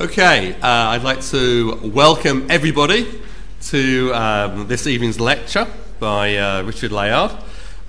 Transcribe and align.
Okay, 0.00 0.52
uh, 0.52 0.60
I'd 0.62 1.02
like 1.02 1.22
to 1.22 1.74
welcome 1.82 2.48
everybody 2.52 3.20
to 3.62 4.12
um, 4.14 4.68
this 4.68 4.86
evening's 4.86 5.18
lecture 5.18 5.66
by 5.98 6.36
uh, 6.36 6.62
Richard 6.62 6.92
Layard. 6.92 7.32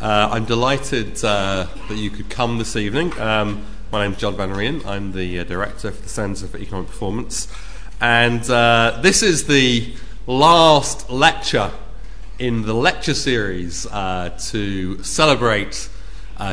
Uh, 0.02 0.30
I'm 0.32 0.46
delighted 0.46 1.24
uh, 1.24 1.68
that 1.88 1.98
you 1.98 2.10
could 2.10 2.28
come 2.28 2.58
this 2.58 2.76
evening. 2.76 3.14
Um, 3.20 3.64
my 3.92 4.08
name's 4.08 4.18
John 4.18 4.36
Van 4.36 4.50
Reenen. 4.50 4.84
I'm 4.88 5.12
the 5.12 5.38
uh, 5.38 5.44
director 5.44 5.92
for 5.92 6.02
the 6.02 6.10
Centre 6.10 6.48
for 6.48 6.58
Economic 6.58 6.88
Performance. 6.88 7.48
And 8.02 8.42
uh, 8.50 8.98
this 9.04 9.22
is 9.22 9.46
the 9.46 9.94
last 10.26 11.12
lecture 11.12 11.70
in 12.40 12.64
the 12.64 12.74
lecture 12.74 13.14
series 13.14 13.84
to 13.84 15.04
celebrate 15.04 15.90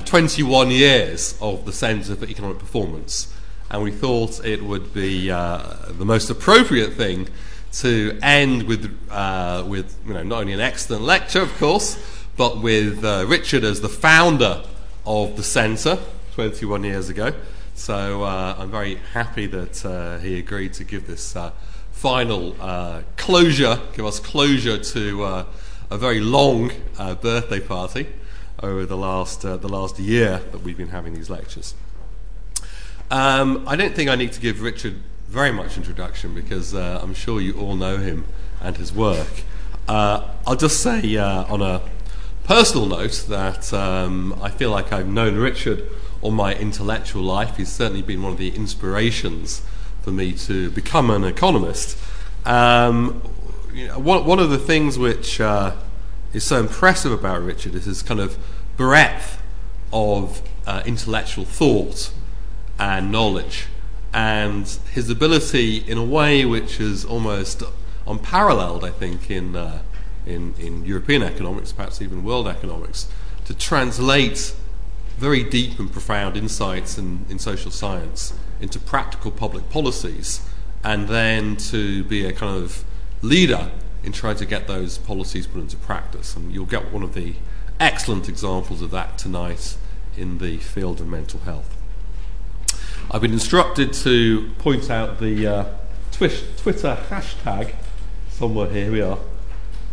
21 0.05 0.71
years 0.71 1.39
of 1.41 1.65
the 1.65 1.73
Centre 1.73 2.15
for 2.15 2.27
Economic 2.27 2.59
Performance 2.59 3.33
and 3.71 3.83
we 3.83 3.91
thought 3.91 4.45
it 4.45 4.63
would 4.63 4.95
be 4.95 5.31
uh, 5.31 5.75
the 5.91 6.05
most 6.05 6.31
appropriate 6.31 6.93
thing 6.93 7.29
to 7.73 8.19
end 8.23 8.63
with, 8.63 8.97
uh, 9.11 9.65
with 9.67 9.97
you 10.07 10.15
know, 10.15 10.23
not 10.23 10.41
only 10.41 10.53
an 10.53 10.61
excellent 10.61 11.03
lecture, 11.03 11.43
of 11.43 11.55
course, 11.59 11.99
but 12.37 12.63
with 12.63 13.05
uh, 13.05 13.25
Richard 13.27 13.65
as 13.65 13.81
the 13.81 13.89
founder 13.89 14.63
of 15.05 15.37
the 15.37 15.43
centre 15.43 15.99
21 16.35 16.85
years 16.85 17.09
ago. 17.09 17.33
So 17.75 18.23
uh, 18.23 18.57
I'm 18.59 18.71
very 18.71 18.97
happy 19.13 19.47
that 19.47 19.85
uh, 19.85 20.19
he 20.19 20.39
agreed 20.39 20.73
to 20.75 20.85
give 20.85 21.07
this 21.07 21.37
uh, 21.37 21.51
final 21.93 22.53
closure, 23.17 23.81
give 23.95 24.07
us 24.07 24.21
closure 24.21 24.79
to 24.79 25.25
a 25.25 25.99
very 25.99 26.21
long 26.21 26.73
birthday 26.97 27.61
party 27.61 28.07
over 28.63 28.87
the 28.87 28.97
last, 28.97 29.43
the 29.43 29.69
last 29.69 29.99
year 29.99 30.41
that 30.53 30.63
we've 30.63 30.77
been 30.77 30.89
having 30.89 31.15
these 31.15 31.31
lectures. 31.31 31.75
Um, 33.11 33.63
I 33.69 33.77
don't 33.77 33.95
think 33.95 34.11
I 34.11 34.17
need 34.17 34.33
to 34.33 34.41
give 34.41 34.63
Richard 34.63 34.97
very 35.29 35.53
much 35.53 35.77
introduction 35.77 36.35
because 36.35 36.75
uh, 36.75 36.99
I'm 37.01 37.15
sure 37.15 37.41
you 37.41 37.55
all 37.59 37.77
know 37.77 37.99
him 37.99 38.25
and 38.61 38.77
his 38.77 38.93
work. 38.93 39.45
Uh, 39.89 40.29
I'll 40.45 40.57
just 40.57 40.83
say 40.83 41.17
uh, 41.17 41.45
on 41.45 41.63
a 41.63 41.83
personal 42.45 42.87
note 42.87 43.27
that 43.29 43.73
um, 43.73 44.37
I 44.43 44.51
feel 44.51 44.71
like 44.71 44.93
I've 44.93 45.07
known 45.07 45.37
Richard 45.37 45.89
all 46.21 46.33
my 46.33 46.55
intellectual 46.55 47.23
life. 47.23 47.57
He's 47.57 47.71
certainly 47.71 48.03
been 48.03 48.23
one 48.23 48.33
of 48.33 48.39
the 48.39 48.55
inspirations 48.57 49.63
for 50.03 50.11
me 50.11 50.33
to 50.33 50.71
become 50.71 51.09
an 51.11 51.23
economist. 51.23 51.97
Um, 52.45 53.23
you 53.73 53.87
know, 53.87 54.01
one, 54.01 54.25
one, 54.25 54.41
of 54.41 54.51
the 54.51 54.59
things 54.59 54.99
which 54.99 55.41
uh, 55.41 55.77
is 56.33 56.43
so 56.43 56.59
impressive 56.59 57.13
about 57.13 57.43
Richard 57.43 57.77
is 57.77 57.85
his 57.85 58.03
kind 58.03 58.19
of 58.19 58.37
breadth 58.77 59.41
of 59.93 60.43
uh, 60.67 60.83
intellectual 60.85 61.45
thought 61.45 62.11
and 62.79 63.11
knowledge, 63.11 63.67
and 64.13 64.67
his 64.93 65.11
ability 65.11 65.79
in 65.79 65.99
a 65.99 66.05
way 66.05 66.45
which 66.45 66.81
is 66.81 67.05
almost 67.05 67.63
unparalleled, 68.07 68.85
I 68.85 68.91
think, 68.91 69.31
in, 69.31 69.57
uh, 69.57 69.83
in, 70.25 70.55
in 70.59 70.85
European 70.85 71.23
economics, 71.23 71.73
perhaps 71.73 72.01
even 72.01 72.25
world 72.25 72.47
economics, 72.47 73.09
to 73.47 73.55
translate 73.55 74.55
very 75.19 75.43
deep 75.43 75.79
and 75.79 75.91
profound 75.91 76.37
insights 76.37 76.99
in, 76.99 77.25
in 77.29 77.39
social 77.39 77.71
science 77.71 78.35
into 78.61 78.79
practical 78.79 79.31
public 79.31 79.69
policies, 79.71 80.47
and 80.85 81.09
then 81.09 81.57
to 81.57 82.05
be 82.05 82.25
a 82.25 82.33
kind 82.33 82.57
of 82.63 82.85
leader 83.23 83.71
in 84.05 84.13
trying 84.13 84.37
to 84.37 84.47
get 84.47 84.67
those 84.67 84.99
policies 84.99 85.47
put 85.47 85.61
into 85.61 85.77
practice. 85.77 86.37
And 86.37 86.53
you'll 86.53 86.67
get 86.67 86.93
one 86.93 87.03
of 87.03 87.15
the 87.15 87.35
excellent 87.81 88.29
examples 88.29 88.83
of 88.83 88.91
that 88.93 89.19
tonight 89.19 89.77
in 90.17 90.39
the 90.39 90.59
field 90.59 91.01
of 91.01 91.09
mental 91.09 91.41
health. 91.41 91.76
I've 93.09 93.21
been 93.21 93.33
instructed 93.33 93.93
to 93.95 94.51
point 94.59 94.91
out 94.91 95.21
the 95.21 95.47
uh, 95.47 95.65
twi- 96.11 96.43
Twitter 96.57 96.99
hashtag 97.09 97.75
somewhere 98.31 98.69
here. 98.69 98.91
We 98.91 99.01
are 99.01 99.19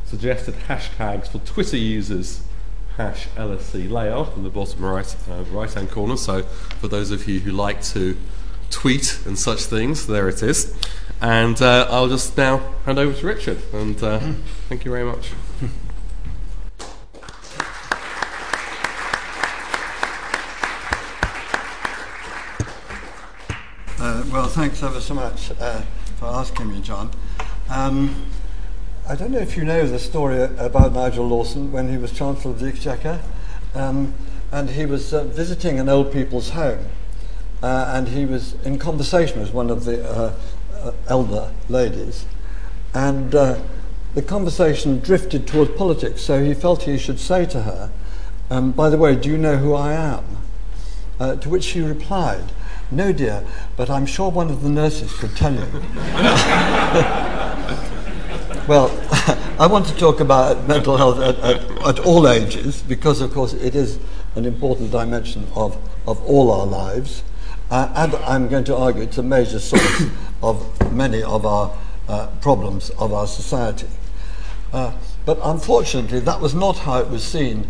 suggested 0.05 0.55
hashtags 0.67 1.27
for 1.27 1.37
Twitter 1.39 1.77
users. 1.77 2.41
Hash 2.97 3.27
LSE 3.29 3.89
Layard 3.89 4.35
in 4.35 4.43
the 4.43 4.51
bottom 4.51 4.85
right 4.85 5.15
uh, 5.27 5.43
right 5.45 5.71
hand 5.73 5.89
corner. 5.89 6.15
So 6.15 6.43
for 6.43 6.87
those 6.87 7.09
of 7.09 7.27
you 7.27 7.39
who 7.39 7.51
like 7.51 7.81
to 7.85 8.15
tweet 8.69 9.19
and 9.25 9.37
such 9.37 9.63
things, 9.63 10.05
there 10.05 10.29
it 10.29 10.43
is. 10.43 10.75
And 11.21 11.59
uh, 11.61 11.87
I'll 11.89 12.07
just 12.07 12.37
now 12.37 12.61
hand 12.85 12.99
over 12.99 13.17
to 13.19 13.25
Richard. 13.25 13.57
And 13.73 14.01
uh, 14.03 14.19
thank 14.69 14.85
you 14.85 14.91
very 14.91 15.05
much. 15.05 15.31
Well, 24.31 24.47
thanks 24.47 24.81
ever 24.83 25.01
so 25.01 25.13
much 25.13 25.51
uh, 25.59 25.81
for 26.17 26.27
asking 26.27 26.69
me, 26.69 26.81
John. 26.81 27.11
Um, 27.69 28.25
I 29.07 29.15
don't 29.15 29.31
know 29.31 29.39
if 29.39 29.57
you 29.57 29.65
know 29.65 29.85
the 29.85 29.99
story 29.99 30.41
about 30.41 30.93
Nigel 30.93 31.27
Lawson 31.27 31.71
when 31.71 31.89
he 31.89 31.97
was 31.97 32.11
Chancellor 32.11 32.51
of 32.51 32.59
the 32.59 32.67
Exchequer, 32.67 33.19
um, 33.75 34.13
and 34.51 34.69
he 34.69 34.85
was 34.85 35.13
uh, 35.13 35.23
visiting 35.25 35.79
an 35.79 35.89
old 35.89 36.13
people's 36.13 36.51
home, 36.51 36.85
uh, 37.61 37.91
and 37.93 38.09
he 38.09 38.25
was 38.25 38.53
in 38.63 38.79
conversation 38.79 39.41
with 39.41 39.53
one 39.53 39.69
of 39.69 39.83
the 39.83 40.07
uh, 40.07 40.33
uh, 40.75 40.91
elder 41.07 41.51
ladies, 41.67 42.25
and 42.93 43.35
uh, 43.35 43.59
the 44.13 44.21
conversation 44.21 44.99
drifted 44.99 45.47
towards 45.47 45.71
politics. 45.71 46.21
So 46.21 46.43
he 46.43 46.53
felt 46.53 46.83
he 46.83 46.97
should 46.97 47.19
say 47.19 47.45
to 47.47 47.63
her, 47.63 47.91
um, 48.49 48.71
"By 48.71 48.89
the 48.89 48.97
way, 48.97 49.15
do 49.15 49.29
you 49.29 49.37
know 49.37 49.57
who 49.57 49.73
I 49.73 49.93
am?" 49.93 50.23
to 51.19 51.47
which 51.47 51.63
she 51.63 51.79
replied. 51.79 52.43
No, 52.91 53.11
dear, 53.11 53.43
but 53.75 53.89
I'm 53.89 54.05
sure 54.05 54.29
one 54.29 54.49
of 54.49 54.61
the 54.61 54.69
nurses 54.69 55.13
could 55.13 55.35
tell 55.35 55.53
you. 55.53 55.61
well, 58.67 58.91
I 59.59 59.67
want 59.67 59.87
to 59.87 59.95
talk 59.95 60.19
about 60.19 60.67
mental 60.67 60.97
health 60.97 61.19
at, 61.19 61.39
at, 61.39 61.87
at, 61.87 61.99
all 61.99 62.27
ages 62.27 62.81
because, 62.81 63.21
of 63.21 63.33
course, 63.33 63.53
it 63.53 63.75
is 63.75 63.99
an 64.35 64.45
important 64.45 64.91
dimension 64.91 65.47
of, 65.55 65.77
of 66.07 66.23
all 66.25 66.51
our 66.51 66.65
lives. 66.65 67.23
Uh, 67.71 67.91
and 67.95 68.15
I'm 68.15 68.49
going 68.49 68.65
to 68.65 68.75
argue 68.75 69.03
it's 69.03 69.17
a 69.17 69.23
major 69.23 69.59
source 69.59 70.03
of 70.43 70.93
many 70.93 71.23
of 71.23 71.45
our 71.45 71.75
uh, 72.07 72.27
problems 72.41 72.89
of 72.91 73.13
our 73.13 73.27
society. 73.27 73.87
Uh, 74.71 74.93
but 75.25 75.39
unfortunately, 75.43 76.19
that 76.19 76.41
was 76.41 76.53
not 76.53 76.79
how 76.79 76.99
it 76.99 77.09
was 77.09 77.23
seen 77.23 77.67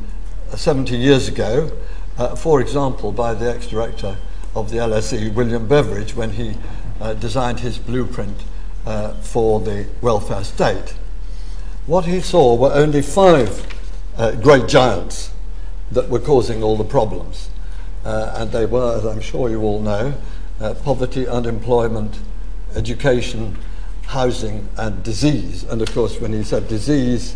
70 0.49 0.95
years 0.97 1.27
ago, 1.27 1.71
uh, 2.17 2.35
for 2.35 2.59
example, 2.61 3.11
by 3.11 3.33
the 3.33 3.49
ex 3.53 3.67
director 3.67 4.17
of 4.55 4.69
the 4.69 4.77
LSE, 4.77 5.33
William 5.33 5.67
Beveridge, 5.67 6.15
when 6.15 6.31
he 6.31 6.55
uh, 7.01 7.13
designed 7.13 7.61
his 7.61 7.77
blueprint 7.77 8.43
uh, 8.85 9.13
for 9.15 9.59
the 9.59 9.87
welfare 10.01 10.43
state. 10.43 10.95
What 11.85 12.05
he 12.05 12.21
saw 12.21 12.55
were 12.55 12.71
only 12.73 13.01
five 13.01 13.67
uh, 14.17 14.31
great 14.31 14.67
giants 14.67 15.31
that 15.91 16.09
were 16.09 16.19
causing 16.19 16.63
all 16.63 16.77
the 16.77 16.83
problems. 16.83 17.49
Uh, 18.05 18.33
and 18.37 18.51
they 18.51 18.65
were, 18.65 18.97
as 18.97 19.05
I'm 19.05 19.21
sure 19.21 19.49
you 19.49 19.61
all 19.61 19.79
know, 19.79 20.13
uh, 20.59 20.73
poverty, 20.75 21.27
unemployment, 21.27 22.19
education, 22.75 23.57
housing, 24.07 24.67
and 24.77 25.01
disease. 25.03 25.63
And 25.63 25.81
of 25.81 25.91
course, 25.93 26.19
when 26.19 26.33
he 26.33 26.43
said 26.43 26.67
disease, 26.67 27.35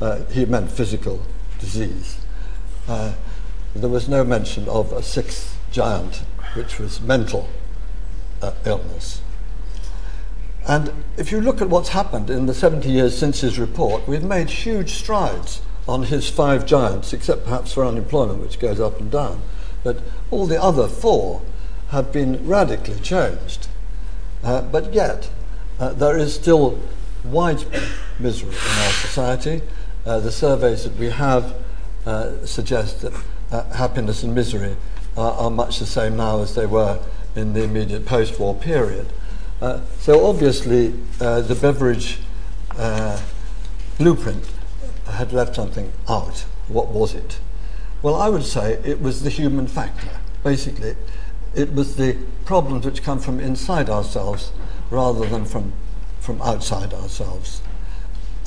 uh, 0.00 0.24
he 0.26 0.44
meant 0.44 0.70
physical 0.70 1.22
disease. 1.60 2.18
there 2.86 3.88
was 3.88 4.08
no 4.08 4.24
mention 4.24 4.68
of 4.68 4.92
a 4.92 5.02
sixth 5.02 5.58
giant 5.70 6.22
which 6.54 6.78
was 6.78 7.00
mental 7.00 7.48
uh, 8.42 8.52
illness. 8.64 9.20
And 10.66 10.92
if 11.16 11.32
you 11.32 11.40
look 11.40 11.62
at 11.62 11.70
what's 11.70 11.90
happened 11.90 12.28
in 12.28 12.46
the 12.46 12.54
70 12.54 12.90
years 12.90 13.16
since 13.16 13.40
his 13.40 13.58
report, 13.58 14.06
we've 14.06 14.22
made 14.22 14.50
huge 14.50 14.92
strides 14.92 15.62
on 15.88 16.04
his 16.04 16.28
five 16.28 16.66
giants, 16.66 17.14
except 17.14 17.44
perhaps 17.44 17.72
for 17.72 17.84
unemployment, 17.86 18.40
which 18.40 18.58
goes 18.58 18.78
up 18.78 19.00
and 19.00 19.10
down. 19.10 19.40
But 19.82 20.02
all 20.30 20.46
the 20.46 20.62
other 20.62 20.86
four 20.86 21.40
have 21.88 22.12
been 22.12 22.46
radically 22.46 23.00
changed. 23.00 23.68
Uh, 24.44 24.60
but 24.60 24.92
yet, 24.92 25.30
uh, 25.80 25.94
there 25.94 26.18
is 26.18 26.34
still 26.34 26.78
widespread 27.24 27.88
misery 28.18 28.50
in 28.50 28.82
our 28.82 28.92
society. 28.92 29.62
Uh, 30.04 30.20
the 30.20 30.30
surveys 30.30 30.84
that 30.84 30.96
we 30.96 31.08
have 31.10 31.54
uh, 32.04 32.44
suggest 32.44 33.00
that 33.00 33.12
uh, 33.50 33.64
happiness 33.72 34.22
and 34.22 34.34
misery 34.34 34.76
are, 35.18 35.50
much 35.50 35.78
the 35.78 35.86
same 35.86 36.16
now 36.16 36.40
as 36.40 36.54
they 36.54 36.66
were 36.66 36.98
in 37.34 37.52
the 37.52 37.64
immediate 37.64 38.06
post 38.06 38.38
war 38.38 38.54
period. 38.54 39.06
Uh, 39.60 39.80
so 39.98 40.26
obviously, 40.26 40.94
uh, 41.20 41.40
the 41.40 41.54
Beveridge 41.54 42.20
uh, 42.76 43.20
blueprint 43.98 44.44
had 45.06 45.32
left 45.32 45.56
something 45.56 45.92
out. 46.08 46.44
What 46.68 46.88
was 46.88 47.14
it? 47.14 47.40
Well, 48.02 48.14
I 48.14 48.28
would 48.28 48.44
say 48.44 48.74
it 48.84 49.00
was 49.00 49.22
the 49.22 49.30
human 49.30 49.66
factor. 49.66 50.10
Basically, 50.44 50.94
it 51.54 51.72
was 51.72 51.96
the 51.96 52.16
problems 52.44 52.86
which 52.86 53.02
come 53.02 53.18
from 53.18 53.40
inside 53.40 53.90
ourselves 53.90 54.52
rather 54.90 55.26
than 55.26 55.44
from, 55.44 55.72
from 56.20 56.40
outside 56.42 56.94
ourselves. 56.94 57.60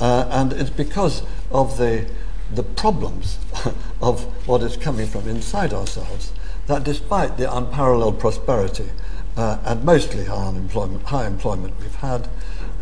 Uh, 0.00 0.26
and 0.30 0.52
it's 0.52 0.70
because 0.70 1.22
of 1.50 1.76
the, 1.76 2.06
the 2.50 2.62
problems 2.62 3.38
of 4.00 4.24
what 4.48 4.62
is 4.62 4.76
coming 4.76 5.06
from 5.06 5.28
inside 5.28 5.74
ourselves 5.74 6.32
that 6.66 6.84
despite 6.84 7.36
the 7.36 7.54
unparalleled 7.54 8.18
prosperity 8.18 8.90
uh, 9.36 9.58
and 9.64 9.84
mostly 9.84 10.24
high 10.24 10.46
unemployment, 10.46 11.02
high 11.04 11.26
employment 11.26 11.74
we've 11.80 11.94
had, 11.96 12.28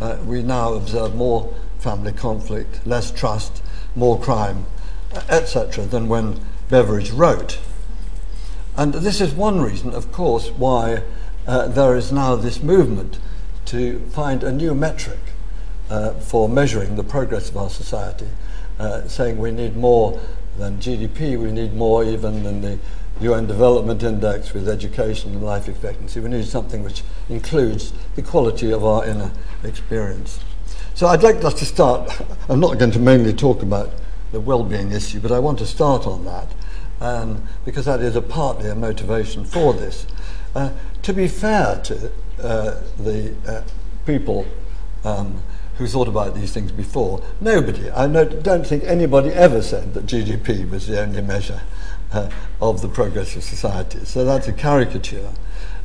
uh, 0.01 0.19
we 0.25 0.43
now 0.43 0.75
observe 0.75 1.15
more 1.15 1.53
family 1.79 2.13
conflict, 2.13 2.87
less 2.87 3.11
trust, 3.11 3.63
more 3.95 4.19
crime, 4.19 4.67
etc., 5.29 5.85
than 5.85 6.09
when 6.09 6.39
Beveridge 6.69 7.11
wrote. 7.11 7.59
And 8.77 8.95
this 8.95 9.21
is 9.21 9.33
one 9.35 9.61
reason, 9.61 9.93
of 9.93 10.13
course, 10.13 10.51
why 10.51 11.03
uh, 11.47 11.69
there 11.69 11.97
is 11.97 12.13
now 12.13 12.37
this 12.37 12.63
movement 12.63 13.19
to 13.67 13.99
find 14.11 14.43
a 14.43 14.53
new 14.53 14.75
metric 14.75 15.19
uh, 15.89 16.13
for 16.15 16.49
measuring 16.49 16.97
the 16.97 17.05
progress 17.05 17.51
of 17.51 17.57
our 17.57 17.71
society, 17.71 18.29
uh, 18.79 19.07
saying 19.09 19.39
we 19.39 19.51
need 19.51 19.77
more 19.77 20.21
than 20.59 20.79
GDP, 20.79 21.39
we 21.39 21.51
need 21.51 21.75
more 21.75 22.05
even 22.05 22.43
than 22.43 22.61
the 22.61 22.79
UN 23.21 23.47
Development 23.47 24.03
Index 24.03 24.55
with 24.55 24.69
education 24.69 25.33
and 25.33 25.45
life 25.45 25.69
expectancy. 25.69 26.21
We 26.21 26.31
need 26.31 26.47
something 26.47 26.83
which 26.83 27.03
includes 27.29 27.93
the 28.17 28.23
quality 28.23 28.73
of 28.73 28.85
our 28.85 29.05
inner 29.05 29.31
experience. 29.63 30.41
So 30.95 31.07
I'd 31.07 31.23
like 31.23 31.45
us 31.45 31.55
to 31.55 31.67
start. 31.67 32.11
I'm 32.49 32.61
not 32.61 32.79
going 32.79 32.93
to 32.93 32.99
mainly 32.99 33.35
talk 33.35 33.63
about 33.63 33.91
the 34.33 34.41
well-being 34.41 34.93
issue, 34.93 35.21
but 35.21 35.33
I 35.33 35.39
want 35.39 35.59
to 35.59 35.67
start 35.67 36.07
on 36.07 36.25
that 36.25 36.49
um, 37.01 37.47
because 37.65 37.85
that 37.85 38.01
is 38.01 38.17
a 38.17 38.23
partly 38.23 38.71
a 38.71 38.75
motivation 38.75 39.45
for 39.45 39.75
this. 39.75 40.07
Uh, 40.55 40.71
to 41.03 41.13
be 41.13 41.29
fair 41.29 41.81
to 41.85 42.11
uh, 42.43 42.81
the 42.99 43.35
uh, 43.47 43.63
people 44.07 44.47
um, 45.05 45.43
who 45.77 45.87
thought 45.87 46.09
about 46.09 46.35
these 46.35 46.53
things 46.53 46.73
before, 46.73 47.23
nobody, 47.41 47.91
I 47.91 48.07
don't 48.07 48.67
think 48.67 48.85
anybody 48.85 49.31
ever 49.31 49.63
said 49.63 49.95
that 49.95 50.07
GDP 50.07 50.69
was 50.69 50.87
the 50.87 51.01
only 51.01 51.23
measure 51.23 51.63
of 52.61 52.83
the 52.83 52.89
progress 52.89 53.37
of 53.37 53.43
society. 53.43 54.05
So 54.05 54.25
that's 54.25 54.49
a 54.49 54.53
caricature. 54.53 55.31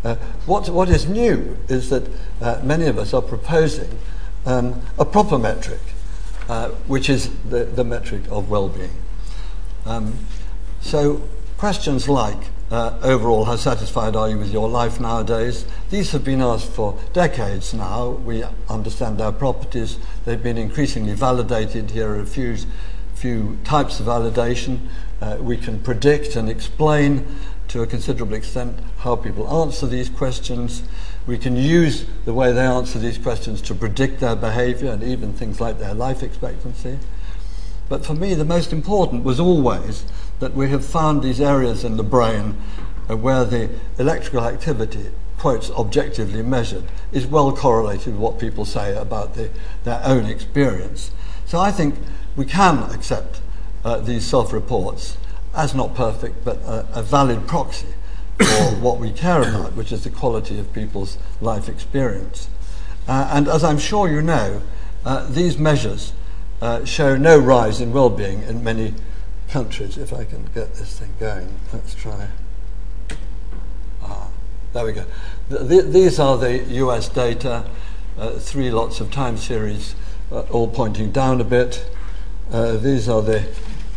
Uh, 0.04 0.16
what, 0.46 0.70
what 0.70 0.90
is 0.90 1.08
new 1.08 1.58
is 1.68 1.90
that 1.90 2.08
uh, 2.42 2.60
many 2.64 2.86
of 2.86 2.98
us 2.98 3.14
are 3.14 3.22
proposing 3.22 3.98
um, 4.46 4.82
a 5.00 5.06
proper 5.06 5.40
metric, 5.40 5.82
uh, 6.48 6.70
which 6.88 7.10
is 7.10 7.30
the, 7.50 7.66
the 7.66 7.84
metric 7.84 8.22
of 8.30 8.50
well-being. 8.50 8.96
Um, 9.86 10.20
so 10.82 11.22
questions 11.58 12.08
like 12.08 12.38
uh, 12.72 12.98
overall, 13.02 13.46
how 13.46 13.56
satisfied 13.56 14.16
are 14.16 14.30
you 14.30 14.38
with 14.38 14.52
your 14.52 14.68
life 14.68 15.00
nowadays? 15.00 15.66
These 15.90 16.12
have 16.12 16.24
been 16.24 16.42
asked 16.42 16.72
for 16.72 17.00
decades 17.14 17.74
now. 17.74 18.10
We 18.10 18.44
understand 18.70 19.20
their 19.20 19.32
properties. 19.32 19.98
They've 20.26 20.42
been 20.42 20.58
increasingly 20.58 21.14
validated. 21.14 21.92
Here 21.92 22.10
are 22.10 22.20
a 22.20 22.26
few, 22.26 22.58
few 23.14 23.58
types 23.64 24.00
of 24.00 24.08
validation. 24.08 24.88
Uh, 25.22 25.38
we 25.40 25.58
can 25.58 25.80
predict 25.80 26.36
and 26.36 26.50
explain 26.50 27.26
to 27.68 27.82
a 27.82 27.88
considerable 27.88 28.36
extent 28.36 28.78
how 29.00 29.16
people 29.16 29.62
answer 29.62 29.88
these 29.88 30.10
questions. 30.10 30.84
We 31.26 31.38
can 31.38 31.56
use 31.56 32.06
the 32.26 32.34
way 32.34 32.52
they 32.52 32.66
answer 32.66 33.00
these 33.00 33.18
questions 33.18 33.62
to 33.64 33.76
predict 33.76 34.20
their 34.20 34.36
behavior 34.36 34.92
and 34.92 35.04
even 35.04 35.34
things 35.34 35.60
like 35.60 35.80
their 35.80 35.94
life 35.94 36.22
expectancy. 36.22 37.00
But 37.88 38.06
for 38.06 38.14
me, 38.14 38.34
the 38.34 38.46
most 38.46 38.74
important 38.74 39.24
was 39.24 39.40
always 39.40 40.06
that 40.40 40.54
we 40.54 40.70
have 40.70 40.86
found 40.86 41.22
these 41.22 41.40
areas 41.40 41.84
in 41.84 41.98
the 41.98 42.04
brain 42.04 42.56
uh, 43.10 43.16
where 43.16 43.46
the 43.46 43.70
electrical 43.98 44.42
activity, 44.42 45.12
quotes, 45.38 45.70
objectively 45.72 46.42
measured, 46.42 46.84
is 47.12 47.26
well 47.26 47.56
correlated 47.56 48.14
with 48.14 48.16
what 48.18 48.40
people 48.40 48.66
say 48.66 48.96
about 48.96 49.36
the, 49.36 49.50
their 49.84 50.02
own 50.04 50.26
experience. 50.26 51.12
So 51.46 51.60
I 51.60 51.72
think 51.72 51.96
we 52.36 52.46
can 52.46 52.80
accept 52.92 53.40
uh, 53.86 54.00
these 54.00 54.26
self 54.26 54.52
reports 54.52 55.18
as 55.56 55.74
not 55.74 55.96
perfect, 55.96 56.44
but 56.44 56.58
a, 56.58 56.86
a 56.94 57.04
valid 57.04 57.48
proxy 57.48 57.88
for 58.38 58.76
what 58.82 59.00
we 59.00 59.12
care 59.12 59.42
about, 59.42 59.74
which 59.76 59.92
is 59.92 60.04
the 60.04 60.10
quality 60.10 60.60
of 60.60 60.74
people's 60.74 61.18
life 61.40 61.70
experience. 61.70 62.50
Uh, 63.08 63.30
and 63.32 63.48
as 63.48 63.64
I'm 63.64 63.78
sure 63.78 64.10
you 64.10 64.22
know, 64.22 64.62
uh, 65.06 65.28
these 65.30 65.58
measures 65.58 66.14
uh, 66.62 66.84
show 66.84 67.16
no 67.16 67.38
rise 67.38 67.80
in 67.80 67.94
well 67.94 68.10
being 68.10 68.42
in 68.44 68.64
many 68.64 68.94
countries. 69.50 69.98
If 69.98 70.12
I 70.12 70.26
can 70.26 70.46
get 70.54 70.76
this 70.76 71.00
thing 71.00 71.14
going, 71.20 71.48
let's 71.72 71.94
try. 71.94 72.28
Ah, 74.02 74.28
there 74.74 74.86
we 74.86 74.94
go. 74.94 75.06
these 75.50 76.20
are 76.20 76.38
the 76.38 76.58
US 76.64 77.08
data, 77.08 77.66
uh, 78.18 78.32
three 78.32 78.72
lots 78.72 79.00
of 79.00 79.12
time 79.12 79.38
series, 79.38 79.96
uh, 80.32 80.42
all 80.52 80.68
pointing 80.68 81.12
down 81.12 81.40
a 81.40 81.44
bit. 81.44 81.88
Uh, 82.52 82.78
these 82.78 83.08
are 83.08 83.22
the 83.22 83.48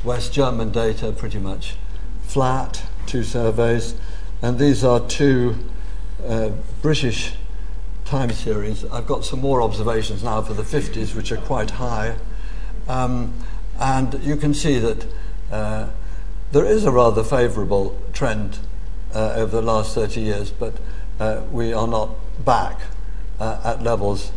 West 0.08 0.32
German 0.32 0.70
data 0.70 1.12
pretty 1.12 1.38
much 1.38 1.74
flat, 2.22 2.82
two 3.04 3.22
surveys, 3.22 3.94
and 4.40 4.58
these 4.58 4.82
are 4.82 5.06
two 5.06 5.54
uh, 6.26 6.48
British 6.80 7.34
time 8.06 8.30
series. 8.30 8.86
I've 8.86 9.06
got 9.06 9.26
some 9.26 9.42
more 9.42 9.60
observations 9.60 10.24
now 10.24 10.40
for 10.40 10.54
the 10.54 10.62
50s, 10.62 11.14
which 11.14 11.30
are 11.30 11.36
quite 11.36 11.72
high. 11.72 12.16
Um, 12.88 13.34
and 13.78 14.14
you 14.24 14.36
can 14.36 14.54
see 14.54 14.78
that 14.78 15.06
uh, 15.52 15.88
there 16.52 16.64
is 16.64 16.86
a 16.86 16.90
rather 16.90 17.22
favourable 17.22 17.94
trend 18.14 18.60
uh, 19.14 19.34
over 19.36 19.56
the 19.56 19.62
last 19.62 19.94
30 19.94 20.22
years, 20.22 20.50
but 20.50 20.72
uh, 21.20 21.42
we 21.52 21.74
are 21.74 21.86
not 21.86 22.14
back 22.42 22.80
uh, 23.38 23.60
at 23.62 23.82
levels 23.82 24.32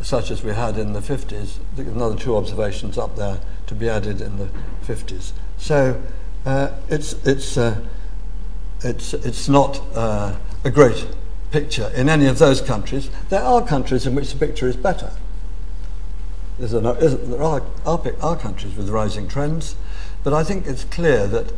such 0.00 0.30
as 0.30 0.44
we 0.44 0.52
had 0.52 0.78
in 0.78 0.92
the 0.92 1.00
50s. 1.00 1.56
Another 1.76 2.14
two 2.14 2.36
observations 2.36 2.96
up 2.96 3.16
there 3.16 3.40
to 3.66 3.74
be 3.74 3.88
added 3.88 4.20
in 4.20 4.38
the 4.38 4.48
50s. 4.84 5.32
So 5.58 6.00
uh, 6.44 6.70
it's, 6.88 7.14
it's, 7.26 7.56
uh, 7.56 7.80
it's, 8.82 9.14
it's 9.14 9.48
not 9.48 9.82
uh, 9.94 10.36
a 10.64 10.70
great 10.70 11.06
picture 11.50 11.90
in 11.94 12.08
any 12.08 12.26
of 12.26 12.38
those 12.38 12.60
countries. 12.60 13.10
There 13.28 13.42
are 13.42 13.66
countries 13.66 14.06
in 14.06 14.14
which 14.14 14.32
the 14.32 14.38
picture 14.38 14.68
is 14.68 14.76
better. 14.76 15.10
There's 16.58 16.72
an, 16.72 16.84
there 16.84 17.42
are, 17.42 17.62
are, 17.84 18.00
are, 18.20 18.36
countries 18.36 18.76
with 18.76 18.88
rising 18.88 19.28
trends, 19.28 19.76
but 20.24 20.32
I 20.32 20.42
think 20.42 20.66
it's 20.66 20.84
clear 20.84 21.26
that 21.26 21.52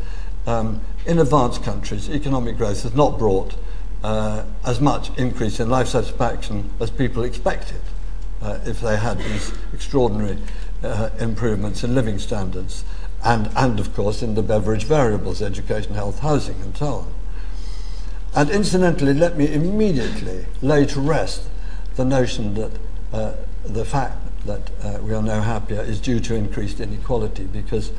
um, 0.46 0.80
in 1.06 1.18
advanced 1.18 1.62
countries, 1.62 2.10
economic 2.10 2.56
growth 2.56 2.82
has 2.82 2.94
not 2.94 3.18
brought 3.18 3.54
uh, 4.02 4.44
as 4.64 4.80
much 4.80 5.16
increase 5.18 5.60
in 5.60 5.68
life 5.68 5.88
satisfaction 5.88 6.70
as 6.80 6.90
people 6.90 7.22
expected 7.24 7.80
if 8.68 8.80
they 8.80 8.96
had 8.96 9.18
these 9.18 9.52
extraordinary 9.72 10.38
uh, 10.82 11.10
improvements 11.18 11.82
in 11.82 11.94
living 11.94 12.18
standards, 12.18 12.84
and, 13.24 13.50
and 13.56 13.80
of 13.80 13.94
course 13.94 14.22
in 14.22 14.34
the 14.34 14.42
Beveridge 14.42 14.84
variables, 14.84 15.42
education, 15.42 15.94
health, 15.94 16.20
housing, 16.20 16.60
and 16.60 16.76
so 16.76 16.86
on. 16.86 17.14
And 18.34 18.50
incidentally, 18.50 19.14
let 19.14 19.36
me 19.36 19.52
immediately 19.52 20.46
lay 20.62 20.86
to 20.86 21.00
rest 21.00 21.48
the 21.96 22.04
notion 22.04 22.54
that 22.54 22.72
uh, 23.12 23.32
the 23.64 23.84
fact 23.84 24.18
that 24.46 24.70
uh, 24.82 24.98
we 25.02 25.14
are 25.14 25.22
no 25.22 25.40
happier 25.40 25.80
is 25.80 26.00
due 26.00 26.20
to 26.20 26.34
increased 26.34 26.78
inequality, 26.78 27.44
because 27.44 27.90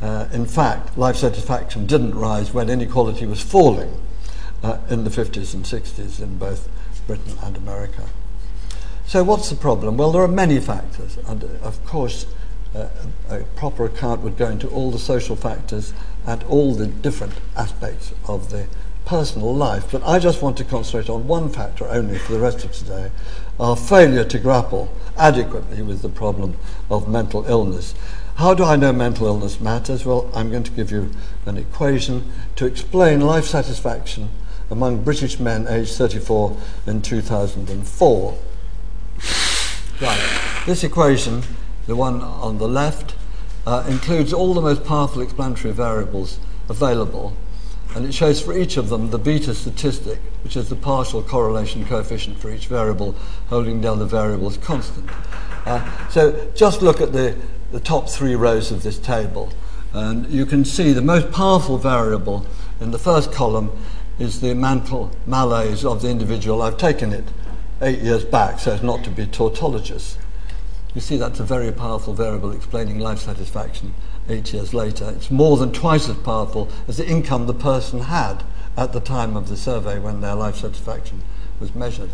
uh, 0.00 0.28
in 0.32 0.46
fact, 0.46 0.96
life 0.96 1.16
satisfaction 1.16 1.86
didn't 1.86 2.14
rise 2.14 2.54
when 2.54 2.70
inequality 2.70 3.26
was 3.26 3.42
falling 3.42 4.00
uh, 4.62 4.78
in 4.90 5.04
the 5.04 5.10
50s 5.10 5.54
and 5.54 5.64
60s 5.64 6.20
in 6.20 6.38
both 6.38 6.68
Britain 7.06 7.34
and 7.42 7.56
America. 7.56 8.04
So, 9.08 9.24
what's 9.24 9.48
the 9.48 9.56
problem? 9.56 9.96
Well, 9.96 10.12
there 10.12 10.20
are 10.20 10.28
many 10.28 10.60
factors, 10.60 11.16
and 11.26 11.42
uh, 11.42 11.46
of 11.62 11.82
course, 11.86 12.26
uh, 12.74 12.88
a 13.30 13.38
proper 13.56 13.86
account 13.86 14.20
would 14.20 14.36
go 14.36 14.50
into 14.50 14.68
all 14.68 14.90
the 14.90 14.98
social 14.98 15.34
factors 15.34 15.94
and 16.26 16.42
all 16.42 16.74
the 16.74 16.88
different 16.88 17.32
aspects 17.56 18.12
of 18.26 18.50
the 18.50 18.66
personal 19.06 19.54
life. 19.54 19.90
But 19.90 20.06
I 20.06 20.18
just 20.18 20.42
want 20.42 20.58
to 20.58 20.64
concentrate 20.64 21.08
on 21.08 21.26
one 21.26 21.48
factor 21.48 21.88
only 21.88 22.18
for 22.18 22.32
the 22.32 22.38
rest 22.38 22.66
of 22.66 22.72
today 22.72 23.10
our 23.58 23.76
failure 23.76 24.24
to 24.24 24.38
grapple 24.38 24.92
adequately 25.16 25.80
with 25.80 26.02
the 26.02 26.10
problem 26.10 26.58
of 26.90 27.08
mental 27.08 27.46
illness. 27.46 27.94
How 28.34 28.52
do 28.52 28.62
I 28.62 28.76
know 28.76 28.92
mental 28.92 29.26
illness 29.26 29.58
matters? 29.58 30.04
Well, 30.04 30.30
I'm 30.34 30.50
going 30.50 30.64
to 30.64 30.72
give 30.72 30.90
you 30.90 31.12
an 31.46 31.56
equation 31.56 32.30
to 32.56 32.66
explain 32.66 33.22
life 33.22 33.46
satisfaction 33.46 34.28
among 34.70 35.02
British 35.02 35.40
men 35.40 35.66
aged 35.66 35.94
34 35.94 36.58
in 36.86 37.00
2004. 37.00 38.38
Right. 40.00 40.62
This 40.64 40.84
equation, 40.84 41.42
the 41.88 41.96
one 41.96 42.20
on 42.20 42.58
the 42.58 42.68
left, 42.68 43.16
uh, 43.66 43.84
includes 43.88 44.32
all 44.32 44.54
the 44.54 44.60
most 44.60 44.84
powerful 44.84 45.20
explanatory 45.22 45.74
variables 45.74 46.38
available, 46.68 47.36
and 47.96 48.06
it 48.06 48.14
shows 48.14 48.40
for 48.40 48.56
each 48.56 48.76
of 48.76 48.90
them 48.90 49.10
the 49.10 49.18
beta 49.18 49.52
statistic, 49.56 50.20
which 50.44 50.56
is 50.56 50.68
the 50.68 50.76
partial 50.76 51.20
correlation 51.20 51.84
coefficient 51.84 52.38
for 52.38 52.48
each 52.48 52.68
variable, 52.68 53.16
holding 53.48 53.80
down 53.80 53.98
the 53.98 54.06
variables 54.06 54.56
constant. 54.58 55.10
Uh, 55.66 56.08
so 56.08 56.48
just 56.54 56.80
look 56.80 57.00
at 57.00 57.12
the, 57.12 57.36
the 57.72 57.80
top 57.80 58.08
three 58.08 58.36
rows 58.36 58.70
of 58.70 58.84
this 58.84 59.00
table, 59.00 59.52
and 59.92 60.30
you 60.30 60.46
can 60.46 60.64
see 60.64 60.92
the 60.92 61.02
most 61.02 61.32
powerful 61.32 61.76
variable 61.76 62.46
in 62.80 62.92
the 62.92 62.98
first 63.00 63.32
column 63.32 63.72
is 64.20 64.40
the 64.40 64.54
mental 64.54 65.10
malaise 65.26 65.84
of 65.84 66.02
the 66.02 66.08
individual. 66.08 66.62
I've 66.62 66.78
taken 66.78 67.12
it 67.12 67.24
eight 67.80 68.00
years 68.00 68.24
back 68.24 68.58
so 68.58 68.72
as 68.72 68.82
not 68.82 69.04
to 69.04 69.10
be 69.10 69.26
tautologous. 69.26 70.16
You 70.94 71.00
see, 71.00 71.16
that's 71.16 71.38
a 71.38 71.44
very 71.44 71.70
powerful 71.70 72.14
variable 72.14 72.50
explaining 72.50 72.98
life 72.98 73.20
satisfaction 73.20 73.94
eight 74.28 74.52
years 74.52 74.74
later. 74.74 75.12
It's 75.16 75.30
more 75.30 75.56
than 75.56 75.72
twice 75.72 76.08
as 76.08 76.16
powerful 76.16 76.68
as 76.86 76.96
the 76.96 77.06
income 77.06 77.46
the 77.46 77.54
person 77.54 78.00
had 78.00 78.42
at 78.76 78.92
the 78.92 79.00
time 79.00 79.36
of 79.36 79.48
the 79.48 79.56
survey 79.56 79.98
when 79.98 80.20
their 80.20 80.34
life 80.34 80.56
satisfaction 80.56 81.22
was 81.60 81.74
measured. 81.74 82.10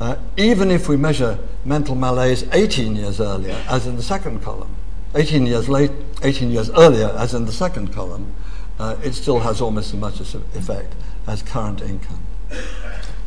Uh, 0.00 0.16
even 0.36 0.70
if 0.70 0.88
we 0.88 0.96
measure 0.96 1.38
mental 1.64 1.94
malaise 1.94 2.44
18 2.52 2.96
years 2.96 3.20
earlier, 3.20 3.60
as 3.68 3.86
in 3.86 3.96
the 3.96 4.02
second 4.02 4.42
column, 4.42 4.74
18 5.14 5.46
years 5.46 5.68
late, 5.68 5.90
18 6.22 6.50
years 6.50 6.70
earlier, 6.70 7.08
as 7.16 7.34
in 7.34 7.46
the 7.46 7.52
second 7.52 7.92
column, 7.92 8.32
uh, 8.78 8.96
it 9.02 9.12
still 9.12 9.40
has 9.40 9.60
almost 9.60 9.92
as 9.92 10.00
much 10.00 10.20
effect 10.20 10.94
as 11.26 11.42
current 11.42 11.80
income. 11.80 12.22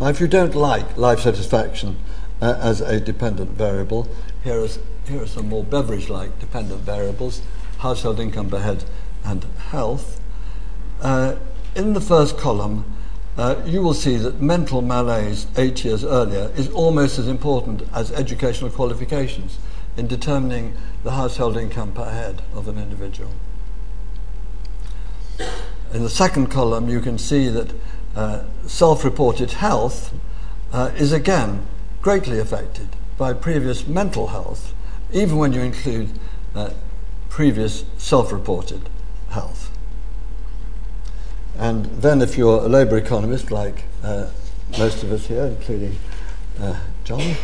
Now, 0.01 0.08
if 0.08 0.20
you 0.20 0.27
don't 0.27 0.55
like 0.55 0.98
life 0.98 1.20
satisfaction 1.20 1.96
uh, 2.41 2.58
as 2.60 2.81
a 2.81 3.00
dependent 3.00 3.51
variable, 3.51 4.08
here, 4.43 4.58
is, 4.58 4.79
here 5.08 5.22
are 5.22 5.27
some 5.27 5.50
more 5.50 5.63
Beveridge 5.63 6.10
like 6.10 6.39
dependent 6.39 6.81
variables: 6.81 7.43
household 7.77 8.20
income 8.20 8.50
per 8.50 8.58
head 8.58 8.84
and 9.24 9.46
health. 9.70 10.20
Uh, 11.03 11.36
in 11.75 11.93
the 11.93 12.01
first 12.01 12.36
column, 12.39 12.91
uh, 13.38 13.62
you 13.63 13.84
will 13.84 13.93
see 13.93 14.17
that 14.17 14.41
mental 14.41 14.81
malaise 14.81 15.46
eight 15.55 15.86
years 15.86 16.03
earlier 16.03 16.51
is 16.55 16.67
almost 16.70 17.20
as 17.20 17.27
important 17.27 17.84
as 17.93 18.12
educational 18.13 18.72
qualifications 18.72 19.60
in 19.98 20.08
determining 20.08 20.75
the 21.03 21.12
household 21.12 21.55
income 21.55 21.91
per 21.91 22.10
head 22.10 22.41
of 22.55 22.67
an 22.67 22.79
individual. 22.79 23.29
In 25.93 26.01
the 26.01 26.10
second 26.10 26.48
column, 26.48 26.89
you 26.89 27.01
can 27.01 27.20
see 27.20 27.50
that 27.50 27.72
uh, 28.15 28.43
self 28.65 29.03
reported 29.03 29.51
health 29.51 30.13
uh, 30.71 30.91
is 30.95 31.11
again 31.11 31.65
greatly 32.01 32.39
affected 32.39 32.89
by 33.17 33.33
previous 33.33 33.87
mental 33.87 34.27
health, 34.27 34.73
even 35.11 35.37
when 35.37 35.53
you 35.53 35.61
include 35.61 36.09
uh, 36.55 36.71
previous 37.29 37.85
self 37.97 38.31
reported 38.31 38.89
health. 39.29 39.69
And 41.57 41.85
then, 41.85 42.21
if 42.21 42.37
you're 42.37 42.65
a 42.65 42.67
labour 42.67 42.97
economist, 42.97 43.51
like 43.51 43.83
uh, 44.03 44.27
most 44.77 45.03
of 45.03 45.11
us 45.11 45.27
here, 45.27 45.45
including 45.45 45.97
uh, 46.59 46.79
John, 47.03 47.35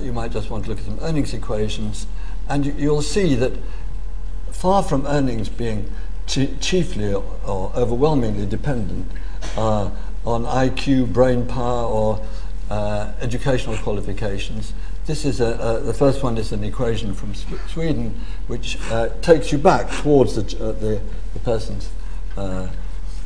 you 0.00 0.12
might 0.12 0.32
just 0.32 0.50
want 0.50 0.64
to 0.64 0.70
look 0.70 0.78
at 0.78 0.84
some 0.84 0.98
earnings 1.00 1.34
equations, 1.34 2.06
and 2.48 2.66
you, 2.66 2.90
will 2.90 3.02
see 3.02 3.34
that 3.34 3.52
far 4.50 4.82
from 4.82 5.06
earnings 5.06 5.48
being 5.48 5.90
chiefly 6.26 7.12
or, 7.12 7.24
overwhelmingly 7.74 8.46
dependent 8.46 9.10
uh, 9.56 9.90
on 10.24 10.44
IQ, 10.44 11.12
brain 11.12 11.46
power, 11.46 11.86
or 11.86 12.26
uh, 12.70 13.12
educational 13.20 13.76
qualifications, 13.78 14.72
this 15.06 15.24
is 15.24 15.40
a, 15.40 15.54
a, 15.58 15.80
the 15.80 15.94
first 15.94 16.22
one 16.22 16.38
is 16.38 16.52
an 16.52 16.62
equation 16.62 17.14
from 17.14 17.34
Sweden, 17.34 18.20
which 18.46 18.78
uh, 18.90 19.08
takes 19.22 19.50
you 19.50 19.58
back 19.58 19.90
towards 19.90 20.36
the, 20.36 20.42
the, 20.42 21.00
the 21.32 21.40
person's 21.40 21.90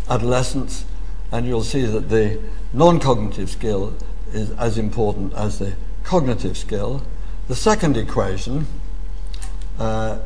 adolescence, 0.09 0.85
and 1.33 1.47
you'll 1.47 1.63
see 1.63 1.85
that 1.85 2.09
the 2.09 2.41
non 2.73 3.01
cognitive 3.01 3.51
skill 3.51 3.95
is 4.33 4.51
as 4.53 4.79
important 4.79 5.33
as 5.35 5.59
the 5.59 5.75
cognitive 6.03 6.57
skill. 6.57 7.03
The 7.49 7.55
second 7.55 7.97
equation 7.97 8.67
uh, 9.79 10.19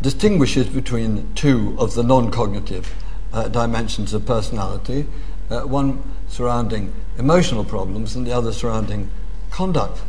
distinguishes 0.00 0.68
between 0.68 1.32
two 1.34 1.76
of 1.78 1.94
the 1.94 2.02
non 2.02 2.30
cognitive 2.30 2.92
uh, 3.32 3.48
dimensions 3.48 4.12
of 4.12 4.26
personality, 4.26 5.06
uh, 5.50 5.60
one 5.60 6.02
surrounding 6.28 6.92
emotional 7.18 7.64
problems 7.64 8.16
and 8.16 8.26
the 8.26 8.32
other 8.32 8.52
surrounding 8.52 9.10
conduct 9.50 10.00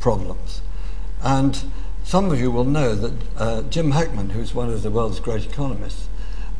problems. 0.00 0.60
And 1.22 1.64
some 2.04 2.30
of 2.30 2.38
you 2.38 2.50
will 2.50 2.64
know 2.64 2.94
that 2.94 3.12
uh, 3.36 3.62
Jim 3.62 3.92
Heckman, 3.92 4.32
who's 4.32 4.54
one 4.54 4.70
of 4.70 4.82
the 4.82 4.90
world's 4.90 5.20
great 5.20 5.46
economists, 5.46 6.08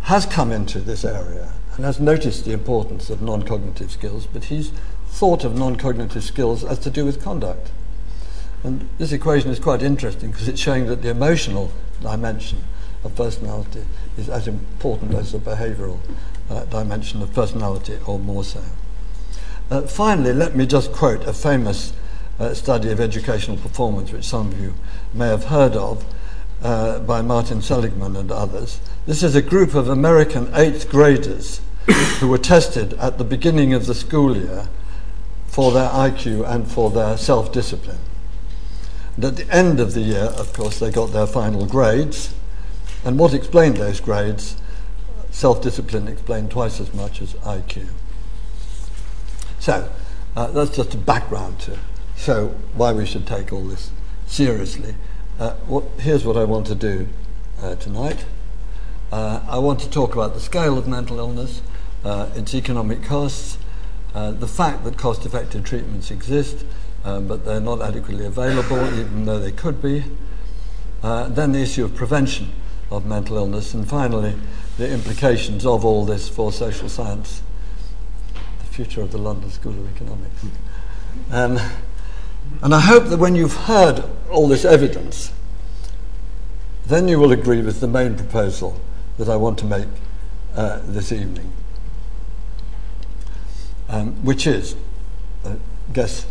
has 0.02 0.26
come 0.26 0.50
into 0.50 0.80
this 0.80 1.04
area 1.04 1.52
and 1.76 1.84
has 1.84 2.00
noticed 2.00 2.44
the 2.44 2.52
importance 2.52 3.10
of 3.10 3.22
non 3.22 3.42
cognitive 3.42 3.90
skills, 3.90 4.26
but 4.26 4.44
he's 4.44 4.72
thought 5.08 5.44
of 5.44 5.56
non 5.56 5.76
cognitive 5.76 6.24
skills 6.24 6.64
as 6.64 6.78
to 6.80 6.90
do 6.90 7.04
with 7.04 7.22
conduct. 7.22 7.70
And 8.62 8.88
this 8.98 9.12
equation 9.12 9.50
is 9.50 9.58
quite 9.58 9.82
interesting 9.82 10.30
because 10.30 10.48
it's 10.48 10.60
showing 10.60 10.86
that 10.86 11.02
the 11.02 11.10
emotional 11.10 11.70
dimension 12.00 12.64
of 13.04 13.14
personality 13.14 13.84
is 14.16 14.28
as 14.28 14.46
important 14.48 15.14
as 15.14 15.32
the 15.32 15.38
behavioral 15.38 15.98
uh, 16.50 16.64
dimension 16.66 17.22
of 17.22 17.32
personality, 17.32 17.98
or 18.06 18.18
more 18.18 18.44
so. 18.44 18.62
Uh, 19.70 19.82
finally, 19.82 20.32
let 20.32 20.54
me 20.54 20.66
just 20.66 20.92
quote 20.92 21.24
a 21.26 21.32
famous 21.32 21.92
uh, 22.38 22.52
study 22.52 22.90
of 22.90 23.00
educational 23.00 23.56
performance, 23.56 24.12
which 24.12 24.24
some 24.24 24.52
of 24.52 24.60
you 24.60 24.74
may 25.12 25.28
have 25.28 25.44
heard 25.44 25.74
of, 25.74 26.04
uh, 26.62 26.98
by 27.00 27.20
Martin 27.22 27.60
Seligman 27.60 28.16
and 28.16 28.30
others. 28.32 28.80
This 29.06 29.22
is 29.22 29.34
a 29.34 29.42
group 29.42 29.74
of 29.74 29.88
American 29.88 30.50
eighth 30.54 30.88
graders 30.88 31.60
who 32.20 32.28
were 32.28 32.38
tested 32.38 32.94
at 32.94 33.18
the 33.18 33.24
beginning 33.24 33.74
of 33.74 33.86
the 33.86 33.94
school 33.94 34.36
year 34.36 34.68
for 35.46 35.72
their 35.72 35.88
IQ 35.90 36.48
and 36.48 36.66
for 36.66 36.90
their 36.90 37.16
self 37.16 37.52
discipline. 37.52 37.98
And 39.16 39.24
at 39.26 39.36
the 39.36 39.48
end 39.54 39.78
of 39.78 39.94
the 39.94 40.00
year, 40.00 40.24
of 40.24 40.52
course, 40.52 40.78
they 40.78 40.90
got 40.90 41.12
their 41.12 41.26
final 41.26 41.66
grades. 41.66 42.34
And 43.04 43.18
what 43.18 43.34
explained 43.34 43.76
those 43.76 44.00
grades? 44.00 44.56
Self 45.30 45.60
discipline 45.60 46.08
explained 46.08 46.50
twice 46.50 46.80
as 46.80 46.94
much 46.94 47.20
as 47.20 47.34
IQ. 47.34 47.88
So, 49.58 49.90
uh, 50.36 50.50
that's 50.52 50.74
just 50.74 50.94
a 50.94 50.96
background 50.96 51.58
to 51.60 51.78
show 52.16 52.54
why 52.74 52.92
we 52.92 53.04
should 53.04 53.26
take 53.26 53.52
all 53.52 53.64
this 53.64 53.90
seriously. 54.26 54.94
Uh, 55.38 55.54
what, 55.66 55.84
here's 55.98 56.24
what 56.24 56.36
I 56.36 56.44
want 56.44 56.66
to 56.68 56.74
do 56.74 57.08
uh, 57.60 57.74
tonight. 57.74 58.24
Uh, 59.12 59.40
I 59.48 59.58
want 59.58 59.80
to 59.80 59.90
talk 59.90 60.14
about 60.14 60.34
the 60.34 60.40
scale 60.40 60.78
of 60.78 60.88
mental 60.88 61.18
illness, 61.18 61.60
uh, 62.04 62.30
its 62.34 62.54
economic 62.54 63.02
costs, 63.02 63.58
uh, 64.14 64.30
the 64.30 64.48
fact 64.48 64.84
that 64.84 64.96
cost 64.96 65.26
effective 65.26 65.64
treatments 65.64 66.10
exist, 66.10 66.64
um, 67.04 67.26
but 67.26 67.44
they're 67.44 67.60
not 67.60 67.82
adequately 67.82 68.24
available, 68.24 68.82
even 68.98 69.26
though 69.26 69.38
they 69.38 69.52
could 69.52 69.82
be. 69.82 70.04
Then 71.02 71.52
the 71.52 71.60
issue 71.60 71.84
of 71.84 71.94
prevention 71.94 72.52
of 72.90 73.06
mental 73.06 73.36
illness, 73.36 73.74
and 73.74 73.88
finally, 73.88 74.34
the 74.76 74.90
implications 74.90 75.64
of 75.64 75.84
all 75.84 76.04
this 76.04 76.28
for 76.28 76.52
social 76.52 76.88
science, 76.88 77.42
the 78.60 78.66
future 78.66 79.02
of 79.02 79.12
the 79.12 79.18
London 79.18 79.50
School 79.50 79.72
of 79.72 79.94
Economics. 79.94 80.44
Um, 81.30 81.58
and 82.62 82.74
I 82.74 82.80
hope 82.80 83.04
that 83.06 83.18
when 83.18 83.34
you've 83.34 83.56
heard 83.56 84.04
all 84.30 84.48
this 84.48 84.64
evidence, 84.64 85.32
then 86.86 87.08
you 87.08 87.18
will 87.18 87.32
agree 87.32 87.62
with 87.62 87.80
the 87.80 87.88
main 87.88 88.16
proposal 88.16 88.80
that 89.18 89.28
I 89.28 89.36
want 89.36 89.58
to 89.60 89.64
make 89.64 89.88
uh, 90.54 90.80
this 90.84 91.12
evening, 91.12 91.50
um, 93.88 94.12
which 94.24 94.46
is, 94.46 94.76
uh, 95.44 95.54
guess 95.92 96.26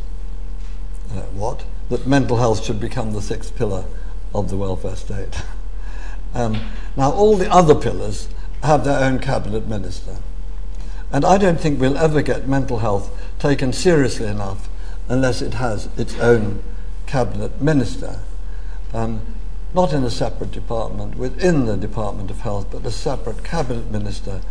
uh, 1.12 1.22
what? 1.34 1.66
That 1.90 2.08
mental 2.08 2.38
health 2.38 2.64
should 2.64 2.80
become 2.80 3.14
the 3.14 3.22
sixth 3.22 3.56
pillar 3.56 3.86
of 4.34 4.50
the 4.50 4.58
welfare 4.58 4.96
state. 4.96 5.42
um, 6.34 6.62
now, 6.96 7.12
all 7.12 7.38
the 7.38 7.52
other 7.52 7.76
pillars 7.76 8.28
have 8.62 8.86
their 8.86 9.04
own 9.04 9.20
cabinet 9.20 9.68
minister. 9.68 10.18
And 11.12 11.26
I 11.26 11.38
don't 11.38 11.60
think 11.60 11.80
we'll 11.80 11.98
ever 11.98 12.22
get 12.22 12.48
mental 12.48 12.80
health 12.80 13.12
taken 13.40 13.74
seriously 13.74 14.28
enough 14.28 14.70
unless 15.08 15.42
it 15.42 15.56
has 15.56 15.90
its 15.98 16.18
own 16.20 16.64
cabinet 17.06 17.62
minister. 17.62 18.20
Um, 18.94 19.22
not 19.74 19.92
in 19.92 20.04
a 20.04 20.10
separate 20.10 20.52
department 20.52 21.18
within 21.18 21.66
the 21.66 21.76
Department 21.78 22.30
of 22.30 22.42
Health, 22.42 22.68
but 22.72 22.86
a 22.86 22.92
separate 22.92 23.44
cabinet 23.44 23.90
minister 23.92 24.42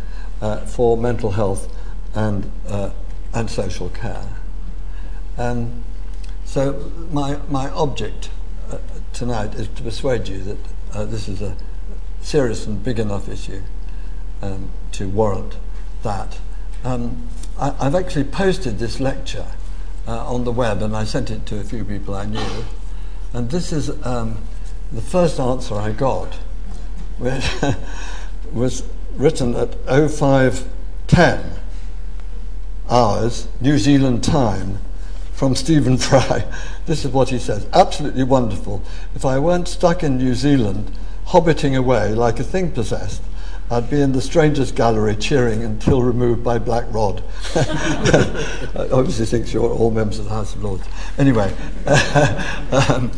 uh, 0.41 0.57
for 0.65 0.97
mental 0.97 1.31
health 1.31 1.73
and, 2.13 2.51
uh, 2.67 2.91
and 3.33 3.49
social 3.49 3.89
care. 3.89 4.27
Um, 5.37 5.83
so 6.45 6.91
my, 7.11 7.39
my 7.49 7.69
object 7.69 8.29
uh, 8.69 8.79
tonight 9.13 9.55
is 9.55 9.69
to 9.69 9.81
persuade 9.81 10.27
you 10.27 10.43
that 10.43 10.57
uh, 10.93 11.05
this 11.05 11.27
is 11.27 11.41
a 11.41 11.55
serious 12.23 12.65
and 12.65 12.83
big 12.83 12.99
enough 12.99 13.29
issue 13.29 13.61
um, 14.41 14.69
to 14.93 15.07
warrant 15.07 15.57
that. 16.01 16.39
Um, 16.83 17.27
I, 17.59 17.71
have 17.83 17.95
actually 17.95 18.23
posted 18.23 18.79
this 18.79 18.99
lecture 18.99 19.45
uh, 20.07 20.25
on 20.25 20.43
the 20.43 20.51
web, 20.51 20.81
and 20.81 20.95
I 20.95 21.03
sent 21.03 21.29
it 21.29 21.45
to 21.47 21.59
a 21.59 21.63
few 21.63 21.85
people 21.85 22.15
I 22.15 22.25
knew. 22.25 22.65
And 23.33 23.49
this 23.49 23.71
is 23.71 23.89
um, 24.05 24.37
the 24.91 25.01
first 25.01 25.39
answer 25.39 25.75
I 25.75 25.91
got, 25.91 26.33
which 27.17 27.45
was 28.53 28.83
written 29.15 29.55
at 29.55 29.75
0510 29.85 31.59
hours, 32.89 33.47
New 33.61 33.77
Zealand 33.77 34.23
time, 34.23 34.79
from 35.31 35.55
Stephen 35.55 35.97
Fry. 35.99 36.45
This 36.85 37.05
is 37.05 37.11
what 37.11 37.29
he 37.29 37.39
says 37.39 37.67
Absolutely 37.73 38.23
wonderful. 38.23 38.81
If 39.15 39.25
I 39.25 39.39
weren't 39.39 39.67
stuck 39.67 40.03
in 40.03 40.17
New 40.17 40.35
Zealand, 40.35 40.91
hobbiting 41.33 41.75
away 41.75 42.13
like 42.13 42.39
a 42.39 42.43
thing 42.43 42.69
possessed, 42.69 43.19
I'd 43.71 43.89
be 43.89 43.99
in 43.99 44.11
the 44.11 44.21
Strangers 44.21 44.71
Gallery 44.71 45.15
cheering 45.15 45.63
until 45.63 46.03
removed 46.03 46.43
by 46.43 46.59
Black 46.59 46.85
Rod. 46.93 47.23
I 47.55 48.87
obviously 48.91 49.25
thinks 49.25 49.51
you're 49.51 49.67
all 49.67 49.89
members 49.89 50.19
of 50.19 50.25
the 50.25 50.29
House 50.29 50.53
of 50.53 50.63
Lords. 50.63 50.87
Anyway, 51.17 51.51
um, 52.71 53.11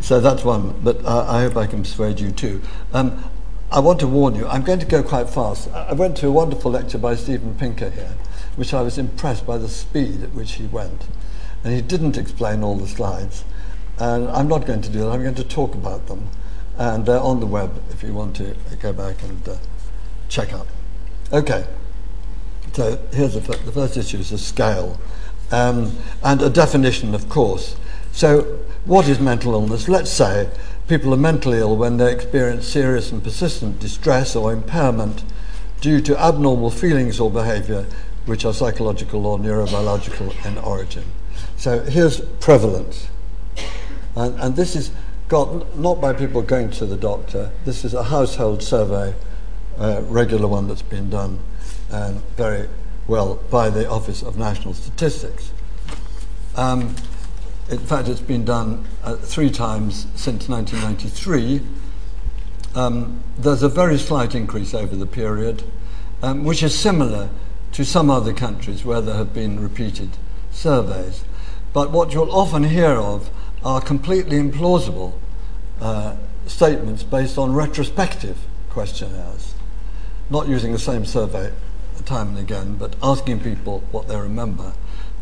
so 0.00 0.18
that's 0.18 0.44
one, 0.44 0.80
but 0.82 1.04
uh, 1.04 1.26
I 1.28 1.42
hope 1.42 1.56
I 1.56 1.68
can 1.68 1.84
persuade 1.84 2.18
you 2.18 2.32
too. 2.32 2.60
Um, 2.92 3.22
I 3.70 3.78
want 3.78 4.00
to 4.00 4.08
warn 4.08 4.34
you, 4.34 4.48
I'm 4.48 4.64
going 4.64 4.80
to 4.80 4.86
go 4.86 5.04
quite 5.04 5.30
fast. 5.30 5.68
I 5.70 5.92
went 5.92 6.16
to 6.16 6.26
a 6.26 6.32
wonderful 6.32 6.72
lecture 6.72 6.98
by 6.98 7.14
Steven 7.14 7.54
Pinker 7.54 7.90
here, 7.90 8.14
which 8.56 8.74
I 8.74 8.82
was 8.82 8.98
impressed 8.98 9.46
by 9.46 9.58
the 9.58 9.68
speed 9.68 10.24
at 10.24 10.32
which 10.34 10.54
he 10.54 10.66
went. 10.66 11.06
And 11.62 11.72
he 11.72 11.82
didn't 11.82 12.16
explain 12.16 12.64
all 12.64 12.74
the 12.74 12.88
slides. 12.88 13.44
And 13.96 14.28
I'm 14.30 14.48
not 14.48 14.66
going 14.66 14.82
to 14.82 14.88
do 14.88 15.04
that. 15.04 15.10
I'm 15.10 15.22
going 15.22 15.36
to 15.36 15.44
talk 15.44 15.76
about 15.76 16.08
them. 16.08 16.30
And 16.80 17.04
they're 17.04 17.20
on 17.20 17.40
the 17.40 17.46
web 17.46 17.82
if 17.90 18.02
you 18.02 18.14
want 18.14 18.34
to 18.36 18.56
go 18.80 18.90
back 18.90 19.22
and 19.22 19.46
uh, 19.46 19.56
check 20.30 20.54
up. 20.54 20.66
Okay. 21.30 21.66
So 22.72 22.98
here's 23.12 23.34
the, 23.34 23.40
the 23.40 23.70
first 23.70 23.98
issue 23.98 24.16
is 24.16 24.30
the 24.30 24.38
scale. 24.38 24.98
Um, 25.52 25.98
and 26.24 26.40
a 26.40 26.48
definition, 26.48 27.14
of 27.14 27.28
course. 27.28 27.76
So, 28.12 28.60
what 28.86 29.08
is 29.08 29.20
mental 29.20 29.52
illness? 29.52 29.88
Let's 29.88 30.10
say 30.10 30.48
people 30.88 31.12
are 31.12 31.18
mentally 31.18 31.58
ill 31.58 31.76
when 31.76 31.98
they 31.98 32.10
experience 32.10 32.66
serious 32.66 33.12
and 33.12 33.22
persistent 33.22 33.78
distress 33.78 34.34
or 34.34 34.50
impairment 34.50 35.22
due 35.82 36.00
to 36.00 36.18
abnormal 36.18 36.70
feelings 36.70 37.20
or 37.20 37.30
behavior 37.30 37.84
which 38.24 38.46
are 38.46 38.54
psychological 38.54 39.26
or 39.26 39.38
neurobiological 39.38 40.46
in 40.46 40.56
origin. 40.58 41.04
So 41.58 41.80
here's 41.80 42.20
prevalence. 42.20 43.08
And, 44.16 44.40
and 44.40 44.56
this 44.56 44.74
is 44.74 44.92
got 45.30 45.78
not 45.78 46.00
by 46.00 46.12
people 46.12 46.42
going 46.42 46.70
to 46.72 46.84
the 46.84 46.96
doctor, 46.96 47.52
this 47.64 47.84
is 47.84 47.94
a 47.94 48.02
household 48.02 48.62
survey, 48.62 49.14
uh, 49.78 50.02
regular 50.06 50.48
one 50.48 50.66
that's 50.66 50.82
been 50.82 51.08
done 51.08 51.38
and 51.88 52.20
very 52.36 52.68
well 53.06 53.36
by 53.48 53.70
the 53.70 53.88
Office 53.88 54.22
of 54.22 54.36
National 54.36 54.74
Statistics. 54.74 55.52
Um, 56.56 56.96
in 57.70 57.78
fact, 57.78 58.08
it's 58.08 58.20
been 58.20 58.44
done 58.44 58.84
uh, 59.04 59.14
three 59.16 59.50
times 59.50 60.08
since 60.16 60.48
1993. 60.48 61.60
Um, 62.74 63.22
there's 63.38 63.62
a 63.62 63.68
very 63.68 63.98
slight 63.98 64.34
increase 64.34 64.74
over 64.74 64.96
the 64.96 65.06
period, 65.06 65.62
um, 66.22 66.42
which 66.42 66.62
is 66.62 66.76
similar 66.76 67.30
to 67.72 67.84
some 67.84 68.10
other 68.10 68.32
countries 68.32 68.84
where 68.84 69.00
there 69.00 69.14
have 69.14 69.32
been 69.32 69.60
repeated 69.60 70.10
surveys. 70.50 71.22
But 71.72 71.92
what 71.92 72.12
you'll 72.12 72.32
often 72.32 72.64
hear 72.64 72.94
of 72.94 73.30
are 73.64 73.80
completely 73.80 74.38
implausible 74.38 75.14
uh, 75.80 76.16
statements 76.46 77.02
based 77.02 77.38
on 77.38 77.52
retrospective 77.52 78.38
questionnaires, 78.70 79.54
not 80.30 80.48
using 80.48 80.72
the 80.72 80.78
same 80.78 81.04
survey 81.04 81.52
time 82.04 82.30
and 82.30 82.38
again, 82.38 82.74
but 82.74 82.96
asking 83.02 83.40
people 83.40 83.82
what 83.90 84.08
they 84.08 84.16
remember, 84.16 84.72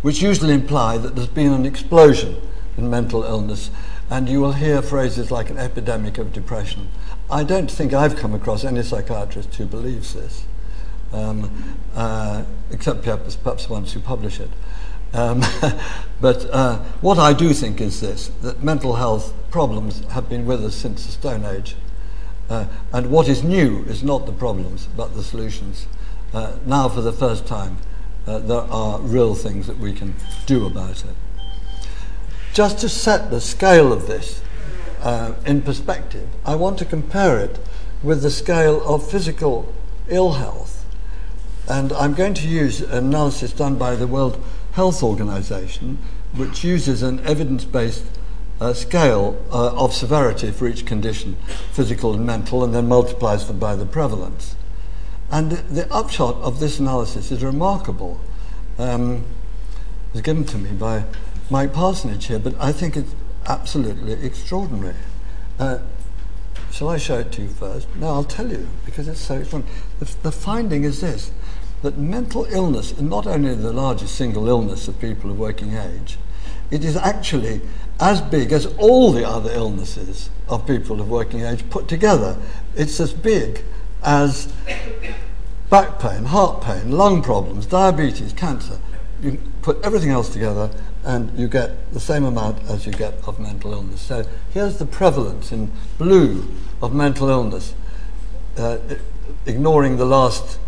which 0.02 0.22
usually 0.22 0.54
imply 0.54 0.98
that 0.98 1.14
there's 1.14 1.28
been 1.28 1.52
an 1.52 1.66
explosion 1.66 2.36
in 2.76 2.88
mental 2.88 3.24
illness, 3.24 3.70
and 4.10 4.28
you 4.28 4.40
will 4.40 4.52
hear 4.52 4.80
phrases 4.80 5.30
like 5.30 5.50
an 5.50 5.58
epidemic 5.58 6.18
of 6.18 6.32
depression. 6.32 6.88
I 7.30 7.44
don't 7.44 7.70
think 7.70 7.92
I've 7.92 8.16
come 8.16 8.34
across 8.34 8.64
any 8.64 8.82
psychiatrist 8.82 9.54
who 9.56 9.66
believes 9.66 10.14
this, 10.14 10.44
um, 11.12 11.78
uh, 11.94 12.44
except 12.70 13.02
perhaps, 13.02 13.36
perhaps 13.36 13.68
ones 13.68 13.92
who 13.92 14.00
publish 14.00 14.40
it. 14.40 14.50
Um, 15.14 15.42
but 16.20 16.48
uh, 16.52 16.78
what 17.00 17.18
I 17.18 17.32
do 17.32 17.52
think 17.52 17.80
is 17.80 18.00
this 18.00 18.28
that 18.42 18.62
mental 18.62 18.96
health 18.96 19.34
problems 19.50 20.04
have 20.10 20.28
been 20.28 20.46
with 20.46 20.64
us 20.64 20.74
since 20.74 21.06
the 21.06 21.12
Stone 21.12 21.44
Age. 21.44 21.76
Uh, 22.50 22.66
and 22.92 23.10
what 23.10 23.28
is 23.28 23.42
new 23.42 23.84
is 23.84 24.02
not 24.02 24.24
the 24.24 24.32
problems, 24.32 24.88
but 24.96 25.14
the 25.14 25.22
solutions. 25.22 25.86
Uh, 26.32 26.52
now, 26.64 26.88
for 26.88 27.02
the 27.02 27.12
first 27.12 27.46
time, 27.46 27.78
uh, 28.26 28.38
there 28.38 28.60
are 28.60 29.00
real 29.00 29.34
things 29.34 29.66
that 29.66 29.78
we 29.78 29.92
can 29.92 30.14
do 30.46 30.66
about 30.66 31.04
it. 31.04 31.14
Just 32.52 32.78
to 32.80 32.88
set 32.88 33.30
the 33.30 33.40
scale 33.40 33.92
of 33.92 34.06
this 34.06 34.42
uh, 35.02 35.34
in 35.46 35.62
perspective, 35.62 36.28
I 36.44 36.54
want 36.54 36.78
to 36.78 36.84
compare 36.84 37.38
it 37.38 37.58
with 38.02 38.22
the 38.22 38.30
scale 38.30 38.82
of 38.86 39.08
physical 39.08 39.72
ill 40.08 40.32
health. 40.32 40.84
And 41.68 41.92
I'm 41.92 42.14
going 42.14 42.34
to 42.34 42.48
use 42.48 42.80
an 42.80 43.06
analysis 43.06 43.52
done 43.52 43.76
by 43.76 43.94
the 43.94 44.06
World 44.06 44.42
Health 44.78 45.02
Organization, 45.02 45.98
which 46.36 46.62
uses 46.62 47.02
an 47.02 47.18
evidence 47.26 47.64
based 47.64 48.04
uh, 48.60 48.72
scale 48.72 49.36
uh, 49.50 49.74
of 49.74 49.92
severity 49.92 50.52
for 50.52 50.68
each 50.68 50.86
condition, 50.86 51.36
physical 51.72 52.14
and 52.14 52.24
mental, 52.24 52.62
and 52.62 52.72
then 52.72 52.86
multiplies 52.86 53.48
them 53.48 53.58
by 53.58 53.74
the 53.74 53.84
prevalence. 53.84 54.54
And 55.32 55.50
the, 55.50 55.56
the 55.62 55.92
upshot 55.92 56.36
of 56.36 56.60
this 56.60 56.78
analysis 56.78 57.32
is 57.32 57.42
remarkable. 57.42 58.20
Um, 58.78 59.24
it 60.10 60.12
was 60.12 60.22
given 60.22 60.44
to 60.44 60.58
me 60.58 60.70
by 60.70 61.02
Mike 61.50 61.72
Parsonage 61.72 62.26
here, 62.26 62.38
but 62.38 62.54
I 62.60 62.70
think 62.70 62.96
it's 62.96 63.16
absolutely 63.46 64.12
extraordinary. 64.24 64.94
Uh, 65.58 65.78
shall 66.70 66.88
I 66.88 66.98
show 66.98 67.18
it 67.18 67.32
to 67.32 67.42
you 67.42 67.48
first? 67.48 67.88
No, 67.96 68.10
I'll 68.10 68.22
tell 68.22 68.48
you 68.48 68.68
because 68.86 69.08
it's 69.08 69.18
so 69.18 69.40
extraordinary. 69.40 69.76
The, 69.98 70.16
the 70.22 70.30
finding 70.30 70.84
is 70.84 71.00
this 71.00 71.32
that 71.82 71.96
mental 71.96 72.44
illness 72.46 72.92
is 72.92 73.02
not 73.02 73.26
only 73.26 73.54
the 73.54 73.72
largest 73.72 74.14
single 74.14 74.48
illness 74.48 74.88
of 74.88 75.00
people 75.00 75.30
of 75.30 75.38
working 75.38 75.74
age, 75.74 76.18
it 76.70 76.84
is 76.84 76.96
actually 76.96 77.60
as 78.00 78.20
big 78.20 78.52
as 78.52 78.66
all 78.78 79.12
the 79.12 79.26
other 79.26 79.50
illnesses 79.52 80.30
of 80.48 80.66
people 80.66 81.00
of 81.00 81.08
working 81.08 81.40
age 81.40 81.68
put 81.70 81.88
together. 81.88 82.36
It's 82.76 83.00
as 83.00 83.12
big 83.12 83.62
as 84.02 84.52
back 85.70 85.98
pain, 85.98 86.24
heart 86.24 86.62
pain, 86.62 86.92
lung 86.92 87.22
problems, 87.22 87.66
diabetes, 87.66 88.32
cancer. 88.32 88.78
You 89.22 89.38
put 89.62 89.82
everything 89.82 90.10
else 90.10 90.28
together 90.28 90.70
and 91.04 91.36
you 91.38 91.48
get 91.48 91.92
the 91.92 92.00
same 92.00 92.24
amount 92.24 92.62
as 92.64 92.86
you 92.86 92.92
get 92.92 93.14
of 93.26 93.40
mental 93.40 93.72
illness. 93.72 94.00
So 94.00 94.24
here's 94.50 94.78
the 94.78 94.86
prevalence 94.86 95.52
in 95.52 95.70
blue 95.96 96.46
of 96.82 96.94
mental 96.94 97.28
illness, 97.28 97.74
uh, 98.56 98.78
ignoring 99.46 99.96
the 99.96 100.04
last 100.04 100.58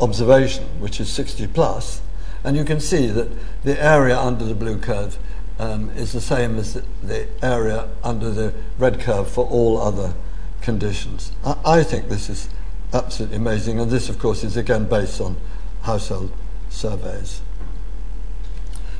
observation, 0.00 0.64
which 0.80 1.00
is 1.00 1.10
60 1.12 1.46
plus, 1.48 2.02
and 2.42 2.56
you 2.56 2.64
can 2.64 2.80
see 2.80 3.06
that 3.06 3.30
the 3.62 3.82
area 3.82 4.18
under 4.18 4.44
the 4.44 4.54
blue 4.54 4.78
curve 4.78 5.18
um, 5.58 5.90
is 5.90 6.12
the 6.12 6.20
same 6.20 6.58
as 6.58 6.74
the, 7.02 7.28
area 7.42 7.88
under 8.02 8.30
the 8.30 8.52
red 8.78 9.00
curve 9.00 9.30
for 9.30 9.46
all 9.46 9.80
other 9.80 10.14
conditions. 10.60 11.32
I, 11.44 11.56
I 11.64 11.82
think 11.82 12.08
this 12.08 12.28
is 12.28 12.48
absolutely 12.92 13.36
amazing, 13.36 13.80
and 13.80 13.90
this, 13.90 14.08
of 14.08 14.18
course, 14.18 14.44
is 14.44 14.56
again 14.56 14.86
based 14.86 15.20
on 15.20 15.36
household 15.82 16.32
surveys. 16.70 17.40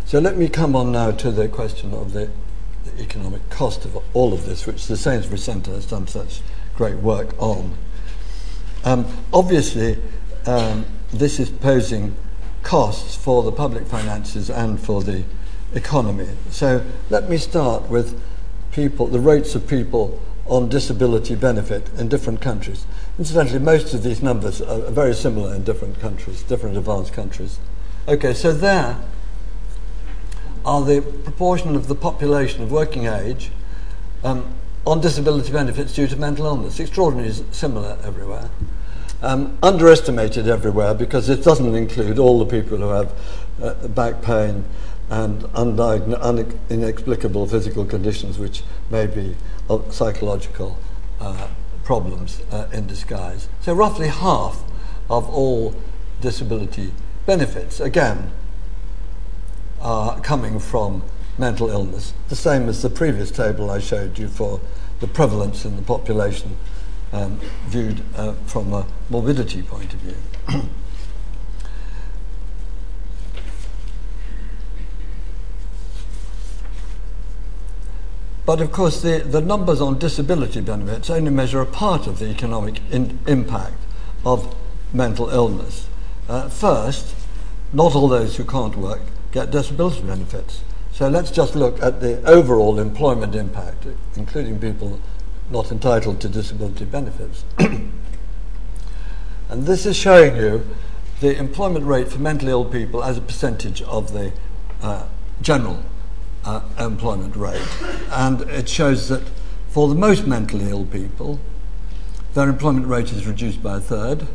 So 0.04 0.18
let 0.20 0.36
me 0.36 0.48
come 0.48 0.76
on 0.76 0.92
now 0.92 1.10
to 1.10 1.30
the 1.30 1.48
question 1.48 1.92
of 1.92 2.12
the, 2.12 2.30
the 2.84 3.02
economic 3.02 3.48
cost 3.50 3.84
of 3.84 3.98
all 4.14 4.32
of 4.32 4.46
this, 4.46 4.66
which 4.66 4.86
the 4.86 4.96
Sainsbury 4.96 5.38
Centre 5.38 5.72
has 5.72 5.86
done 5.86 6.06
such 6.06 6.40
great 6.76 6.96
work 6.96 7.34
on. 7.38 7.76
Um, 8.84 9.06
obviously, 9.32 9.96
um, 10.46 10.84
this 11.12 11.38
is 11.38 11.50
posing 11.50 12.14
costs 12.62 13.14
for 13.14 13.42
the 13.42 13.52
public 13.52 13.86
finances 13.86 14.50
and 14.50 14.80
for 14.80 15.02
the 15.02 15.24
economy. 15.74 16.28
So 16.50 16.84
let 17.10 17.28
me 17.28 17.36
start 17.36 17.88
with 17.88 18.20
people, 18.72 19.06
the 19.06 19.20
rates 19.20 19.54
of 19.54 19.68
people 19.68 20.20
on 20.46 20.68
disability 20.68 21.34
benefit 21.34 21.88
in 21.96 22.08
different 22.08 22.40
countries. 22.40 22.86
Incidentally, 23.18 23.58
most 23.58 23.94
of 23.94 24.02
these 24.02 24.22
numbers 24.22 24.60
are 24.60 24.90
very 24.90 25.14
similar 25.14 25.54
in 25.54 25.64
different 25.64 26.00
countries, 26.00 26.42
different 26.42 26.76
advanced 26.76 27.12
countries. 27.12 27.58
Okay, 28.06 28.34
so 28.34 28.52
there 28.52 28.98
are 30.64 30.82
the 30.82 31.00
proportion 31.00 31.76
of 31.76 31.88
the 31.88 31.94
population 31.94 32.62
of 32.62 32.70
working 32.70 33.06
age 33.06 33.50
um, 34.22 34.54
on 34.86 35.00
disability 35.00 35.52
benefits 35.52 35.94
due 35.94 36.06
to 36.06 36.16
mental 36.16 36.46
illness. 36.46 36.78
Extraordinarily 36.78 37.32
similar 37.50 37.98
everywhere 38.04 38.50
um, 39.24 39.56
underestimated 39.62 40.46
everywhere 40.46 40.94
because 40.94 41.28
it 41.28 41.42
doesn't 41.42 41.74
include 41.74 42.18
all 42.18 42.38
the 42.38 42.46
people 42.46 42.78
who 42.78 42.88
have 42.88 43.12
uh, 43.62 43.88
back 43.88 44.22
pain 44.22 44.64
and 45.10 45.42
undiagnosed, 45.54 46.56
inexplicable 46.70 47.46
physical 47.46 47.84
conditions 47.84 48.38
which 48.38 48.62
may 48.90 49.06
be 49.06 49.34
psychological 49.90 50.78
uh, 51.20 51.48
problems 51.84 52.42
uh, 52.50 52.66
in 52.72 52.86
disguise. 52.86 53.48
So, 53.60 53.74
roughly 53.74 54.08
half 54.08 54.62
of 55.08 55.28
all 55.28 55.74
disability 56.20 56.92
benefits, 57.26 57.80
again, 57.80 58.30
are 59.80 60.20
coming 60.20 60.58
from 60.58 61.02
mental 61.38 61.68
illness, 61.70 62.14
the 62.28 62.36
same 62.36 62.68
as 62.68 62.82
the 62.82 62.90
previous 62.90 63.30
table 63.30 63.70
I 63.70 63.78
showed 63.80 64.18
you 64.18 64.28
for 64.28 64.60
the 65.00 65.06
prevalence 65.06 65.64
in 65.64 65.76
the 65.76 65.82
population 65.82 66.56
um, 67.14 67.38
viewed 67.66 68.02
uh, 68.16 68.32
from 68.46 68.72
a 68.72 68.86
morbidity 69.08 69.62
point 69.62 69.94
of 69.94 70.00
view. 70.00 70.16
But 78.46 78.60
of 78.60 78.72
course, 78.72 79.00
the, 79.00 79.20
the 79.20 79.40
numbers 79.40 79.80
on 79.80 79.98
disability 79.98 80.60
benefits 80.60 81.08
only 81.08 81.30
measure 81.30 81.62
a 81.62 81.66
part 81.66 82.06
of 82.06 82.18
the 82.18 82.26
economic 82.26 82.78
in, 82.90 83.18
impact 83.26 83.80
of 84.22 84.54
mental 84.92 85.30
illness. 85.30 85.86
Uh, 86.28 86.50
first, 86.50 87.14
not 87.72 87.94
all 87.94 88.06
those 88.06 88.36
who 88.36 88.44
can't 88.44 88.76
work 88.76 89.00
get 89.32 89.50
disability 89.50 90.02
benefits. 90.02 90.62
So 90.92 91.08
let's 91.08 91.30
just 91.30 91.56
look 91.56 91.82
at 91.82 92.00
the 92.00 92.22
overall 92.24 92.78
employment 92.78 93.34
impact, 93.34 93.86
including 94.14 94.60
people 94.60 95.00
not 95.50 95.70
entitled 95.70 96.20
to 96.20 96.28
disability 96.28 96.84
benefits. 96.84 97.44
and 97.58 97.92
this 99.66 99.86
is 99.86 99.96
showing 99.96 100.36
you 100.36 100.66
the 101.20 101.36
employment 101.36 101.84
rate 101.84 102.08
for 102.08 102.18
mentally 102.18 102.50
ill 102.50 102.64
people 102.64 103.02
as 103.02 103.16
a 103.18 103.20
percentage 103.20 103.82
of 103.82 104.12
the 104.12 104.32
uh, 104.82 105.06
general 105.40 105.82
uh, 106.44 106.62
employment 106.78 107.36
rate. 107.36 107.66
And 108.10 108.42
it 108.42 108.68
shows 108.68 109.08
that 109.08 109.22
for 109.68 109.88
the 109.88 109.94
most 109.94 110.26
mentally 110.26 110.70
ill 110.70 110.84
people, 110.84 111.40
their 112.34 112.48
employment 112.48 112.86
rate 112.86 113.12
is 113.12 113.26
reduced 113.26 113.62
by 113.62 113.76
a 113.76 113.80
third, 113.80 114.26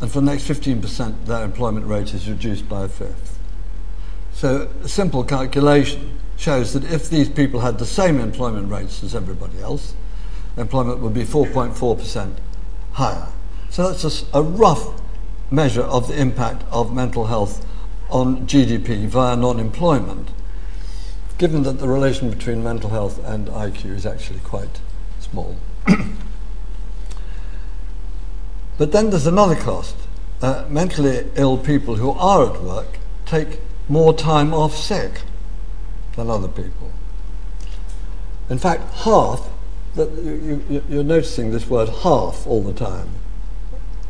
and 0.00 0.10
for 0.10 0.20
the 0.20 0.26
next 0.26 0.46
15%, 0.48 1.26
their 1.26 1.44
employment 1.44 1.86
rate 1.86 2.12
is 2.12 2.28
reduced 2.28 2.68
by 2.68 2.84
a 2.84 2.88
fifth. 2.88 3.38
So 4.32 4.68
a 4.82 4.88
simple 4.88 5.24
calculation 5.24 6.18
shows 6.36 6.72
that 6.74 6.84
if 6.84 7.08
these 7.08 7.28
people 7.28 7.60
had 7.60 7.78
the 7.78 7.86
same 7.86 8.20
employment 8.20 8.70
rates 8.70 9.02
as 9.02 9.14
everybody 9.14 9.60
else, 9.60 9.94
employment 10.56 11.00
would 11.00 11.14
be 11.14 11.24
4.4% 11.24 12.36
higher. 12.92 13.28
So 13.70 13.90
that's 13.90 14.04
a, 14.32 14.38
a, 14.38 14.42
rough 14.42 15.00
measure 15.50 15.82
of 15.82 16.08
the 16.08 16.18
impact 16.18 16.64
of 16.70 16.94
mental 16.94 17.26
health 17.26 17.66
on 18.10 18.46
GDP 18.46 19.06
via 19.06 19.36
non 19.36 19.58
employment, 19.58 20.30
given 21.38 21.62
that 21.64 21.78
the 21.78 21.88
relation 21.88 22.30
between 22.30 22.62
mental 22.62 22.90
health 22.90 23.22
and 23.24 23.48
IQ 23.48 23.96
is 23.96 24.06
actually 24.06 24.40
quite 24.40 24.80
small. 25.20 25.56
but 28.78 28.92
then 28.92 29.10
there's 29.10 29.26
another 29.26 29.56
cost. 29.56 29.96
Uh, 30.42 30.64
mentally 30.68 31.26
ill 31.34 31.56
people 31.56 31.96
who 31.96 32.10
are 32.10 32.54
at 32.54 32.62
work 32.62 32.98
take 33.24 33.58
more 33.88 34.12
time 34.14 34.52
off 34.52 34.76
sick 34.76 35.22
than 36.16 36.30
other 36.30 36.48
people. 36.48 36.90
In 38.48 38.58
fact, 38.58 38.82
half, 38.94 39.48
you, 39.96 40.64
you, 40.68 40.84
you're 40.88 41.04
noticing 41.04 41.50
this 41.50 41.68
word 41.68 41.88
half 41.88 42.46
all 42.46 42.62
the 42.62 42.72
time, 42.72 43.08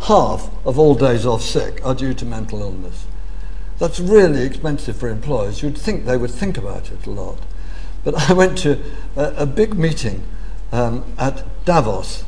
half 0.02 0.50
of 0.64 0.78
all 0.78 0.94
days 0.94 1.26
off 1.26 1.42
sick 1.42 1.84
are 1.84 1.94
due 1.94 2.14
to 2.14 2.24
mental 2.24 2.60
illness. 2.60 3.06
That's 3.78 4.00
really 4.00 4.42
expensive 4.42 4.96
for 4.96 5.08
employers. 5.08 5.62
You'd 5.62 5.76
think 5.76 6.04
they 6.04 6.16
would 6.16 6.30
think 6.30 6.56
about 6.56 6.90
it 6.90 7.06
a 7.06 7.10
lot. 7.10 7.38
But 8.04 8.14
I 8.30 8.32
went 8.32 8.58
to 8.58 8.80
a, 9.16 9.42
a 9.42 9.46
big 9.46 9.74
meeting 9.74 10.22
um, 10.72 11.04
at 11.18 11.44
Davos 11.64 12.24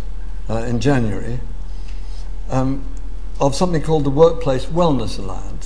uh, 0.49 0.59
in 0.59 0.81
January 0.81 1.41
um, 2.51 2.85
of 3.41 3.55
something 3.55 3.83
called 3.83 4.05
the 4.05 4.11
Workplace 4.11 4.67
Wellness 4.67 5.19
Alliance 5.19 5.58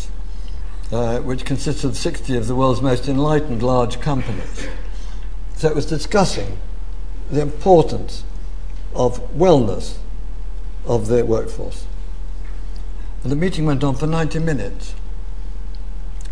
uh, 0.92 1.20
which 1.20 1.46
consists 1.46 1.84
of 1.84 1.96
60 1.96 2.36
of 2.36 2.46
the 2.46 2.54
world's 2.54 2.82
most 2.82 3.08
enlightened 3.08 3.62
large 3.62 3.98
companies. 4.00 4.68
So 5.56 5.68
it 5.68 5.74
was 5.74 5.86
discussing 5.86 6.58
the 7.30 7.40
importance 7.40 8.24
of 8.94 9.18
wellness 9.32 9.96
of 10.84 11.08
their 11.08 11.24
workforce. 11.24 11.86
And 13.22 13.32
the 13.32 13.36
meeting 13.36 13.64
went 13.64 13.82
on 13.82 13.94
for 13.94 14.06
90 14.06 14.40
minutes. 14.40 14.94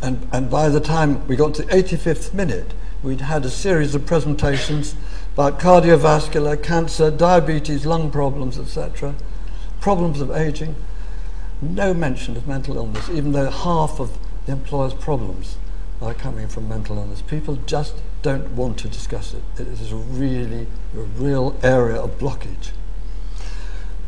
And, 0.03 0.29
and 0.33 0.51
by 0.51 0.69
the 0.69 0.81
time 0.81 1.27
we 1.27 1.37
got 1.37 1.55
to 1.55 1.63
the 1.63 1.73
85th 1.73 2.35
minute, 2.35 2.75
we'd 3.03 3.23
had 3.23 3.47
a 3.47 3.51
series 3.51 3.95
of 3.95 4.05
presentations 4.05 4.95
about 5.35 5.59
cardiovascular, 5.59 6.63
cancer, 6.63 7.11
diabetes, 7.11 7.87
lung 7.87 8.11
problems, 8.11 8.59
etc., 8.59 9.15
problems 9.81 10.21
of 10.21 10.31
aging. 10.31 10.75
No 11.63 11.95
mention 11.95 12.37
of 12.37 12.47
mental 12.47 12.77
illness, 12.77 13.09
even 13.09 13.33
though 13.33 13.51
half 13.51 14.01
of 14.01 14.19
the 14.51 14.57
employer's 14.57 14.95
problems 14.95 15.57
are 16.03 16.13
coming 16.13 16.49
from 16.49 16.69
mental 16.69 16.99
illness. 16.99 17.23
People 17.23 17.57
just 17.67 17.95
don't 18.23 18.51
want 18.57 18.79
to 18.79 18.89
discuss 18.89 19.33
it. 19.33 19.43
It 19.59 19.69
is 19.69 19.93
a 19.93 19.97
really, 19.97 20.67
a 20.95 20.99
real 20.99 21.57
area 21.63 22.01
of 22.01 22.19
blockage. 22.19 22.71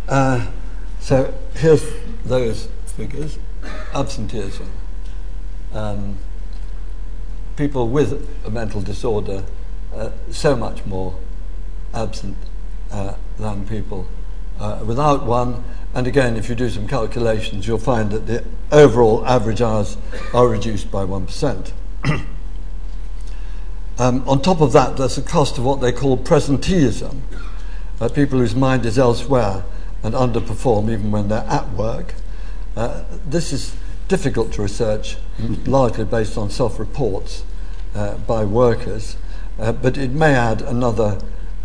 Uh, 0.08 0.50
so 0.98 1.32
here's 1.54 1.84
those 2.24 2.68
figures. 2.86 3.38
Absenteeism. 3.94 4.70
Um, 5.72 6.18
people 7.56 7.88
with 7.88 8.28
a 8.44 8.50
mental 8.50 8.80
disorder, 8.80 9.44
uh, 9.94 10.10
so 10.30 10.56
much 10.56 10.84
more 10.84 11.18
absent 11.94 12.36
uh, 12.90 13.14
than 13.38 13.64
people 13.66 14.08
uh, 14.58 14.82
without 14.84 15.26
one. 15.26 15.64
And 15.94 16.06
again, 16.06 16.36
if 16.36 16.48
you 16.48 16.54
do 16.54 16.70
some 16.70 16.88
calculations, 16.88 17.66
you'll 17.66 17.78
find 17.78 18.10
that 18.12 18.26
the 18.26 18.44
overall 18.70 19.26
average 19.26 19.60
hours 19.60 19.96
are 20.32 20.48
reduced 20.48 20.90
by 20.90 21.04
1%. 21.04 21.72
um, 23.98 24.28
on 24.28 24.40
top 24.40 24.60
of 24.60 24.72
that, 24.72 24.96
there's 24.96 25.16
the 25.16 25.22
cost 25.22 25.58
of 25.58 25.64
what 25.64 25.80
they 25.80 25.92
call 25.92 26.16
presenteeism, 26.16 27.20
uh, 28.00 28.08
people 28.08 28.38
whose 28.38 28.54
mind 28.54 28.86
is 28.86 28.98
elsewhere 28.98 29.64
and 30.02 30.14
underperform 30.14 30.90
even 30.90 31.10
when 31.10 31.28
they're 31.28 31.46
at 31.48 31.70
work. 31.72 32.14
Uh, 32.76 33.04
this 33.26 33.52
is 33.52 33.76
difficult 34.08 34.52
to 34.54 34.62
research, 34.62 35.16
largely 35.66 36.04
based 36.04 36.38
on 36.38 36.50
self 36.50 36.78
reports 36.78 37.44
uh, 37.94 38.16
by 38.18 38.44
workers, 38.44 39.16
uh, 39.58 39.72
but 39.72 39.98
it 39.98 40.10
may 40.10 40.34
add 40.34 40.62
another 40.62 41.20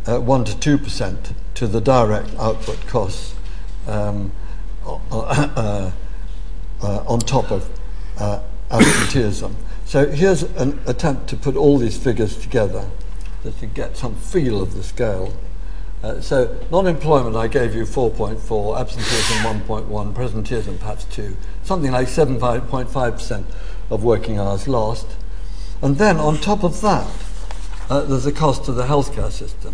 uh, 0.06 0.20
1 0.20 0.46
to 0.46 0.78
2% 0.78 1.34
to 1.58 1.66
the 1.66 1.82
direct 1.82 2.30
output 2.36 2.78
costs 2.86 3.34
um, 3.88 4.32
uh, 4.86 5.00
uh, 5.12 5.92
uh, 6.84 7.04
on 7.08 7.18
top 7.18 7.50
of 7.50 7.68
uh, 8.20 8.40
absenteeism. 8.70 9.56
So 9.86 10.08
here's 10.08 10.44
an 10.44 10.80
attempt 10.86 11.28
to 11.30 11.36
put 11.36 11.56
all 11.56 11.80
these 11.80 11.98
figures 11.98 12.38
together 12.38 12.88
to 13.60 13.66
get 13.66 13.98
some 13.98 14.14
feel 14.16 14.62
of 14.62 14.76
the 14.76 14.84
scale. 14.84 15.34
Uh, 16.04 16.22
so 16.22 16.64
non-employment 16.70 17.36
I 17.36 17.48
gave 17.48 17.74
you 17.74 17.86
4.4, 17.86 18.80
absenteeism 18.80 19.38
1.1, 19.66 20.14
presenteeism 20.14 20.78
perhaps 20.78 21.06
2, 21.06 21.36
something 21.64 21.92
like 21.92 22.08
7.5% 22.08 23.46
of 23.90 24.04
working 24.04 24.38
hours 24.38 24.68
lost. 24.68 25.08
And 25.82 25.98
then 25.98 26.18
on 26.18 26.38
top 26.38 26.64
of 26.64 26.82
that, 26.82 27.08
uh, 27.90 28.02
there's 28.02 28.28
a 28.28 28.32
cost 28.32 28.66
to 28.66 28.74
the 28.74 28.84
healthcare 28.84 29.32
system. 29.32 29.74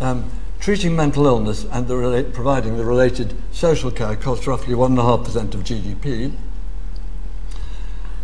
Um, 0.00 0.30
treating 0.60 0.96
mental 0.96 1.26
illness 1.26 1.64
and 1.70 1.88
the 1.88 1.94
rela- 1.94 2.32
providing 2.32 2.76
the 2.76 2.84
related 2.84 3.34
social 3.52 3.90
care 3.90 4.16
costs 4.16 4.46
roughly 4.46 4.74
1.5% 4.74 5.54
of 5.54 5.64
GDP. 5.64 6.34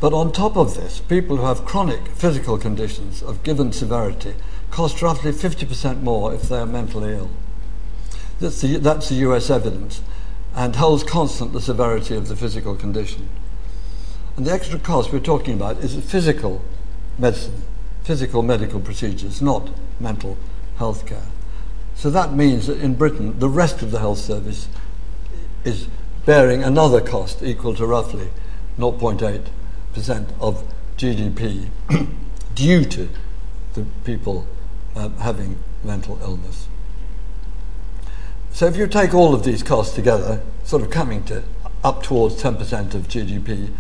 But 0.01 0.13
on 0.13 0.33
top 0.33 0.57
of 0.57 0.75
this, 0.75 1.01
people 1.01 1.37
who 1.37 1.45
have 1.45 1.65
chronic 1.65 2.09
physical 2.09 2.59
conditions 2.59 3.23
of 3.23 3.43
given 3.43 3.73
severity 3.73 4.35
cost 4.71 5.01
roughly 5.01 5.31
50% 5.33 6.03
more 6.03 6.35
if 6.35 6.43
they 6.43 6.59
are 6.59 6.67
mentally 6.67 7.15
ill. 7.15 7.31
That's 8.41 8.61
the, 8.61 8.79
that's 8.79 9.09
the 9.09 9.15
US 9.17 9.49
evidence 9.49 10.03
and 10.55 10.77
holds 10.77 11.05
constant 11.05 11.53
the 11.53 11.61
severity 11.61 12.17
of 12.17 12.29
the 12.29 12.37
physical 12.37 12.77
condition. 12.77 13.29
And 14.37 14.47
the 14.47 14.53
extra 14.53 14.79
cost 14.79 15.13
we're 15.13 15.21
talking 15.21 15.55
about 15.55 15.79
is 15.79 15.97
physical 16.05 16.63
medicine, 17.19 17.63
physical 18.03 18.43
medical 18.43 18.81
procedures, 18.81 19.41
not 19.41 19.71
mental 20.01 20.37
health 20.77 21.07
care. 21.07 21.27
So 21.95 22.11
that 22.11 22.33
means 22.33 22.67
that 22.67 22.81
in 22.81 22.95
Britain, 22.95 23.39
the 23.39 23.49
rest 23.49 23.83
of 23.83 23.91
the 23.91 23.99
health 23.99 24.19
service 24.19 24.69
is 25.65 25.89
bearing 26.27 26.63
another 26.63 27.01
cost 27.01 27.43
equal 27.43 27.75
to 27.75 27.87
roughly 27.87 28.29
0.8% 28.79 30.27
of 30.41 30.65
GDP 30.97 31.69
due 32.55 32.85
to 32.85 33.09
the 33.75 33.87
people 34.05 34.47
uh, 34.97 35.09
having 35.21 35.59
mental 35.83 36.19
illness. 36.23 36.69
So 38.53 38.67
if 38.67 38.77
you 38.77 38.87
take 38.87 39.15
all 39.15 39.35
of 39.35 39.43
these 39.43 39.63
costs 39.63 39.95
together, 39.95 40.43
sort 40.63 40.83
of 40.83 40.91
coming 40.91 41.25
to 41.25 41.43
up 41.83 42.03
towards 42.03 42.41
10% 42.43 42.95
of 42.95 43.09
GDP, 43.09 43.73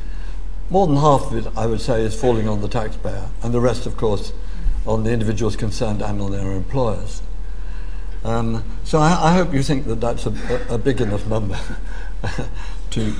more 0.70 0.86
than 0.86 0.96
half 0.96 1.30
of 1.30 1.46
it, 1.46 1.52
I 1.56 1.66
would 1.66 1.80
say, 1.80 2.02
is 2.02 2.18
falling 2.18 2.48
on 2.48 2.60
the 2.60 2.68
taxpayer, 2.68 3.28
and 3.42 3.54
the 3.54 3.60
rest, 3.60 3.86
of 3.86 3.96
course, 3.96 4.32
on 4.86 5.04
the 5.04 5.12
individuals 5.12 5.56
concerned 5.56 6.02
and 6.02 6.20
on 6.20 6.32
their 6.32 6.52
employers. 6.52 7.22
Um, 8.24 8.64
so 8.84 8.98
I, 8.98 9.30
I, 9.30 9.34
hope 9.34 9.52
you 9.52 9.62
think 9.62 9.86
that 9.86 10.00
that's 10.00 10.24
a, 10.24 10.32
a, 10.70 10.78
big 10.78 11.02
enough 11.02 11.26
number 11.26 11.58
to 12.90 13.14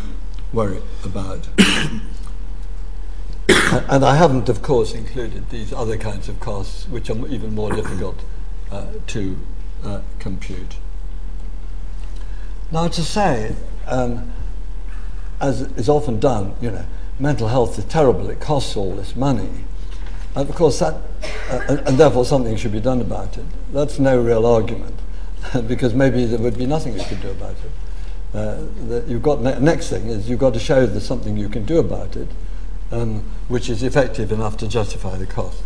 worry 0.51 0.81
about. 1.05 1.47
and 3.49 4.03
I 4.03 4.17
haven't, 4.17 4.49
of 4.49 4.63
course, 4.63 4.95
included 4.95 5.51
these 5.51 5.75
other 5.75 5.99
kinds 5.99 6.31
of 6.31 6.41
costs, 6.41 6.89
which 6.89 7.11
are 7.11 7.29
even 7.29 7.55
more 7.55 7.71
difficult 7.71 8.19
uh, 8.73 8.87
to 9.09 9.39
uh, 9.85 10.01
compute. 10.19 10.77
Now, 12.73 12.89
to 12.89 13.03
say, 13.03 13.55
um, 13.87 14.33
as 15.39 15.61
is 15.61 15.91
often 15.91 16.19
done, 16.19 16.57
you 16.63 16.71
know, 16.71 16.87
mental 17.19 17.49
health 17.49 17.79
is 17.79 17.85
terrible, 17.85 18.31
it 18.31 18.41
costs 18.41 18.75
all 18.75 18.97
this 18.97 19.15
money. 19.15 19.51
And 20.35 20.49
of 20.49 20.55
course, 20.55 20.79
that, 20.79 20.95
uh, 21.51 21.61
and, 21.69 21.79
and 21.81 21.99
therefore 21.99 22.25
something 22.25 22.57
should 22.57 22.73
be 22.73 22.81
done 22.81 23.03
about 23.03 23.37
it. 23.37 23.45
That's 23.75 23.99
no 23.99 24.23
real 24.23 24.47
argument, 24.47 24.95
because 25.67 25.95
maybe 25.95 26.25
there 26.27 26.39
would 26.39 26.57
be 26.57 26.65
nothing 26.65 26.97
you 26.97 27.03
could 27.03 27.21
do 27.21 27.31
about 27.31 27.57
it. 27.57 27.73
Uh, 28.33 28.63
you've 29.09 29.23
got 29.23 29.43
ne- 29.43 29.59
next 29.59 29.91
thing 29.91 30.07
is 30.07 30.31
you've 30.31 30.39
got 30.39 30.55
to 30.55 30.61
show 30.61 30.87
there's 30.87 31.05
something 31.05 31.37
you 31.37 31.49
can 31.49 31.65
do 31.65 31.81
about 31.81 32.15
it, 32.15 32.29
um, 32.93 33.25
which 33.49 33.69
is 33.69 33.83
effective 33.83 34.31
enough 34.31 34.57
to 34.59 34.69
justify 34.69 35.19
the 35.19 35.27
cost. 35.27 35.61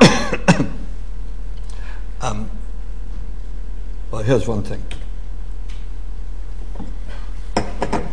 um, 2.22 2.50
well, 4.10 4.22
here's 4.22 4.48
one 4.48 4.62
thing. 4.62 4.82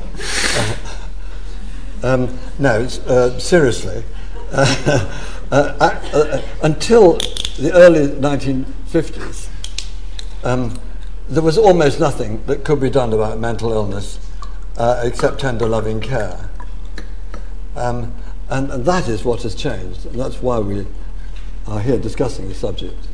Um, 2.06 2.38
no, 2.60 2.86
uh, 3.08 3.40
seriously. 3.40 4.04
Uh, 5.52 5.78
uh, 5.80 6.00
uh, 6.14 6.42
until 6.64 7.14
the 7.60 7.72
early 7.76 8.08
1950s, 8.94 9.50
um, 10.44 10.80
there 11.28 11.42
was 11.42 11.58
almost 11.58 12.00
nothing 12.00 12.44
that 12.46 12.64
could 12.64 12.80
be 12.80 12.90
done 12.90 13.12
about 13.12 13.40
mental 13.40 13.72
illness 13.72 14.20
uh, 14.78 15.02
except 15.04 15.40
tender 15.40 15.68
loving 15.68 16.00
care. 16.00 16.50
Um, 17.76 18.14
and, 18.50 18.70
and, 18.72 18.86
that 18.86 19.08
is 19.08 19.26
what 19.26 19.42
has 19.44 19.56
changed. 19.56 20.06
And 20.06 20.20
that's 20.20 20.42
why 20.42 20.60
we 20.60 20.86
are 21.66 21.80
here 21.80 21.98
discussing 21.98 22.48
the 22.50 22.54
subject. 22.54 23.08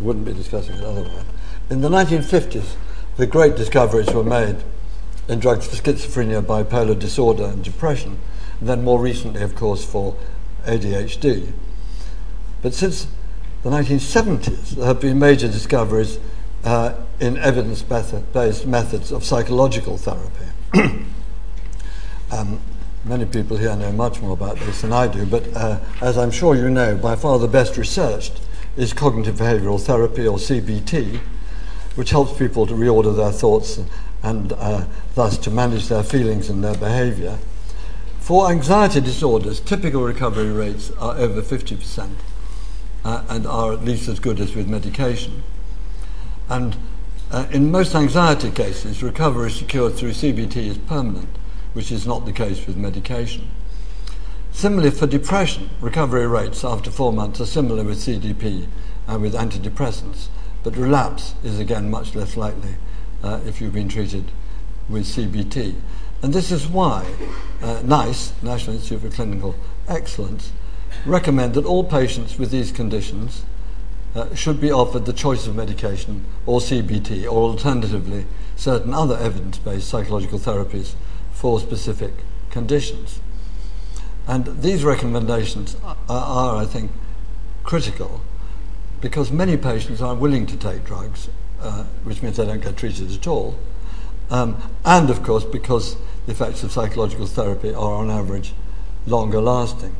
We 0.00 0.06
wouldn't 0.06 0.24
be 0.24 0.32
discussing 0.32 0.76
it 0.76 0.84
otherwise. 0.84 1.24
In 1.68 1.82
the 1.82 1.88
1950s, 1.88 2.74
the 3.16 3.26
great 3.26 3.56
discoveries 3.56 4.10
were 4.12 4.24
made 4.24 4.56
in 5.28 5.40
drugs 5.40 5.66
for 5.66 5.76
schizophrenia, 5.76 6.40
bipolar 6.40 6.98
disorder, 6.98 7.44
and 7.44 7.62
depression, 7.62 8.18
and 8.60 8.68
then 8.68 8.84
more 8.84 9.00
recently, 9.00 9.42
of 9.42 9.54
course, 9.54 9.84
for 9.84 10.16
ADHD. 10.64 11.52
But 12.62 12.72
since 12.72 13.08
the 13.66 13.72
1970s, 13.72 14.70
there 14.76 14.86
have 14.86 15.00
been 15.00 15.18
major 15.18 15.48
discoveries 15.48 16.20
uh, 16.62 16.94
in 17.18 17.36
evidence 17.38 17.82
based 17.82 18.64
methods 18.64 19.10
of 19.10 19.24
psychological 19.24 19.96
therapy. 19.96 20.44
um, 22.30 22.60
many 23.04 23.24
people 23.24 23.56
here 23.56 23.74
know 23.74 23.90
much 23.90 24.20
more 24.20 24.34
about 24.34 24.56
this 24.60 24.82
than 24.82 24.92
I 24.92 25.08
do, 25.08 25.26
but 25.26 25.52
uh, 25.56 25.80
as 26.00 26.16
I'm 26.16 26.30
sure 26.30 26.54
you 26.54 26.70
know, 26.70 26.96
by 26.96 27.16
far 27.16 27.40
the 27.40 27.48
best 27.48 27.76
researched 27.76 28.40
is 28.76 28.92
cognitive 28.92 29.34
behavioral 29.34 29.80
therapy, 29.80 30.28
or 30.28 30.38
CBT, 30.38 31.18
which 31.96 32.10
helps 32.10 32.38
people 32.38 32.68
to 32.68 32.74
reorder 32.74 33.16
their 33.16 33.32
thoughts 33.32 33.80
and 34.22 34.52
uh, 34.52 34.84
thus 35.16 35.36
to 35.38 35.50
manage 35.50 35.88
their 35.88 36.04
feelings 36.04 36.48
and 36.48 36.62
their 36.62 36.76
behavior. 36.76 37.36
For 38.20 38.48
anxiety 38.48 39.00
disorders, 39.00 39.58
typical 39.58 40.04
recovery 40.04 40.52
rates 40.52 40.92
are 41.00 41.16
over 41.16 41.42
50% 41.42 42.10
uh, 43.06 43.22
and 43.28 43.46
are 43.46 43.72
at 43.72 43.84
least 43.84 44.08
as 44.08 44.18
good 44.18 44.40
as 44.40 44.56
with 44.56 44.66
medication. 44.66 45.44
And 46.48 46.76
uh, 47.30 47.46
in 47.52 47.70
most 47.70 47.94
anxiety 47.94 48.50
cases, 48.50 49.00
recovery 49.00 49.52
secured 49.52 49.94
through 49.94 50.10
CBT 50.10 50.56
is 50.56 50.78
permanent, 50.78 51.28
which 51.72 51.92
is 51.92 52.04
not 52.04 52.26
the 52.26 52.32
case 52.32 52.66
with 52.66 52.76
medication. 52.76 53.48
Similarly, 54.50 54.90
for 54.90 55.06
depression, 55.06 55.70
recovery 55.80 56.26
rates 56.26 56.64
after 56.64 56.90
four 56.90 57.12
months 57.12 57.40
are 57.40 57.46
similar 57.46 57.84
with 57.84 57.98
CBT 57.98 58.66
and 59.06 59.22
with 59.22 59.34
antidepressants, 59.34 60.26
but 60.64 60.76
relapse 60.76 61.34
is 61.44 61.60
again 61.60 61.88
much 61.88 62.16
less 62.16 62.36
likely 62.36 62.74
uh, 63.22 63.38
if 63.46 63.60
you've 63.60 63.74
been 63.74 63.88
treated 63.88 64.32
with 64.88 65.04
CBT. 65.04 65.76
And 66.22 66.34
this 66.34 66.50
is 66.50 66.66
why 66.66 67.06
uh, 67.62 67.82
NICE, 67.84 68.32
National 68.42 68.74
Institute 68.74 69.02
for 69.02 69.10
Clinical 69.10 69.54
Excellence, 69.86 70.50
recommend 71.04 71.54
that 71.54 71.64
all 71.64 71.84
patients 71.84 72.38
with 72.38 72.50
these 72.50 72.72
conditions 72.72 73.44
uh, 74.14 74.34
should 74.34 74.60
be 74.60 74.72
offered 74.72 75.04
the 75.04 75.12
choice 75.12 75.46
of 75.46 75.54
medication 75.54 76.24
or 76.46 76.60
CBT, 76.60 77.24
or 77.24 77.50
alternatively, 77.50 78.26
certain 78.56 78.94
other 78.94 79.16
evidence 79.18 79.58
based 79.58 79.88
psychological 79.88 80.38
therapies 80.38 80.94
for 81.32 81.60
specific 81.60 82.12
conditions. 82.50 83.20
And 84.26 84.62
these 84.62 84.84
recommendations 84.84 85.76
are, 85.84 85.96
are, 86.08 86.56
I 86.56 86.64
think, 86.64 86.90
critical 87.62 88.22
because 89.00 89.30
many 89.30 89.56
patients 89.56 90.00
are 90.00 90.14
willing 90.14 90.46
to 90.46 90.56
take 90.56 90.84
drugs, 90.84 91.28
uh, 91.60 91.84
which 92.04 92.22
means 92.22 92.38
they 92.38 92.46
don't 92.46 92.62
get 92.62 92.76
treated 92.76 93.12
at 93.12 93.26
all. 93.26 93.58
Um, 94.30 94.56
and 94.84 95.10
of 95.10 95.22
course, 95.22 95.44
because 95.44 95.96
the 96.24 96.32
effects 96.32 96.62
of 96.62 96.72
psychological 96.72 97.26
therapy 97.26 97.74
are 97.74 97.94
on 97.94 98.10
average 98.10 98.54
longer 99.06 99.40
lasting. 99.40 99.94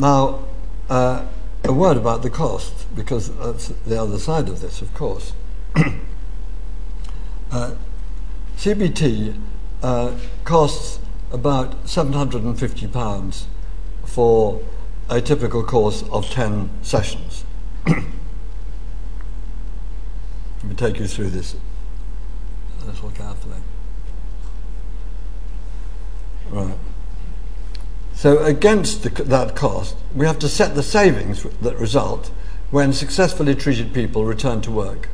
Now, 0.00 0.46
uh, 0.88 1.26
a 1.62 1.72
word 1.74 1.98
about 1.98 2.22
the 2.22 2.30
cost, 2.30 2.86
because 2.96 3.30
that's 3.36 3.68
the 3.68 4.00
other 4.00 4.18
side 4.18 4.48
of 4.48 4.62
this, 4.62 4.80
of 4.80 4.94
course. 4.94 5.34
uh, 7.52 7.74
CBT 8.56 9.38
uh, 9.82 10.16
costs 10.44 11.00
about 11.30 11.84
£750 11.84 13.44
for 14.06 14.62
a 15.10 15.20
typical 15.20 15.62
course 15.62 16.02
of 16.10 16.30
10 16.30 16.70
sessions. 16.80 17.44
Let 17.86 17.98
me 20.64 20.74
take 20.76 20.98
you 20.98 21.06
through 21.06 21.28
this 21.28 21.56
a 22.80 22.86
little 22.86 23.10
carefully. 23.10 23.58
Right. 26.48 26.78
So 28.20 28.44
against 28.44 29.02
the, 29.02 29.08
that 29.08 29.56
cost, 29.56 29.96
we 30.14 30.26
have 30.26 30.38
to 30.40 30.48
set 30.50 30.74
the 30.74 30.82
savings 30.82 31.42
that 31.42 31.78
result 31.78 32.30
when 32.70 32.92
successfully 32.92 33.54
treated 33.54 33.94
people 33.94 34.26
return 34.26 34.60
to 34.60 34.70
work 34.70 35.08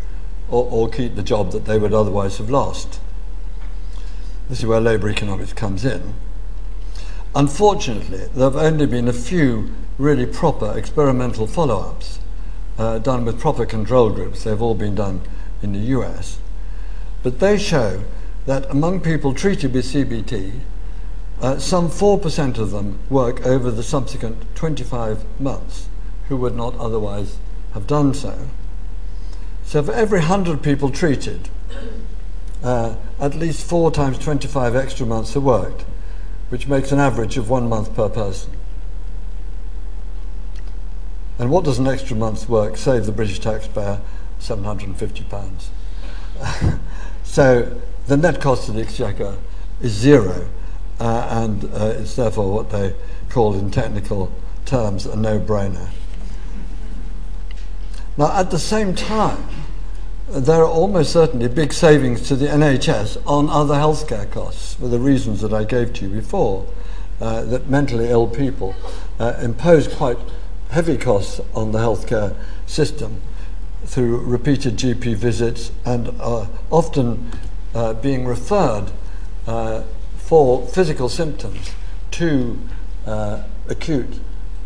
or, 0.50 0.64
or 0.68 0.88
keep 0.88 1.14
the 1.14 1.22
job 1.22 1.52
that 1.52 1.66
they 1.66 1.78
would 1.78 1.94
otherwise 1.94 2.38
have 2.38 2.50
lost. 2.50 2.98
This 4.48 4.58
is 4.58 4.66
where 4.66 4.80
labour 4.80 5.08
economics 5.08 5.52
comes 5.52 5.84
in. 5.84 6.14
Unfortunately, 7.32 8.26
there 8.34 8.50
have 8.50 8.56
only 8.56 8.86
been 8.86 9.06
a 9.06 9.12
few 9.12 9.72
really 9.98 10.26
proper 10.26 10.76
experimental 10.76 11.46
follow 11.46 11.78
ups 11.78 12.18
uh, 12.76 12.98
done 12.98 13.24
with 13.24 13.38
proper 13.38 13.64
control 13.64 14.10
groups. 14.10 14.42
They've 14.42 14.60
all 14.60 14.74
been 14.74 14.96
done 14.96 15.20
in 15.62 15.72
the 15.72 15.94
US. 15.96 16.40
But 17.22 17.38
they 17.38 17.56
show 17.56 18.02
that 18.46 18.68
among 18.68 18.98
people 18.98 19.32
treated 19.32 19.72
with 19.72 19.84
CBT, 19.84 20.62
uh, 21.40 21.58
some 21.58 21.88
4% 21.88 22.58
of 22.58 22.70
them 22.70 22.98
work 23.10 23.44
over 23.46 23.70
the 23.70 23.82
subsequent 23.82 24.54
25 24.54 25.24
months 25.40 25.88
who 26.28 26.36
would 26.36 26.56
not 26.56 26.74
otherwise 26.78 27.38
have 27.74 27.86
done 27.86 28.14
so. 28.14 28.48
So 29.64 29.82
for 29.82 29.92
every 29.92 30.20
100 30.20 30.62
people 30.62 30.90
treated, 30.90 31.50
uh, 32.62 32.96
at 33.20 33.34
least 33.34 33.68
four 33.68 33.90
times 33.90 34.18
25 34.18 34.74
extra 34.74 35.04
months 35.04 35.36
are 35.36 35.40
worked, 35.40 35.84
which 36.48 36.68
makes 36.68 36.90
an 36.92 37.00
average 37.00 37.36
of 37.36 37.50
one 37.50 37.68
month 37.68 37.94
per 37.94 38.08
person. 38.08 38.52
And 41.38 41.50
what 41.50 41.64
does 41.64 41.78
an 41.78 41.86
extra 41.86 42.16
month's 42.16 42.48
work 42.48 42.78
save 42.78 43.04
the 43.04 43.12
British 43.12 43.40
taxpayer? 43.40 44.00
£750. 44.40 45.68
so 47.24 47.80
the 48.06 48.16
net 48.16 48.40
cost 48.40 48.68
of 48.68 48.74
the 48.74 48.82
exchequer 48.82 49.36
is 49.80 49.92
zero 49.92 50.48
uh, 51.00 51.28
and 51.30 51.64
uh, 51.64 51.94
it's 51.98 52.16
therefore 52.16 52.52
what 52.52 52.70
they 52.70 52.94
call 53.28 53.54
in 53.54 53.70
technical 53.70 54.32
terms 54.64 55.06
a 55.06 55.16
no-brainer. 55.16 55.90
Now, 58.16 58.36
at 58.38 58.50
the 58.50 58.58
same 58.58 58.94
time, 58.94 59.44
there 60.28 60.62
are 60.62 60.68
almost 60.68 61.12
certainly 61.12 61.48
big 61.48 61.72
savings 61.72 62.26
to 62.28 62.36
the 62.36 62.46
NHS 62.46 63.22
on 63.26 63.48
other 63.48 63.74
healthcare 63.74 64.30
costs 64.30 64.74
for 64.74 64.88
the 64.88 64.98
reasons 64.98 65.40
that 65.42 65.52
I 65.52 65.64
gave 65.64 65.92
to 65.94 66.08
you 66.08 66.14
before, 66.14 66.66
uh, 67.20 67.44
that 67.44 67.68
mentally 67.68 68.08
ill 68.08 68.26
people 68.26 68.74
uh, 69.20 69.34
impose 69.40 69.86
quite 69.86 70.18
heavy 70.70 70.96
costs 70.96 71.40
on 71.54 71.72
the 71.72 71.78
healthcare 71.78 72.34
system 72.66 73.20
through 73.84 74.18
repeated 74.18 74.76
GP 74.76 75.14
visits 75.14 75.70
and 75.84 76.08
are 76.20 76.48
often 76.70 77.30
uh, 77.74 77.92
being 77.94 78.26
referred 78.26 78.90
uh, 79.46 79.82
for 80.26 80.66
physical 80.66 81.08
symptoms 81.08 81.70
to 82.10 82.58
uh, 83.06 83.44
acute 83.68 84.18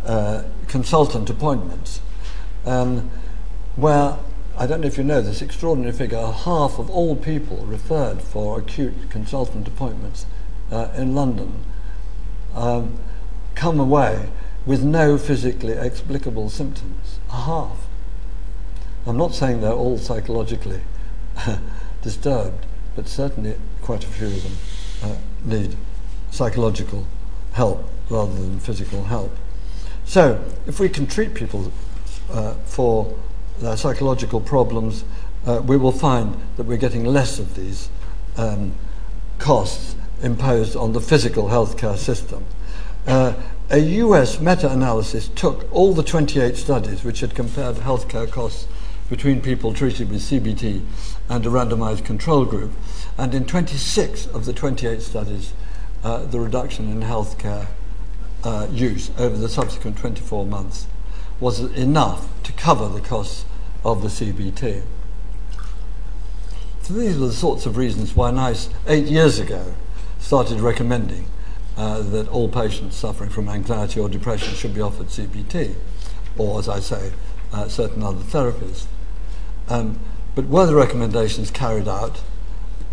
uh, 0.07 0.43
consultant 0.69 1.29
appointments, 1.29 2.01
um, 2.65 3.11
where 3.77 4.17
I 4.57 4.67
don't 4.67 4.81
know 4.81 4.87
if 4.87 4.97
you 4.97 5.05
know 5.05 5.21
this 5.21 5.43
extraordinary 5.43 5.93
figure, 5.93 6.27
half 6.27 6.79
of 6.79 6.89
all 6.89 7.15
people 7.15 7.59
referred 7.67 8.23
for 8.23 8.59
acute 8.59 9.11
consultant 9.11 9.69
appointments 9.69 10.25
uh, 10.73 10.89
in 10.97 11.15
London 11.15 11.63
um, 12.55 12.99
come 13.55 13.79
away 13.79 14.31
with 14.65 14.83
no 14.83 15.19
physically 15.19 15.75
explicable 15.75 16.49
symptoms. 16.49 17.19
A 17.29 17.43
half. 17.43 17.87
I'm 19.07 19.19
not 19.19 19.35
saying 19.35 19.61
they're 19.61 19.73
all 19.73 19.99
psychologically 19.99 20.81
disturbed, 22.03 22.65
but 22.97 23.09
certainly 23.09 23.57
quite 23.83 24.05
a 24.05 24.09
few 24.09 24.29
of 24.29 24.43
them 24.43 24.57
uh, 25.03 25.17
need 25.45 25.77
psychological 26.31 27.07
help 27.53 27.89
rather 28.09 28.33
than 28.33 28.59
physical 28.59 29.05
help. 29.05 29.35
So, 30.05 30.45
if 30.67 30.81
we 30.81 30.89
can 30.89 31.07
treat 31.07 31.35
people 31.35 31.73
uh, 32.31 32.55
for 32.65 33.17
their 33.61 33.77
psychological 33.77 34.41
problems, 34.41 35.05
uh, 35.47 35.63
we 35.65 35.77
will 35.77 35.93
find 35.93 36.37
that 36.57 36.65
we're 36.65 36.77
getting 36.77 37.05
less 37.05 37.39
of 37.39 37.55
these 37.55 37.91
um, 38.37 38.75
costs 39.39 39.95
imposed 40.23 40.77
on 40.77 40.93
the 40.93 41.01
physical 41.01 41.49
healthcare 41.49 41.97
system. 41.97 42.45
Uh, 43.07 43.35
a 43.71 43.79
US 43.79 44.41
meta 44.41 44.71
analysis 44.71 45.29
took 45.29 45.73
all 45.73 45.95
the 45.95 46.03
28 46.03 46.57
studies 46.57 47.05
which 47.05 47.21
had 47.21 47.35
compared 47.35 47.77
healthcare 47.77 48.31
costs 48.31 48.67
between 49.09 49.41
people 49.41 49.73
treated 49.73 50.11
with 50.11 50.21
CBT 50.21 50.85
and 51.29 51.47
a 51.47 51.49
randomized 51.49 52.05
control 52.05 52.45
group 52.45 52.73
and 53.21 53.35
in 53.35 53.45
26 53.45 54.29
of 54.29 54.47
the 54.47 54.53
28 54.55 55.03
studies, 55.03 55.53
uh, 56.03 56.25
the 56.25 56.41
reduction 56.41 56.91
in 56.91 57.03
healthcare 57.03 57.67
uh, 58.43 58.67
use 58.73 59.11
over 59.19 59.37
the 59.37 59.49
subsequent 59.49 59.99
24 59.99 60.47
months 60.47 60.87
was 61.39 61.61
enough 61.77 62.31
to 62.45 62.53
cover 62.53 62.89
the 62.89 63.03
costs 63.03 63.45
of 63.85 64.01
the 64.01 64.09
CBT. 64.09 64.83
So 66.81 66.95
these 66.95 67.19
were 67.19 67.27
the 67.27 67.35
sorts 67.35 67.67
of 67.67 67.77
reasons 67.77 68.17
why 68.17 68.31
NICE, 68.31 68.71
eight 68.87 69.05
years 69.05 69.39
ago, 69.39 69.75
started 70.19 70.61
recommending 70.61 71.27
uh, 71.77 72.01
that 72.01 72.27
all 72.29 72.49
patients 72.49 72.97
suffering 72.97 73.29
from 73.29 73.51
anxiety 73.51 74.01
or 74.01 74.09
depression 74.09 74.55
should 74.55 74.73
be 74.73 74.81
offered 74.81 75.09
CBT, 75.09 75.75
or, 76.39 76.59
as 76.59 76.71
I 76.71 76.81
say, 76.81 77.13
uh, 77.53 77.69
certain 77.69 78.03
other 78.03 78.23
therapies. 78.23 78.87
Um, 79.69 80.01
but 80.35 80.47
were 80.47 80.65
the 80.65 80.75
recommendations 80.75 81.51
carried 81.51 81.87
out? 81.87 82.23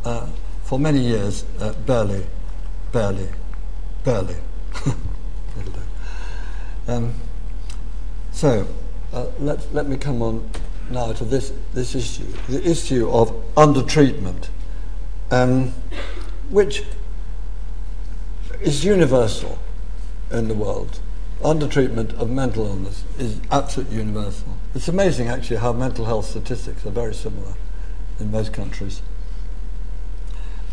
Uh, 0.08 0.26
for 0.63 0.80
many 0.80 1.00
years, 1.00 1.43
uh, 1.60 1.74
barely, 1.86 2.26
barely, 2.93 3.28
barely. 4.06 4.38
um, 6.88 7.13
so, 8.32 8.65
uh, 9.12 9.26
let, 9.41 9.74
let 9.74 9.86
me 9.86 9.98
come 9.98 10.22
on 10.22 10.50
now 10.89 11.12
to 11.12 11.26
this, 11.26 11.52
this 11.74 11.93
issue 11.93 12.24
the 12.48 12.65
issue 12.65 13.10
of 13.10 13.32
undertreatment, 13.56 14.48
um, 15.30 15.74
which 16.52 16.84
is 18.62 18.86
universal 18.86 19.60
in 20.32 20.48
the 20.48 20.54
world. 20.54 21.02
Undertreatment 21.41 22.13
of 22.13 22.30
mental 22.30 22.65
illness 22.65 23.04
is 23.20 23.41
absolutely 23.52 23.98
universal. 23.98 24.56
It's 24.74 24.88
amazing, 24.88 25.28
actually, 25.28 25.58
how 25.58 25.74
mental 25.74 26.06
health 26.06 26.28
statistics 26.28 26.86
are 26.86 26.91
very 26.91 27.13
similar 27.13 27.56
in 28.22 28.32
most 28.32 28.54
countries. 28.54 29.02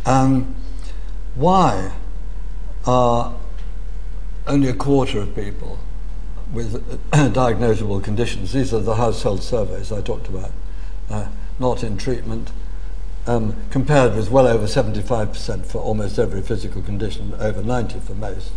Um, 0.06 0.54
why 1.34 1.92
are 2.86 3.34
only 4.46 4.68
a 4.68 4.74
quarter 4.74 5.20
of 5.20 5.34
people 5.34 5.78
with 6.52 7.00
diagnosable 7.10 8.02
conditions, 8.02 8.52
these 8.52 8.72
are 8.74 8.80
the 8.80 8.96
household 8.96 9.42
surveys 9.42 9.90
I 9.90 10.02
talked 10.02 10.28
about, 10.28 10.52
uh, 11.10 11.28
not 11.58 11.82
in 11.82 11.96
treatment, 11.96 12.52
um, 13.26 13.56
compared 13.70 14.14
with 14.14 14.30
well 14.30 14.46
over 14.46 14.66
75% 14.66 15.64
for 15.64 15.78
almost 15.78 16.18
every 16.18 16.42
physical 16.42 16.82
condition, 16.82 17.34
over 17.38 17.62
90 17.62 17.98
for 18.00 18.14
most. 18.14 18.52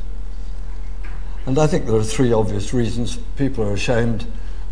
And 1.45 1.57
I 1.57 1.65
think 1.65 1.85
there 1.85 1.95
are 1.95 2.03
three 2.03 2.33
obvious 2.33 2.73
reasons. 2.73 3.17
People 3.37 3.63
are 3.63 3.71
ashamed, 3.71 4.27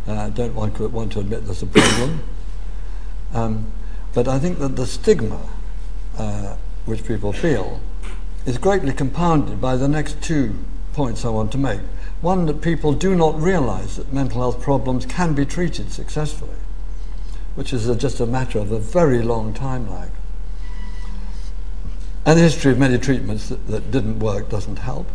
uh, 0.08 0.30
don't 0.30 0.54
want 0.54 0.76
to, 0.76 0.88
want 0.90 1.14
to 1.14 1.22
admit 1.22 1.46
there's 1.46 1.64
a 1.64 1.68
problem. 1.68 2.24
Um, 3.34 3.72
but 4.14 4.28
I 4.28 4.40
think 4.40 4.60
that 4.60 4.76
the 4.76 4.86
stigma 4.86 5.40
uh, 6.18 6.56
which 6.86 7.06
people 7.06 7.34
feel 7.34 7.80
is 8.46 8.58
greatly 8.58 8.94
compounded 8.94 9.60
by 9.60 9.76
the 9.76 9.88
next 9.88 10.22
two 10.22 10.56
points 10.94 11.26
I 11.26 11.30
want 11.30 11.52
to 11.54 11.58
make. 11.58 11.82
One, 12.22 12.46
that 12.46 12.62
people 12.62 12.94
do 12.94 13.16
not 13.16 13.40
realize 13.40 13.98
that 13.98 14.14
mental 14.14 14.42
health 14.42 14.62
problems 14.62 15.06
can 15.06 15.34
be 15.34 15.46
treated 15.46 15.92
successfully 15.92 16.56
which 17.56 17.72
is 17.72 17.88
a, 17.88 17.96
just 17.96 18.20
a 18.20 18.26
matter 18.26 18.60
of 18.60 18.72
a 18.72 18.80
very 18.80 19.22
long 19.22 19.54
time 19.54 19.90
lag. 19.90 20.10
And 22.26 22.38
the 22.38 22.44
history 22.44 22.72
of 22.72 22.78
many 22.78 22.98
treatments 22.98 23.50
that, 23.50 23.68
that 23.68 23.92
didn't 23.92 24.20
work 24.20 24.50
doesn't 24.50 24.80
help. 24.80 25.08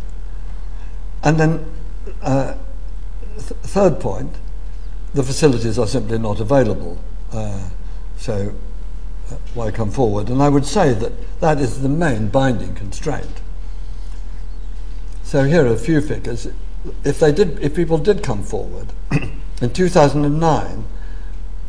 And 1.23 1.39
then, 1.39 1.65
uh, 2.21 2.55
th- 3.33 3.59
third 3.61 3.99
point, 3.99 4.35
the 5.13 5.23
facilities 5.23 5.77
are 5.77 5.87
simply 5.87 6.17
not 6.17 6.39
available. 6.39 6.97
Uh, 7.31 7.69
so, 8.17 8.53
why 9.53 9.71
come 9.71 9.91
forward? 9.91 10.29
And 10.29 10.41
I 10.41 10.49
would 10.49 10.65
say 10.65 10.93
that 10.93 11.39
that 11.39 11.59
is 11.59 11.81
the 11.81 11.89
main 11.89 12.27
binding 12.27 12.75
constraint. 12.75 13.41
So 15.23 15.43
here 15.43 15.65
are 15.65 15.73
a 15.73 15.77
few 15.77 16.01
figures. 16.01 16.47
If 17.03 17.19
they 17.19 17.31
did, 17.31 17.59
if 17.59 17.75
people 17.75 17.97
did 17.97 18.23
come 18.23 18.43
forward, 18.43 18.87
in 19.61 19.71
2009, 19.71 20.85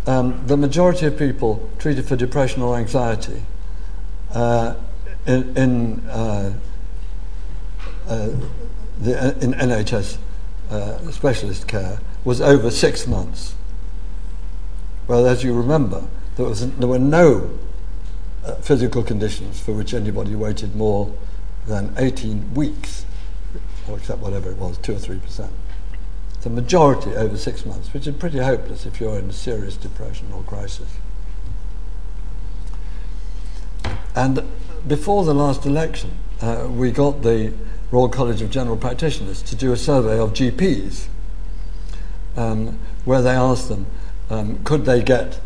um, 0.06 0.46
the 0.46 0.56
majority 0.56 1.06
of 1.06 1.16
people 1.16 1.70
treated 1.78 2.06
for 2.06 2.16
depression 2.16 2.62
or 2.62 2.76
anxiety 2.76 3.42
uh, 4.32 4.74
in, 5.26 5.56
in, 5.56 6.00
uh, 6.08 6.52
uh, 8.08 8.30
the, 9.00 9.22
uh, 9.22 9.38
in 9.40 9.52
NHS 9.52 10.16
uh, 10.70 11.10
specialist 11.12 11.68
care 11.68 12.00
was 12.24 12.40
over 12.40 12.70
six 12.70 13.06
months. 13.06 13.54
Well, 15.06 15.26
as 15.26 15.44
you 15.44 15.54
remember, 15.54 16.04
there, 16.36 16.46
was, 16.46 16.70
there 16.72 16.88
were 16.88 16.98
no 16.98 17.58
uh, 18.44 18.54
physical 18.56 19.02
conditions 19.02 19.60
for 19.60 19.72
which 19.72 19.94
anybody 19.94 20.34
waited 20.34 20.74
more 20.74 21.14
than 21.66 21.94
18 21.96 22.54
weeks, 22.54 23.04
or 23.88 23.98
except 23.98 24.20
whatever 24.20 24.50
it 24.50 24.56
was, 24.56 24.78
2 24.78 24.94
or 24.94 24.98
3 24.98 25.18
percent 25.18 25.52
the 26.42 26.50
majority 26.50 27.14
over 27.14 27.36
six 27.36 27.64
months, 27.64 27.92
which 27.94 28.06
is 28.06 28.14
pretty 28.16 28.38
hopeless 28.38 28.84
if 28.84 29.00
you're 29.00 29.18
in 29.18 29.30
a 29.30 29.32
serious 29.32 29.76
depression 29.76 30.26
or 30.32 30.42
crisis. 30.42 30.88
And 34.14 34.42
before 34.86 35.24
the 35.24 35.34
last 35.34 35.64
election, 35.64 36.10
uh, 36.40 36.68
we 36.68 36.90
got 36.90 37.22
the 37.22 37.52
Royal 37.92 38.08
College 38.08 38.42
of 38.42 38.50
General 38.50 38.76
Practitioners 38.76 39.40
to 39.42 39.54
do 39.54 39.72
a 39.72 39.76
survey 39.76 40.18
of 40.18 40.32
GPs 40.32 41.06
um, 42.36 42.78
where 43.04 43.22
they 43.22 43.30
asked 43.30 43.68
them 43.68 43.86
um, 44.28 44.62
could 44.64 44.84
they 44.84 45.02
get 45.02 45.40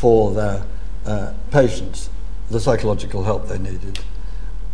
for 0.00 0.32
their 0.32 0.64
uh, 1.04 1.32
patients 1.50 2.08
the 2.50 2.58
psychological 2.58 3.24
help 3.24 3.48
they 3.48 3.58
needed. 3.58 4.00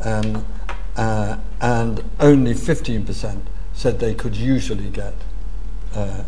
Um, 0.00 0.46
uh, 0.96 1.38
and 1.60 2.02
only 2.20 2.54
15% 2.54 3.40
said 3.74 3.98
they 3.98 4.14
could 4.14 4.36
usually 4.36 4.88
get 4.88 5.14
uh, 5.94 6.22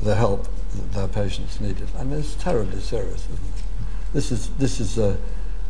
the 0.00 0.14
help 0.14 0.48
that 0.70 0.92
their 0.92 1.08
patients 1.08 1.60
needed. 1.60 1.88
I 1.98 2.04
mean, 2.04 2.20
it's 2.20 2.34
terribly 2.34 2.80
serious, 2.80 3.24
isn't 3.24 3.34
it? 3.34 3.62
This 4.12 4.30
is, 4.32 4.48
this 4.50 4.78
is 4.78 4.98
uh, 4.98 5.16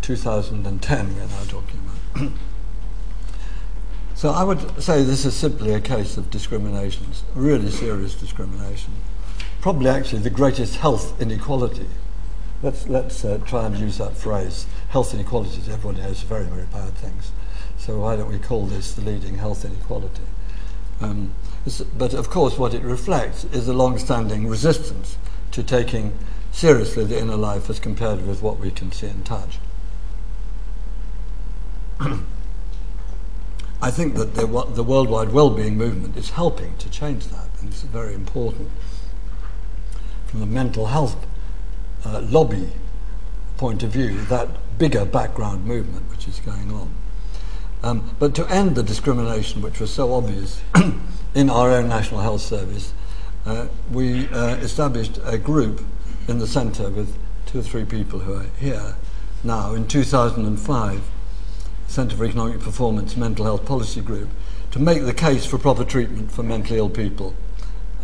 2010 0.02 1.14
we're 1.16 1.26
now 1.26 1.44
talking 1.48 1.80
about. 2.14 2.32
so 4.14 4.30
I 4.30 4.44
would 4.44 4.82
say 4.82 5.02
this 5.02 5.24
is 5.24 5.34
simply 5.34 5.72
a 5.72 5.80
case 5.80 6.18
of 6.18 6.30
discrimination, 6.30 7.06
really 7.34 7.70
serious 7.70 8.14
discrimination. 8.14 8.92
Probably 9.62 9.88
actually 9.88 10.20
the 10.20 10.30
greatest 10.30 10.76
health 10.76 11.20
inequality. 11.20 11.88
Let's, 12.64 12.88
let's 12.88 13.24
uh, 13.26 13.38
try 13.44 13.66
and 13.66 13.76
use 13.76 13.98
that 13.98 14.16
phrase. 14.16 14.64
Health 14.88 15.12
inequalities, 15.12 15.68
everyone 15.68 16.00
knows, 16.00 16.22
are 16.22 16.26
very, 16.26 16.46
very 16.46 16.64
bad 16.64 16.94
things. 16.94 17.30
So 17.76 18.00
why 18.00 18.16
don't 18.16 18.32
we 18.32 18.38
call 18.38 18.64
this 18.64 18.94
the 18.94 19.02
leading 19.02 19.36
health 19.36 19.66
inequality? 19.66 20.22
Um, 20.98 21.34
but 21.98 22.14
of 22.14 22.30
course, 22.30 22.56
what 22.56 22.72
it 22.72 22.82
reflects 22.82 23.44
is 23.52 23.68
a 23.68 23.74
long 23.74 23.98
standing 23.98 24.48
resistance 24.48 25.18
to 25.50 25.62
taking 25.62 26.16
seriously 26.52 27.04
the 27.04 27.20
inner 27.20 27.36
life 27.36 27.68
as 27.68 27.78
compared 27.78 28.26
with 28.26 28.40
what 28.40 28.58
we 28.58 28.70
can 28.70 28.90
see 28.92 29.08
and 29.08 29.26
touch. 29.26 29.58
I 33.82 33.90
think 33.90 34.14
that 34.14 34.36
the, 34.36 34.46
the 34.72 34.82
worldwide 34.82 35.32
well-being 35.32 35.76
movement 35.76 36.16
is 36.16 36.30
helping 36.30 36.78
to 36.78 36.88
change 36.88 37.26
that, 37.26 37.48
and 37.60 37.68
it's 37.68 37.82
very 37.82 38.14
important. 38.14 38.70
From 40.28 40.40
the 40.40 40.46
mental 40.46 40.86
health 40.86 41.26
uh, 42.04 42.20
lobby 42.22 42.68
point 43.56 43.82
of 43.82 43.90
view, 43.90 44.20
that 44.26 44.48
bigger 44.78 45.04
background 45.04 45.64
movement 45.64 46.10
which 46.10 46.26
is 46.26 46.40
going 46.40 46.72
on. 46.72 46.92
Um, 47.82 48.16
but 48.18 48.34
to 48.36 48.46
end 48.48 48.76
the 48.76 48.82
discrimination, 48.82 49.60
which 49.62 49.78
was 49.78 49.90
so 49.90 50.14
obvious 50.14 50.62
in 51.34 51.50
our 51.50 51.70
own 51.70 51.88
National 51.88 52.20
Health 52.20 52.40
Service, 52.40 52.94
uh, 53.44 53.66
we 53.92 54.26
uh, 54.28 54.56
established 54.56 55.18
a 55.24 55.36
group 55.36 55.84
in 56.26 56.38
the 56.38 56.46
centre 56.46 56.88
with 56.88 57.16
two 57.46 57.58
or 57.58 57.62
three 57.62 57.84
people 57.84 58.20
who 58.20 58.34
are 58.34 58.46
here 58.58 58.96
now 59.44 59.74
in 59.74 59.86
2005, 59.86 61.02
Centre 61.86 62.16
for 62.16 62.24
Economic 62.24 62.60
Performance 62.60 63.16
Mental 63.16 63.44
Health 63.44 63.66
Policy 63.66 64.00
Group, 64.00 64.30
to 64.70 64.78
make 64.78 65.04
the 65.04 65.12
case 65.12 65.44
for 65.44 65.58
proper 65.58 65.84
treatment 65.84 66.32
for 66.32 66.42
mentally 66.42 66.78
ill 66.78 66.88
people 66.88 67.34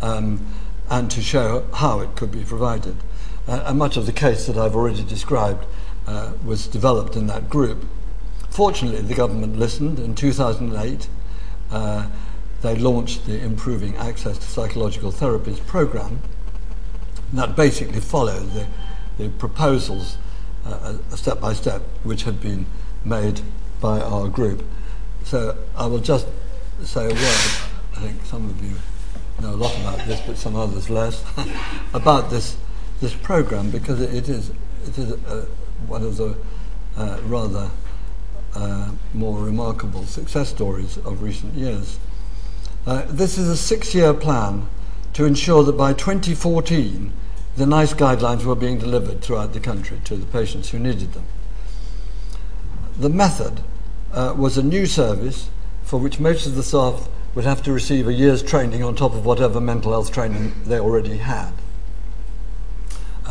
um, 0.01 0.45
and 0.89 1.09
to 1.09 1.21
show 1.21 1.65
how 1.73 1.99
it 1.99 2.15
could 2.15 2.31
be 2.31 2.43
provided. 2.43 2.95
Uh, 3.47 3.63
and 3.65 3.77
much 3.77 3.97
of 3.97 4.05
the 4.05 4.11
case 4.11 4.45
that 4.45 4.57
I've 4.57 4.75
already 4.75 5.03
described 5.03 5.65
uh, 6.07 6.33
was 6.45 6.67
developed 6.67 7.15
in 7.15 7.27
that 7.27 7.49
group. 7.49 7.85
Fortunately, 8.49 9.01
the 9.01 9.15
government 9.15 9.57
listened. 9.57 9.99
In 9.99 10.13
2008, 10.13 11.07
uh, 11.71 12.07
they 12.61 12.75
launched 12.75 13.25
the 13.25 13.39
Improving 13.39 13.95
Access 13.97 14.37
to 14.37 14.45
Psychological 14.45 15.11
Therapies 15.11 15.65
program. 15.65 16.19
that 17.33 17.55
basically 17.55 18.01
followed 18.01 18.51
the, 18.51 18.67
the 19.17 19.29
proposals, 19.29 20.17
uh, 20.65 20.97
step 21.15 21.39
by 21.39 21.53
step, 21.53 21.81
which 22.03 22.23
had 22.23 22.41
been 22.41 22.65
made 23.03 23.41
by 23.79 23.99
our 23.99 24.27
group. 24.27 24.63
So 25.23 25.57
I 25.75 25.87
will 25.87 25.99
just 25.99 26.27
say 26.83 27.05
a 27.05 27.09
word. 27.09 27.17
I 27.95 27.99
think 27.99 28.25
some 28.25 28.49
of 28.49 28.63
you 28.63 28.75
know 29.39 29.55
a 29.55 29.57
lot 29.57 29.75
about 29.79 30.05
this, 30.05 30.21
but 30.27 30.37
some 30.37 30.55
others 30.55 30.89
less, 30.89 31.23
about 31.93 32.29
this 32.29 32.57
this 33.01 33.13
program 33.15 33.69
because 33.71 33.99
it, 33.99 34.29
is 34.29 34.51
it 34.87 34.97
is 34.97 35.11
uh, 35.25 35.45
one 35.87 36.03
of 36.03 36.17
the 36.17 36.37
uh, 36.95 37.19
rather 37.25 37.69
uh, 38.55 38.91
more 39.13 39.39
remarkable 39.39 40.05
success 40.05 40.49
stories 40.49 40.97
of 40.99 41.21
recent 41.21 41.53
years. 41.55 41.99
Uh, 42.85 43.03
this 43.09 43.37
is 43.37 43.47
a 43.47 43.57
six 43.57 43.93
year 43.93 44.13
plan 44.13 44.67
to 45.13 45.25
ensure 45.25 45.63
that 45.63 45.73
by 45.73 45.93
2014 45.93 47.11
the 47.57 47.65
NICE 47.65 47.93
guidelines 47.93 48.45
were 48.45 48.55
being 48.55 48.77
delivered 48.77 49.21
throughout 49.21 49.53
the 49.53 49.59
country 49.59 49.99
to 50.05 50.15
the 50.15 50.25
patients 50.27 50.69
who 50.69 50.79
needed 50.79 51.13
them. 51.13 51.25
The 52.97 53.09
method 53.09 53.61
uh, 54.13 54.35
was 54.37 54.57
a 54.57 54.63
new 54.63 54.85
service 54.85 55.49
for 55.83 55.99
which 55.99 56.19
most 56.19 56.45
of 56.45 56.55
the 56.55 56.63
staff 56.63 57.09
would 57.33 57.45
have 57.45 57.63
to 57.63 57.71
receive 57.71 58.07
a 58.07 58.13
year's 58.13 58.43
training 58.43 58.83
on 58.83 58.95
top 58.95 59.13
of 59.13 59.25
whatever 59.25 59.59
mental 59.59 59.91
health 59.91 60.11
training 60.11 60.53
they 60.65 60.79
already 60.79 61.17
had. 61.17 61.51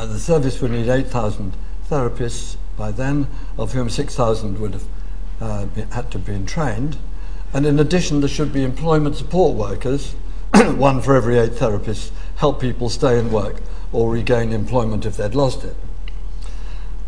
The 0.07 0.18
service 0.18 0.62
would 0.62 0.70
need 0.70 0.88
8,000 0.88 1.53
therapists 1.90 2.57
by 2.74 2.90
then, 2.90 3.26
of 3.59 3.72
whom 3.72 3.90
6,000 3.90 4.59
would 4.59 4.72
have 4.72 4.84
uh, 5.40 5.66
been, 5.66 5.90
had 5.90 6.11
to 6.12 6.18
have 6.18 6.26
been 6.26 6.46
trained. 6.46 6.96
And 7.53 7.66
in 7.66 7.78
addition, 7.78 8.20
there 8.20 8.28
should 8.28 8.51
be 8.51 8.64
employment 8.64 9.16
support 9.16 9.57
workers, 9.57 10.12
one 10.55 11.03
for 11.03 11.14
every 11.14 11.38
eight 11.38 11.53
therapists, 11.53 12.12
help 12.36 12.62
people 12.62 12.88
stay 12.88 13.18
in 13.18 13.30
work 13.30 13.57
or 13.92 14.11
regain 14.11 14.53
employment 14.53 15.05
if 15.05 15.18
they'd 15.18 15.34
lost 15.34 15.64
it. 15.64 15.76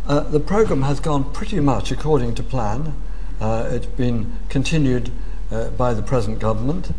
Uh, 0.07 0.21
the 0.21 0.41
program 0.41 0.83
has 0.83 1.01
gone 1.01 1.33
pretty 1.33 1.61
much 1.61 1.91
according 1.93 2.35
to 2.35 2.43
plan. 2.43 2.95
Uh, 3.41 3.69
it's 3.71 3.87
been 3.87 4.37
continued 4.51 5.11
uh, 5.51 5.71
by 5.71 5.95
the 5.95 6.03
present 6.03 6.39
government. 6.39 6.91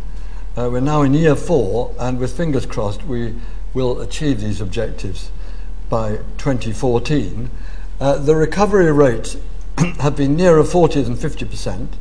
Uh, 0.57 0.69
we're 0.71 0.79
now 0.79 1.03
in 1.03 1.13
year 1.13 1.35
four, 1.35 1.93
and 1.99 2.17
with 2.17 2.35
fingers 2.35 2.65
crossed, 2.65 3.03
we 3.03 3.35
will 3.75 4.01
achieve 4.01 4.41
these 4.41 4.59
objectives 4.59 5.29
by 5.93 6.15
2014. 6.39 7.51
Uh, 7.99 8.17
the 8.17 8.35
recovery 8.35 8.91
rates 8.91 9.37
have 9.99 10.15
been 10.15 10.35
nearer 10.35 10.63
40 10.63 11.03
than 11.03 11.15
50 11.15 11.45
percent. 11.45 11.93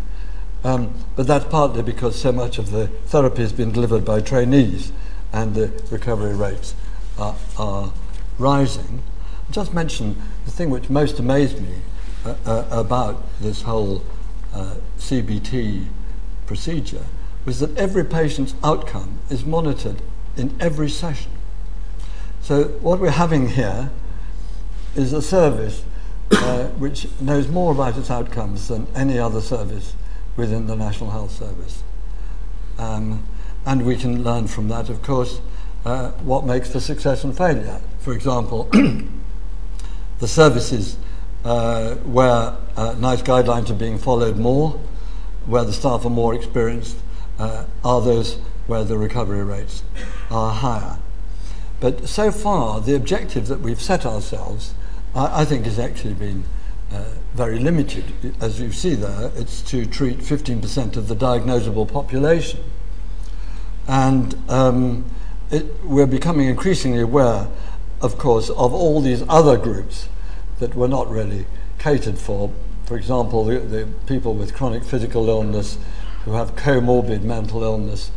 Um, 0.64 0.94
but 1.14 1.26
that's 1.26 1.44
partly 1.44 1.82
because 1.82 2.18
so 2.18 2.32
much 2.32 2.56
of 2.56 2.70
the 2.70 2.86
therapy 2.86 3.42
has 3.42 3.52
been 3.52 3.70
delivered 3.70 4.02
by 4.02 4.22
trainees 4.22 4.92
and 5.30 5.54
the 5.54 5.68
recovery 5.90 6.34
rates 6.34 6.74
are, 7.18 7.36
are 7.58 7.92
rising. 8.38 9.02
I'll 9.46 9.52
just 9.52 9.74
mention 9.74 10.16
the 10.46 10.50
thing 10.50 10.70
which 10.70 10.88
most 10.88 11.18
amazed 11.18 11.60
me 11.60 11.74
uh, 12.24 12.34
uh, 12.46 12.66
about 12.70 13.22
this 13.40 13.60
whole 13.60 14.02
uh, 14.54 14.76
CBT 14.96 15.84
procedure 16.46 17.04
was 17.44 17.60
that 17.60 17.76
every 17.76 18.06
patient's 18.06 18.54
outcome 18.64 19.18
is 19.28 19.44
monitored 19.44 20.00
in 20.34 20.56
every 20.60 20.88
session. 20.88 21.32
So, 22.42 22.64
what 22.80 22.98
we're 22.98 23.10
having 23.10 23.50
here 23.50 23.92
is 24.96 25.12
a 25.12 25.22
service 25.22 25.84
uh, 26.32 26.64
which 26.70 27.06
knows 27.20 27.46
more 27.46 27.70
about 27.70 27.96
its 27.96 28.10
outcomes 28.10 28.66
than 28.66 28.88
any 28.96 29.16
other 29.16 29.40
service 29.40 29.94
within 30.36 30.66
the 30.66 30.74
National 30.74 31.10
Health 31.10 31.30
Service. 31.30 31.84
Um, 32.78 33.22
and 33.64 33.86
we 33.86 33.94
can 33.94 34.24
learn 34.24 34.48
from 34.48 34.66
that, 34.68 34.88
of 34.88 35.02
course, 35.02 35.40
uh, 35.84 36.10
what 36.22 36.44
makes 36.44 36.72
for 36.72 36.80
success 36.80 37.22
and 37.22 37.36
failure. 37.36 37.80
For 38.00 38.12
example, 38.12 38.64
the 40.18 40.26
services 40.26 40.96
uh, 41.44 41.94
where 41.94 42.56
uh, 42.76 42.96
NICE 42.98 43.22
guidelines 43.22 43.70
are 43.70 43.74
being 43.74 43.98
followed 43.98 44.36
more, 44.36 44.80
where 45.46 45.62
the 45.62 45.72
staff 45.72 46.04
are 46.04 46.10
more 46.10 46.34
experienced, 46.34 46.96
uh, 47.38 47.66
are 47.84 48.00
those 48.00 48.38
where 48.66 48.82
the 48.82 48.98
recovery 48.98 49.44
rates 49.44 49.84
are 50.28 50.52
higher. 50.52 50.98
But 51.82 52.08
so 52.08 52.30
far, 52.30 52.80
the 52.80 52.94
objective 52.94 53.48
that 53.48 53.58
we've 53.58 53.82
set 53.82 54.06
ourselves, 54.06 54.72
I, 55.16 55.42
I 55.42 55.44
think, 55.44 55.64
has 55.64 55.80
actually 55.80 56.14
been 56.14 56.44
uh, 56.92 57.06
very 57.34 57.58
limited. 57.58 58.04
As 58.40 58.60
you 58.60 58.70
see 58.70 58.94
there, 58.94 59.32
it's 59.34 59.60
to 59.62 59.84
treat 59.84 60.18
15% 60.18 60.96
of 60.96 61.08
the 61.08 61.16
diagnosable 61.16 61.90
population. 61.90 62.60
And 63.88 64.38
um, 64.48 65.10
it, 65.50 65.82
we're 65.82 66.06
becoming 66.06 66.46
increasingly 66.46 67.00
aware, 67.00 67.48
of 68.00 68.16
course, 68.16 68.48
of 68.50 68.72
all 68.72 69.00
these 69.00 69.24
other 69.28 69.56
groups 69.56 70.08
that 70.60 70.76
were 70.76 70.86
not 70.86 71.10
really 71.10 71.46
catered 71.80 72.16
for. 72.16 72.52
For 72.84 72.96
example, 72.96 73.44
the, 73.44 73.58
the 73.58 73.88
people 74.06 74.34
with 74.34 74.54
chronic 74.54 74.84
physical 74.84 75.28
illness 75.28 75.78
who 76.26 76.34
have 76.34 76.54
comorbid 76.54 77.22
mental 77.22 77.64
illness. 77.64 78.12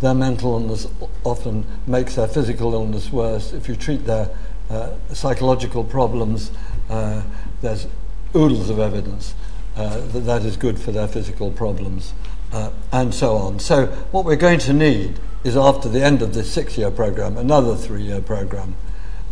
Their 0.00 0.14
mental 0.14 0.52
illness 0.52 0.86
often 1.24 1.66
makes 1.86 2.16
their 2.16 2.28
physical 2.28 2.74
illness 2.74 3.10
worse. 3.10 3.52
If 3.52 3.68
you 3.68 3.76
treat 3.76 4.04
their 4.04 4.30
uh, 4.68 4.90
psychological 5.12 5.84
problems, 5.84 6.50
uh, 6.90 7.22
there's 7.62 7.86
oodles 8.34 8.68
of 8.68 8.78
evidence 8.78 9.34
uh, 9.76 10.00
that 10.08 10.20
that 10.20 10.42
is 10.42 10.56
good 10.56 10.78
for 10.78 10.92
their 10.92 11.08
physical 11.08 11.50
problems, 11.50 12.12
uh, 12.52 12.70
and 12.92 13.14
so 13.14 13.36
on. 13.36 13.58
So, 13.58 13.86
what 14.10 14.24
we're 14.24 14.36
going 14.36 14.58
to 14.60 14.72
need 14.72 15.18
is 15.44 15.56
after 15.56 15.88
the 15.88 16.02
end 16.02 16.22
of 16.22 16.34
this 16.34 16.52
six 16.52 16.76
year 16.76 16.90
program, 16.90 17.36
another 17.36 17.76
three 17.76 18.02
year 18.02 18.20
program 18.20 18.74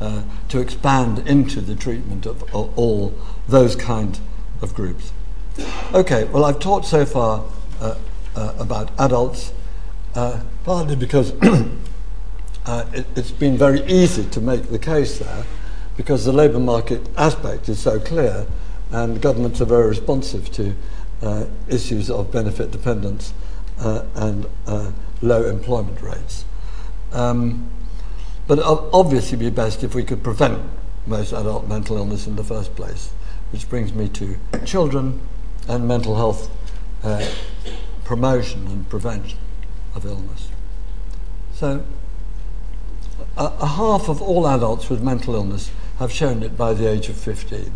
uh, 0.00 0.22
to 0.48 0.60
expand 0.60 1.26
into 1.26 1.60
the 1.60 1.74
treatment 1.74 2.26
of, 2.26 2.42
of, 2.54 2.78
all 2.78 3.14
those 3.48 3.76
kind 3.76 4.18
of 4.62 4.74
groups. 4.74 5.12
Okay, 5.92 6.24
well, 6.24 6.44
I've 6.44 6.58
talked 6.58 6.86
so 6.86 7.06
far 7.06 7.44
uh, 7.80 7.96
about 8.34 8.90
adults, 8.98 9.52
uh, 10.14 10.40
partly 10.64 10.96
because 10.96 11.30
it, 12.66 13.06
it's 13.14 13.30
been 13.30 13.56
very 13.56 13.84
easy 13.84 14.24
to 14.24 14.40
make 14.40 14.70
the 14.70 14.78
case 14.78 15.18
there 15.18 15.44
because 15.96 16.24
the 16.24 16.32
labour 16.32 16.58
market 16.58 17.06
aspect 17.16 17.68
is 17.68 17.78
so 17.78 18.00
clear 18.00 18.46
and 18.90 19.20
governments 19.20 19.60
are 19.60 19.66
very 19.66 19.88
responsive 19.88 20.50
to 20.52 20.74
uh, 21.22 21.44
issues 21.68 22.10
of 22.10 22.32
benefit 22.32 22.70
dependence 22.70 23.32
uh, 23.78 24.04
and 24.14 24.46
uh, 24.66 24.90
low 25.20 25.44
employment 25.44 26.00
rates. 26.00 26.44
Um, 27.12 27.70
but 28.46 28.58
it 28.58 28.64
obviously 28.64 29.38
be 29.38 29.50
best 29.50 29.84
if 29.84 29.94
we 29.94 30.02
could 30.02 30.22
prevent 30.22 30.60
most 31.06 31.32
adult 31.32 31.68
mental 31.68 31.96
illness 31.96 32.26
in 32.26 32.36
the 32.36 32.44
first 32.44 32.74
place, 32.74 33.10
which 33.52 33.68
brings 33.68 33.92
me 33.92 34.08
to 34.10 34.36
children 34.64 35.20
and 35.68 35.86
mental 35.86 36.16
health 36.16 36.50
uh, 37.02 37.26
promotion 38.04 38.66
and 38.66 38.88
prevention 38.88 39.38
of 39.94 40.04
illness. 40.04 40.48
So, 41.64 41.82
a, 43.38 43.44
a 43.58 43.66
half 43.66 44.10
of 44.10 44.20
all 44.20 44.46
adults 44.46 44.90
with 44.90 45.02
mental 45.02 45.34
illness 45.34 45.70
have 45.98 46.12
shown 46.12 46.42
it 46.42 46.58
by 46.58 46.74
the 46.74 46.86
age 46.86 47.08
of 47.08 47.16
15. 47.16 47.72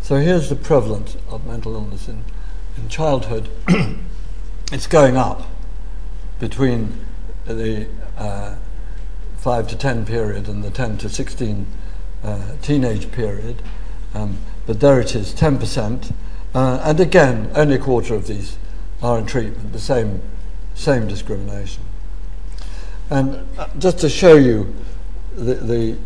So 0.00 0.18
here's 0.18 0.48
the 0.48 0.54
prevalence 0.54 1.16
of 1.28 1.44
mental 1.44 1.74
illness 1.74 2.06
in, 2.06 2.22
in 2.76 2.88
childhood. 2.88 3.48
it's 4.72 4.86
going 4.86 5.16
up 5.16 5.48
between 6.38 6.96
the 7.44 7.88
uh, 8.16 8.54
5 9.38 9.66
to 9.66 9.76
10 9.76 10.06
period 10.06 10.48
and 10.48 10.62
the 10.62 10.70
10 10.70 10.98
to 10.98 11.08
16 11.08 11.66
uh, 12.22 12.40
teenage 12.62 13.10
period. 13.10 13.62
Um, 14.14 14.38
but 14.64 14.78
there 14.78 15.00
it 15.00 15.16
is, 15.16 15.34
10%. 15.34 16.12
Uh, 16.54 16.80
and 16.84 17.00
again, 17.00 17.50
only 17.56 17.74
a 17.74 17.80
quarter 17.80 18.14
of 18.14 18.28
these 18.28 18.58
are 19.02 19.18
in 19.18 19.26
treatment, 19.26 19.72
the 19.72 19.80
same, 19.80 20.22
same 20.74 21.08
discrimination. 21.08 21.82
And 23.10 23.46
uh, 23.58 23.68
just 23.78 23.98
to 24.00 24.08
show 24.08 24.34
you 24.34 24.74
the, 25.36 25.54
the 25.54 25.96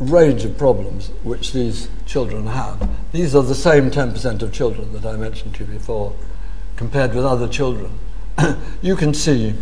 range 0.00 0.44
of 0.44 0.56
problems 0.56 1.08
which 1.22 1.52
these 1.52 1.88
children 2.06 2.46
have. 2.46 2.88
These 3.12 3.34
are 3.34 3.42
the 3.42 3.54
same 3.54 3.90
10% 3.90 4.42
of 4.42 4.52
children 4.52 4.92
that 4.94 5.04
I 5.04 5.16
mentioned 5.16 5.54
to 5.56 5.64
you 5.64 5.72
before, 5.72 6.14
compared 6.76 7.14
with 7.14 7.24
other 7.24 7.46
children. 7.46 7.98
you 8.82 8.96
can 8.96 9.12
see 9.12 9.54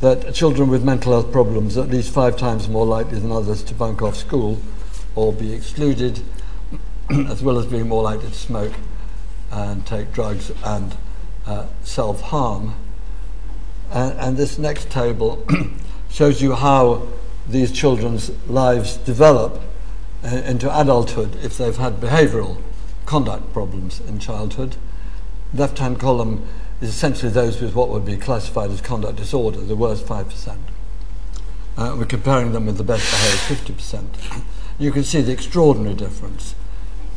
that 0.00 0.34
children 0.34 0.68
with 0.68 0.82
mental 0.82 1.12
health 1.12 1.30
problems 1.30 1.78
are 1.78 1.84
at 1.84 1.90
least 1.90 2.12
five 2.12 2.36
times 2.36 2.68
more 2.68 2.84
likely 2.84 3.18
than 3.20 3.30
others 3.30 3.62
to 3.62 3.74
bunk 3.74 4.02
off 4.02 4.16
school 4.16 4.60
or 5.14 5.32
be 5.32 5.52
excluded, 5.52 6.20
as 7.28 7.42
well 7.42 7.58
as 7.58 7.66
being 7.66 7.88
more 7.88 8.02
likely 8.02 8.28
to 8.28 8.34
smoke 8.34 8.72
and 9.52 9.86
take 9.86 10.12
drugs 10.12 10.50
and 10.64 10.96
uh, 11.46 11.66
self 11.82 12.20
harm. 12.22 12.74
And, 13.90 14.18
and 14.18 14.36
this 14.36 14.58
next 14.58 14.90
table 14.90 15.46
shows 16.08 16.40
you 16.42 16.54
how 16.54 17.06
these 17.48 17.72
children's 17.72 18.30
lives 18.48 18.96
develop 18.96 19.60
uh, 20.24 20.28
into 20.28 20.68
adulthood 20.80 21.36
if 21.42 21.58
they've 21.58 21.76
had 21.76 22.00
behavioral 22.00 22.60
conduct 23.06 23.52
problems 23.52 24.00
in 24.00 24.18
childhood. 24.18 24.76
Left 25.52 25.78
hand 25.78 26.00
column 26.00 26.46
is 26.80 26.88
essentially 26.88 27.30
those 27.30 27.60
with 27.60 27.74
what 27.74 27.88
would 27.88 28.04
be 28.04 28.16
classified 28.16 28.70
as 28.70 28.80
conduct 28.80 29.16
disorder, 29.16 29.60
the 29.60 29.76
worst 29.76 30.06
5%. 30.06 30.56
Uh, 31.76 31.94
we're 31.98 32.04
comparing 32.04 32.52
them 32.52 32.66
with 32.66 32.78
the 32.78 32.84
best 32.84 33.10
behaved 33.10 33.78
50%. 33.78 34.42
You 34.78 34.92
can 34.92 35.04
see 35.04 35.20
the 35.20 35.32
extraordinary 35.32 35.94
difference 35.94 36.54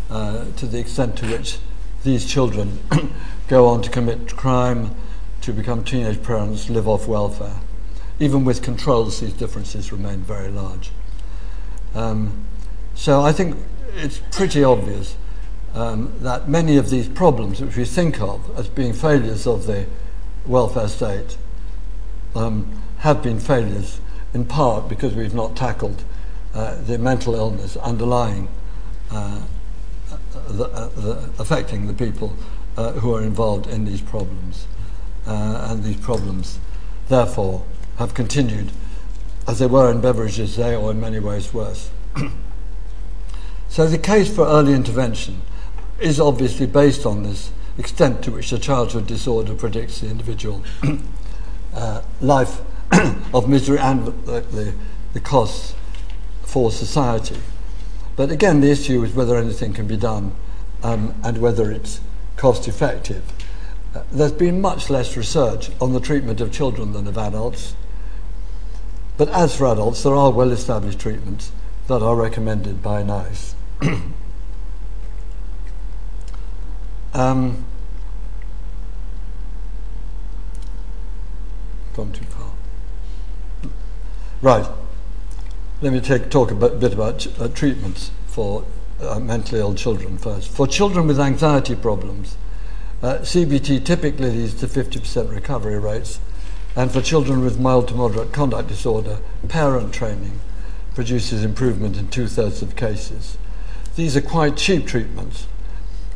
uh, 0.09 0.45
to 0.57 0.65
the 0.65 0.79
extent 0.79 1.17
to 1.17 1.27
which 1.27 1.59
these 2.03 2.25
children 2.25 2.79
go 3.47 3.67
on 3.67 3.81
to 3.81 3.89
commit 3.89 4.35
crime, 4.35 4.95
to 5.41 5.53
become 5.53 5.83
teenage 5.83 6.21
parents, 6.23 6.69
live 6.69 6.87
off 6.87 7.07
welfare 7.07 7.59
even 8.19 8.45
with 8.45 8.63
controls, 8.63 9.19
these 9.19 9.33
differences 9.33 9.91
remain 9.91 10.19
very 10.19 10.49
large. 10.49 10.91
Um, 11.93 12.45
so 12.95 13.21
I 13.21 13.31
think 13.31 13.57
it's 13.95 14.19
pretty 14.31 14.63
obvious 14.63 15.15
um, 15.73 16.13
that 16.21 16.49
many 16.49 16.77
of 16.77 16.89
these 16.89 17.07
problems, 17.07 17.61
which 17.61 17.77
we 17.77 17.85
think 17.85 18.19
of 18.19 18.57
as 18.57 18.67
being 18.67 18.93
failures 18.93 19.45
of 19.45 19.67
the 19.67 19.85
welfare 20.45 20.87
state, 20.87 21.37
um, 22.35 22.81
have 22.99 23.21
been 23.21 23.39
failures 23.39 23.99
in 24.33 24.45
part 24.45 24.89
because 24.89 25.13
we've 25.13 25.33
not 25.33 25.55
tackled 25.55 26.03
uh, 26.55 26.75
the 26.81 26.97
mental 26.97 27.35
illness 27.35 27.77
underlying 27.77 28.47
uh, 29.11 29.41
the, 30.47 30.65
uh, 30.65 30.87
the, 30.89 31.29
affecting 31.39 31.87
the 31.87 31.93
people 31.93 32.35
uh, 32.75 32.93
who 32.93 33.13
are 33.13 33.21
involved 33.21 33.67
in 33.67 33.85
these 33.85 34.01
problems. 34.01 34.67
Uh, 35.25 35.67
and 35.69 35.83
these 35.83 35.97
problems, 35.97 36.59
therefore, 37.09 37.65
have 37.97 38.13
continued 38.13 38.71
as 39.47 39.59
they 39.59 39.65
were 39.65 39.89
in 39.89 40.01
Beveridge's 40.01 40.57
day, 40.57 40.75
or 40.75 40.91
in 40.91 40.99
many 40.99 41.19
ways 41.19 41.53
worse. 41.53 41.89
so 43.69 43.87
the 43.87 43.97
case 43.97 44.33
for 44.33 44.45
early 44.45 44.73
intervention 44.73 45.41
is 45.99 46.19
obviously 46.19 46.65
based 46.65 47.05
on 47.05 47.23
this 47.23 47.51
extent 47.77 48.23
to 48.23 48.31
which 48.31 48.49
the 48.49 48.59
childhood 48.59 49.07
disorder 49.07 49.53
predicts 49.55 50.01
the 50.01 50.09
individual 50.09 50.63
uh, 51.73 52.01
life 52.19 52.61
of 53.33 53.47
misery 53.47 53.79
and 53.79 54.05
the, 54.25 54.41
the, 54.51 54.73
the 55.13 55.19
costs 55.19 55.75
for 56.43 56.69
society. 56.71 57.37
But 58.17 58.31
again, 58.31 58.59
the 58.61 58.71
issue 58.71 59.01
is 59.03 59.13
whether 59.13 59.37
anything 59.37 59.73
can 59.73 59.87
be 59.87 59.95
done 59.95 60.33
um, 60.83 61.13
and 61.23 61.37
whether 61.37 61.71
it's 61.71 62.01
cost 62.35 62.67
effective. 62.67 63.23
Uh, 63.95 64.01
there's 64.11 64.31
been 64.31 64.59
much 64.59 64.89
less 64.89 65.15
research 65.15 65.69
on 65.79 65.93
the 65.93 65.99
treatment 65.99 66.41
of 66.41 66.51
children 66.51 66.93
than 66.93 67.07
of 67.07 67.15
adults. 67.17 67.75
But 69.17 69.29
as 69.29 69.55
for 69.55 69.67
adults, 69.67 70.01
there 70.01 70.15
are 70.15 70.31
well 70.31 70.51
established 70.51 70.99
treatments 70.99 71.51
that 71.87 72.01
are 72.01 72.15
recommended 72.15 72.81
by 72.81 73.03
NICE. 73.03 73.53
um, 77.13 77.63
gone 81.95 82.11
too 82.11 82.25
far. 82.25 82.51
Right. 84.41 84.67
Let 85.79 85.93
me 85.93 86.01
take, 86.01 86.31
talk 86.31 86.49
a 86.49 86.55
bit 86.55 86.93
about 86.93 87.27
uh, 87.39 87.49
treatments 87.49 88.09
for 88.25 88.65
uh, 88.99 89.19
mentally 89.19 89.61
ill 89.61 89.75
children 89.75 90.17
first. 90.17 90.49
For 90.49 90.65
children 90.65 91.05
with 91.05 91.19
anxiety 91.19 91.75
problems, 91.75 92.35
uh, 93.03 93.19
CBT 93.19 93.85
typically 93.85 94.31
leads 94.31 94.55
to 94.55 94.65
50% 94.65 95.31
recovery 95.31 95.77
rates, 95.77 96.19
and 96.75 96.91
for 96.91 96.99
children 96.99 97.41
with 97.41 97.59
mild 97.59 97.89
to 97.89 97.93
moderate 97.93 98.33
conduct 98.33 98.69
disorder, 98.69 99.19
parent 99.49 99.93
training 99.93 100.39
produces 100.95 101.43
improvement 101.43 101.95
in 101.95 102.07
two 102.07 102.25
thirds 102.25 102.63
of 102.63 102.75
cases. 102.75 103.37
These 103.95 104.17
are 104.17 104.21
quite 104.21 104.57
cheap 104.57 104.87
treatments, 104.87 105.45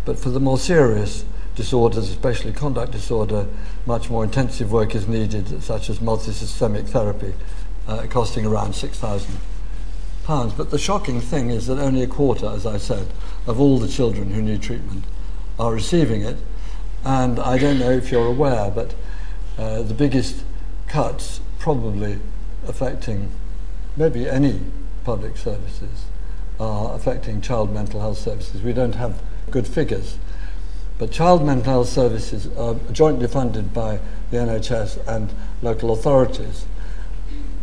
but 0.06 0.18
for 0.18 0.30
the 0.30 0.40
more 0.40 0.58
serious 0.58 1.24
disorders, 1.56 2.10
especially 2.10 2.52
conduct 2.52 2.94
disorder, 2.94 3.46
much 3.86 4.10
more 4.10 4.24
intensive 4.24 4.72
work 4.72 4.96
is 4.96 5.08
needed, 5.08 5.62
such 5.62 5.88
as 5.88 6.00
multisystemic 6.00 6.88
therapy, 6.88 7.36
uh, 7.88 8.08
costing 8.10 8.48
around 8.48 8.74
6,000 8.74 9.38
pounds. 10.24 10.54
But 10.54 10.72
the 10.72 10.78
shocking 10.78 11.22
thing 11.22 11.50
is 11.50 11.68
that 11.68 11.80
only 11.80 12.02
a 12.04 12.08
quarter, 12.08 12.48
as 12.48 12.66
I 12.66 12.78
said, 12.78 13.08
of 13.48 13.60
all 13.60 13.80
the 13.80 13.88
children 13.88 14.32
who 14.32 14.42
need 14.42 14.62
treatment 14.62 15.04
are 15.60 15.74
receiving 15.74 16.22
it. 16.22 16.38
And 17.04 17.40
I 17.40 17.58
don't 17.58 17.80
know 17.80 17.92
if 17.92 18.12
you're 18.12 18.28
aware, 18.28 18.70
but 18.70 18.94
uh, 19.58 19.82
the 19.82 19.94
biggest 19.94 20.44
cuts 20.88 21.40
probably 21.60 22.20
affecting 22.68 23.32
maybe 23.96 24.30
any 24.30 24.60
public 25.04 25.38
services 25.38 26.06
are 26.60 26.94
affecting 26.94 27.42
child 27.42 27.74
mental 27.74 28.00
health 28.00 28.18
services. 28.18 28.62
We 28.62 28.74
don't 28.74 28.96
have 28.96 29.22
good 29.50 29.68
figures. 29.68 30.18
But 30.98 31.12
child 31.12 31.44
mental 31.44 31.72
health 31.72 31.90
services 31.90 32.48
are 32.56 32.76
jointly 32.92 33.28
funded 33.28 33.74
by 33.74 34.00
the 34.30 34.38
NHS 34.38 35.08
and 35.08 35.34
local 35.62 35.92
authorities. 35.92 36.66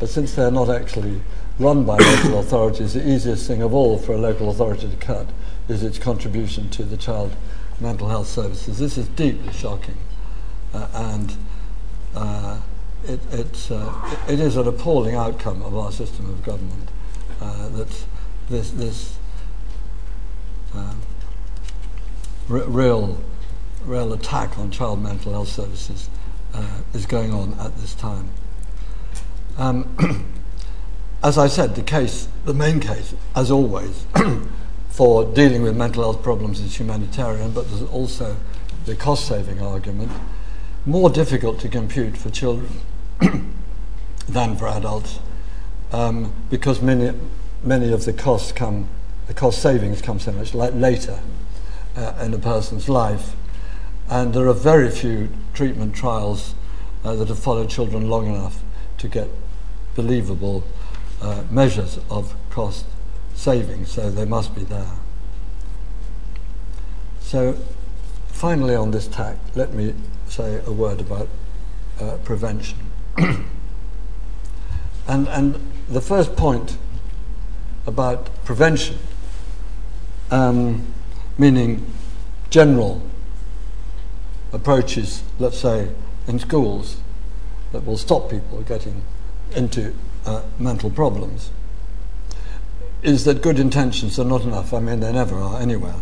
But 0.00 0.08
since 0.08 0.34
they're 0.34 0.50
not 0.50 0.68
actually 0.68 1.20
run 1.58 1.84
by 1.84 1.96
local 1.96 2.38
authorities, 2.40 2.94
the 2.94 3.08
easiest 3.08 3.46
thing 3.46 3.62
of 3.62 3.74
all 3.74 3.98
for 3.98 4.12
a 4.12 4.18
local 4.18 4.50
authority 4.50 4.88
to 4.88 4.96
cut 4.96 5.26
is 5.68 5.82
its 5.82 5.98
contribution 5.98 6.70
to 6.70 6.84
the 6.84 6.96
child 6.96 7.34
mental 7.80 8.08
health 8.08 8.26
services. 8.26 8.78
This 8.78 8.96
is 8.96 9.08
deeply 9.08 9.52
shocking, 9.52 9.98
uh, 10.72 10.88
and 10.94 11.36
uh, 12.14 12.58
it, 13.04 13.20
it's, 13.30 13.70
uh, 13.70 14.16
it 14.28 14.40
is 14.40 14.56
an 14.56 14.66
appalling 14.66 15.14
outcome 15.14 15.62
of 15.62 15.76
our 15.76 15.92
system 15.92 16.28
of 16.28 16.42
government 16.42 16.88
uh, 17.40 17.68
that 17.68 18.04
this, 18.48 18.70
this 18.70 19.18
uh, 20.74 20.94
r- 22.50 22.64
real, 22.64 23.20
real 23.84 24.12
attack 24.12 24.58
on 24.58 24.70
child 24.70 25.02
mental 25.02 25.32
health 25.32 25.48
services 25.48 26.08
uh, 26.54 26.80
is 26.94 27.06
going 27.06 27.32
on 27.32 27.54
at 27.60 27.76
this 27.78 27.94
time. 27.94 28.30
Um, 29.56 30.24
as 31.22 31.36
I 31.36 31.48
said, 31.48 31.74
the 31.74 31.82
case, 31.82 32.28
the 32.44 32.54
main 32.54 32.80
case, 32.80 33.14
as 33.34 33.50
always, 33.50 34.06
for 34.90 35.24
dealing 35.24 35.62
with 35.62 35.76
mental 35.76 36.02
health 36.04 36.22
problems 36.22 36.60
is 36.60 36.78
humanitarian, 36.78 37.50
but 37.50 37.68
there's 37.68 37.82
also 37.90 38.36
the 38.84 38.94
cost 38.94 39.26
saving 39.26 39.60
argument, 39.60 40.12
more 40.86 41.10
difficult 41.10 41.58
to 41.60 41.68
compute 41.68 42.16
for 42.16 42.30
children 42.30 42.80
than 44.28 44.56
for 44.56 44.68
adults, 44.68 45.18
um, 45.92 46.32
because 46.50 46.80
many, 46.80 47.12
many 47.64 47.92
of 47.92 48.04
the 48.04 48.12
costs 48.12 48.52
come, 48.52 48.88
the 49.26 49.34
cost 49.34 49.60
savings 49.60 50.00
come 50.00 50.20
so 50.20 50.30
much 50.32 50.54
later 50.54 51.20
uh, 51.96 52.14
in 52.22 52.32
a 52.32 52.38
person's 52.38 52.88
life. 52.88 53.34
And 54.08 54.32
there 54.32 54.46
are 54.46 54.54
very 54.54 54.88
few 54.90 55.28
treatment 55.52 55.94
trials 55.94 56.54
uh, 57.04 57.14
that 57.16 57.28
have 57.28 57.38
followed 57.38 57.68
children 57.68 58.08
long 58.08 58.26
enough 58.26 58.62
to 58.98 59.08
get 59.08 59.28
believable 59.94 60.64
uh, 61.20 61.42
measures 61.50 61.98
of 62.10 62.34
cost 62.50 62.86
savings, 63.34 63.90
so 63.90 64.10
they 64.10 64.24
must 64.24 64.54
be 64.54 64.64
there. 64.64 64.92
So, 67.20 67.58
finally, 68.28 68.74
on 68.74 68.90
this 68.90 69.06
tack, 69.06 69.36
let 69.54 69.74
me 69.74 69.94
say 70.28 70.62
a 70.66 70.72
word 70.72 71.00
about 71.00 71.28
uh, 72.00 72.16
prevention. 72.24 72.78
and, 73.18 73.48
and 75.28 75.60
the 75.88 76.00
first 76.00 76.36
point 76.36 76.78
about 77.86 78.30
prevention, 78.44 78.98
um, 80.30 80.86
meaning 81.36 81.84
general 82.50 83.02
approaches, 84.52 85.22
let's 85.38 85.58
say, 85.58 85.90
in 86.26 86.38
schools 86.38 86.98
that 87.72 87.84
will 87.84 87.98
stop 87.98 88.30
people 88.30 88.62
getting 88.62 89.02
into 89.54 89.94
uh, 90.28 90.42
mental 90.58 90.90
problems 90.90 91.50
is 93.02 93.24
that 93.24 93.40
good 93.42 93.58
intentions 93.58 94.18
are 94.18 94.24
not 94.24 94.42
enough. 94.42 94.74
I 94.74 94.80
mean, 94.80 95.00
they 95.00 95.12
never 95.12 95.36
are 95.36 95.60
anywhere. 95.60 95.94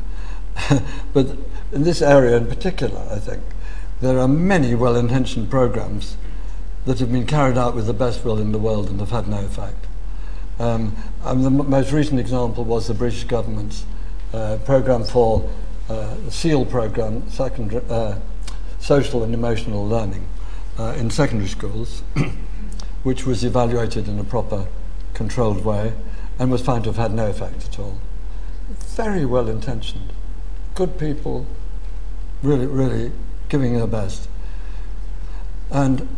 but 1.12 1.36
in 1.72 1.84
this 1.84 2.02
area 2.02 2.36
in 2.36 2.46
particular, 2.46 3.06
I 3.10 3.18
think, 3.18 3.42
there 4.00 4.18
are 4.18 4.28
many 4.28 4.74
well 4.74 4.96
intentioned 4.96 5.50
programs 5.50 6.16
that 6.86 6.98
have 6.98 7.12
been 7.12 7.26
carried 7.26 7.56
out 7.56 7.74
with 7.74 7.86
the 7.86 7.94
best 7.94 8.24
will 8.24 8.38
in 8.38 8.52
the 8.52 8.58
world 8.58 8.88
and 8.88 9.00
have 9.00 9.10
had 9.10 9.28
no 9.28 9.44
effect. 9.44 9.86
Um, 10.58 10.96
and 11.24 11.42
the 11.42 11.50
m- 11.50 11.70
most 11.70 11.92
recent 11.92 12.18
example 12.18 12.64
was 12.64 12.88
the 12.88 12.94
British 12.94 13.24
government's 13.24 13.84
uh, 14.32 14.58
program 14.64 15.04
for 15.04 15.48
uh, 15.88 16.16
SEAL 16.30 16.66
program, 16.66 17.28
secondary, 17.28 17.84
uh, 17.88 18.18
social 18.80 19.22
and 19.22 19.34
emotional 19.34 19.86
learning, 19.86 20.26
uh, 20.78 20.94
in 20.96 21.10
secondary 21.10 21.48
schools. 21.48 22.02
which 23.06 23.24
was 23.24 23.44
evaluated 23.44 24.08
in 24.08 24.18
a 24.18 24.24
proper, 24.24 24.66
controlled 25.14 25.64
way 25.64 25.92
and 26.40 26.50
was 26.50 26.60
found 26.60 26.82
to 26.82 26.90
have 26.90 26.96
had 26.96 27.14
no 27.14 27.28
effect 27.30 27.64
at 27.64 27.78
all. 27.78 28.00
Very 28.96 29.24
well 29.24 29.48
intentioned, 29.48 30.12
good 30.74 30.98
people, 30.98 31.46
really, 32.42 32.66
really 32.66 33.12
giving 33.48 33.74
their 33.74 33.86
best. 33.86 34.28
And 35.70 36.08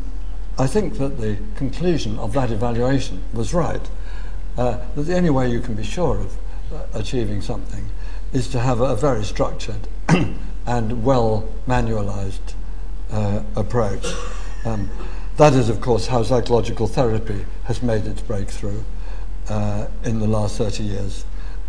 I 0.59 0.67
think 0.67 0.97
that 0.97 1.21
the 1.21 1.37
conclusion 1.57 2.19
of 2.19 2.33
that 2.33 2.51
evaluation 2.51 3.23
was 3.35 3.53
right. 3.53 3.87
Uh, 4.57 4.79
that 4.95 5.03
the 5.03 5.15
only 5.15 5.29
way 5.29 5.51
you 5.51 5.61
can 5.61 5.75
be 5.75 5.85
sure 5.85 6.17
of 6.17 6.39
uh, 6.73 6.87
achieving 6.95 7.43
something 7.43 7.91
is 8.33 8.49
to 8.49 8.61
have 8.61 8.81
a, 8.81 8.85
a 8.85 8.97
very 8.97 9.25
structured 9.25 9.89
and 10.67 11.05
well 11.05 11.47
manualized 11.67 12.55
uh, 13.11 13.43
approach. 13.57 14.07
Um, 14.65 14.89
that 15.39 15.55
is, 15.55 15.69
of 15.69 15.81
course, 15.81 16.09
how 16.09 16.25
psychological 16.25 16.89
therapy 16.89 17.47
has 17.65 17.81
made 17.81 18.05
its 18.07 18.21
breakthrough 18.21 18.83
uh, 19.49 19.87
in 20.05 20.19
the 20.19 20.27
last 20.27 20.59
30 20.59 20.83
years. 20.83 21.25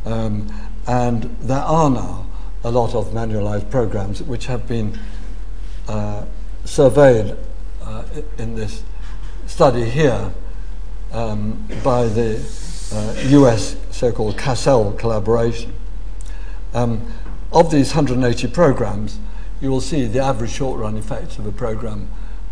Um, 0.05 0.51
and 0.87 1.23
there 1.41 1.59
are 1.59 1.89
now 1.89 2.25
a 2.63 2.71
lot 2.71 2.95
of 2.95 3.09
manualized 3.09 3.69
programs 3.69 4.23
which 4.23 4.47
have 4.47 4.67
been 4.67 4.97
uh, 5.87 6.25
surveyed 6.65 7.37
uh, 7.83 8.03
in 8.39 8.55
this 8.55 8.83
study 9.45 9.87
here 9.87 10.31
um, 11.11 11.67
by 11.83 12.05
the 12.05 12.37
US 13.29 13.75
uh, 13.75 13.91
so 13.91 14.11
called 14.11 14.35
CASEL 14.35 14.97
collaboration. 14.97 15.73
Um, 16.73 17.13
of 17.51 17.69
these 17.69 17.93
180 17.93 18.47
programs, 18.47 19.19
you 19.61 19.69
will 19.69 19.81
see 19.81 20.05
the 20.05 20.19
average 20.23 20.51
short 20.51 20.79
run 20.79 20.97
effects 20.97 21.37
of 21.37 21.45
a 21.45 21.51
program 21.51 22.09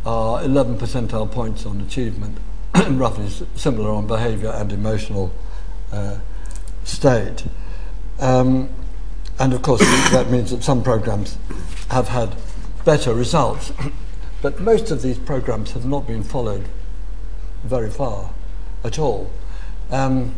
are 0.08 0.42
11 0.42 0.78
percentile 0.78 1.30
points 1.30 1.66
on 1.66 1.82
achievement 1.82 2.38
roughly 2.92 3.30
similar 3.56 3.90
on 3.90 4.08
behavior 4.08 4.50
and 4.52 4.72
emotional 4.72 5.34
uh, 5.92 6.18
state. 6.86 7.46
Um, 8.18 8.70
and 9.38 9.54
of 9.54 9.62
course, 9.62 9.82
that 10.12 10.30
means 10.30 10.52
that 10.52 10.64
some 10.64 10.82
programs 10.82 11.38
have 11.90 12.08
had 12.08 12.38
better 12.86 13.14
results. 13.14 13.74
but 14.42 14.62
most 14.62 14.92
of 14.92 15.02
these 15.02 15.18
programs 15.18 15.72
have 15.74 15.86
not 15.86 16.08
been 16.08 16.24
followed 16.24 16.70
very 17.66 17.90
far 17.90 18.32
at 18.86 18.98
all. 18.98 19.30
Um, 19.92 20.36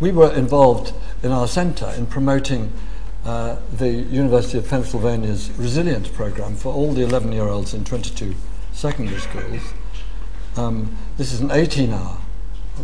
we 0.00 0.10
were 0.10 0.32
involved 0.32 0.94
in 1.22 1.32
our 1.32 1.46
centre 1.46 1.92
in 1.98 2.06
promoting 2.06 2.72
uh, 3.26 3.56
the 3.70 3.90
University 3.90 4.56
of 4.56 4.66
Pennsylvania's 4.66 5.50
resilience 5.58 6.08
program 6.08 6.56
for 6.56 6.72
all 6.72 6.94
the 6.94 7.02
11 7.02 7.30
year 7.32 7.48
olds 7.48 7.74
in 7.74 7.84
22 7.84 8.34
secondary 8.82 9.20
schools. 9.20 9.74
Um, 10.56 10.96
this 11.16 11.32
is 11.32 11.40
an 11.40 11.52
18 11.52 11.92
hour, 11.92 12.18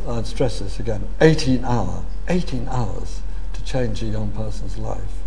I'd 0.06 0.28
stress 0.28 0.60
this 0.60 0.78
again, 0.78 1.08
18 1.20 1.64
hour, 1.64 2.04
18 2.28 2.68
hours 2.68 3.20
to 3.54 3.64
change 3.64 4.00
a 4.04 4.06
young 4.06 4.30
person's 4.30 4.78
life. 4.78 5.22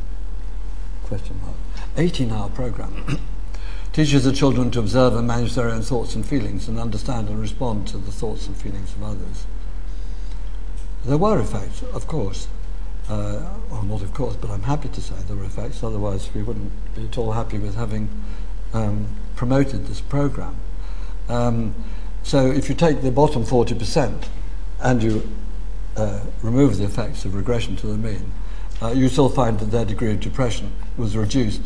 Question 1.03 1.41
mark. 1.41 1.57
18 1.97 2.32
hour 2.32 2.49
program. 2.49 3.19
Teaches 3.91 4.24
the 4.24 4.32
children 4.32 4.72
to 4.72 4.80
observe 4.80 5.13
and 5.13 5.28
manage 5.28 5.55
their 5.55 5.67
own 5.67 5.82
thoughts 5.82 6.15
and 6.15 6.26
feelings 6.26 6.69
and 6.69 6.80
understand 6.80 7.28
and 7.28 7.41
respond 7.41 7.86
to 7.89 7.97
the 7.97 8.11
thoughts 8.13 8.47
and 8.47 8.55
feelings 8.55 8.93
of 8.93 9.03
others. 9.03 9.45
There 11.03 11.17
were 11.17 11.38
effects, 11.41 11.84
of 11.93 12.07
course. 12.07 12.47
Uh, 13.09 13.43
well, 13.69 13.84
not 13.84 14.03
of 14.03 14.13
course, 14.13 14.38
but 14.38 14.49
I'm 14.49 14.63
happy 14.63 14.88
to 14.88 15.01
say 15.01 15.15
there 15.28 15.36
were 15.36 15.43
effects, 15.43 15.84
otherwise, 15.84 16.30
we 16.34 16.43
wouldn't 16.43 16.72
be 16.95 17.07
at 17.07 17.17
all 17.17 17.34
happy 17.34 17.57
with 17.57 17.76
having 17.76 18.07
um, 18.74 19.07
promoted 19.42 19.88
this 19.88 20.02
program. 20.02 20.56
Um, 21.28 21.74
so, 22.22 22.52
if 22.52 22.70
you 22.70 22.76
take 22.76 23.02
the 23.02 23.10
bottom 23.10 23.44
40% 23.44 24.28
and 24.80 25.02
you 25.02 25.28
uh, 25.98 26.20
remove 26.44 26.78
the 26.78 26.84
effects 26.84 27.26
of 27.26 27.34
regression 27.34 27.76
to 27.78 27.88
the 27.88 27.98
mean, 27.98 28.32
uh, 28.84 28.89
you 28.89 29.10
still 29.10 29.30
find 29.30 29.58
that 29.58 29.72
their 29.72 29.84
degree 29.84 30.12
of 30.12 30.20
depression 30.20 30.72
was 30.96 31.18
reduced 31.18 31.64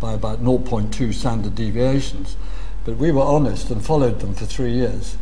by 0.00 0.12
about 0.12 0.44
0.2 0.44 1.14
standard 1.14 1.54
deviations. 1.54 2.36
But 2.84 2.98
we 2.98 3.10
were 3.10 3.22
honest 3.22 3.70
and 3.70 3.82
followed 3.82 4.20
them 4.20 4.34
for 4.34 4.44
three 4.44 4.74
years, 4.74 5.16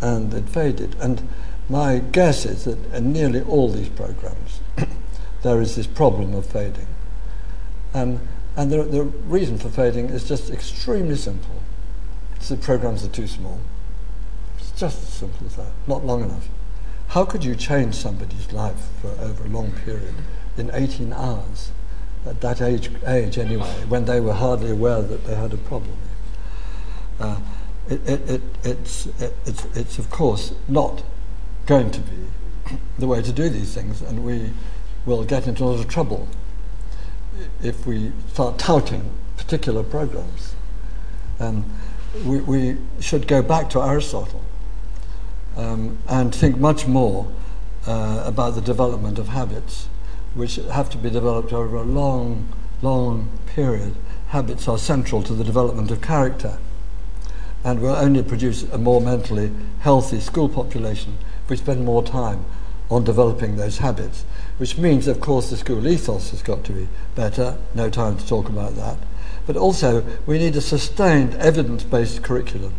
and 0.00 0.32
it 0.32 0.48
faded. 0.48 0.94
And 1.00 1.28
my 1.68 1.98
guess 1.98 2.46
is 2.46 2.66
that 2.66 2.78
in 2.94 3.12
nearly 3.12 3.40
all 3.40 3.68
these 3.68 3.88
programs, 3.88 4.60
there 5.42 5.60
is 5.60 5.74
this 5.74 5.88
problem 5.88 6.36
of 6.36 6.46
fading. 6.46 6.86
Um, 7.94 8.20
and 8.56 8.70
the, 8.70 8.82
the 8.84 9.02
reason 9.02 9.58
for 9.58 9.68
fading 9.68 10.06
is 10.06 10.26
just 10.26 10.50
extremely 10.50 11.16
simple. 11.16 11.62
It's 12.36 12.48
the 12.48 12.56
programs 12.56 13.04
are 13.04 13.08
too 13.08 13.26
small. 13.26 13.58
It's 14.58 14.70
just 14.72 15.02
as 15.02 15.08
simple 15.08 15.46
as 15.46 15.56
that, 15.56 15.72
not 15.86 16.04
long 16.04 16.22
enough. 16.22 16.48
How 17.08 17.24
could 17.24 17.44
you 17.44 17.54
change 17.54 17.94
somebody's 17.94 18.52
life 18.52 18.88
for 19.00 19.08
over 19.20 19.44
a 19.44 19.48
long 19.48 19.72
period 19.72 20.14
in 20.56 20.70
18 20.72 21.12
hours, 21.12 21.72
at 22.26 22.40
that 22.40 22.60
age, 22.60 22.90
age 23.06 23.38
anyway, 23.38 23.84
when 23.88 24.04
they 24.04 24.20
were 24.20 24.32
hardly 24.32 24.70
aware 24.70 25.02
that 25.02 25.26
they 25.26 25.34
had 25.34 25.52
a 25.52 25.56
problem? 25.56 25.96
Uh, 27.18 27.40
it, 27.88 28.08
it, 28.08 28.30
it, 28.30 28.42
it's, 28.62 29.06
it's, 29.46 29.64
it's, 29.76 29.98
of 29.98 30.10
course, 30.10 30.54
not 30.68 31.02
going 31.66 31.90
to 31.90 32.00
be 32.00 32.78
the 32.98 33.06
way 33.06 33.20
to 33.20 33.32
do 33.32 33.48
these 33.48 33.74
things, 33.74 34.00
and 34.00 34.24
we 34.24 34.52
will 35.04 35.24
get 35.24 35.46
into 35.46 35.64
a 35.64 35.66
lot 35.66 35.80
of 35.80 35.88
trouble 35.88 36.28
if 37.62 37.86
we 37.86 38.12
start 38.32 38.58
touting 38.58 39.10
particular 39.36 39.82
programs. 39.82 40.54
Um, 41.40 41.64
we, 42.24 42.40
we, 42.40 42.76
should 43.00 43.26
go 43.26 43.42
back 43.42 43.68
to 43.70 43.82
Aristotle 43.82 44.40
um, 45.56 45.98
and 46.08 46.34
think 46.34 46.56
much 46.56 46.86
more 46.86 47.30
uh, 47.86 48.22
about 48.24 48.54
the 48.54 48.60
development 48.60 49.18
of 49.18 49.28
habits, 49.28 49.88
which 50.34 50.56
have 50.56 50.88
to 50.90 50.98
be 50.98 51.10
developed 51.10 51.52
over 51.52 51.76
a 51.76 51.82
long, 51.82 52.48
long 52.82 53.28
period. 53.46 53.94
Habits 54.28 54.68
are 54.68 54.78
central 54.78 55.22
to 55.24 55.34
the 55.34 55.44
development 55.44 55.90
of 55.90 56.00
character 56.00 56.58
and 57.64 57.80
will 57.80 57.96
only 57.96 58.22
produce 58.22 58.62
a 58.64 58.78
more 58.78 59.00
mentally 59.00 59.50
healthy 59.80 60.20
school 60.20 60.48
population 60.48 61.18
if 61.44 61.50
we 61.50 61.56
spend 61.56 61.84
more 61.84 62.02
time 62.02 62.44
on 62.90 63.02
developing 63.02 63.56
those 63.56 63.78
habits 63.78 64.24
which 64.58 64.78
means, 64.78 65.08
of 65.08 65.20
course, 65.20 65.50
the 65.50 65.56
school 65.56 65.86
ethos 65.86 66.30
has 66.30 66.42
got 66.42 66.64
to 66.64 66.72
be 66.72 66.88
better. 67.14 67.56
No 67.74 67.90
time 67.90 68.16
to 68.16 68.26
talk 68.26 68.48
about 68.48 68.76
that. 68.76 68.96
But 69.46 69.56
also, 69.56 70.04
we 70.26 70.38
need 70.38 70.56
a 70.56 70.60
sustained 70.60 71.34
evidence 71.34 71.82
based 71.82 72.22
curriculum 72.22 72.74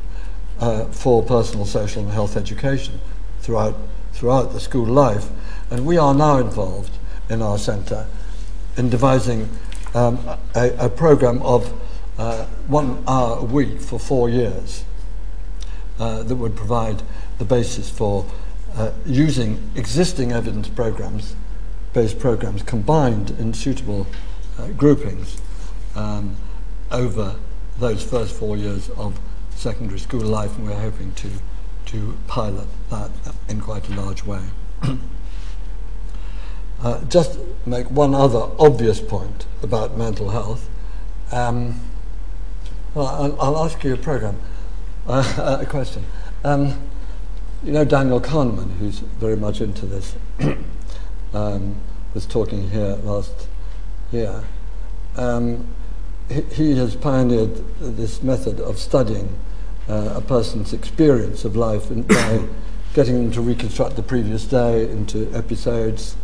uh, 0.60 0.86
for 0.86 1.22
personal, 1.22 1.66
social, 1.66 2.04
and 2.04 2.12
health 2.12 2.38
education 2.38 3.00
throughout, 3.42 3.76
throughout 4.14 4.54
the 4.54 4.60
school 4.60 4.86
life. 4.86 5.30
And 5.70 5.86
we 5.86 5.98
are 5.98 6.14
now 6.14 6.38
involved 6.38 6.98
in 7.30 7.42
our 7.42 7.58
centre 7.58 8.08
in 8.78 8.90
devising 8.90 9.50
um, 9.94 10.20
a, 10.56 10.72
a 10.78 10.90
program 10.90 11.42
of 11.42 11.74
uh, 12.18 12.46
one 12.68 13.04
hour 13.08 13.40
a 13.40 13.44
week 13.44 13.82
for 13.82 14.00
four 14.00 14.30
years 14.30 14.86
uh, 16.00 16.24
that 16.24 16.36
would 16.36 16.56
provide 16.56 17.02
the 17.38 17.46
basis 17.46 17.90
for 17.90 18.26
uh, 18.76 18.92
using 19.06 19.70
existing 19.76 20.32
evidence 20.32 20.68
programs 20.68 21.36
based 21.96 22.20
programs 22.20 22.62
combined 22.62 23.32
in 23.40 23.54
suitable 23.54 24.06
uh, 24.60 24.68
groupings 24.68 25.42
um, 25.96 26.36
over 26.92 27.38
those 27.80 28.04
first 28.04 28.36
four 28.36 28.58
years 28.58 28.90
of 28.92 29.18
secondary 29.52 29.98
school 29.98 30.22
life, 30.22 30.58
and 30.58 30.68
we're 30.68 30.76
hoping 30.76 31.14
to, 31.14 31.30
to 31.86 32.18
pilot 32.28 32.68
that 32.90 33.10
in 33.48 33.62
quite 33.62 33.88
a 33.90 33.94
large 33.94 34.26
way. 34.26 34.42
uh, 36.82 37.02
just 37.06 37.40
make 37.66 37.90
one 37.90 38.14
other 38.14 38.46
obvious 38.60 39.00
point 39.00 39.46
about 39.64 39.98
mental 39.98 40.32
health. 40.32 40.70
Um, 41.32 41.80
well, 42.94 43.08
I'll, 43.08 43.42
I'll, 43.42 43.66
ask 43.66 43.82
you 43.86 43.94
a 43.94 43.98
program, 43.98 44.38
uh, 45.08 45.60
a 45.62 45.66
question. 45.66 46.04
Um, 46.44 46.78
you 47.64 47.72
know 47.72 47.86
Daniel 47.86 48.20
Kahneman, 48.20 48.80
who's 48.80 49.00
very 49.00 49.38
much 49.38 49.62
into 49.62 49.86
this. 49.86 50.16
um, 51.36 51.76
was 52.14 52.26
talking 52.26 52.70
here 52.70 52.98
last 53.04 53.48
year, 54.12 54.44
um, 55.18 55.68
he, 56.30 56.42
he, 56.42 56.78
has 56.78 56.96
pioneered 56.96 57.56
this 57.80 58.24
method 58.24 58.60
of 58.60 58.80
studying 58.80 59.38
uh, 59.90 60.14
a 60.16 60.22
person's 60.22 60.74
experience 60.74 61.46
of 61.46 61.56
life 61.56 61.90
by 62.08 62.48
getting 62.94 63.16
them 63.16 63.32
to 63.32 63.42
reconstruct 63.42 63.96
the 63.96 64.04
previous 64.04 64.46
day 64.46 64.90
into 64.90 65.32
episodes 65.34 66.16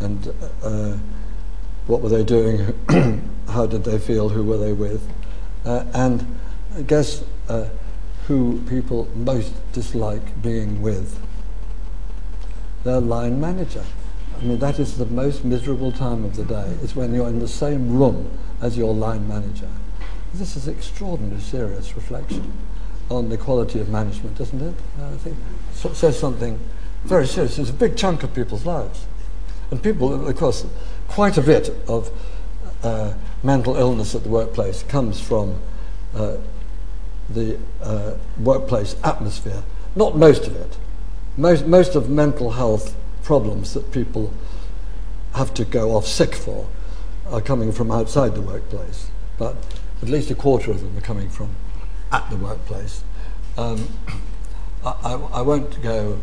and 0.00 0.32
uh, 0.62 0.96
what 1.86 2.00
were 2.00 2.08
they 2.08 2.24
doing, 2.24 2.72
how 3.48 3.66
did 3.66 3.84
they 3.84 3.98
feel, 3.98 4.28
who 4.28 4.44
were 4.44 4.58
they 4.58 4.72
with, 4.72 5.08
uh, 5.64 5.84
and 5.92 6.38
I 6.76 6.82
guess 6.82 7.24
uh, 7.48 7.66
who 8.26 8.62
people 8.68 9.08
most 9.14 9.52
dislike 9.72 10.40
being 10.40 10.80
with 10.80 11.18
their 12.84 13.00
line 13.00 13.40
manager. 13.40 13.84
I 14.42 14.44
mean, 14.44 14.58
that 14.58 14.80
is 14.80 14.98
the 14.98 15.06
most 15.06 15.44
miserable 15.44 15.92
time 15.92 16.24
of 16.24 16.34
the 16.34 16.44
day. 16.44 16.74
It's 16.82 16.96
when 16.96 17.14
you're 17.14 17.28
in 17.28 17.38
the 17.38 17.46
same 17.46 17.96
room 17.96 18.36
as 18.60 18.76
your 18.76 18.92
line 18.92 19.28
manager. 19.28 19.68
This 20.34 20.56
is 20.56 20.66
extraordinarily 20.66 21.40
serious 21.40 21.94
reflection 21.94 22.52
on 23.08 23.28
the 23.28 23.38
quality 23.38 23.78
of 23.78 23.88
management, 23.88 24.40
isn't 24.40 24.60
it? 24.60 24.74
I 25.00 25.16
think 25.18 25.36
it 25.84 25.94
says 25.94 26.18
something 26.18 26.58
very 27.04 27.28
serious. 27.28 27.56
It's 27.56 27.70
a 27.70 27.72
big 27.72 27.96
chunk 27.96 28.24
of 28.24 28.34
people's 28.34 28.66
lives. 28.66 29.06
And 29.70 29.80
people, 29.80 30.26
of 30.26 30.36
course, 30.36 30.66
quite 31.06 31.38
a 31.38 31.42
bit 31.42 31.70
of 31.86 32.10
uh, 32.82 33.14
mental 33.44 33.76
illness 33.76 34.12
at 34.16 34.24
the 34.24 34.28
workplace 34.28 34.82
comes 34.82 35.20
from 35.20 35.54
uh, 36.16 36.38
the 37.30 37.60
uh, 37.80 38.14
workplace 38.40 38.96
atmosphere. 39.04 39.62
Not 39.94 40.16
most 40.16 40.48
of 40.48 40.56
it. 40.56 40.78
Most, 41.36 41.64
most 41.66 41.94
of 41.94 42.10
mental 42.10 42.50
health 42.50 42.96
problems 43.22 43.74
that 43.74 43.92
people 43.92 44.32
have 45.34 45.54
to 45.54 45.64
go 45.64 45.96
off 45.96 46.06
sick 46.06 46.34
for 46.34 46.68
are 47.26 47.40
coming 47.40 47.72
from 47.72 47.90
outside 47.90 48.34
the 48.34 48.40
workplace. 48.40 49.08
But 49.38 49.56
at 50.02 50.08
least 50.08 50.30
a 50.30 50.34
quarter 50.34 50.70
of 50.70 50.80
them 50.80 50.96
are 50.96 51.02
coming 51.02 51.30
from 51.30 51.50
at 52.10 52.28
the 52.30 52.36
workplace. 52.36 53.02
Um, 53.56 53.88
I, 54.84 55.14
I, 55.14 55.42
won't 55.42 55.80
go 55.82 56.18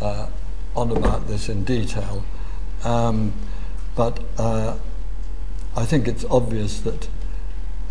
uh, 0.00 0.26
on 0.74 0.90
about 0.90 1.28
this 1.28 1.48
in 1.48 1.64
detail, 1.64 2.24
um, 2.84 3.32
but 3.94 4.20
uh, 4.38 4.76
I 5.76 5.84
think 5.84 6.08
it's 6.08 6.24
obvious 6.24 6.80
that 6.80 7.08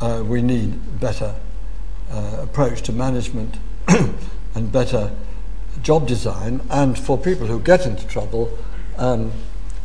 uh, 0.01 0.23
we 0.25 0.41
need 0.41 0.99
better 0.99 1.35
uh, 2.11 2.37
approach 2.41 2.81
to 2.83 2.91
management 2.91 3.57
and 3.87 4.71
better 4.71 5.11
job 5.81 6.07
design, 6.07 6.61
and 6.69 6.97
for 6.97 7.17
people 7.17 7.47
who 7.47 7.59
get 7.59 7.85
into 7.85 8.05
trouble, 8.07 8.57
um, 8.97 9.31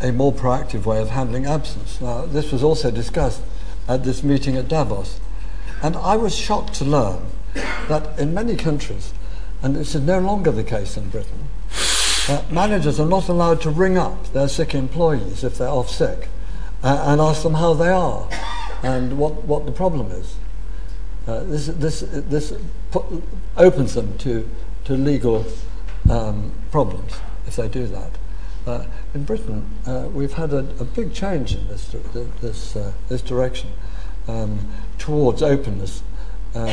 a 0.01 0.13
more 0.13 0.33
proactive 0.33 0.85
way 0.85 1.01
of 1.01 1.11
handling 1.11 1.47
absence. 1.47 2.01
Now, 2.01 2.27
this 2.27 2.53
was 2.53 2.63
also 2.63 2.91
discussed 2.91 3.43
at 3.89 4.05
this 4.05 4.23
meeting 4.23 4.57
at 4.57 4.69
Davos. 4.69 5.21
And 5.83 5.97
I 5.97 6.17
was 6.17 6.35
shocked 6.35 6.75
to 6.75 6.85
learn 6.85 7.27
that 7.89 8.19
in 8.19 8.35
many 8.35 8.57
countries, 8.57 9.13
and 9.63 9.77
this 9.77 9.95
is 9.95 10.03
no 10.03 10.19
longer 10.19 10.51
the 10.51 10.65
case 10.65 10.97
in 10.97 11.09
Britain, 11.11 11.49
uh, 12.29 12.43
managers 12.51 12.99
are 12.99 13.07
not 13.07 13.29
allowed 13.29 13.61
to 13.63 13.71
ring 13.71 13.99
up 13.99 14.33
their 14.33 14.49
sick 14.49 14.75
employees 14.75 15.45
if 15.45 15.59
they're 15.59 15.69
off 15.69 15.91
sick 15.91 16.29
uh, 16.83 17.05
and 17.07 17.21
ask 17.21 17.43
them 17.43 17.55
how 17.55 17.75
they 17.75 17.91
are 17.91 18.29
and 18.83 19.19
what, 19.19 19.45
what 19.45 19.67
the 19.67 19.73
problem 19.73 20.11
is. 20.11 20.37
Uh, 21.27 21.43
this 21.45 21.67
this, 21.67 22.01
this 22.01 22.53
opens 23.57 23.95
them 23.95 24.17
to, 24.19 24.49
to 24.85 24.93
legal 24.95 25.45
um, 26.11 26.53
problems 26.71 27.15
if 27.47 27.57
they 27.57 27.69
do 27.69 27.87
that. 27.87 28.13
Uh, 28.67 28.85
in 29.13 29.25
Britain, 29.25 29.69
uh, 29.87 30.09
we've 30.13 30.33
had 30.35 30.53
a, 30.53 30.67
a, 30.81 30.85
big 30.85 31.13
change 31.13 31.55
in 31.55 31.69
this, 31.69 31.95
this, 32.41 32.77
uh, 32.77 32.93
this 33.11 33.21
direction 33.21 33.71
um, 34.27 34.73
towards 34.97 35.43
openness 35.43 36.03
um, 36.55 36.71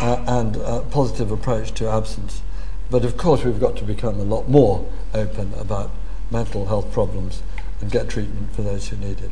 and 0.00 0.56
a 0.56 0.86
positive 0.90 1.32
approach 1.32 1.72
to 1.72 1.88
absence. 1.88 2.42
But 2.88 3.04
of 3.04 3.16
course, 3.16 3.42
we've 3.42 3.58
got 3.58 3.76
to 3.78 3.84
become 3.84 4.20
a 4.20 4.24
lot 4.24 4.48
more 4.48 4.88
open 5.12 5.52
about 5.54 5.90
mental 6.30 6.66
health 6.66 6.92
problems 6.92 7.42
and 7.80 7.90
get 7.90 8.08
treatment 8.08 8.54
for 8.54 8.62
those 8.62 8.88
who 8.88 8.96
need 8.96 9.20
it. 9.20 9.30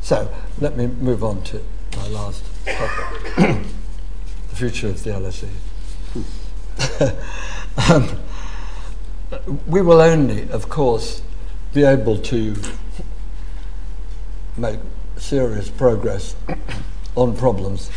So, 0.00 0.32
let 0.58 0.76
me 0.76 0.86
move 0.86 1.22
on 1.22 1.42
to 1.44 1.62
my 1.96 2.08
last 2.08 2.44
topic 2.64 3.36
the 4.48 4.56
future 4.56 4.88
of 4.88 5.02
the 5.04 5.10
LSE. 5.10 5.48
um, 7.90 8.18
we 9.66 9.80
will 9.80 10.00
only, 10.00 10.48
of 10.50 10.68
course, 10.68 11.22
be 11.72 11.84
able 11.84 12.18
to 12.18 12.56
make 14.56 14.78
serious 15.16 15.68
progress 15.68 16.34
on 17.14 17.36
problems 17.36 17.90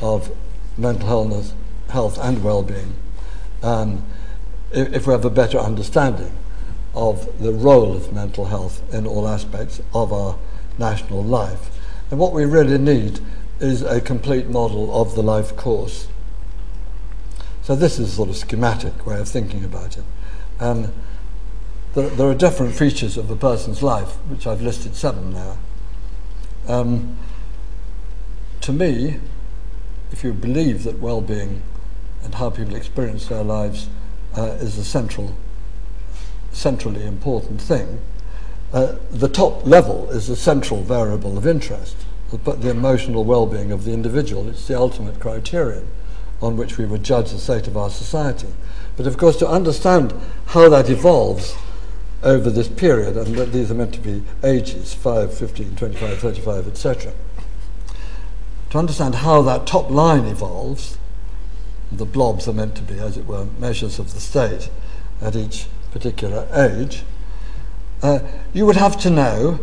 of 0.00 0.34
mental 0.76 1.08
illness, 1.08 1.54
health, 1.88 2.18
and 2.18 2.42
well-being 2.42 2.94
um, 3.62 4.04
if, 4.72 4.92
if 4.92 5.06
we 5.06 5.12
have 5.12 5.24
a 5.24 5.30
better 5.30 5.58
understanding 5.58 6.32
of 6.94 7.42
the 7.42 7.52
role 7.52 7.96
of 7.96 8.12
mental 8.12 8.46
health 8.46 8.82
in 8.92 9.06
all 9.06 9.26
aspects 9.26 9.80
of 9.94 10.12
our 10.12 10.36
national 10.78 11.22
life. 11.22 11.70
And 12.10 12.20
what 12.20 12.32
we 12.32 12.44
really 12.44 12.78
need 12.78 13.20
is 13.60 13.82
a 13.82 14.00
complete 14.00 14.48
model 14.48 14.94
of 14.94 15.14
the 15.14 15.22
life 15.22 15.56
course. 15.56 16.08
So 17.62 17.74
this 17.74 17.98
is 17.98 18.12
a 18.12 18.12
sort 18.12 18.28
of 18.28 18.36
schematic 18.36 19.06
way 19.06 19.18
of 19.18 19.28
thinking 19.28 19.64
about 19.64 19.96
it. 19.96 20.04
And 20.60 20.92
there, 21.94 22.08
there 22.08 22.28
are 22.28 22.34
different 22.34 22.74
features 22.74 23.16
of 23.16 23.30
a 23.30 23.36
person's 23.36 23.82
life, 23.82 24.14
which 24.28 24.46
I've 24.46 24.62
listed 24.62 24.94
seven 24.96 25.32
now. 25.32 25.58
Um, 26.66 27.16
to 28.62 28.72
me, 28.72 29.20
if 30.10 30.24
you 30.24 30.32
believe 30.32 30.84
that 30.84 30.98
well-being 30.98 31.62
and 32.22 32.34
how 32.34 32.50
people 32.50 32.74
experience 32.74 33.26
their 33.26 33.44
lives 33.44 33.88
uh, 34.36 34.56
is 34.60 34.78
a 34.78 34.84
central, 34.84 35.36
centrally 36.52 37.04
important 37.04 37.60
thing, 37.60 38.00
uh, 38.72 38.96
the 39.10 39.28
top 39.28 39.64
level 39.66 40.10
is 40.10 40.28
a 40.28 40.36
central 40.36 40.82
variable 40.82 41.38
of 41.38 41.46
interest, 41.46 41.96
but 42.42 42.62
the 42.62 42.70
emotional 42.70 43.22
well-being 43.22 43.70
of 43.70 43.84
the 43.84 43.92
individual 43.92 44.48
is 44.48 44.66
the 44.66 44.76
ultimate 44.76 45.20
criterion 45.20 45.86
on 46.42 46.56
which 46.56 46.76
we 46.78 46.84
would 46.84 47.04
judge 47.04 47.30
the 47.30 47.38
state 47.38 47.68
of 47.68 47.76
our 47.76 47.90
society. 47.90 48.48
But 48.96 49.06
of 49.06 49.16
course, 49.16 49.36
to 49.38 49.48
understand 49.48 50.14
how 50.46 50.68
that 50.68 50.88
evolves 50.88 51.56
over 52.22 52.48
this 52.48 52.68
period, 52.68 53.16
and 53.16 53.34
that 53.36 53.52
these 53.52 53.70
are 53.70 53.74
meant 53.74 53.94
to 53.94 54.00
be 54.00 54.22
ages 54.42 54.94
5, 54.94 55.36
15, 55.36 55.76
25, 55.76 56.18
35, 56.18 56.68
etc. 56.68 57.12
To 58.70 58.78
understand 58.78 59.16
how 59.16 59.42
that 59.42 59.66
top 59.66 59.90
line 59.90 60.24
evolves, 60.24 60.98
the 61.92 62.06
blobs 62.06 62.48
are 62.48 62.52
meant 62.52 62.76
to 62.76 62.82
be, 62.82 62.98
as 62.98 63.16
it 63.16 63.26
were, 63.26 63.46
measures 63.58 63.98
of 63.98 64.14
the 64.14 64.20
state 64.20 64.70
at 65.20 65.36
each 65.36 65.66
particular 65.92 66.48
age 66.52 67.04
uh, 68.04 68.18
you 68.52 68.66
would 68.66 68.76
have 68.76 68.98
to 69.00 69.08
know 69.08 69.58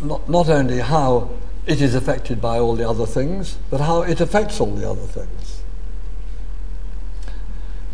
not, 0.00 0.28
not 0.28 0.48
only 0.48 0.80
how 0.80 1.30
it 1.66 1.80
is 1.80 1.94
affected 1.94 2.40
by 2.40 2.58
all 2.58 2.74
the 2.74 2.88
other 2.88 3.06
things, 3.06 3.58
but 3.70 3.80
how 3.80 4.02
it 4.02 4.20
affects 4.20 4.60
all 4.60 4.74
the 4.74 4.90
other 4.90 5.06
things. 5.06 5.49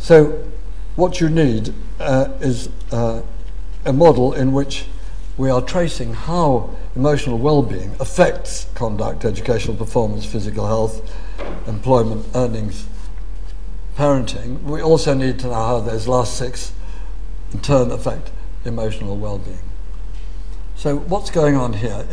So, 0.07 0.41
what 0.95 1.21
you 1.21 1.29
need 1.29 1.75
uh, 1.99 2.29
is 2.41 2.69
uh, 2.93 3.23
a 3.85 3.93
model 3.93 4.35
in 4.35 4.53
which 4.53 4.87
we 5.37 5.51
are 5.51 5.61
tracing 5.61 6.15
how 6.15 6.71
emotional 6.95 7.39
well-being 7.39 7.97
affects 7.99 8.69
conduct, 8.77 9.25
educational 9.25 9.77
performance, 9.77 10.25
physical 10.25 10.69
health, 10.69 11.13
employment, 11.67 12.25
earnings, 12.37 12.87
parenting. 13.97 14.63
We 14.63 14.81
also 14.81 15.13
need 15.13 15.41
to 15.41 15.49
know 15.49 15.55
how 15.55 15.81
those 15.81 16.07
last 16.07 16.37
six 16.37 16.73
in 17.53 17.59
turn 17.59 17.91
affect 17.91 18.31
emotional 18.65 19.17
well-being. 19.17 19.59
So 20.77 20.99
what's 20.99 21.31
going 21.31 21.57
on 21.57 21.73
here? 21.73 22.07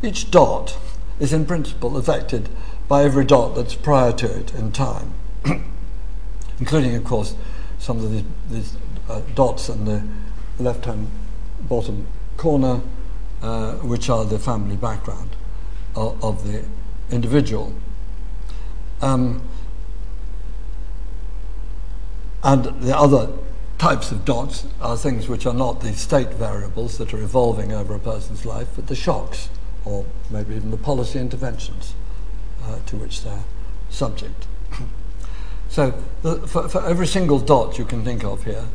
Each 0.00 0.30
dot 0.30 0.78
is 1.18 1.32
in 1.32 1.46
principle 1.46 1.96
affected 1.96 2.50
by 2.86 3.02
every 3.02 3.24
dot 3.24 3.56
that's 3.56 3.74
prior 3.74 4.12
to 4.12 4.32
it 4.32 4.54
in 4.54 4.70
time, 4.70 5.14
including, 6.58 6.94
of 6.94 7.04
course, 7.04 7.34
some 7.78 7.98
of 7.98 8.10
these, 8.10 8.24
these 8.50 8.76
uh, 9.08 9.20
dots 9.34 9.68
in 9.68 9.84
the 9.84 10.02
left-hand 10.58 11.08
bottom 11.68 12.06
corner, 12.36 12.80
uh, 13.42 13.72
which 13.76 14.08
are 14.08 14.24
the 14.24 14.38
family 14.38 14.76
background 14.76 15.30
of, 15.96 16.22
of 16.22 16.46
the 16.50 16.64
individual. 17.10 17.74
Um, 19.00 19.42
and 22.44 22.64
the 22.80 22.96
other 22.96 23.30
types 23.78 24.12
of 24.12 24.24
dots 24.24 24.66
are 24.80 24.96
things 24.96 25.28
which 25.28 25.44
are 25.44 25.54
not 25.54 25.80
the 25.80 25.92
state 25.92 26.30
variables 26.34 26.98
that 26.98 27.12
are 27.12 27.20
evolving 27.20 27.72
over 27.72 27.94
a 27.94 27.98
person's 27.98 28.44
life, 28.44 28.68
but 28.76 28.86
the 28.86 28.94
shocks, 28.94 29.50
or 29.84 30.06
maybe 30.30 30.54
even 30.54 30.70
the 30.70 30.76
policy 30.76 31.18
interventions 31.18 31.94
uh, 32.64 32.78
to 32.86 32.96
which 32.96 33.22
they're 33.22 33.44
subject. 33.90 34.46
So, 35.72 35.94
the, 36.20 36.36
for, 36.46 36.68
for, 36.68 36.84
every 36.84 37.06
single 37.06 37.38
dot 37.38 37.78
you 37.78 37.86
can 37.86 38.04
think 38.04 38.24
of 38.24 38.44
here, 38.44 38.66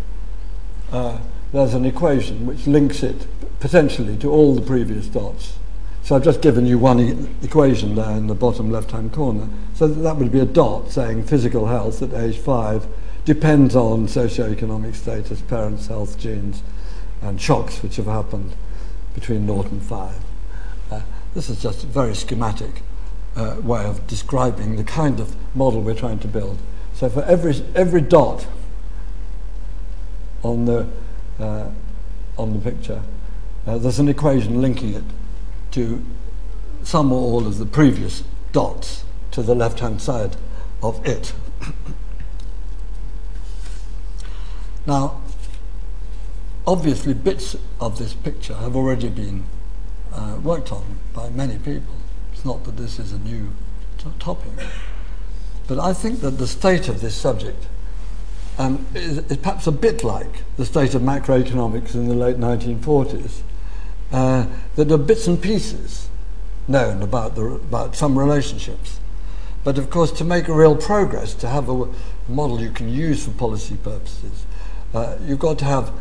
uh, 0.91 1.19
there's 1.53 1.75
an 1.75 1.85
equation 1.85 2.47
which 2.47 2.65
links 2.65 3.03
it 3.03 3.27
potentially 3.59 4.17
to 4.17 4.31
all 4.31 4.55
the 4.55 4.63
previous 4.63 5.05
dots. 5.05 5.59
So 6.01 6.15
I've 6.15 6.23
just 6.23 6.41
given 6.41 6.65
you 6.65 6.79
one 6.79 6.99
e- 6.99 7.27
equation 7.43 7.93
there 7.93 8.17
in 8.17 8.25
the 8.25 8.33
bottom 8.33 8.71
left-hand 8.71 9.13
corner. 9.13 9.47
So 9.75 9.87
that 9.87 10.15
would 10.15 10.31
be 10.31 10.39
a 10.39 10.45
dot 10.45 10.89
saying 10.89 11.25
physical 11.25 11.67
health 11.67 12.01
at 12.01 12.15
age 12.15 12.39
five 12.39 12.87
depends 13.25 13.75
on 13.75 14.07
socio-economic 14.07 14.95
status, 14.95 15.39
parents' 15.41 15.85
health, 15.85 16.17
genes, 16.17 16.63
and 17.21 17.39
shocks 17.39 17.83
which 17.83 17.97
have 17.97 18.07
happened 18.07 18.53
between 19.13 19.45
0 19.45 19.61
and 19.63 19.83
5. 19.83 20.15
Uh, 20.89 21.01
this 21.35 21.47
is 21.47 21.61
just 21.61 21.83
a 21.83 21.87
very 21.87 22.15
schematic 22.15 22.81
uh, 23.35 23.57
way 23.61 23.85
of 23.85 24.07
describing 24.07 24.77
the 24.77 24.83
kind 24.83 25.19
of 25.19 25.35
model 25.55 25.81
we're 25.81 25.93
trying 25.93 26.17
to 26.17 26.27
build. 26.27 26.57
So 26.97 27.09
for 27.09 27.23
every, 27.25 27.53
every 27.75 28.01
dot 28.01 28.47
on 30.41 30.65
the, 30.65 30.87
uh, 31.39 31.69
on 32.39 32.53
the 32.53 32.59
picture, 32.59 33.03
uh, 33.67 33.77
there's 33.77 33.99
an 33.99 34.09
equation 34.09 34.63
linking 34.63 34.95
it 34.95 35.03
to 35.73 36.03
some 36.81 37.11
or 37.11 37.19
all 37.19 37.45
of 37.45 37.59
the 37.59 37.67
previous 37.67 38.23
dots 38.51 39.03
to 39.29 39.43
the 39.43 39.53
left-hand 39.53 40.01
side 40.01 40.37
of 40.81 41.05
it. 41.05 41.33
Now, 44.87 45.21
obviously, 46.65 47.13
bits 47.13 47.57
of 47.81 47.99
this 47.99 48.13
picture 48.13 48.55
have 48.55 48.73
already 48.73 49.09
been 49.09 49.43
uh, 50.13 50.39
worked 50.41 50.71
on 50.71 50.97
by 51.13 51.29
many 51.29 51.57
people. 51.57 51.93
It's 52.31 52.45
not 52.45 52.63
that 52.63 52.77
this 52.77 52.97
is 52.97 53.11
a 53.11 53.19
new 53.19 53.51
t- 53.97 54.09
topic. 54.17 54.53
But 55.67 55.79
I 55.79 55.93
think 55.93 56.21
that 56.21 56.31
the 56.31 56.47
state 56.47 56.87
of 56.87 57.01
this 57.01 57.15
subject 57.15 57.65
um, 58.57 58.85
is, 58.95 59.19
is, 59.19 59.37
perhaps 59.37 59.67
a 59.67 59.71
bit 59.71 60.03
like 60.03 60.43
the 60.57 60.65
state 60.65 60.95
of 60.95 61.01
macroeconomics 61.01 61.93
in 61.93 62.07
the 62.07 62.15
late 62.15 62.37
1940s. 62.37 63.41
Uh, 64.11 64.47
that 64.75 64.85
there 64.85 64.95
are 64.95 65.01
bits 65.01 65.27
and 65.27 65.41
pieces 65.41 66.09
known 66.67 67.01
about, 67.01 67.35
the, 67.35 67.43
about 67.43 67.95
some 67.95 68.17
relationships. 68.17 68.99
But 69.63 69.77
of 69.77 69.89
course, 69.89 70.11
to 70.13 70.23
make 70.23 70.47
a 70.47 70.53
real 70.53 70.77
progress, 70.77 71.33
to 71.35 71.49
have 71.49 71.69
a 71.69 71.87
model 72.29 72.61
you 72.61 72.71
can 72.71 72.87
use 72.87 73.25
for 73.25 73.31
policy 73.31 73.75
purposes, 73.75 74.45
uh, 74.93 75.17
you've 75.25 75.39
got 75.39 75.59
to 75.59 75.65
have 75.65 75.91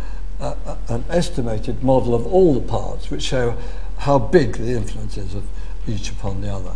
an 0.41 1.05
estimated 1.09 1.83
model 1.83 2.14
of 2.14 2.27
all 2.27 2.55
the 2.55 2.61
parts 2.61 3.11
which 3.11 3.23
show 3.23 3.57
how 3.99 4.19
big 4.19 4.57
the 4.57 4.73
influence 4.73 5.17
is 5.17 5.35
of 5.35 5.45
each 5.89 6.11
upon 6.11 6.41
the 6.43 6.53
other. 6.53 6.73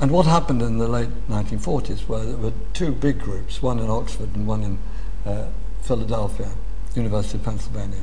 And 0.00 0.10
what 0.10 0.26
happened 0.26 0.62
in 0.62 0.78
the 0.78 0.88
late 0.88 1.10
1940s 1.28 2.08
were 2.08 2.24
there 2.24 2.36
were 2.36 2.52
two 2.72 2.92
big 2.92 3.20
groups, 3.20 3.60
one 3.60 3.78
in 3.78 3.90
Oxford 3.90 4.34
and 4.34 4.46
one 4.46 4.62
in 4.62 4.78
uh, 5.26 5.46
Philadelphia, 5.82 6.50
University 6.94 7.38
of 7.38 7.44
Pennsylvania. 7.44 8.02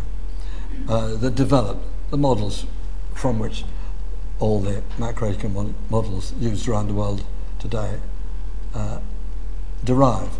uh, 0.88 1.16
that 1.16 1.36
developed 1.36 1.86
the 2.12 2.18
models 2.18 2.66
from 3.14 3.40
which 3.40 3.64
all 4.40 4.60
the 4.60 4.82
macroeconomic 4.98 5.74
models 5.90 6.34
used 6.40 6.68
around 6.68 6.88
the 6.88 6.94
world 6.94 7.24
today 7.60 8.00
uh, 8.74 9.00
derive. 9.84 10.40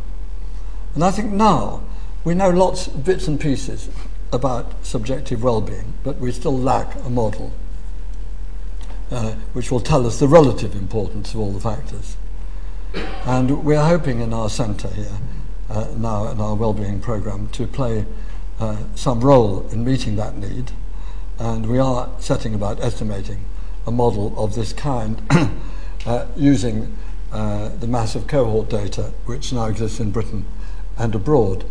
And 0.94 1.04
I 1.04 1.12
think 1.12 1.32
now 1.32 1.84
we 2.24 2.36
know 2.36 2.50
lots 2.50 2.88
of 2.88 3.04
bits 3.04 3.28
and 3.28 3.40
pieces 3.40 3.90
about 4.32 4.86
subjective 4.86 5.44
well-being, 5.44 5.94
but 6.04 6.18
we 6.18 6.32
still 6.32 6.58
lack 6.58 6.96
a 7.04 7.10
model 7.10 7.52
uh, 9.12 9.34
which 9.54 9.72
will 9.72 9.80
tell 9.80 10.06
us 10.06 10.20
the 10.20 10.28
relative 10.28 10.76
importance 10.76 11.34
of 11.34 11.40
all 11.40 11.52
the 11.52 11.60
factors. 11.60 12.18
And 13.26 13.64
we 13.64 13.76
are 13.76 13.88
hoping 13.88 14.22
in 14.22 14.34
our 14.34 14.50
centre 14.50 14.90
here, 14.90 15.18
uh, 15.70 15.88
now 15.98 16.28
in 16.28 16.40
our 16.40 16.56
well-being 16.56 17.00
programme, 17.00 17.50
to 17.50 17.68
play 17.68 18.06
uh, 18.60 18.78
some 18.96 19.22
role 19.22 19.68
in 19.70 19.84
meeting 19.84 20.16
that 20.16 20.38
need. 20.38 20.72
And 21.40 21.68
we 21.68 21.78
are 21.78 22.10
setting 22.20 22.56
about 22.56 22.82
estimating 22.82 23.46
a 23.86 23.92
model 23.92 24.34
of 24.38 24.56
this 24.56 24.74
kind 24.74 25.22
uh, 26.06 26.26
using 26.36 26.96
uh, 27.32 27.70
the 27.70 27.88
massive 27.88 28.28
cohort 28.28 28.70
data 28.70 29.12
which 29.26 29.54
now 29.54 29.66
exists 29.66 30.00
in 30.00 30.12
Britain 30.12 30.46
and 30.98 31.14
abroad. 31.14 31.66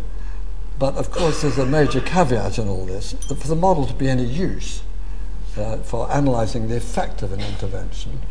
But 0.79 0.95
of 0.95 1.11
course, 1.11 1.41
there's 1.41 1.57
a 1.57 1.65
major 1.65 1.99
caveat 1.99 2.59
in 2.59 2.67
all 2.67 2.85
this. 2.85 3.13
For 3.13 3.47
the 3.47 3.55
model 3.55 3.85
to 3.87 3.93
be 3.93 4.07
any 4.07 4.23
use 4.23 4.83
uh, 5.59 5.77
for 5.77 6.07
analysing 6.09 6.67
the 6.67 6.77
effect 6.77 7.21
of 7.21 7.31
an 7.31 7.41
intervention, 7.41 8.21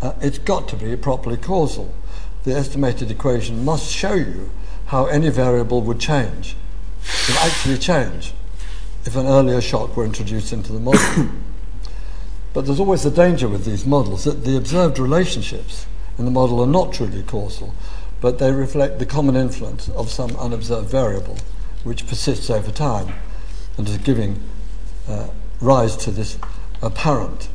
uh, 0.00 0.12
it's 0.20 0.38
got 0.38 0.68
to 0.68 0.76
be 0.76 0.96
properly 0.96 1.36
causal. 1.36 1.94
The 2.44 2.54
estimated 2.54 3.10
equation 3.10 3.64
must 3.64 3.92
show 3.92 4.14
you 4.14 4.50
how 4.86 5.06
any 5.06 5.28
variable 5.28 5.82
would 5.82 6.00
change, 6.00 6.56
would 7.28 7.36
actually 7.38 7.78
change, 7.78 8.32
if 9.04 9.16
an 9.16 9.26
earlier 9.26 9.60
shock 9.60 9.96
were 9.96 10.04
introduced 10.04 10.52
into 10.52 10.72
the 10.72 10.80
model. 10.80 11.28
but 12.52 12.66
there's 12.66 12.80
always 12.80 13.02
the 13.02 13.10
danger 13.10 13.48
with 13.48 13.64
these 13.64 13.84
models 13.84 14.24
that 14.24 14.44
the 14.44 14.56
observed 14.56 14.98
relationships 14.98 15.86
in 16.18 16.24
the 16.24 16.30
model 16.30 16.60
are 16.60 16.66
not 16.66 16.92
truly 16.92 17.22
causal, 17.22 17.74
but 18.20 18.38
they 18.38 18.52
reflect 18.52 18.98
the 18.98 19.06
common 19.06 19.36
influence 19.36 19.88
of 19.90 20.10
some 20.10 20.34
unobserved 20.36 20.88
variable 20.88 21.36
which 21.84 22.06
persists 22.06 22.50
over 22.50 22.70
time 22.70 23.14
and 23.76 23.88
is 23.88 23.98
giving 23.98 24.40
uh, 25.08 25.28
rise 25.60 25.96
to 25.96 26.10
this 26.10 26.38
apparent 26.82 27.48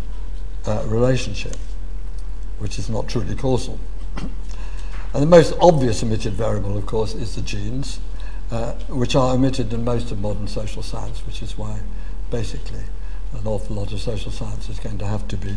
uh, 0.65 0.84
relationship, 0.88 1.55
which 2.59 2.80
is 2.80 2.89
not 2.89 3.07
truly 3.07 3.36
causal. 3.36 3.80
and 4.17 5.21
the 5.21 5.28
most 5.28 5.53
obvious 5.59 6.03
omitted 6.03 6.34
variable, 6.34 6.78
of 6.78 6.86
course, 6.86 7.13
is 7.13 7.36
the 7.36 7.41
genes, 7.41 7.99
uh, 8.51 8.74
which 8.89 9.15
are 9.15 9.34
omitted 9.34 9.74
in 9.74 9.84
most 9.84 10.11
of 10.11 10.19
modern 10.19 10.47
social 10.47 10.84
science, 10.84 11.26
which 11.26 11.41
is 11.41 11.57
why 11.57 11.80
basically 12.30 12.84
an 13.34 13.47
awful 13.47 13.76
lot 13.76 13.91
of 13.91 13.99
social 13.99 14.32
science 14.32 14.69
is 14.69 14.80
going 14.80 14.97
to 14.97 15.07
have 15.07 15.28
to 15.28 15.38
be 15.38 15.55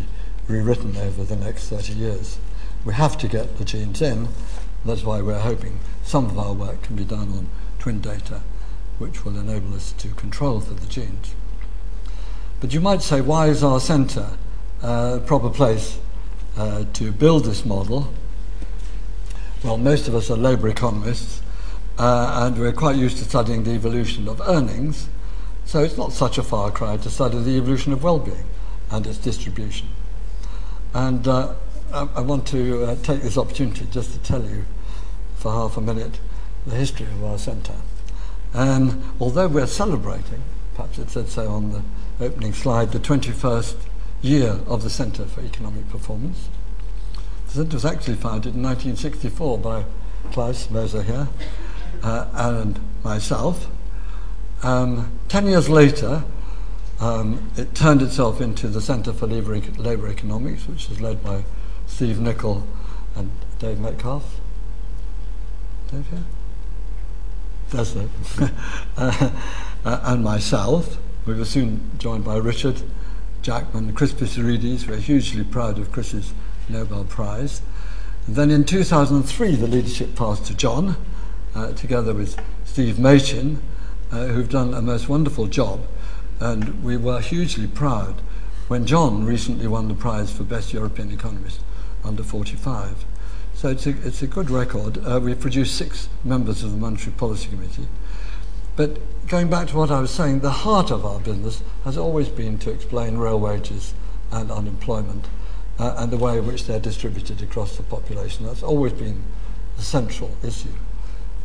rewritten 0.49 0.97
over 0.97 1.25
the 1.25 1.37
next 1.37 1.69
30 1.69 1.93
years. 1.93 2.39
We 2.85 2.95
have 2.95 3.19
to 3.19 3.29
get 3.29 3.59
the 3.59 3.65
genes 3.65 4.01
in. 4.01 4.29
That's 4.85 5.03
why 5.03 5.21
we're 5.21 5.41
hoping 5.41 5.81
some 6.05 6.27
of 6.27 6.39
our 6.39 6.53
work 6.53 6.83
can 6.83 6.97
be 6.97 7.05
done 7.05 7.33
on 7.33 7.49
twin 7.79 8.01
data, 8.01 8.43
which 8.99 9.25
will 9.25 9.39
enable 9.39 9.75
us 9.75 9.93
to 9.93 10.09
control 10.11 10.61
for 10.61 10.75
the 10.75 10.87
genes. 10.87 11.35
But 12.61 12.73
you 12.73 12.81
might 12.81 13.03
say, 13.03 13.21
why 13.21 13.49
is 13.49 13.63
our 13.63 13.81
centre 13.81 14.31
a 14.83 15.21
proper 15.25 15.51
place 15.51 15.99
uh, 16.57 16.85
to 16.95 17.13
build 17.13 17.45
this 17.45 17.65
model? 17.67 18.13
Well, 19.63 19.77
most 19.77 20.09
of 20.09 20.15
us 20.15 20.31
are 20.31 20.37
labour 20.37 20.69
economists, 20.69 21.43
uh, 21.99 22.45
and 22.45 22.59
we're 22.59 22.73
quite 22.73 22.97
used 22.97 23.19
to 23.19 23.25
studying 23.25 23.65
the 23.65 23.73
evolution 23.73 24.29
of 24.29 24.41
earnings, 24.41 25.09
so 25.65 25.83
it's 25.83 25.99
not 25.99 26.13
such 26.13 26.39
a 26.39 26.43
far 26.43 26.71
cry 26.71 26.97
to 26.97 27.11
study 27.11 27.39
the 27.41 27.57
evolution 27.57 27.93
of 27.93 28.03
well-being 28.03 28.45
and 28.91 29.07
its 29.07 29.19
distribution. 29.19 29.89
And 30.95 31.27
uh, 31.27 31.55
I, 31.93 32.09
I, 32.17 32.21
want 32.21 32.47
to 32.49 32.85
uh, 32.85 32.97
take 33.03 33.23
this 33.23 33.37
opportunity 33.37 33.87
just 33.91 34.13
to 34.13 34.19
tell 34.21 34.43
you 34.43 34.65
for 35.37 35.53
half 35.53 35.77
a 35.77 35.81
minute 35.81 36.21
the 36.67 36.77
history 36.77 37.07
of 37.07 37.25
our 37.25 37.39
centre. 37.39 37.81
And 38.55 39.03
although 39.21 39.49
we're 39.49 39.67
celebrating, 39.67 40.43
perhaps 40.75 40.99
it 40.99 41.11
said 41.11 41.29
so 41.29 41.49
on 41.49 41.73
the 41.73 41.83
opening 42.21 42.53
slide, 42.53 42.93
the 42.93 42.99
21st 42.99 43.77
year 44.23 44.59
of 44.67 44.83
the 44.83 44.91
Centre 44.91 45.25
for 45.25 45.41
Economic 45.41 45.89
Performance. 45.89 46.49
The 47.49 47.53
centre 47.53 47.77
was 47.77 47.85
actually 47.85 48.17
founded 48.17 48.55
in 48.55 48.63
1964 48.63 49.59
by 49.59 49.85
Claus 50.33 50.71
Moser 50.71 51.03
here 51.03 51.29
uh, 52.03 52.27
and 52.35 52.81
myself. 53.05 53.69
Um, 54.63 55.13
ten 55.29 55.47
years 55.47 55.69
later, 55.69 56.25
um, 57.01 57.51
it 57.57 57.75
turned 57.75 58.03
itself 58.03 58.41
into 58.41 58.69
the 58.69 58.81
Centre 58.81 59.13
for 59.13 59.27
Labour, 59.27 59.61
Labour 59.79 60.09
Economics, 60.09 60.67
which 60.67 60.91
is 60.91 61.01
led 61.01 61.23
by 61.23 61.45
Steve 61.87 62.19
Nickell 62.21 62.67
and 63.15 63.31
Dave 63.59 63.79
Metcalf. 63.79 64.41
Dave 65.91 66.07
here? 66.09 66.25
That's 67.71 67.95
it. 67.95 68.11
uh, 68.97 69.31
and 69.85 70.25
myself. 70.25 70.99
We 71.27 71.35
were 71.35 71.45
soon 71.45 71.91
joined 71.99 72.25
by 72.25 72.37
Richard 72.37 72.83
Jackman, 73.43 73.95
Chris 73.95 74.13
Pissarides. 74.13 74.87
We're 74.87 74.99
hugely 74.99 75.43
proud 75.43 75.77
of 75.77 75.91
Chris's 75.91 76.33
Nobel 76.69 77.03
Prize. 77.03 77.63
And 78.29 78.37
then 78.37 78.53
in 78.53 78.63
2003, 78.63 79.57
the 79.57 79.67
leadership 79.67 80.15
passed 80.15 80.47
to 80.47 80.55
John, 80.55 80.95
uh, 81.53 81.73
together 81.73 82.15
with 82.15 82.41
Steve 82.65 83.01
Machin, 83.01 83.61
uh, 84.13 84.27
who've 84.27 84.49
done 84.49 84.73
a 84.73 84.81
most 84.81 85.09
wonderful 85.09 85.49
job. 85.49 85.89
And 86.39 86.85
we 86.85 86.97
were 86.97 87.21
hugely 87.21 87.67
proud 87.67 88.21
when 88.69 88.87
John 88.87 89.25
recently 89.25 89.67
won 89.67 89.89
the 89.89 89.95
prize 89.95 90.33
for 90.33 90.45
Best 90.45 90.73
European 90.73 91.11
Economist 91.11 91.59
under 92.05 92.23
45. 92.23 93.05
So 93.53 93.71
it's 93.71 93.85
a, 93.85 93.91
it's 94.07 94.23
a 94.23 94.29
good 94.29 94.49
record. 94.49 95.05
Uh, 95.05 95.19
we've 95.21 95.41
produced 95.41 95.75
six 95.75 96.09
members 96.23 96.63
of 96.63 96.71
the 96.71 96.77
Monetary 96.77 97.17
Policy 97.17 97.49
Committee. 97.49 97.89
But 98.77 98.99
going 99.27 99.49
back 99.49 99.69
to 99.69 99.77
what 99.77 99.91
I 99.91 100.01
was 100.01 100.11
saying, 100.11 100.41
the 100.41 100.51
heart 100.51 100.91
of 100.91 101.05
our 101.05 101.19
business 101.19 101.63
has 101.85 101.97
always 101.97 102.29
been 102.29 102.59
to 102.59 102.71
explain 102.71 103.17
real 103.17 103.41
wages 103.41 103.95
and 104.31 104.51
unemployment 104.51 105.27
uh, 105.79 105.95
and 105.97 106.13
the 106.13 106.19
way 106.19 106.39
in 106.39 106.47
which 106.47 106.67
they're 106.67 106.81
distributed 106.81 107.43
across 107.43 107.77
the 107.77 107.83
population. 107.83 108.47
That's 108.47 108.63
always 108.63 108.93
been 108.93 109.23
the 109.77 109.83
central 109.83 110.37
issue 110.45 110.73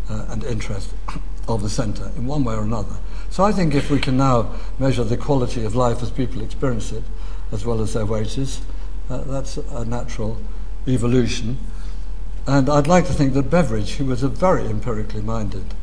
uh, 0.10 0.26
and 0.30 0.44
interest 0.44 0.94
of 1.48 1.64
the 1.64 1.70
centre 1.70 2.12
in 2.18 2.26
one 2.26 2.44
way 2.44 2.56
or 2.56 2.64
another. 2.64 2.98
So 3.30 3.44
I 3.44 3.52
think 3.52 3.74
if 3.74 3.90
we 3.90 4.00
can 4.00 4.18
now 4.18 4.54
measure 4.78 5.04
the 5.04 5.18
quality 5.18 5.64
of 5.64 5.74
life 5.74 6.04
as 6.04 6.12
people 6.12 6.42
experience 6.42 6.92
it, 6.92 7.04
as 7.52 7.66
well 7.66 7.82
as 7.82 7.94
their 7.94 8.06
wages, 8.06 8.62
uh, 9.10 9.20
that's 9.20 9.58
a 9.58 9.86
natural 9.86 10.38
evolution. 10.88 11.58
And 12.46 12.70
I'd 12.70 12.88
like 12.88 13.06
to 13.08 13.14
think 13.14 13.34
that 13.34 13.50
Beveridge, 13.50 13.96
who 13.96 14.06
was 14.06 14.24
a 14.24 14.30
very 14.30 14.68
empirically 14.68 15.22
minded 15.22 15.74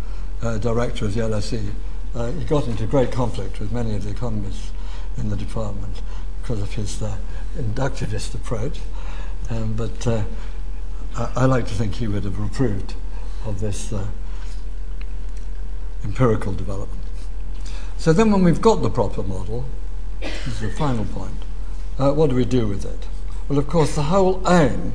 director 0.41 1.05
of 1.05 1.15
the 1.15 1.21
LSE, 1.21 1.73
uh, 2.15 2.33
he 2.33 2.45
got 2.45 2.67
into 2.67 2.87
great 2.87 3.13
conflict 3.13 3.61
with 3.61 3.73
many 3.73 3.95
of 3.95 4.05
the 4.05 4.11
economists 4.11 4.73
in 5.17 5.31
the 5.31 5.37
department 5.37 6.01
because 6.41 6.63
of 6.63 6.75
his 6.75 7.03
uh, 7.03 7.17
inductivist 7.57 8.35
approach. 8.35 8.81
Um, 9.51 9.75
but 9.75 10.07
uh, 10.07 10.23
I, 11.17 11.33
I, 11.37 11.45
like 11.47 11.67
to 11.69 11.75
think 11.75 11.97
he 11.97 12.07
would 12.07 12.25
have 12.25 12.39
approved 12.43 12.95
of 13.45 13.61
this 13.61 13.93
uh, 13.93 14.07
empirical 16.05 16.53
development. 16.53 17.01
So 17.97 18.13
then, 18.13 18.31
when 18.31 18.45
we've 18.45 18.61
got 18.61 18.83
the 18.83 18.91
proper 18.91 19.23
model, 19.23 19.65
this 20.21 20.47
is 20.47 20.61
the 20.61 20.71
final 20.71 21.05
point, 21.05 21.37
uh, 21.99 22.13
what 22.13 22.31
do 22.31 22.37
we 22.37 22.45
do 22.45 22.67
with 22.67 22.85
it? 22.85 23.07
Well, 23.49 23.59
of 23.59 23.67
course, 23.67 23.95
the 23.95 24.05
whole 24.05 24.43
aim 24.49 24.93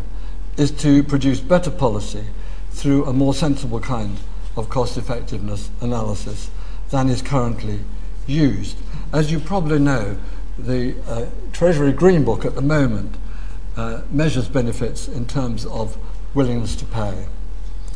is 0.58 0.72
to 0.72 1.04
produce 1.04 1.39
better 1.39 1.72
policy 1.72 2.26
through 2.72 3.06
a 3.06 3.14
more 3.14 3.34
sensible 3.34 3.80
kind 3.80 4.18
of 4.56 4.70
cost 4.70 4.97
effectiveness 4.97 5.70
analysis 5.82 6.49
than 6.89 7.10
is 7.10 7.22
currently 7.22 7.80
used. 8.28 8.78
As 9.12 9.32
you 9.32 9.39
probably 9.39 9.80
know, 9.80 10.18
the 10.58 10.95
uh, 11.08 11.26
Treasury 11.51 11.91
Green 11.91 12.24
Book 12.24 12.45
at 12.45 12.56
the 12.56 12.62
moment 12.62 13.16
uh, 13.76 14.01
measures 14.12 14.47
benefits 14.47 15.08
in 15.08 15.26
terms 15.26 15.66
of 15.66 15.97
willingness 16.34 16.76
to 16.76 16.86
pay. 16.86 17.26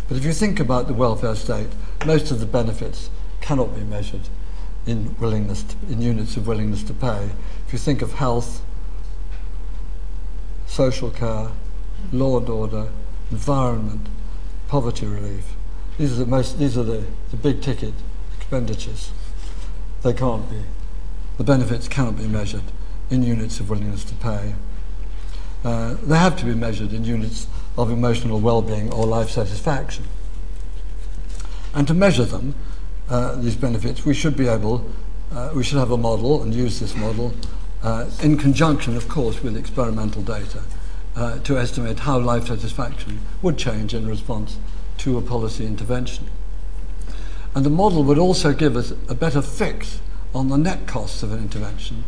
But 0.07 0.17
if 0.17 0.25
you 0.25 0.33
think 0.33 0.59
about 0.59 0.87
the 0.87 0.93
welfare 0.93 1.35
state, 1.35 1.69
most 2.05 2.31
of 2.31 2.39
the 2.39 2.45
benefits 2.45 3.09
cannot 3.41 3.75
be 3.75 3.81
measured 3.81 4.29
in 4.85 5.15
willingness 5.19 5.63
to, 5.63 5.75
in 5.89 6.01
units 6.01 6.37
of 6.37 6.47
willingness 6.47 6.83
to 6.83 6.93
pay. 6.93 7.29
If 7.67 7.73
you 7.73 7.79
think 7.79 8.01
of 8.01 8.13
health, 8.13 8.63
social 10.65 11.11
care, 11.11 11.49
law 12.11 12.39
and 12.39 12.49
order, 12.49 12.89
environment, 13.31 14.07
poverty 14.67 15.05
relief, 15.05 15.56
these 15.97 16.13
are 16.13 16.23
the 16.23 16.25
most 16.25 16.59
these 16.59 16.77
are 16.77 16.83
the, 16.83 17.03
the 17.31 17.37
big 17.37 17.61
ticket 17.61 17.93
expenditures. 18.37 19.11
They 20.03 20.13
can't 20.13 20.49
be. 20.49 20.61
The 21.37 21.43
benefits 21.43 21.87
cannot 21.87 22.17
be 22.17 22.27
measured 22.27 22.63
in 23.09 23.23
units 23.23 23.59
of 23.59 23.69
willingness 23.69 24.03
to 24.05 24.15
pay. 24.15 24.55
Uh, 25.63 25.95
they 26.03 26.17
have 26.17 26.37
to 26.37 26.45
be 26.45 26.53
measured 26.53 26.93
in 26.93 27.03
units 27.03 27.47
of 27.77 27.91
emotional 27.91 28.39
well-being 28.39 28.91
or 28.93 29.05
life 29.05 29.29
satisfaction. 29.29 30.05
And 31.73 31.87
to 31.87 31.93
measure 31.93 32.25
them, 32.25 32.55
uh, 33.09 33.35
these 33.35 33.55
benefits, 33.55 34.05
we 34.05 34.13
should 34.13 34.37
be 34.37 34.47
able 34.47 34.89
uh, 35.31 35.51
we 35.53 35.63
should 35.63 35.77
have 35.77 35.91
a 35.91 35.97
model 35.97 36.41
and 36.41 36.53
use 36.53 36.79
this 36.79 36.95
model 36.95 37.33
uh, 37.83 38.09
in 38.21 38.37
conjunction, 38.37 38.95
of 38.95 39.07
course, 39.07 39.43
with 39.43 39.57
experimental 39.57 40.21
data 40.21 40.61
uh, 41.15 41.39
to 41.39 41.57
estimate 41.57 41.99
how 41.99 42.17
life 42.17 42.47
satisfaction 42.47 43.19
would 43.41 43.57
change 43.57 43.93
in 43.93 44.07
response 44.07 44.57
a 45.15 45.21
policy 45.21 45.65
intervention. 45.65 46.25
And 47.53 47.63
the 47.63 47.69
model 47.69 48.03
would 48.03 48.17
also 48.17 48.51
give 48.51 48.75
us 48.75 48.91
a 49.07 49.13
better 49.15 49.43
fix 49.43 50.01
on 50.33 50.49
the 50.49 50.57
net 50.57 50.87
costs 50.87 51.21
of 51.21 51.31
an 51.31 51.39
intervention 51.39 52.03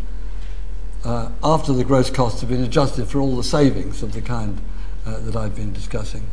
uh, 1.04 1.30
after 1.44 1.74
the 1.74 1.84
gross 1.84 2.10
costs 2.10 2.42
have 2.42 2.50
been 2.50 2.64
adjusted 2.64 3.08
for 3.08 3.20
all 3.20 3.36
the 3.36 3.44
savings 3.44 4.04
of 4.04 4.14
the 4.14 4.22
kind 4.22 4.60
uh, 5.06 5.20
that 5.20 5.36
I've 5.36 5.56
been 5.56 5.74
discussing 5.74 6.28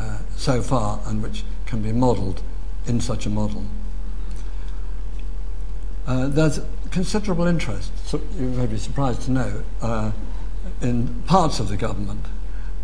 uh, 0.00 0.18
so 0.36 0.62
far 0.62 1.00
and 1.06 1.22
which 1.22 1.44
can 1.66 1.82
be 1.82 1.92
modelled 1.92 2.42
in 2.86 3.00
such 3.00 3.26
a 3.26 3.30
model. 3.30 3.64
Uh, 6.06 6.26
there's 6.28 6.60
considerable 6.90 7.46
interest, 7.46 7.92
so 8.08 8.20
you 8.38 8.48
may 8.48 8.64
be 8.64 8.78
surprised 8.78 9.22
to 9.22 9.30
know, 9.30 9.62
uh, 9.82 10.12
in 10.80 11.22
parts 11.26 11.60
of 11.60 11.68
the 11.68 11.76
government 11.76 12.24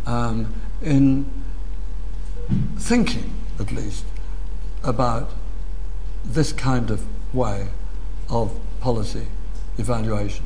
um, 0.06 0.52
in 0.82 1.24
thinking, 2.76 3.32
at 3.58 3.72
least, 3.72 4.04
about 4.82 5.30
this 6.24 6.52
kind 6.52 6.90
of 6.90 7.04
way 7.34 7.68
of 8.28 8.58
policy 8.80 9.26
evaluation. 9.78 10.44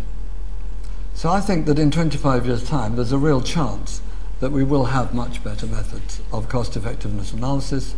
So 1.14 1.30
I 1.30 1.40
think 1.40 1.66
that 1.66 1.78
in 1.78 1.90
25 1.90 2.46
years' 2.46 2.64
time, 2.64 2.96
there's 2.96 3.12
a 3.12 3.18
real 3.18 3.40
chance 3.40 4.00
that 4.40 4.52
we 4.52 4.62
will 4.62 4.86
have 4.86 5.12
much 5.12 5.42
better 5.42 5.66
methods 5.66 6.20
of 6.32 6.48
cost 6.48 6.76
effectiveness 6.76 7.32
analysis, 7.32 7.96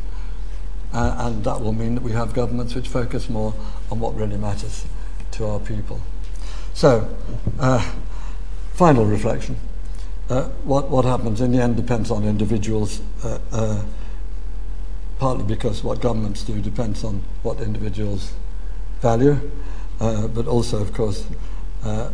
uh, 0.93 1.17
and 1.19 1.45
that 1.45 1.61
will 1.61 1.73
mean 1.73 1.95
that 1.95 2.03
we 2.03 2.13
have 2.13 2.33
governments 2.33 2.75
which 2.75 2.89
focus 2.89 3.29
more 3.29 3.55
on 3.91 4.01
what 4.01 4.15
really 4.15 4.39
matters 4.39 4.87
to 5.33 5.47
our 5.47 5.61
people. 5.61 6.01
So, 6.73 7.15
uh, 7.59 7.93
final 8.73 9.05
reflection. 9.05 9.57
Uh, 10.31 10.45
what, 10.63 10.89
what 10.89 11.05
happens 11.05 11.41
in 11.41 11.51
the 11.51 11.61
end 11.61 11.75
depends 11.75 12.09
on 12.09 12.25
individuals, 12.25 13.03
uh, 13.25 13.41
uh, 13.51 13.83
partly 15.19 15.43
because 15.43 15.83
what 15.83 16.01
governments 16.01 16.45
do 16.45 16.61
depends 16.61 17.03
on 17.03 17.21
what 17.43 17.61
individuals 17.61 18.33
value, 19.01 19.51
uh, 19.99 20.29
but 20.29 20.47
also, 20.47 20.81
of 20.81 20.93
course, 20.93 21.25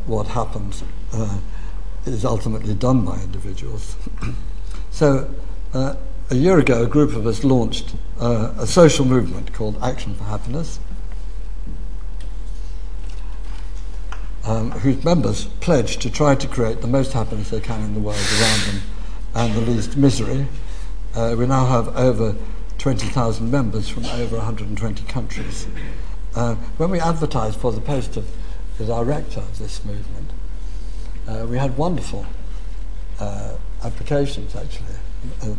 what 0.06 0.28
happens 0.28 0.82
is 2.06 2.24
ultimately 2.24 2.72
done 2.72 3.04
by 3.04 3.20
individuals. 3.20 3.96
so, 4.90 5.28
uh, 5.74 5.94
a 6.30 6.34
year 6.34 6.58
ago, 6.58 6.84
a 6.84 6.86
group 6.86 7.14
of 7.14 7.26
us 7.26 7.44
launched 7.44 7.94
uh, 8.18 8.54
a 8.58 8.66
social 8.66 9.04
movement 9.04 9.52
called 9.52 9.76
Action 9.82 10.14
for 10.14 10.24
Happiness, 10.24 10.80
um, 14.46 14.70
whose 14.70 15.02
members 15.04 15.46
pledge 15.60 15.96
to 15.98 16.10
try 16.10 16.34
to 16.34 16.46
create 16.46 16.80
the 16.80 16.86
most 16.86 17.12
happiness 17.12 17.50
they 17.50 17.60
can 17.60 17.82
in 17.82 17.94
the 17.94 18.00
world 18.00 18.18
around 18.40 18.60
them 18.60 18.82
and 19.34 19.54
the 19.54 19.60
least 19.72 19.96
misery. 19.96 20.46
Uh, 21.14 21.34
we 21.36 21.46
now 21.46 21.66
have 21.66 21.94
over 21.96 22.36
20,000 22.78 23.50
members 23.50 23.88
from 23.88 24.04
over 24.06 24.36
120 24.36 25.04
countries. 25.04 25.66
Uh, 26.34 26.54
when 26.76 26.90
we 26.90 27.00
advertised 27.00 27.58
for 27.58 27.72
the 27.72 27.80
post 27.80 28.16
of 28.16 28.28
the 28.78 28.84
director 28.84 29.40
of 29.40 29.58
this 29.58 29.84
movement, 29.84 30.30
uh, 31.26 31.46
we 31.48 31.58
had 31.58 31.76
wonderful 31.76 32.24
uh, 33.18 33.56
applications 33.82 34.54
actually, 34.54 34.94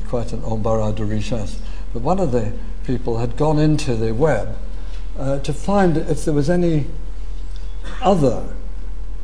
quite 0.07 0.31
an 0.31 0.43
embarras 0.43 0.95
de 0.95 1.03
richesse. 1.03 1.59
But 1.91 2.03
one 2.03 2.19
of 2.19 2.31
the 2.31 2.53
people 2.85 3.17
had 3.17 3.35
gone 3.35 3.59
into 3.59 3.95
the 3.95 4.13
web 4.13 4.55
uh, 5.17 5.39
to 5.39 5.51
find 5.51 5.97
if 5.97 6.23
there 6.23 6.33
was 6.33 6.49
any 6.49 6.85
other 8.01 8.53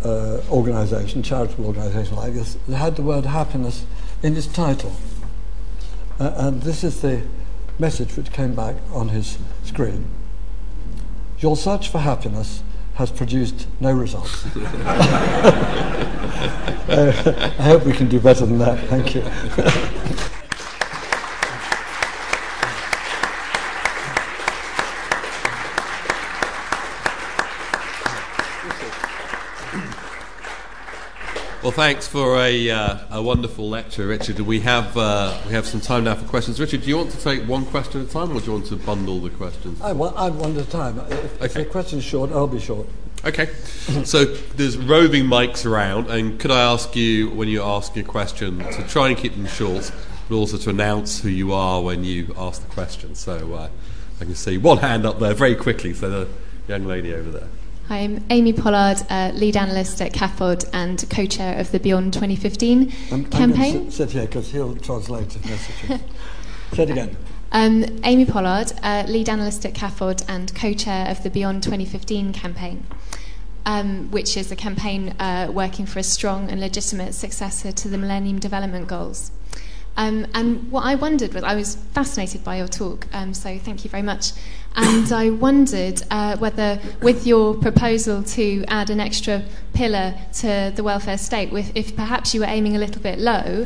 uh, 0.04 0.42
organisation, 0.52 1.24
charitable 1.24 1.66
organisation 1.66 2.16
like 2.16 2.34
this, 2.34 2.58
that 2.68 2.78
had 2.78 2.96
the 2.96 3.02
word 3.02 3.26
happiness 3.26 3.86
in 4.22 4.36
its 4.36 4.48
title. 4.48 4.94
Uh, 6.20 6.34
and 6.36 6.62
this 6.64 6.84
is 6.84 7.02
the 7.02 7.22
message 7.80 8.16
which 8.16 8.32
came 8.32 8.54
back 8.54 8.76
on 8.92 9.10
his 9.10 9.38
screen. 9.64 10.06
Your 11.40 11.58
search 11.58 11.90
for 11.90 12.00
happiness 12.00 12.64
has 12.96 13.12
produced 13.12 13.68
no 13.80 13.92
results. 13.92 14.46
uh, 14.56 14.84
I 17.58 17.64
hope 17.64 17.86
we 17.86 17.94
can 17.94 18.08
do 18.08 18.20
better 18.20 18.46
than 18.46 18.60
that. 18.60 18.80
Thank 18.88 19.16
you. 19.16 19.24
Well, 31.64 31.72
thanks 31.72 32.10
for 32.10 32.42
a, 32.42 32.70
uh, 32.70 32.98
a 33.10 33.22
wonderful 33.22 33.70
lecture, 33.70 34.06
Richard. 34.06 34.36
Do 34.36 34.44
we 34.44 34.60
have 34.60 34.98
uh, 34.98 35.34
we 35.48 35.54
have 35.54 35.66
some 35.66 35.80
time 35.80 36.04
now 36.04 36.16
for 36.16 36.28
questions. 36.28 36.60
Richard, 36.60 36.82
do 36.82 36.90
you 36.90 36.98
want 36.98 37.12
to 37.12 37.18
take 37.18 37.48
one 37.48 37.66
question 37.66 38.02
at 38.02 38.10
a 38.10 38.12
time, 38.12 38.36
or 38.36 38.42
do 38.42 38.48
you 38.48 38.52
want 38.52 38.66
to 38.66 38.76
bundle 38.76 39.22
the 39.22 39.30
questions? 39.30 39.80
I 39.80 39.94
want, 39.94 40.18
I 40.18 40.28
one 40.30 40.58
at 40.58 40.68
a 40.68 40.70
time. 40.70 41.00
If, 41.00 41.36
okay. 41.36 41.46
if 41.46 41.54
the 41.54 41.64
question's 41.64 42.04
short, 42.04 42.34
I'll 42.34 42.48
be 42.48 42.60
short. 42.60 42.86
Okay. 43.24 43.46
so 44.04 44.26
there's 44.26 44.76
roving 44.76 45.24
mics 45.24 45.66
around, 45.66 46.10
and 46.10 46.38
could 46.38 46.52
I 46.52 46.70
ask 46.70 46.98
you, 46.98 47.30
when 47.30 47.48
you 47.48 47.64
ask 47.64 47.96
a 47.96 48.04
question, 48.04 48.60
to 48.60 48.86
try 48.90 49.08
and 49.08 49.18
keep 49.18 49.34
them 49.34 49.48
short, 49.48 49.90
but 50.28 50.36
also 50.36 50.58
to 50.58 50.70
announce 50.70 51.22
who 51.22 51.30
you 51.30 51.54
are 51.54 51.82
when 51.82 52.04
you 52.04 52.36
ask 52.38 52.62
the 52.62 52.74
question. 52.74 53.16
So 53.16 53.54
uh, 53.54 53.70
I 54.20 54.26
can 54.26 54.36
see 54.36 54.58
one 54.58 54.80
hand 54.80 55.06
up 55.06 55.20
there 55.20 55.34
very 55.34 55.56
quickly. 55.56 55.94
So 55.94 56.10
the 56.10 56.28
young 56.68 56.84
lady 56.84 57.14
over 57.14 57.32
there. 57.32 57.48
Hi, 57.94 58.00
I'm 58.00 58.26
Amy 58.32 58.54
Pollard, 58.54 59.04
uh, 59.12 59.32
lead 59.36 59.56
analyst 59.56 60.02
at 60.02 60.14
CAFOD 60.14 60.68
and 60.74 61.08
co-chair 61.12 61.60
of 61.60 61.72
the 61.72 61.80
Beyond 61.80 62.12
2015 62.12 62.92
I'm, 63.12 63.26
campaign. 63.26 63.76
I'm 63.76 63.92
sit, 63.92 64.10
sit 64.10 64.12
here 64.14 64.26
because 64.26 64.52
he'll 64.52 64.76
translate 64.78 65.30
the 65.30 65.48
message. 65.48 66.02
Say 66.74 66.84
it 66.84 66.90
again. 66.90 67.16
Um, 67.52 67.86
Amy 68.04 68.26
Pollard, 68.26 68.74
uh, 68.82 69.04
lead 69.08 69.30
analyst 69.30 69.64
at 69.68 69.76
CAFOD 69.76 70.26
and 70.28 70.56
co-chair 70.56 71.08
of 71.08 71.22
the 71.22 71.30
Beyond 71.30 71.62
2015 71.62 72.34
campaign, 72.34 72.84
um, 73.68 74.10
which 74.10 74.38
is 74.38 74.52
a 74.52 74.56
campaign 74.56 75.10
uh, 75.20 75.52
working 75.54 75.86
for 75.86 76.00
a 76.00 76.04
strong 76.04 76.50
and 76.50 76.60
legitimate 76.60 77.14
successor 77.14 77.72
to 77.72 77.88
the 77.88 78.00
Millennium 78.00 78.40
Development 78.40 78.88
Goals. 78.88 79.30
Um, 79.96 80.26
and 80.34 80.72
what 80.72 80.84
I 80.86 80.96
wondered 80.96 81.36
was, 81.36 81.44
I 81.44 81.54
was 81.54 81.76
fascinated 81.76 82.44
by 82.44 82.58
your 82.58 82.68
talk, 82.68 83.06
um, 83.14 83.36
so 83.36 83.60
thank 83.60 83.84
you 83.84 83.92
very 83.92 84.02
much. 84.02 84.32
And 84.76 85.12
I 85.12 85.30
wondered 85.30 86.02
uh, 86.10 86.38
whether, 86.38 86.80
with 87.02 87.28
your 87.28 87.54
proposal 87.54 88.24
to 88.24 88.64
add 88.68 88.90
an 88.90 89.00
extra 89.00 89.44
pillar 89.74 90.16
to 90.34 90.72
the 90.76 90.84
welfare 90.84 91.18
state, 91.18 91.52
with, 91.52 91.72
if 91.76 91.96
perhaps 91.96 92.34
you 92.34 92.42
were 92.42 92.48
aiming 92.48 92.76
a 92.76 92.80
little 92.80 93.02
bit 93.02 93.20
low, 93.20 93.66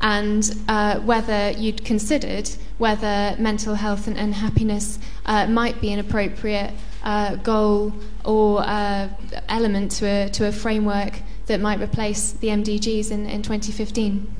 and 0.00 0.54
uh, 0.68 0.98
whether 1.00 1.50
you'd 1.52 1.84
considered 1.84 2.50
whether 2.78 3.36
mental 3.38 3.74
health 3.74 4.06
and, 4.06 4.16
and 4.16 4.34
happiness 4.34 4.98
uh, 5.26 5.46
might 5.46 5.80
be 5.80 5.92
an 5.92 5.98
appropriate 5.98 6.72
uh, 7.04 7.36
goal 7.36 7.92
or 8.24 8.62
uh, 8.62 9.08
element 9.48 9.90
to 9.90 10.06
a, 10.06 10.30
to 10.30 10.46
a 10.46 10.52
framework 10.52 11.20
that 11.46 11.60
might 11.60 11.80
replace 11.80 12.32
the 12.32 12.48
MDGs 12.48 13.10
in, 13.10 13.26
in 13.26 13.42
2015. 13.42 14.34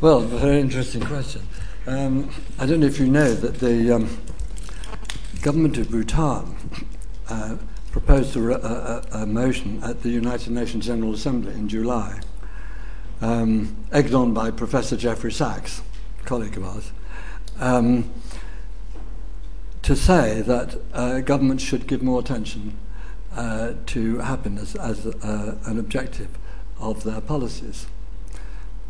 Well, 0.00 0.20
very 0.20 0.60
interesting 0.60 1.02
question. 1.02 1.42
Um, 1.86 2.30
I 2.58 2.66
don't 2.66 2.80
know 2.80 2.86
if 2.86 2.98
you 2.98 3.08
know 3.08 3.34
that 3.34 3.58
the 3.58 3.92
um, 3.92 4.18
government 5.44 5.76
of 5.76 5.90
Bhutan 5.90 6.56
uh, 7.28 7.56
proposed 7.92 8.34
a, 8.34 8.66
a, 9.12 9.24
a, 9.24 9.26
motion 9.26 9.78
at 9.84 10.02
the 10.02 10.08
United 10.08 10.50
Nations 10.50 10.86
General 10.86 11.12
Assembly 11.12 11.52
in 11.52 11.68
July, 11.68 12.18
um, 13.20 13.76
egged 13.92 14.14
on 14.14 14.32
by 14.32 14.50
Professor 14.50 14.96
Jeffrey 14.96 15.30
Sachs, 15.30 15.82
colleague 16.24 16.56
of 16.56 16.64
ours, 16.64 16.92
um, 17.60 18.10
to 19.82 19.94
say 19.94 20.40
that 20.40 20.80
uh, 20.94 21.20
governments 21.20 21.62
should 21.62 21.86
give 21.86 22.02
more 22.02 22.20
attention 22.20 22.78
uh, 23.36 23.74
to 23.84 24.20
happiness 24.20 24.74
as 24.76 25.04
uh, 25.04 25.58
an 25.66 25.78
objective 25.78 26.30
of 26.78 27.04
their 27.04 27.20
policies. 27.20 27.86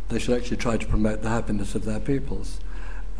They 0.08 0.20
should 0.20 0.36
actually 0.38 0.58
try 0.58 0.76
to 0.76 0.86
promote 0.86 1.22
the 1.22 1.30
happiness 1.30 1.74
of 1.74 1.84
their 1.84 1.98
peoples. 1.98 2.60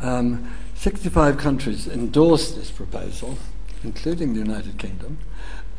Um, 0.01 0.53
65 0.85 1.39
countries 1.39 1.89
endorsed 1.89 2.57
this 2.57 2.71
proposal, 2.71 3.39
including 3.83 4.35
the 4.35 4.41
United 4.41 4.77
Kingdom, 4.77 5.17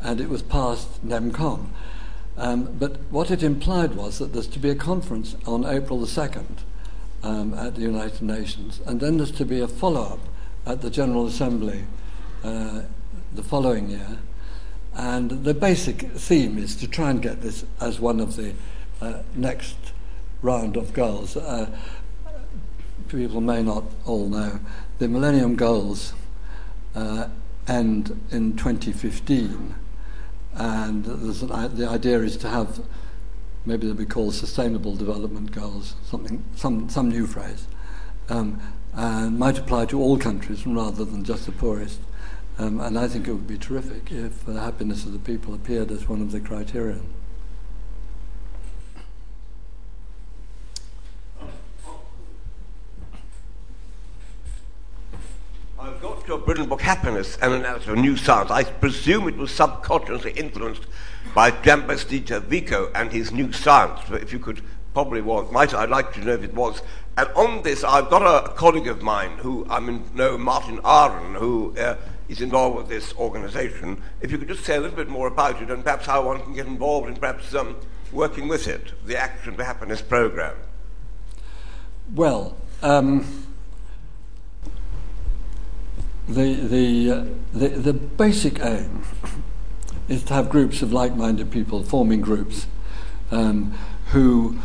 and 0.02 0.20
it 0.20 0.28
was 0.28 0.42
passed 0.42 1.04
nem 1.04 1.30
con. 1.30 1.72
Um, 2.36 2.74
but 2.76 2.96
what 3.10 3.30
it 3.30 3.40
implied 3.40 3.94
was 3.94 4.18
that 4.18 4.32
there's 4.32 4.48
to 4.48 4.58
be 4.58 4.68
a 4.68 4.74
conference 4.74 5.36
on 5.46 5.64
April 5.64 6.00
the 6.00 6.08
2nd 6.08 6.58
um, 7.22 7.54
at 7.54 7.76
the 7.76 7.82
United 7.82 8.20
Nations, 8.20 8.80
and 8.84 8.98
then 8.98 9.18
there's 9.18 9.30
to 9.30 9.44
be 9.44 9.60
a 9.60 9.68
follow 9.68 10.02
up 10.02 10.18
at 10.66 10.82
the 10.82 10.90
General 10.90 11.28
Assembly 11.28 11.84
uh, 12.42 12.82
the 13.32 13.44
following 13.44 13.88
year. 13.88 14.18
And 14.92 15.44
the 15.44 15.54
basic 15.54 16.00
theme 16.10 16.58
is 16.58 16.74
to 16.74 16.88
try 16.88 17.10
and 17.10 17.22
get 17.22 17.42
this 17.42 17.64
as 17.80 18.00
one 18.00 18.18
of 18.18 18.34
the 18.34 18.54
uh, 19.00 19.22
next 19.36 19.76
round 20.42 20.76
of 20.76 20.92
goals. 20.92 21.36
Uh, 21.36 21.70
people 23.08 23.40
may 23.40 23.62
not 23.62 23.84
all 24.04 24.28
know, 24.28 24.58
the 24.98 25.08
Millennium 25.08 25.56
Goals 25.56 26.14
uh, 26.94 27.28
end 27.68 28.18
in 28.30 28.56
2015. 28.56 29.74
and 30.54 31.06
an, 31.06 31.76
the 31.76 31.86
idea 31.88 32.20
is 32.20 32.36
to 32.38 32.48
have 32.48 32.80
maybe 33.66 33.86
they'll 33.86 33.96
be 33.96 34.06
called 34.06 34.34
sustainable 34.34 34.94
development 34.96 35.50
goals, 35.50 35.96
something, 36.04 36.44
some, 36.54 36.88
some 36.88 37.08
new 37.08 37.26
phrase, 37.26 37.66
um, 38.28 38.60
and 38.94 39.38
might 39.38 39.58
apply 39.58 39.84
to 39.84 40.00
all 40.00 40.16
countries 40.16 40.66
rather 40.66 41.04
than 41.04 41.24
just 41.24 41.46
the 41.46 41.52
poorest. 41.52 42.00
Um, 42.58 42.80
and 42.80 42.98
I 42.98 43.06
think 43.08 43.28
it 43.28 43.32
would 43.32 43.46
be 43.46 43.58
terrific 43.58 44.10
if 44.10 44.46
the 44.46 44.60
happiness 44.60 45.04
of 45.04 45.12
the 45.12 45.18
people 45.18 45.52
appeared 45.52 45.90
as 45.90 46.08
one 46.08 46.22
of 46.22 46.32
the 46.32 46.40
criteria. 46.40 47.00
I've 56.26 56.30
your 56.30 56.38
brilliant 56.40 56.70
book, 56.70 56.80
Happiness, 56.80 57.38
and 57.40 57.54
Analysis 57.54 57.86
of 57.86 57.98
New 57.98 58.16
Science. 58.16 58.50
I 58.50 58.64
presume 58.64 59.28
it 59.28 59.36
was 59.36 59.52
subconsciously 59.52 60.32
influenced 60.32 60.82
by 61.36 61.52
Giambattista 61.52 62.42
Vico 62.42 62.90
and 62.96 63.12
his 63.12 63.30
New 63.30 63.52
Science. 63.52 64.00
But 64.10 64.22
if 64.22 64.32
you 64.32 64.40
could 64.40 64.60
probably 64.92 65.22
was, 65.22 65.52
might 65.52 65.72
I'd 65.72 65.88
like 65.88 66.12
to 66.14 66.24
know 66.24 66.32
if 66.32 66.42
it 66.42 66.52
was. 66.52 66.82
And 67.16 67.28
on 67.36 67.62
this, 67.62 67.84
I've 67.84 68.10
got 68.10 68.22
a, 68.22 68.50
a 68.50 68.54
colleague 68.54 68.88
of 68.88 69.02
mine 69.02 69.38
who 69.38 69.68
I 69.70 69.78
mean, 69.78 70.02
know 70.16 70.36
Martin 70.36 70.80
Aaron, 70.84 71.36
who 71.36 71.78
uh, 71.78 71.94
is 72.28 72.40
involved 72.40 72.76
with 72.76 72.88
this 72.88 73.14
organisation. 73.14 74.02
If 74.20 74.32
you 74.32 74.38
could 74.38 74.48
just 74.48 74.64
say 74.64 74.74
a 74.74 74.80
little 74.80 74.96
bit 74.96 75.08
more 75.08 75.28
about 75.28 75.62
it 75.62 75.70
and 75.70 75.84
perhaps 75.84 76.06
how 76.06 76.26
one 76.26 76.40
can 76.40 76.54
get 76.54 76.66
involved 76.66 77.08
in 77.08 77.14
perhaps 77.14 77.54
um, 77.54 77.76
working 78.10 78.48
with 78.48 78.66
it, 78.66 78.94
the 79.06 79.16
Action 79.16 79.54
for 79.54 79.62
Happiness 79.62 80.02
programme. 80.02 80.56
Well, 82.12 82.56
um, 82.82 83.45
the, 86.28 86.54
the, 86.54 87.10
uh, 87.10 87.24
the, 87.52 87.68
the 87.68 87.92
basic 87.92 88.60
aim 88.60 89.02
is 90.08 90.22
to 90.24 90.34
have 90.34 90.48
groups 90.48 90.82
of 90.82 90.92
like 90.92 91.16
minded 91.16 91.50
people 91.50 91.82
forming 91.82 92.20
groups 92.20 92.66
um, 93.30 93.76
who 94.08 94.58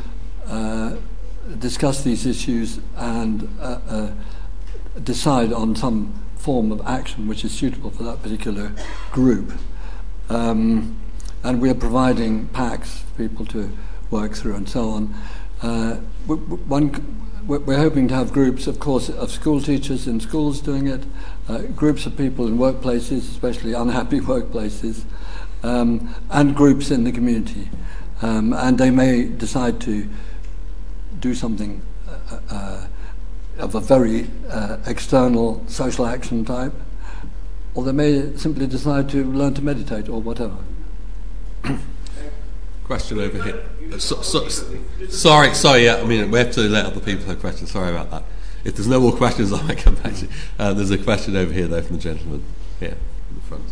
uh, 0.47 0.95
discuss 1.59 2.03
these 2.03 2.26
issues 2.26 2.80
and 2.95 3.49
uh, 3.59 3.80
uh, 3.88 4.12
decide 5.03 5.51
on 5.51 5.76
some 5.76 6.14
form 6.36 6.72
of 6.72 6.82
action 6.86 7.28
which 7.28 7.45
is 7.45 7.51
suitable 7.51 7.91
for 7.91 8.03
that 8.03 8.22
particular 8.22 8.74
group. 9.12 9.53
Um, 10.30 10.99
and 11.43 11.62
we 11.62 11.70
are 11.70 11.76
providing 11.76 12.47
packs 12.49 12.99
for 12.99 13.28
people 13.28 13.45
to 13.47 13.76
work 14.09 14.34
through 14.34 14.55
and 14.55 14.68
so 14.68 14.89
on. 14.89 15.16
Uh, 15.62 15.95
one, 16.28 17.31
we're 17.60 17.78
hoping 17.78 18.08
to 18.08 18.16
have 18.16 18.32
groups, 18.32 18.68
of 18.68 18.80
course, 18.80 19.10
of 19.10 19.32
school 19.32 19.62
teachers 19.62 20.08
in 20.08 20.20
schools 20.20 20.62
doing 20.62 20.88
it, 20.88 21.04
uh, 21.47 21.60
groups 21.76 22.06
of 22.06 22.16
people 22.16 22.47
in 22.47 22.58
workplaces, 22.58 23.30
especially 23.30 23.74
unhappy 23.74 24.20
workplaces, 24.34 25.04
um, 25.64 26.14
and 26.30 26.56
groups 26.56 26.91
in 26.91 27.04
the 27.04 27.12
community. 27.12 27.70
Um, 28.22 28.54
and 28.54 28.78
they 28.78 28.91
may 28.91 29.24
decide 29.26 29.82
to 29.82 30.08
do 31.20 31.34
something 31.34 31.82
uh, 32.08 32.39
uh, 32.49 32.88
of 33.58 33.76
a 33.76 33.80
very 33.80 34.28
uh, 34.49 34.78
external 34.86 35.64
social 35.68 36.06
action 36.06 36.45
type, 36.45 36.74
or 37.74 37.84
they 37.84 37.91
may 37.91 38.36
simply 38.38 38.68
decide 38.68 39.10
to 39.10 39.24
learn 39.24 39.54
to 39.56 39.62
meditate 39.62 40.08
or 40.10 40.22
whatever. 40.22 40.58
Question 42.92 43.22
over 43.22 43.42
here. 43.42 43.64
Uh, 43.89 43.98
so, 44.00 44.22
so, 44.22 44.50
sorry, 45.08 45.54
sorry. 45.56 45.86
Yeah, 45.86 46.02
I 46.02 46.04
mean 46.04 46.30
we 46.30 46.38
have 46.39 46.52
to 46.52 46.60
let 46.64 46.88
other 46.88 47.00
people 47.00 47.24
have 47.28 47.39
questions. 47.39 47.72
Sorry 47.72 47.89
about 47.89 48.12
that. 48.12 48.26
If 48.66 48.76
there's 48.76 48.89
no 48.89 49.00
more 49.00 49.14
questions, 49.14 49.54
I 49.54 49.62
might 49.62 49.78
come 49.78 49.96
back 49.96 50.14
to 50.16 50.26
you. 50.26 50.32
Uh, 50.60 50.74
there's 50.74 50.92
a 50.92 50.98
question 50.98 51.38
over 51.38 51.54
here, 51.54 51.68
though, 51.68 51.82
from 51.82 51.96
the 51.96 52.02
gentleman 52.02 52.44
here 52.82 52.98
in 53.30 53.36
the 53.36 53.42
front. 53.44 53.64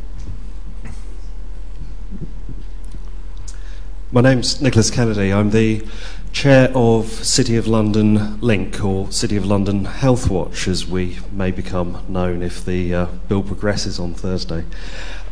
My 4.14 4.22
name's 4.22 4.62
Nicholas 4.62 4.90
Kennedy. 4.90 5.34
I'm 5.34 5.50
the 5.50 5.86
chair 6.32 6.72
of 6.74 7.10
City 7.10 7.58
of 7.58 7.68
London 7.68 8.40
Link, 8.40 8.82
or 8.82 9.12
City 9.12 9.36
of 9.36 9.46
London 9.46 9.84
Health 9.84 10.30
Watch, 10.30 10.66
as 10.70 10.88
we 10.88 11.18
may 11.30 11.52
become 11.52 12.06
known 12.08 12.42
if 12.42 12.64
the 12.64 12.96
uh, 12.96 13.06
bill 13.28 13.44
progresses 13.44 14.00
on 14.00 14.14
Thursday. 14.14 14.64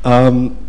Um, 0.03 0.66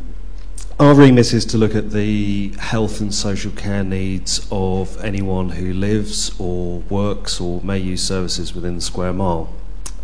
our 0.81 0.95
remit 0.95 1.35
is 1.35 1.45
to 1.45 1.59
look 1.59 1.75
at 1.75 1.91
the 1.91 2.51
health 2.59 3.01
and 3.01 3.13
social 3.13 3.51
care 3.51 3.83
needs 3.83 4.47
of 4.53 5.03
anyone 5.03 5.51
who 5.51 5.73
lives 5.73 6.33
or 6.39 6.79
works 6.89 7.41
or 7.41 7.61
may 7.63 7.79
use 7.79 8.03
services 8.03 8.55
within 8.55 8.77
the 8.77 8.81
square 8.81 9.13
mile 9.13 9.53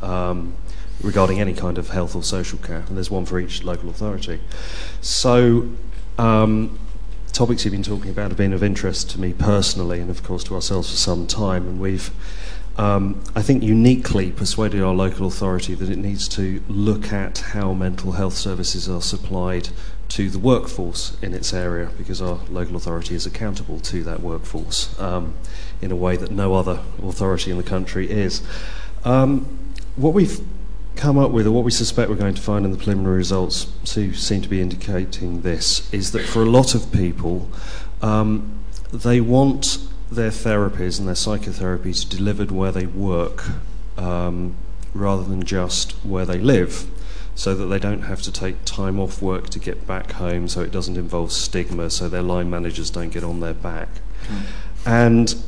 um, 0.03 0.53
regarding 1.01 1.41
any 1.41 1.55
kind 1.55 1.79
of 1.79 1.91
health 1.91 2.17
or 2.17 2.25
social 2.25 2.59
care. 2.59 2.85
And 2.89 2.97
there's 2.97 3.11
one 3.11 3.25
for 3.25 3.39
each 3.39 3.63
local 3.63 3.89
authority. 3.89 4.41
So, 5.01 5.69
um, 6.19 6.77
topics 7.33 7.65
you've 7.65 7.73
been 7.73 7.85
talking 7.85 8.11
about 8.11 8.31
have 8.31 8.39
been 8.39 8.53
of 8.53 8.65
interest 8.65 9.11
to 9.11 9.21
me 9.21 9.33
personally 9.33 10.01
and, 10.01 10.11
of 10.11 10.25
course, 10.25 10.43
to 10.45 10.57
ourselves 10.57 10.91
for 10.91 10.97
some 10.97 11.29
time. 11.29 11.69
And 11.69 11.81
we've, 11.81 12.11
um, 12.77 13.23
I 13.37 13.43
think, 13.43 13.63
uniquely 13.63 14.33
persuaded 14.33 14.83
our 14.83 14.95
local 14.95 15.29
authority 15.29 15.75
that 15.77 15.89
it 15.89 15.99
needs 15.99 16.27
to 16.31 16.65
look 16.69 17.13
at 17.13 17.39
how 17.39 17.75
mental 17.75 18.13
health 18.13 18.35
services 18.35 18.89
are 18.89 19.03
supplied 19.03 19.69
to 20.15 20.31
the 20.31 20.39
workforce 20.39 21.17
in 21.23 21.35
its 21.35 21.53
area 21.53 21.91
because 21.99 22.23
our 22.23 22.39
local 22.49 22.77
authority 22.77 23.17
is 23.17 23.27
accountable 23.27 23.81
to 23.81 24.05
that 24.05 24.21
workforce 24.21 24.97
um, 25.01 25.35
in 25.83 25.91
a 25.91 25.97
way 25.97 26.17
that 26.17 26.31
no 26.31 26.55
other 26.55 26.79
authority 27.03 27.51
in 27.51 27.57
the 27.57 27.65
country 27.65 28.09
is. 28.09 28.41
Um, 29.05 29.75
what 29.97 30.15
we've 30.15 30.39
come 30.95 31.19
up 31.19 31.33
with, 31.33 31.49
or 31.49 31.51
what 31.51 31.65
we 31.65 31.73
suspect 31.73 32.09
we're 32.09 32.15
going 32.15 32.35
to 32.35 32.41
find 32.41 32.65
in 32.65 32.71
the 32.71 32.77
preliminary 32.77 33.17
results, 33.17 33.73
seem 33.83 34.41
to 34.41 34.49
be 34.49 34.61
indicating 34.61 35.41
this, 35.41 35.93
is 35.93 36.13
that 36.13 36.25
for 36.25 36.43
a 36.43 36.49
lot 36.49 36.77
of 36.77 36.93
people, 36.93 37.51
um, 38.01 38.61
they 38.93 39.21
want 39.21 39.79
their 40.13 40.31
therapies 40.31 41.01
and 41.01 41.09
their 41.09 41.17
psychotherapies 41.17 42.09
delivered 42.09 42.53
where 42.53 42.71
they 42.71 42.87
work 42.87 43.47
um, 43.99 44.55
rather 44.95 45.25
than 45.25 45.43
just 45.43 45.91
where 46.05 46.25
they 46.25 46.39
live 46.39 46.89
so 47.35 47.55
that 47.55 47.67
they 47.67 47.79
don't 47.79 48.03
have 48.03 48.23
to 48.23 48.33
take 48.33 48.65
time 48.65 49.01
off 49.01 49.21
work 49.21 49.51
to 49.51 49.59
get 49.59 49.87
back 49.87 50.13
home, 50.13 50.49
so 50.49 50.61
it 50.61 50.71
doesn't 50.71 50.97
involve 50.97 51.33
stigma, 51.33 51.91
so 51.91 52.09
their 52.09 52.23
line 52.23 52.49
managers 52.49 52.91
don't 52.91 53.11
get 53.11 53.25
on 53.25 53.41
their 53.41 53.55
back. 53.55 53.89
Mm. 54.27 54.43
And 54.87 55.45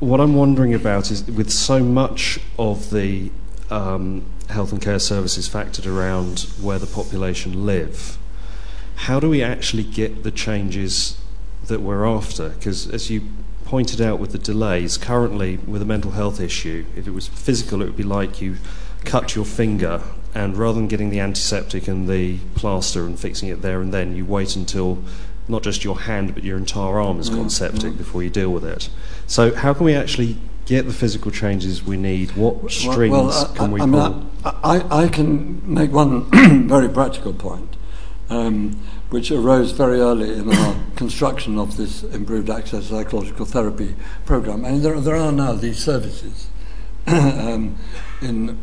what 0.00 0.20
I'm 0.20 0.34
wondering 0.34 0.74
about 0.74 1.10
is 1.10 1.24
with 1.24 1.50
so 1.50 1.80
much 1.80 2.40
of 2.58 2.90
the 2.90 3.30
um, 3.70 4.24
health 4.48 4.72
and 4.72 4.82
care 4.82 4.98
services 4.98 5.48
factored 5.48 5.86
around 5.86 6.46
where 6.60 6.78
the 6.78 6.86
population 6.86 7.64
live, 7.64 8.18
how 8.96 9.20
do 9.20 9.28
we 9.28 9.42
actually 9.42 9.84
get 9.84 10.24
the 10.24 10.30
changes 10.30 11.18
that 11.66 11.80
we're 11.80 12.04
after? 12.04 12.50
Because 12.50 12.88
as 12.90 13.10
you 13.10 13.28
pointed 13.64 14.00
out 14.00 14.18
with 14.18 14.32
the 14.32 14.38
delays, 14.38 14.98
currently 14.98 15.58
with 15.58 15.80
a 15.80 15.84
mental 15.84 16.10
health 16.10 16.40
issue, 16.40 16.84
if 16.96 17.06
it 17.06 17.12
was 17.12 17.28
physical, 17.28 17.82
it 17.82 17.84
would 17.84 17.96
be 17.96 18.02
like 18.02 18.40
you 18.40 18.56
cut 19.04 19.36
your 19.36 19.44
finger 19.44 20.02
and 20.34 20.56
rather 20.56 20.78
than 20.78 20.88
getting 20.88 21.10
the 21.10 21.20
antiseptic 21.20 21.88
and 21.88 22.08
the 22.08 22.38
plaster 22.54 23.04
and 23.04 23.18
fixing 23.18 23.48
it 23.48 23.62
there 23.62 23.80
and 23.80 23.92
then, 23.92 24.14
you 24.14 24.24
wait 24.24 24.56
until 24.56 25.02
not 25.48 25.62
just 25.62 25.82
your 25.82 26.00
hand 26.00 26.34
but 26.34 26.44
your 26.44 26.56
entire 26.56 27.00
arm 27.00 27.18
is 27.18 27.28
mm, 27.28 27.36
gone 27.36 27.50
septic 27.50 27.92
mm. 27.92 27.98
before 27.98 28.22
you 28.22 28.30
deal 28.30 28.50
with 28.50 28.64
it. 28.64 28.88
So, 29.26 29.54
how 29.54 29.74
can 29.74 29.84
we 29.84 29.94
actually 29.94 30.36
get 30.66 30.86
the 30.86 30.92
physical 30.92 31.30
changes 31.30 31.82
we 31.82 31.96
need? 31.96 32.36
What 32.36 32.70
strings 32.70 33.12
well, 33.12 33.26
well, 33.26 33.52
can 33.54 33.72
we 33.72 33.80
I 33.80 33.86
pull? 33.86 34.30
I, 34.44 35.02
I, 35.04 35.08
can 35.08 35.60
make 35.74 35.90
one 35.90 36.30
very 36.68 36.88
practical 36.88 37.32
point, 37.32 37.76
um, 38.28 38.80
which 39.10 39.32
arose 39.32 39.72
very 39.72 40.00
early 40.00 40.32
in 40.32 40.52
our 40.54 40.76
construction 40.96 41.58
of 41.58 41.76
this 41.76 42.04
improved 42.04 42.48
access 42.48 42.86
psychological 42.86 43.44
therapy 43.44 43.96
program. 44.24 44.64
I 44.64 44.70
mean, 44.70 44.82
there, 44.82 45.00
there 45.00 45.16
are 45.16 45.32
now 45.32 45.54
these 45.54 45.82
services 45.82 46.46
um, 47.06 47.76
in 48.22 48.56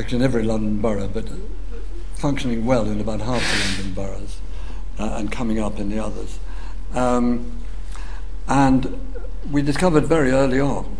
actually 0.00 0.16
in 0.16 0.22
every 0.22 0.42
London 0.42 0.80
borough, 0.80 1.08
but 1.08 1.28
functioning 2.14 2.64
well 2.64 2.86
in 2.86 3.00
about 3.00 3.20
half 3.20 3.42
the 3.42 3.82
London 3.82 3.94
boroughs 3.94 4.40
uh, 4.98 5.16
and 5.18 5.30
coming 5.30 5.58
up 5.58 5.78
in 5.78 5.90
the 5.90 5.98
others. 5.98 6.38
Um, 6.94 7.52
and 8.48 8.98
we 9.50 9.62
discovered 9.62 10.06
very 10.06 10.30
early 10.30 10.58
on 10.58 10.96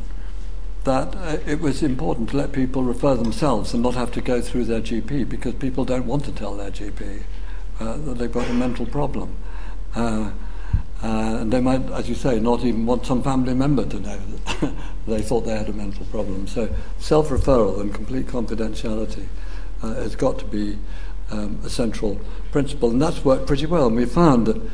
that 0.85 1.15
uh, 1.17 1.39
it 1.47 1.61
was 1.61 1.83
important 1.83 2.31
to 2.31 2.37
let 2.37 2.53
people 2.53 2.83
refer 2.83 3.15
themselves 3.15 3.75
and 3.75 3.83
not 3.83 3.95
have 3.95 4.13
to 4.13 4.21
go 4.21 4.41
through 4.41 4.65
their 4.65 4.81
GP 4.81 5.29
because 5.29 5.55
people 5.55 5.85
don't 5.85 6.07
want 6.07 6.25
to 6.27 6.33
tell 6.33 6.55
their 6.57 6.71
GP 6.71 7.23
uh, 7.81 7.97
that 7.97 8.19
they've 8.19 8.33
got 8.33 8.49
a 8.49 8.53
mental 8.53 8.87
problem. 8.87 9.37
Uh, 11.03 11.39
and 11.41 11.53
they 11.53 11.61
might, 11.61 11.83
as 11.93 12.09
you 12.09 12.15
say, 12.15 12.39
not 12.39 12.63
even 12.63 12.85
want 12.85 13.07
some 13.07 13.23
family 13.23 13.55
member 13.55 13.87
to 13.87 13.99
know 14.01 14.19
that 14.19 14.73
they 15.07 15.23
thought 15.23 15.43
they 15.43 15.57
had 15.57 15.69
a 15.69 15.73
mental 15.73 16.05
problem. 16.07 16.47
So 16.47 16.69
self 16.99 17.31
referral 17.31 17.81
and 17.81 17.95
complete 17.95 18.27
confidentiality 18.27 19.27
uh, 19.83 19.95
has 19.95 20.15
got 20.15 20.39
to 20.41 20.45
be 20.45 20.79
um, 21.31 21.59
a 21.65 21.71
central 21.71 22.21
principle, 22.53 22.91
and 22.91 23.01
that's 23.01 23.25
worked 23.25 23.47
pretty 23.47 23.67
well. 23.67 23.87
And 23.87 23.97
we 23.97 24.05
found 24.05 24.47
that, 24.47 24.71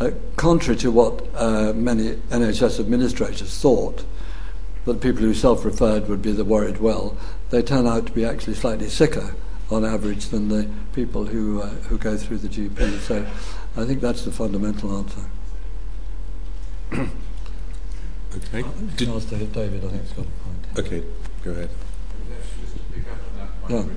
uh, 0.00 0.10
contrary 0.36 0.78
to 0.80 0.90
what 0.90 1.26
uh, 1.34 1.72
many 1.72 2.14
NHS 2.30 2.78
administrators 2.78 3.56
thought, 3.58 4.04
that 4.84 5.00
people 5.00 5.22
who 5.22 5.32
self 5.32 5.64
referred 5.64 6.08
would 6.08 6.20
be 6.20 6.32
the 6.32 6.44
worried 6.44 6.78
well, 6.78 7.16
they 7.48 7.62
turn 7.62 7.86
out 7.86 8.06
to 8.06 8.12
be 8.12 8.24
actually 8.24 8.54
slightly 8.54 8.88
sicker 8.90 9.34
on 9.70 9.84
average 9.84 10.26
than 10.26 10.48
the 10.48 10.68
people 10.94 11.24
who, 11.24 11.62
uh, 11.62 11.68
who 11.88 11.96
go 11.96 12.16
through 12.16 12.38
the 12.38 12.48
GP. 12.48 12.98
So 12.98 13.26
I 13.76 13.84
think 13.84 14.00
that's 14.00 14.24
the 14.24 14.32
fundamental 14.32 14.96
answer. 14.96 15.22
Okay. 16.92 18.64
Did, 18.96 19.08
David, 19.52 19.84
I 19.84 19.88
think, 19.88 20.02
has 20.02 20.12
got 20.12 20.26
a 20.26 20.30
point. 20.30 20.78
Okay, 20.78 21.02
go 21.42 21.50
ahead. 21.52 21.70
Yeah. 23.68 23.76
Um, 23.76 23.96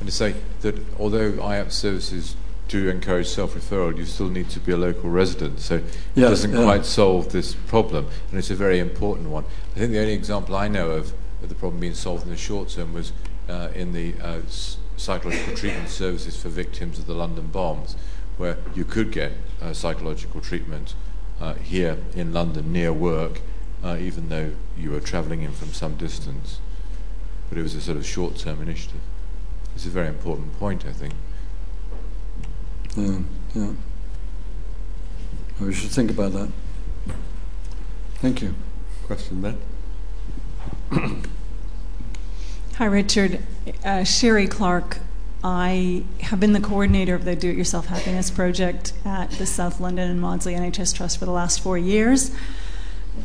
and 0.00 0.06
to 0.06 0.10
say 0.10 0.34
that 0.62 0.76
although 0.98 1.32
IAPT 1.32 1.72
services 1.72 2.36
do 2.68 2.88
encourage 2.88 3.28
self-referral, 3.28 3.96
you 3.96 4.04
still 4.04 4.28
need 4.28 4.48
to 4.50 4.60
be 4.60 4.72
a 4.72 4.76
local 4.76 5.10
resident. 5.10 5.60
So 5.60 5.76
it 5.76 5.84
Yeah, 6.14 6.28
doesn't 6.28 6.52
yeah. 6.52 6.62
quite 6.62 6.84
solve 6.86 7.30
this 7.32 7.54
problem, 7.54 8.06
and 8.30 8.38
it's 8.38 8.50
a 8.50 8.54
very 8.56 8.78
important 8.78 9.28
one. 9.30 9.44
I 9.76 9.78
think 9.80 9.92
the 9.92 10.00
only 10.00 10.14
example 10.14 10.56
I 10.56 10.68
know 10.68 10.90
of, 10.92 11.12
of 11.42 11.48
the 11.48 11.54
problem 11.54 11.80
being 11.80 11.94
solved 11.94 12.24
in 12.24 12.30
the 12.30 12.36
short 12.36 12.68
term 12.70 12.92
was 12.94 13.12
uh, 13.48 13.68
in 13.74 13.92
the 13.92 14.14
uh, 14.20 14.40
s- 14.46 14.78
psychological 14.96 15.54
treatment 15.56 15.88
services 15.88 16.40
for 16.40 16.48
victims 16.48 16.98
of 16.98 17.06
the 17.06 17.14
London 17.14 17.48
bombs, 17.48 17.96
where 18.38 18.56
you 18.74 18.84
could 18.84 19.12
get 19.12 19.32
uh, 19.62 19.72
psychological 19.72 20.40
treatment 20.40 20.94
uh, 21.40 21.54
here 21.54 21.98
in 22.14 22.32
London 22.32 22.72
near 22.72 22.92
work, 22.92 23.40
uh, 23.82 23.96
even 24.00 24.28
though 24.28 24.52
you 24.78 24.90
were 24.90 25.00
travelling 25.00 25.42
in 25.42 25.52
from 25.52 25.72
some 25.72 25.96
distance. 25.96 26.58
But 27.48 27.58
it 27.58 27.62
was 27.62 27.74
a 27.74 27.80
sort 27.80 27.96
of 27.96 28.06
short-term 28.06 28.62
initiative. 28.62 29.00
It's 29.74 29.86
a 29.86 29.90
very 29.90 30.08
important 30.08 30.58
point, 30.58 30.86
I 30.86 30.92
think. 30.92 31.14
Yeah, 32.96 33.18
yeah. 33.54 33.72
We 35.60 35.72
should 35.72 35.90
think 35.90 36.10
about 36.10 36.32
that. 36.32 36.50
Thank 38.16 38.42
you. 38.42 38.54
Question 39.06 39.42
there. 39.42 39.56
Hi, 42.76 42.86
Richard. 42.86 43.40
Uh, 43.84 44.04
Sherry 44.04 44.46
Clark. 44.46 44.98
I 45.46 46.04
have 46.20 46.40
been 46.40 46.54
the 46.54 46.60
coordinator 46.60 47.14
of 47.14 47.26
the 47.26 47.36
Do 47.36 47.50
It 47.50 47.56
Yourself 47.56 47.86
Happiness 47.86 48.30
Project 48.30 48.94
at 49.04 49.30
the 49.32 49.44
South 49.44 49.78
London 49.78 50.10
and 50.10 50.18
Maudsley 50.18 50.54
NHS 50.54 50.94
Trust 50.94 51.18
for 51.18 51.26
the 51.26 51.32
last 51.32 51.60
four 51.60 51.76
years. 51.76 52.30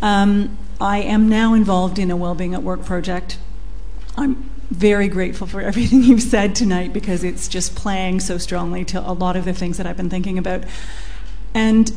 Um, 0.02 0.58
I 0.82 0.98
am 0.98 1.30
now 1.30 1.54
involved 1.54 1.98
in 1.98 2.12
a 2.12 2.18
Wellbeing 2.18 2.54
at 2.54 2.62
Work 2.62 2.84
project. 2.84 3.38
I'm 4.18 4.50
very 4.70 5.08
grateful 5.08 5.48
for 5.48 5.62
everything 5.62 6.04
you've 6.04 6.22
said 6.22 6.56
tonight 6.56 6.92
because 6.92 7.24
it's 7.24 7.48
just 7.48 7.74
playing 7.74 8.20
so 8.20 8.38
strongly 8.38 8.84
to 8.86 9.00
a 9.00 9.14
lot 9.14 9.38
of 9.38 9.46
the 9.46 9.54
things 9.54 9.78
that 9.78 9.88
I've 9.88 9.98
been 9.98 10.10
thinking 10.10 10.38
about. 10.38 10.66
And 11.54 11.90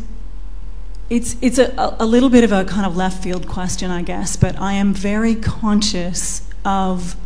it's 1.10 1.36
it's 1.42 1.58
a, 1.58 1.96
a 1.98 2.06
little 2.06 2.30
bit 2.30 2.44
of 2.44 2.52
a 2.52 2.64
kind 2.64 2.86
of 2.86 2.96
left 2.96 3.24
field 3.24 3.48
question, 3.48 3.90
I 3.90 4.02
guess, 4.02 4.36
but 4.36 4.56
I 4.60 4.74
am 4.74 4.94
very 4.94 5.34
conscious 5.34 6.48
of 6.64 7.16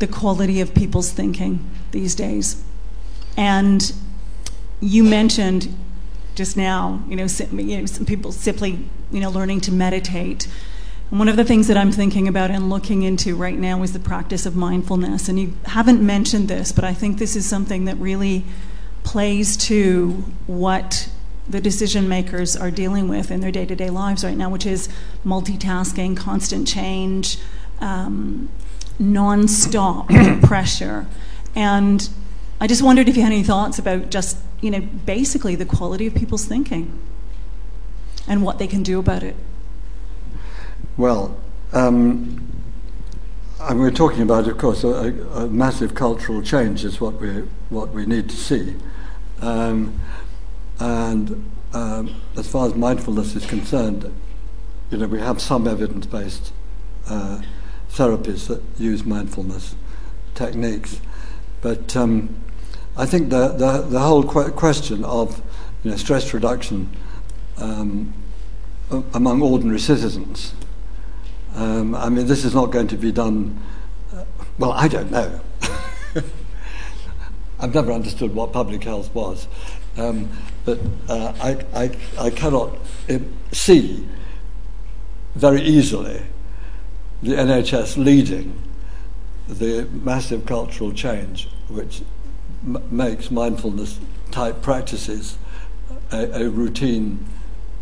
the 0.00 0.06
quality 0.06 0.60
of 0.60 0.74
people's 0.74 1.12
thinking 1.12 1.64
these 1.92 2.14
days. 2.14 2.62
And 3.36 3.92
you 4.80 5.04
mentioned 5.04 5.74
just 6.34 6.56
now, 6.56 7.02
you 7.08 7.16
know, 7.16 7.26
some 7.26 8.06
people 8.06 8.32
simply, 8.32 8.88
you 9.10 9.20
know, 9.20 9.30
learning 9.30 9.60
to 9.62 9.72
meditate. 9.72 10.48
And 11.10 11.18
one 11.18 11.28
of 11.28 11.36
the 11.36 11.44
things 11.44 11.68
that 11.68 11.76
I'm 11.76 11.92
thinking 11.92 12.26
about 12.26 12.50
and 12.50 12.70
looking 12.70 13.02
into 13.02 13.36
right 13.36 13.58
now 13.58 13.82
is 13.82 13.92
the 13.92 13.98
practice 13.98 14.46
of 14.46 14.56
mindfulness. 14.56 15.28
And 15.28 15.38
you 15.38 15.54
haven't 15.66 16.04
mentioned 16.04 16.48
this, 16.48 16.72
but 16.72 16.84
I 16.84 16.94
think 16.94 17.18
this 17.18 17.36
is 17.36 17.46
something 17.46 17.84
that 17.84 17.96
really 17.96 18.44
plays 19.02 19.56
to 19.56 20.24
what 20.46 21.10
the 21.48 21.60
decision 21.60 22.08
makers 22.08 22.56
are 22.56 22.70
dealing 22.70 23.08
with 23.08 23.30
in 23.30 23.40
their 23.40 23.50
day 23.50 23.66
to 23.66 23.74
day 23.74 23.90
lives 23.90 24.24
right 24.24 24.36
now, 24.36 24.48
which 24.48 24.64
is 24.64 24.88
multitasking, 25.26 26.16
constant 26.16 26.66
change, 26.66 27.38
um, 27.80 28.48
non 29.00 29.48
stop 29.48 30.08
pressure. 30.42 31.06
And 31.54 32.08
I 32.60 32.66
just 32.66 32.82
wondered 32.82 33.08
if 33.08 33.16
you 33.16 33.22
had 33.22 33.32
any 33.32 33.42
thoughts 33.42 33.78
about 33.78 34.10
just, 34.10 34.36
you 34.60 34.70
know, 34.70 34.80
basically 34.80 35.56
the 35.56 35.64
quality 35.64 36.06
of 36.06 36.14
people's 36.14 36.44
thinking 36.44 37.00
and 38.28 38.44
what 38.44 38.58
they 38.58 38.66
can 38.66 38.82
do 38.82 39.00
about 39.00 39.22
it. 39.22 39.34
Well, 40.96 41.40
um, 41.72 42.46
and 43.60 43.80
we're 43.80 43.90
talking 43.90 44.22
about, 44.22 44.46
of 44.46 44.58
course, 44.58 44.84
a, 44.84 45.12
a 45.34 45.48
massive 45.48 45.94
cultural 45.94 46.42
change 46.42 46.84
is 46.84 47.00
what 47.00 47.20
we 47.20 47.44
what 47.68 47.90
we 47.90 48.04
need 48.04 48.28
to 48.28 48.36
see, 48.36 48.74
um, 49.40 50.00
and 50.78 51.50
um, 51.72 52.14
as 52.36 52.48
far 52.48 52.66
as 52.66 52.74
mindfulness 52.74 53.36
is 53.36 53.46
concerned, 53.46 54.12
you 54.90 54.98
know, 54.98 55.06
we 55.06 55.20
have 55.20 55.40
some 55.40 55.68
evidence-based 55.68 56.52
uh, 57.08 57.40
therapies 57.92 58.46
that 58.48 58.62
use 58.78 59.04
mindfulness 59.04 59.74
techniques, 60.34 61.00
but 61.60 61.96
um, 61.96 62.34
I 62.96 63.06
think 63.06 63.30
the 63.30 63.48
the, 63.48 63.82
the 63.82 64.00
whole 64.00 64.22
que- 64.22 64.52
question 64.52 65.04
of 65.04 65.42
you 65.82 65.90
know, 65.90 65.96
stress 65.96 66.32
reduction 66.32 66.90
um, 67.58 68.12
among 69.14 69.42
ordinary 69.42 69.80
citizens. 69.80 70.54
Um, 71.54 71.94
I 71.94 72.08
mean, 72.08 72.26
this 72.26 72.44
is 72.44 72.54
not 72.54 72.66
going 72.66 72.88
to 72.88 72.96
be 72.96 73.12
done. 73.12 73.60
Uh, 74.14 74.24
well, 74.58 74.72
I 74.72 74.88
don't 74.88 75.10
know. 75.10 75.40
I've 77.60 77.74
never 77.74 77.92
understood 77.92 78.34
what 78.34 78.52
public 78.52 78.84
health 78.84 79.14
was, 79.14 79.46
um, 79.96 80.30
but 80.64 80.78
uh, 81.08 81.32
I, 81.40 81.82
I, 81.82 81.96
I 82.18 82.30
cannot 82.30 82.78
uh, 83.08 83.18
see 83.52 84.06
very 85.34 85.60
easily 85.60 86.22
the 87.22 87.34
NHS 87.34 87.96
leading 88.02 88.60
the 89.48 89.86
massive 89.92 90.46
cultural 90.46 90.92
change 90.92 91.48
which 91.68 92.02
m- 92.64 92.82
makes 92.90 93.30
mindfulness 93.30 93.98
type 94.30 94.62
practices 94.62 95.36
a, 96.12 96.44
a 96.44 96.48
routine 96.48 97.26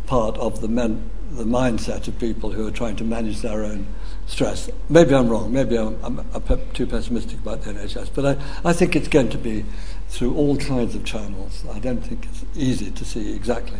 part 0.07 0.37
of 0.39 0.61
the, 0.61 0.69
men, 0.69 1.11
the 1.31 1.45
mindset 1.45 2.09
of 2.09 2.19
people 2.19 2.51
who 2.51 2.67
are 2.67 2.71
trying 2.71 2.97
to 2.97 3.05
manage 3.05 3.43
their 3.43 3.65
own 3.65 3.87
stress. 4.27 4.71
Maybe 4.89 5.15
I'm 5.15 5.29
wrong, 5.29 5.53
maybe 5.53 5.77
I'm, 5.77 5.99
I'm, 6.03 6.21
I'm 6.35 6.73
too 6.73 6.87
pessimistic 6.87 7.39
about 7.39 7.63
the 7.63 7.73
NHS, 7.73 8.11
but 8.15 8.25
I, 8.25 8.71
I 8.71 8.73
think 8.73 8.97
it's 8.97 9.09
going 9.09 9.29
to 9.31 9.39
be 9.39 9.65
through 10.09 10.35
all 10.35 10.57
kinds 10.57 10.95
of 10.95 11.05
channels. 11.05 11.65
I 11.71 11.79
don't 11.79 12.01
think 12.01 12.27
it's 12.27 12.45
easy 12.55 12.91
to 12.91 13.05
see 13.05 13.35
exactly 13.35 13.79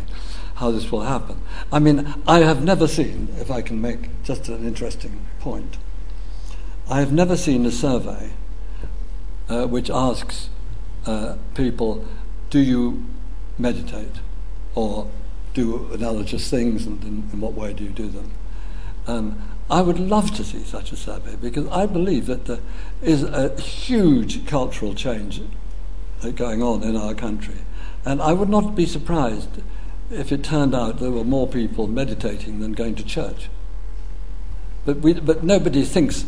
how 0.55 0.71
this 0.71 0.91
will 0.91 1.01
happen. 1.01 1.41
I 1.71 1.79
mean, 1.79 2.13
I 2.27 2.39
have 2.39 2.63
never 2.63 2.87
seen, 2.87 3.29
if 3.39 3.49
I 3.49 3.61
can 3.61 3.81
make 3.81 4.23
just 4.23 4.47
an 4.49 4.65
interesting 4.65 5.25
point, 5.39 5.77
I 6.89 6.99
have 6.99 7.11
never 7.11 7.37
seen 7.37 7.65
a 7.65 7.71
survey 7.71 8.31
uh, 9.47 9.65
which 9.67 9.89
asks 9.89 10.49
uh, 11.05 11.35
people, 11.55 12.05
do 12.49 12.59
you 12.59 13.05
meditate? 13.57 14.17
Or 14.75 15.09
do 15.53 15.91
analogous 15.91 16.49
things 16.49 16.85
and 16.85 17.03
in, 17.03 17.29
in 17.33 17.41
what 17.41 17.53
way 17.53 17.73
do 17.73 17.83
you 17.83 17.89
do 17.89 18.07
them? 18.07 18.31
Um, 19.07 19.41
I 19.69 19.81
would 19.81 19.99
love 19.99 20.33
to 20.35 20.43
see 20.43 20.63
such 20.63 20.91
a 20.91 20.95
survey 20.95 21.35
because 21.35 21.67
I 21.67 21.85
believe 21.85 22.25
that 22.25 22.45
there 22.45 22.59
is 23.01 23.23
a 23.23 23.59
huge 23.59 24.45
cultural 24.47 24.93
change 24.93 25.41
uh, 26.23 26.29
going 26.29 26.63
on 26.63 26.83
in 26.83 26.95
our 26.95 27.13
country. 27.13 27.57
And 28.05 28.21
I 28.21 28.33
would 28.33 28.49
not 28.49 28.75
be 28.75 28.85
surprised 28.85 29.61
if 30.09 30.31
it 30.31 30.43
turned 30.43 30.73
out 30.73 30.99
there 30.99 31.11
were 31.11 31.23
more 31.23 31.47
people 31.47 31.87
meditating 31.87 32.61
than 32.61 32.73
going 32.73 32.95
to 32.95 33.03
church. 33.03 33.49
But, 34.85 34.97
we, 34.97 35.13
but 35.13 35.43
nobody 35.43 35.83
thinks 35.83 36.25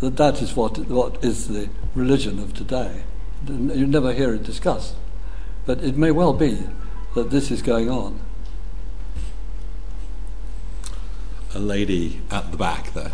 that 0.00 0.16
that 0.16 0.42
is 0.42 0.56
what, 0.56 0.78
what 0.78 1.22
is 1.24 1.48
the 1.48 1.68
religion 1.94 2.38
of 2.38 2.54
today. 2.54 3.02
You 3.46 3.86
never 3.86 4.12
hear 4.12 4.34
it 4.34 4.42
discussed. 4.42 4.96
But 5.64 5.82
it 5.82 5.96
may 5.96 6.10
well 6.10 6.32
be 6.32 6.66
that 7.14 7.30
this 7.30 7.50
is 7.50 7.62
going 7.62 7.88
on. 7.88 8.20
A 11.54 11.58
lady 11.58 12.20
at 12.30 12.50
the 12.50 12.56
back 12.56 12.92
there. 12.94 13.12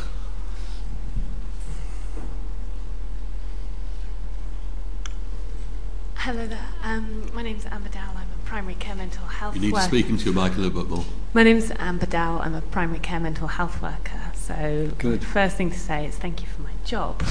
Hello 6.14 6.46
there. 6.46 6.68
Um, 6.82 7.30
my 7.34 7.42
name's 7.42 7.64
Amber 7.66 7.88
Dowell. 7.88 8.16
I'm 8.16 8.26
a 8.26 8.46
primary 8.46 8.74
care 8.74 8.94
mental 8.94 9.24
health 9.24 9.54
worker. 9.54 9.64
You 9.64 9.72
need 9.72 9.78
to 9.78 9.82
speak 9.82 10.08
into 10.08 10.30
your 10.30 10.34
mic 10.34 10.56
a 10.56 10.60
little 10.60 10.82
bit 10.82 10.90
more. 10.90 11.04
My 11.32 11.42
name's 11.42 11.70
Amber 11.78 12.06
Dowell. 12.06 12.40
I'm 12.42 12.54
a 12.54 12.60
primary 12.60 12.98
care 12.98 13.18
mental 13.18 13.48
health 13.48 13.80
worker. 13.80 14.32
So, 14.48 14.90
Good. 14.96 15.22
first 15.22 15.58
thing 15.58 15.70
to 15.70 15.78
say 15.78 16.06
is 16.06 16.16
thank 16.16 16.40
you 16.40 16.48
for 16.48 16.62
my 16.62 16.70
job. 16.86 17.22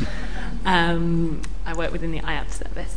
um, 0.64 1.42
I 1.66 1.76
work 1.76 1.92
within 1.92 2.12
the 2.12 2.20
IAPT 2.20 2.50
service. 2.50 2.96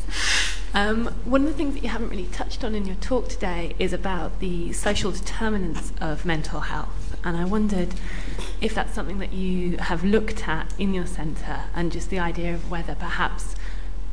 Um, 0.73 1.07
one 1.25 1.41
of 1.41 1.47
the 1.47 1.53
things 1.53 1.73
that 1.73 1.83
you 1.83 1.89
haven't 1.89 2.07
really 2.07 2.27
touched 2.27 2.63
on 2.63 2.73
in 2.73 2.85
your 2.85 2.95
talk 2.95 3.27
today 3.27 3.75
is 3.77 3.91
about 3.91 4.39
the 4.39 4.71
social 4.71 5.11
determinants 5.11 5.91
of 5.99 6.23
mental 6.23 6.61
health. 6.61 7.17
And 7.25 7.35
I 7.35 7.43
wondered 7.43 7.95
if 8.61 8.73
that's 8.73 8.93
something 8.93 9.19
that 9.19 9.33
you 9.33 9.75
have 9.75 10.05
looked 10.05 10.47
at 10.47 10.73
in 10.79 10.93
your 10.93 11.05
centre 11.05 11.63
and 11.75 11.91
just 11.91 12.09
the 12.09 12.19
idea 12.19 12.53
of 12.53 12.71
whether 12.71 12.95
perhaps 12.95 13.55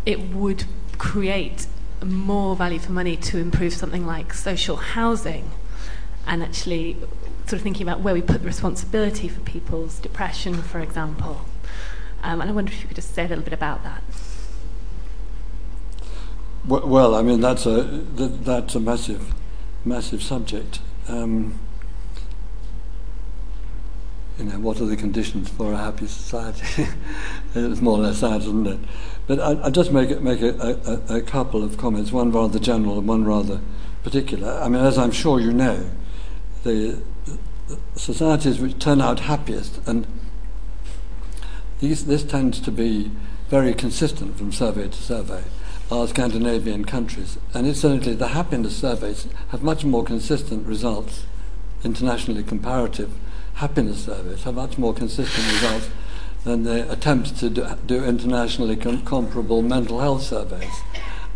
it 0.04 0.30
would 0.30 0.64
create 0.98 1.68
more 2.04 2.56
value 2.56 2.80
for 2.80 2.90
money 2.90 3.16
to 3.16 3.38
improve 3.38 3.74
something 3.74 4.04
like 4.04 4.34
social 4.34 4.74
housing 4.74 5.52
and 6.26 6.42
actually 6.42 6.96
sort 7.46 7.54
of 7.54 7.62
thinking 7.62 7.86
about 7.86 8.00
where 8.00 8.12
we 8.12 8.20
put 8.20 8.40
the 8.40 8.46
responsibility 8.46 9.28
for 9.28 9.40
people's 9.40 10.00
depression, 10.00 10.62
for 10.62 10.80
example. 10.80 11.42
Um, 12.22 12.40
and 12.40 12.50
I 12.50 12.52
wonder 12.52 12.72
if 12.72 12.82
you 12.82 12.88
could 12.88 12.96
just 12.96 13.14
say 13.14 13.24
a 13.24 13.28
little 13.28 13.44
bit 13.44 13.52
about 13.52 13.84
that. 13.84 14.02
well, 16.66 17.14
I 17.14 17.22
mean 17.22 17.40
that's 17.40 17.66
a 17.66 17.82
that's 17.82 18.74
a 18.74 18.80
massive, 18.80 19.32
massive 19.84 20.22
subject. 20.22 20.80
Um, 21.06 21.60
you 24.38 24.44
know, 24.44 24.58
what 24.58 24.80
are 24.80 24.86
the 24.86 24.96
conditions 24.96 25.48
for 25.48 25.72
a 25.72 25.76
happy 25.76 26.08
society? 26.08 26.88
it's 27.54 27.80
more 27.80 27.98
or 27.98 28.02
less 28.02 28.20
that, 28.20 28.42
isn't 28.42 28.66
it? 28.66 28.80
But 29.26 29.40
I, 29.40 29.54
will 29.54 29.70
just 29.70 29.92
make, 29.92 30.20
make 30.20 30.42
a, 30.42 31.00
a, 31.08 31.16
a, 31.16 31.22
couple 31.22 31.64
of 31.64 31.78
comments, 31.78 32.12
one 32.12 32.30
rather 32.32 32.58
general 32.58 32.98
and 32.98 33.08
one 33.08 33.24
rather 33.24 33.60
particular. 34.02 34.60
I 34.62 34.68
mean, 34.68 34.84
as 34.84 34.98
I'm 34.98 35.10
sure 35.10 35.40
you 35.40 35.52
know, 35.52 35.88
the 36.64 37.00
societies 37.94 38.60
which 38.60 38.78
turn 38.78 39.00
out 39.00 39.20
happiest, 39.20 39.80
and 39.86 40.06
these, 41.80 42.06
this 42.06 42.22
tends 42.22 42.60
to 42.60 42.70
be 42.70 43.10
very 43.48 43.74
consistent 43.74 44.36
from 44.36 44.52
survey 44.52 44.88
to 44.88 44.96
survey, 44.96 45.44
are 45.90 46.06
Scandinavian 46.08 46.84
countries. 46.84 47.38
And 47.54 47.66
incidentally, 47.66 48.14
the 48.14 48.28
happiness 48.28 48.76
surveys 48.76 49.28
have 49.48 49.62
much 49.62 49.84
more 49.84 50.04
consistent 50.04 50.66
results, 50.66 51.26
internationally 51.84 52.42
comparative 52.42 53.12
happiness 53.56 54.04
surveys 54.04 54.42
have 54.42 54.54
much 54.54 54.76
more 54.76 54.92
consistent 54.92 55.46
results 55.52 55.88
than 56.44 56.62
the 56.64 56.90
attempts 56.92 57.30
to 57.32 57.50
do, 57.50 57.66
do 57.86 58.04
internationally 58.04 58.76
com- 58.76 59.02
comparable 59.04 59.62
mental 59.62 60.00
health 60.00 60.22
surveys, 60.22 60.82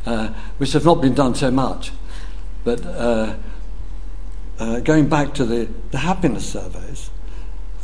uh, 0.07 0.29
which 0.59 0.73
have 0.73 0.85
not 0.85 1.01
been 1.01 1.15
done 1.15 1.35
so 1.35 1.51
much. 1.51 1.93
But 2.63 2.85
uh, 2.85 3.37
uh, 4.61 4.81
going 4.81 5.09
back 5.09 5.35
to 5.35 5.45
the, 5.45 5.69
the 5.91 5.99
happiness 5.99 6.49
surveys, 6.49 7.11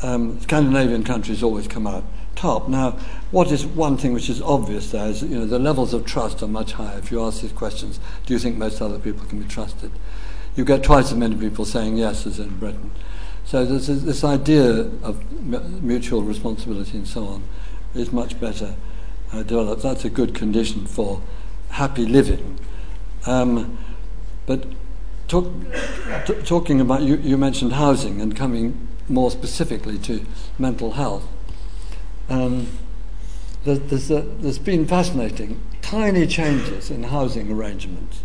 um, 0.02 0.38
Scandinavian 0.40 1.02
countries 1.02 1.42
always 1.42 1.66
come 1.66 1.86
out 1.86 2.04
top. 2.36 2.68
Now, 2.68 2.92
what 3.30 3.50
is 3.50 3.64
one 3.64 3.96
thing 3.96 4.12
which 4.12 4.28
is 4.28 4.42
obvious 4.42 4.90
there 4.90 5.08
is 5.08 5.22
you 5.22 5.38
know 5.38 5.46
the 5.46 5.58
levels 5.58 5.94
of 5.94 6.04
trust 6.04 6.42
are 6.42 6.48
much 6.48 6.72
higher. 6.72 6.98
If 6.98 7.10
you 7.10 7.22
ask 7.24 7.40
these 7.40 7.52
questions, 7.52 7.98
do 8.26 8.34
you 8.34 8.38
think 8.38 8.56
most 8.56 8.80
other 8.82 8.98
people 8.98 9.26
can 9.26 9.40
be 9.40 9.48
trusted? 9.48 9.90
You 10.54 10.64
get 10.64 10.82
twice 10.82 11.06
as 11.06 11.14
many 11.14 11.34
people 11.34 11.64
saying 11.64 11.96
yes 11.96 12.26
as 12.26 12.38
in 12.38 12.58
Britain. 12.58 12.90
So 13.46 13.64
this, 13.64 13.86
this 13.86 14.24
idea 14.24 14.90
of 15.02 15.42
mutual 15.82 16.22
responsibility 16.22 16.98
and 16.98 17.08
so 17.08 17.26
on 17.26 17.44
is 17.94 18.12
much 18.12 18.38
better 18.38 18.74
uh, 19.32 19.42
developed. 19.42 19.82
That's 19.82 20.04
a 20.04 20.10
good 20.10 20.34
condition 20.34 20.86
for 20.86 21.22
happy 21.70 22.06
living. 22.06 22.58
Um, 23.24 23.78
but 24.46 24.64
talk, 25.28 25.52
t- 26.26 26.42
talking 26.42 26.80
about, 26.80 27.02
you, 27.02 27.16
you 27.16 27.36
mentioned 27.36 27.74
housing 27.74 28.20
and 28.20 28.36
coming 28.36 28.88
more 29.08 29.30
specifically 29.30 29.98
to 29.98 30.24
mental 30.58 30.92
health. 30.92 31.26
Um, 32.28 32.68
there's, 33.64 34.10
a, 34.10 34.20
there's 34.20 34.58
been 34.58 34.86
fascinating, 34.86 35.60
tiny 35.82 36.26
changes 36.26 36.90
in 36.90 37.04
housing 37.04 37.50
arrangements 37.50 38.22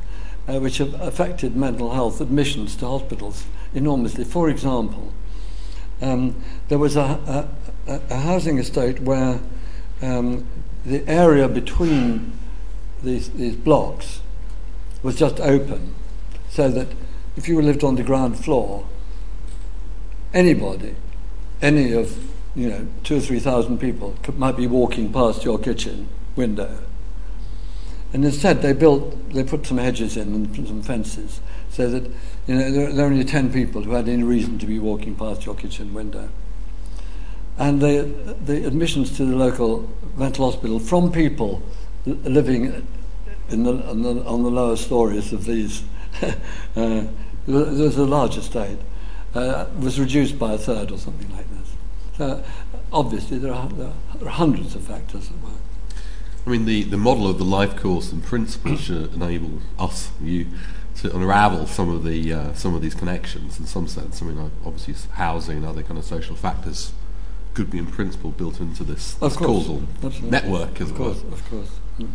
uh, 0.47 0.59
which 0.59 0.77
have 0.77 0.99
affected 1.01 1.55
mental 1.55 1.93
health 1.93 2.21
admissions 2.21 2.75
to 2.77 2.87
hospitals 2.87 3.45
enormously. 3.73 4.23
For 4.23 4.49
example, 4.49 5.13
um, 6.01 6.35
there 6.67 6.77
was 6.77 6.95
a, 6.95 7.47
a, 7.87 8.01
a, 8.09 8.15
housing 8.17 8.57
estate 8.57 9.01
where 9.01 9.39
um, 10.01 10.47
the 10.85 11.07
area 11.07 11.47
between 11.47 12.33
these, 13.03 13.29
these 13.29 13.55
blocks 13.55 14.21
was 15.03 15.15
just 15.15 15.39
open, 15.39 15.93
so 16.51 16.69
that 16.69 16.87
if 17.35 17.47
you 17.47 17.59
lived 17.61 17.83
on 17.83 17.95
the 17.95 18.03
ground 18.03 18.37
floor, 18.37 18.85
anybody, 20.33 20.95
any 21.61 21.93
of 21.93 22.29
you 22.55 22.69
know 22.69 22.87
two 23.03 23.17
or 23.17 23.21
three 23.21 23.39
thousand 23.39 23.79
people 23.79 24.15
could, 24.21 24.37
might 24.37 24.57
be 24.57 24.67
walking 24.67 25.11
past 25.11 25.43
your 25.43 25.57
kitchen 25.57 26.09
window. 26.35 26.77
And 28.13 28.25
instead, 28.25 28.61
they 28.61 28.73
built, 28.73 29.31
they 29.31 29.43
put 29.43 29.65
some 29.65 29.77
hedges 29.77 30.17
in 30.17 30.33
and 30.33 30.67
some 30.67 30.81
fences, 30.81 31.39
so 31.69 31.89
that 31.89 32.03
you 32.45 32.55
know, 32.55 32.71
there, 32.71 32.91
there, 32.91 33.05
are 33.05 33.09
only 33.09 33.23
10 33.23 33.53
people 33.53 33.83
who 33.83 33.91
had 33.91 34.09
any 34.09 34.23
reason 34.23 34.59
to 34.59 34.65
be 34.65 34.79
walking 34.79 35.15
past 35.15 35.45
your 35.45 35.55
kitchen 35.55 35.93
window. 35.93 36.27
And 37.57 37.81
the, 37.81 38.35
the 38.43 38.65
admissions 38.65 39.15
to 39.17 39.23
the 39.23 39.35
local 39.35 39.89
mental 40.17 40.51
hospital 40.51 40.79
from 40.79 41.11
people 41.11 41.61
living 42.05 42.85
in 43.49 43.63
the, 43.63 43.71
on, 43.87 44.01
the, 44.01 44.23
on 44.25 44.43
the 44.43 44.49
lower 44.49 44.75
stories 44.75 45.31
of 45.31 45.45
these, 45.45 45.83
uh, 46.21 46.33
there 46.75 47.07
was 47.47 47.97
a 47.97 48.05
large 48.05 48.37
estate, 48.37 48.79
uh, 49.33 49.65
was 49.79 49.99
reduced 49.99 50.37
by 50.37 50.53
a 50.53 50.57
third 50.57 50.91
or 50.91 50.97
something 50.97 51.31
like 51.35 51.49
this. 51.49 51.75
So 52.17 52.43
obviously 52.91 53.37
there 53.37 53.53
are, 53.53 53.67
there 53.69 53.91
are 54.23 54.29
hundreds 54.29 54.75
of 54.75 54.83
factors 54.83 55.29
at 55.29 55.37
work. 55.41 55.53
I 56.45 56.49
mean, 56.49 56.65
the, 56.65 56.83
the 56.83 56.97
model 56.97 57.27
of 57.27 57.37
the 57.37 57.43
life 57.43 57.75
course 57.75 58.11
and 58.11 58.23
principles 58.23 58.81
should 58.81 59.13
enable 59.15 59.59
us, 59.77 60.11
you, 60.21 60.47
to 60.97 61.15
unravel 61.15 61.67
some 61.67 61.89
of 61.89 62.03
the 62.03 62.33
uh, 62.33 62.53
some 62.53 62.75
of 62.75 62.81
these 62.81 62.93
connections 62.93 63.59
in 63.59 63.65
some 63.65 63.87
sense. 63.87 64.21
I 64.21 64.25
mean, 64.25 64.51
obviously, 64.65 64.95
housing 65.13 65.57
and 65.57 65.65
other 65.65 65.83
kind 65.83 65.97
of 65.97 66.05
social 66.05 66.35
factors 66.35 66.93
could 67.53 67.69
be 67.69 67.77
in 67.77 67.87
principle 67.87 68.31
built 68.31 68.59
into 68.59 68.83
this, 68.83 69.13
this 69.15 69.35
causal 69.35 69.83
Absolutely. 70.03 70.29
network, 70.29 70.79
as 70.79 70.89
of 70.89 70.95
course, 70.95 71.19
it 71.19 71.25
were. 71.25 71.33
Of 71.33 71.49
course. 71.49 71.79
Mm. 71.99 72.09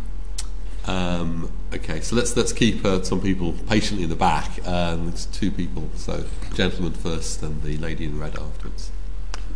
Um, 0.87 1.51
okay, 1.73 1.99
so 1.99 2.15
let's 2.15 2.35
let's 2.37 2.53
keep 2.53 2.85
uh, 2.85 3.03
some 3.03 3.19
people 3.19 3.53
patiently 3.67 4.03
in 4.03 4.09
the 4.09 4.15
back. 4.15 4.65
Um, 4.65 5.09
it's 5.09 5.25
two 5.25 5.51
people, 5.51 5.89
so 5.95 6.25
gentleman 6.53 6.93
first, 6.93 7.43
and 7.43 7.61
the 7.61 7.77
lady 7.77 8.05
in 8.05 8.17
red 8.17 8.39
afterwards. 8.39 8.91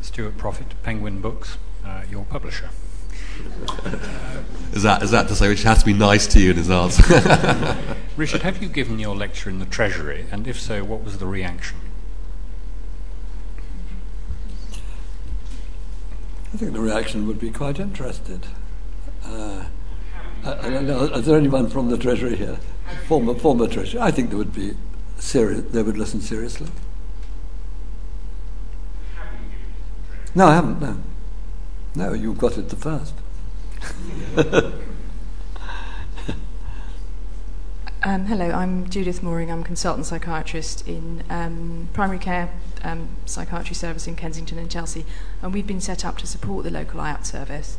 Stuart 0.01 0.37
Proffitt, 0.37 0.73
Penguin 0.83 1.21
Books, 1.21 1.57
uh, 1.85 2.03
your 2.09 2.25
publisher. 2.25 2.69
is 4.73 4.83
that 4.83 5.01
is 5.01 5.11
that 5.11 5.29
to 5.29 5.35
say 5.35 5.47
which 5.47 5.63
has 5.63 5.79
to 5.79 5.85
be 5.85 5.93
nice 5.93 6.27
to 6.27 6.39
you 6.39 6.51
in 6.51 6.57
his 6.57 6.69
answer? 6.69 7.95
Richard, 8.17 8.41
have 8.41 8.61
you 8.61 8.67
given 8.67 8.99
your 8.99 9.15
lecture 9.15 9.49
in 9.49 9.59
the 9.59 9.65
Treasury, 9.65 10.25
and 10.31 10.47
if 10.47 10.59
so, 10.59 10.83
what 10.83 11.01
was 11.01 11.17
the 11.17 11.27
reaction? 11.27 11.77
I 16.53 16.57
think 16.57 16.73
the 16.73 16.81
reaction 16.81 17.25
would 17.27 17.39
be 17.39 17.51
quite 17.51 17.79
interested. 17.79 18.47
Uh, 19.23 19.65
I, 20.43 20.69
don't 20.69 20.87
know, 20.87 21.03
is 21.03 21.25
there 21.25 21.37
anyone 21.37 21.69
from 21.69 21.89
the 21.89 21.97
Treasury 21.97 22.35
here? 22.35 22.57
Former, 23.07 23.35
former 23.35 23.67
Treasury. 23.67 24.01
I 24.01 24.09
think 24.11 24.31
they 24.31 24.35
would 24.35 24.53
be. 24.53 24.75
They 25.33 25.83
would 25.83 25.97
listen 25.97 26.19
seriously. 26.19 26.67
No, 30.33 30.47
I 30.47 30.55
haven't. 30.55 30.81
No, 30.81 30.97
no, 31.93 32.13
you 32.13 32.33
got 32.33 32.57
it 32.57 32.69
the 32.69 32.75
first. 32.75 33.13
um, 38.03 38.25
hello, 38.25 38.49
I'm 38.49 38.89
Judith 38.89 39.21
Mooring. 39.21 39.51
I'm 39.51 39.63
consultant 39.63 40.07
psychiatrist 40.07 40.87
in 40.87 41.23
um, 41.29 41.89
primary 41.93 42.17
care 42.17 42.49
um, 42.83 43.09
psychiatry 43.25 43.75
service 43.75 44.07
in 44.07 44.15
Kensington 44.15 44.57
and 44.57 44.71
Chelsea, 44.71 45.05
and 45.43 45.53
we've 45.53 45.67
been 45.67 45.81
set 45.81 46.03
up 46.03 46.17
to 46.17 46.25
support 46.25 46.63
the 46.63 46.71
local 46.71 46.99
IAPT 46.99 47.25
service. 47.25 47.77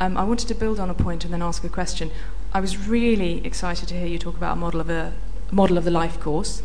Um, 0.00 0.16
I 0.16 0.24
wanted 0.24 0.46
to 0.48 0.54
build 0.54 0.78
on 0.78 0.90
a 0.90 0.94
point 0.94 1.24
and 1.24 1.34
then 1.34 1.42
ask 1.42 1.64
a 1.64 1.68
question. 1.68 2.10
I 2.52 2.60
was 2.60 2.88
really 2.88 3.44
excited 3.44 3.88
to 3.88 3.98
hear 3.98 4.06
you 4.06 4.18
talk 4.18 4.36
about 4.36 4.52
a 4.56 4.60
model 4.60 4.80
of 4.80 4.88
a, 4.88 5.12
model 5.50 5.76
of 5.76 5.84
the 5.84 5.90
life 5.90 6.20
course. 6.20 6.62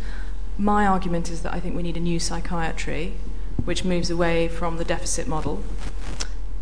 My 0.57 0.85
argument 0.85 1.31
is 1.31 1.41
that 1.41 1.53
I 1.53 1.59
think 1.59 1.75
we 1.75 1.81
need 1.81 1.97
a 1.97 2.01
new 2.01 2.19
psychiatry, 2.19 3.13
which 3.65 3.83
moves 3.83 4.11
away 4.11 4.47
from 4.47 4.77
the 4.77 4.85
deficit 4.85 5.27
model 5.27 5.63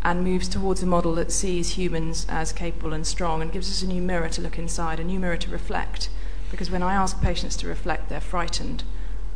and 0.02 0.24
moves 0.24 0.48
towards 0.48 0.82
a 0.82 0.86
model 0.86 1.14
that 1.14 1.30
sees 1.30 1.76
humans 1.76 2.26
as 2.28 2.52
capable 2.52 2.92
and 2.92 3.06
strong 3.06 3.42
and 3.42 3.52
gives 3.52 3.70
us 3.70 3.82
a 3.82 3.86
new 3.86 4.00
mirror 4.00 4.28
to 4.30 4.40
look 4.40 4.58
inside, 4.58 4.98
a 4.98 5.04
new 5.04 5.20
mirror 5.20 5.36
to 5.36 5.50
reflect. 5.50 6.08
Because 6.50 6.70
when 6.70 6.82
I 6.82 6.94
ask 6.94 7.20
patients 7.20 7.56
to 7.58 7.68
reflect, 7.68 8.08
they're 8.08 8.20
frightened 8.20 8.82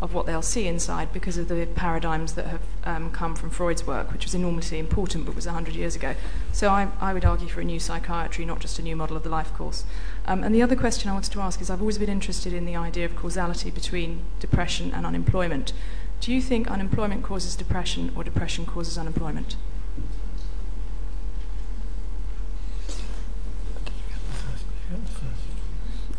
of 0.00 0.12
what 0.12 0.26
they'll 0.26 0.42
see 0.42 0.66
inside 0.66 1.10
because 1.12 1.38
of 1.38 1.48
the 1.48 1.66
paradigms 1.74 2.34
that 2.34 2.46
have 2.46 2.60
um, 2.84 3.10
come 3.10 3.34
from 3.34 3.48
Freud's 3.48 3.86
work, 3.86 4.12
which 4.12 4.24
was 4.24 4.34
enormously 4.34 4.78
important 4.78 5.24
but 5.24 5.34
was 5.34 5.46
100 5.46 5.74
years 5.74 5.96
ago. 5.96 6.14
So 6.52 6.68
I, 6.68 6.88
I, 7.00 7.14
would 7.14 7.24
argue 7.24 7.48
for 7.48 7.62
a 7.62 7.64
new 7.64 7.80
psychiatry, 7.80 8.44
not 8.44 8.60
just 8.60 8.78
a 8.78 8.82
new 8.82 8.94
model 8.94 9.16
of 9.16 9.22
the 9.22 9.30
life 9.30 9.54
course. 9.54 9.84
Um, 10.26 10.44
and 10.44 10.54
the 10.54 10.60
other 10.60 10.76
question 10.76 11.08
I 11.08 11.14
wanted 11.14 11.32
to 11.32 11.40
ask 11.40 11.62
is 11.62 11.70
I've 11.70 11.80
always 11.80 11.96
been 11.96 12.10
interested 12.10 12.52
in 12.52 12.66
the 12.66 12.76
idea 12.76 13.06
of 13.06 13.16
causality 13.16 13.70
between 13.70 14.20
depression 14.38 14.92
and 14.92 15.06
unemployment. 15.06 15.72
Do 16.20 16.32
you 16.32 16.42
think 16.42 16.70
unemployment 16.70 17.22
causes 17.22 17.56
depression 17.56 18.12
or 18.14 18.22
depression 18.22 18.66
causes 18.66 18.98
unemployment? 18.98 19.56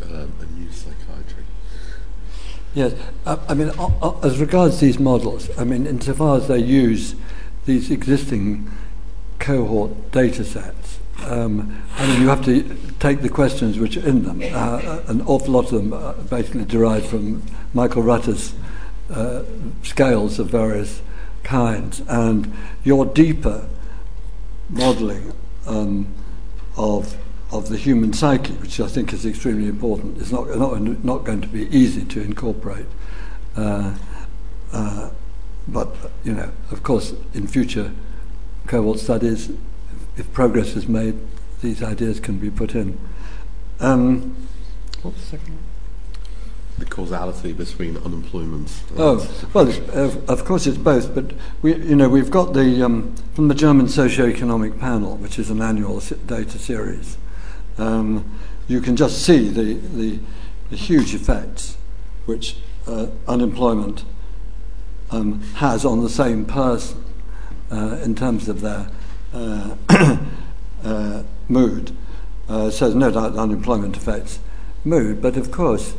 Um. 0.02 0.57
Yes, 2.74 2.94
uh, 3.24 3.38
I 3.48 3.54
mean, 3.54 3.70
uh, 3.70 3.90
uh, 4.02 4.20
as 4.22 4.38
regards 4.38 4.80
these 4.80 4.98
models, 4.98 5.50
I 5.58 5.64
mean, 5.64 5.86
insofar 5.86 6.36
as 6.36 6.48
they 6.48 6.58
use 6.58 7.14
these 7.64 7.90
existing 7.90 8.70
cohort 9.38 10.12
data 10.12 10.44
sets, 10.44 10.98
um, 11.24 11.82
I 11.96 12.06
mean, 12.06 12.22
you 12.22 12.28
have 12.28 12.44
to 12.44 12.76
take 13.00 13.22
the 13.22 13.28
questions 13.28 13.78
which 13.78 13.96
are 13.96 14.06
in 14.06 14.22
them. 14.22 14.42
Uh, 14.42 14.46
uh 14.46 15.02
an 15.08 15.22
awful 15.22 15.54
lot 15.54 15.72
of 15.72 15.82
them 15.82 15.92
are 15.92 16.14
basically 16.14 16.64
derived 16.64 17.06
from 17.06 17.42
Michael 17.74 18.02
Rutter's 18.02 18.54
uh, 19.10 19.42
scales 19.82 20.38
of 20.38 20.48
various 20.48 21.02
kinds, 21.42 22.02
and 22.06 22.54
your 22.84 23.06
deeper 23.06 23.66
modelling 24.68 25.32
um, 25.66 26.06
of 26.76 27.16
of 27.50 27.68
the 27.68 27.76
human 27.76 28.12
psyche, 28.12 28.52
which 28.54 28.78
I 28.80 28.86
think 28.86 29.12
is 29.12 29.24
extremely 29.24 29.68
important, 29.68 30.18
is 30.18 30.30
not, 30.30 30.48
not, 30.56 31.04
not 31.04 31.24
going 31.24 31.40
to 31.40 31.48
be 31.48 31.66
easy 31.74 32.04
to 32.04 32.20
incorporate. 32.20 32.86
Uh, 33.56 33.94
uh, 34.72 35.10
but, 35.66 35.94
you 36.24 36.32
know, 36.32 36.50
of 36.70 36.82
course, 36.82 37.14
in 37.34 37.46
future 37.46 37.92
cohort 38.66 38.98
studies, 38.98 39.50
if 40.16 40.32
progress 40.32 40.76
is 40.76 40.88
made, 40.88 41.18
these 41.62 41.82
ideas 41.82 42.20
can 42.20 42.38
be 42.38 42.50
put 42.50 42.74
in. 42.74 42.98
Um, 43.80 44.36
what's 45.02 45.18
the 45.20 45.38
second 45.38 45.54
one? 45.54 45.64
The 46.78 46.84
causality 46.86 47.52
between 47.52 47.96
unemployment. 47.96 48.70
Oh 48.96 49.28
well, 49.52 49.68
uh, 49.92 50.16
of 50.28 50.44
course 50.44 50.64
it's 50.64 50.78
both. 50.78 51.12
But 51.12 51.32
we, 51.60 51.74
you 51.74 51.96
know, 51.96 52.08
we've 52.08 52.30
got 52.30 52.52
the 52.52 52.84
um, 52.84 53.16
from 53.34 53.48
the 53.48 53.54
German 53.54 53.88
socio-economic 53.88 54.78
panel, 54.78 55.16
which 55.16 55.40
is 55.40 55.50
an 55.50 55.60
annual 55.60 55.98
data 55.98 56.56
series. 56.56 57.16
Um, 57.78 58.24
you 58.66 58.80
can 58.80 58.96
just 58.96 59.24
see 59.24 59.48
the, 59.48 59.74
the, 59.74 60.18
the 60.70 60.76
huge 60.76 61.14
effects 61.14 61.76
which 62.26 62.56
uh, 62.86 63.06
unemployment 63.26 64.04
um, 65.10 65.40
has 65.54 65.84
on 65.84 66.02
the 66.02 66.10
same 66.10 66.44
person 66.44 67.02
uh, 67.70 67.98
in 68.02 68.14
terms 68.14 68.48
of 68.48 68.60
their 68.60 68.90
uh, 69.32 69.76
uh 70.84 71.22
mood. 71.48 71.96
Uh, 72.48 72.70
so 72.70 72.92
no 72.92 73.10
doubt 73.10 73.36
unemployment 73.36 73.96
affects 73.96 74.38
mood, 74.84 75.20
but 75.20 75.36
of 75.36 75.50
course, 75.50 75.94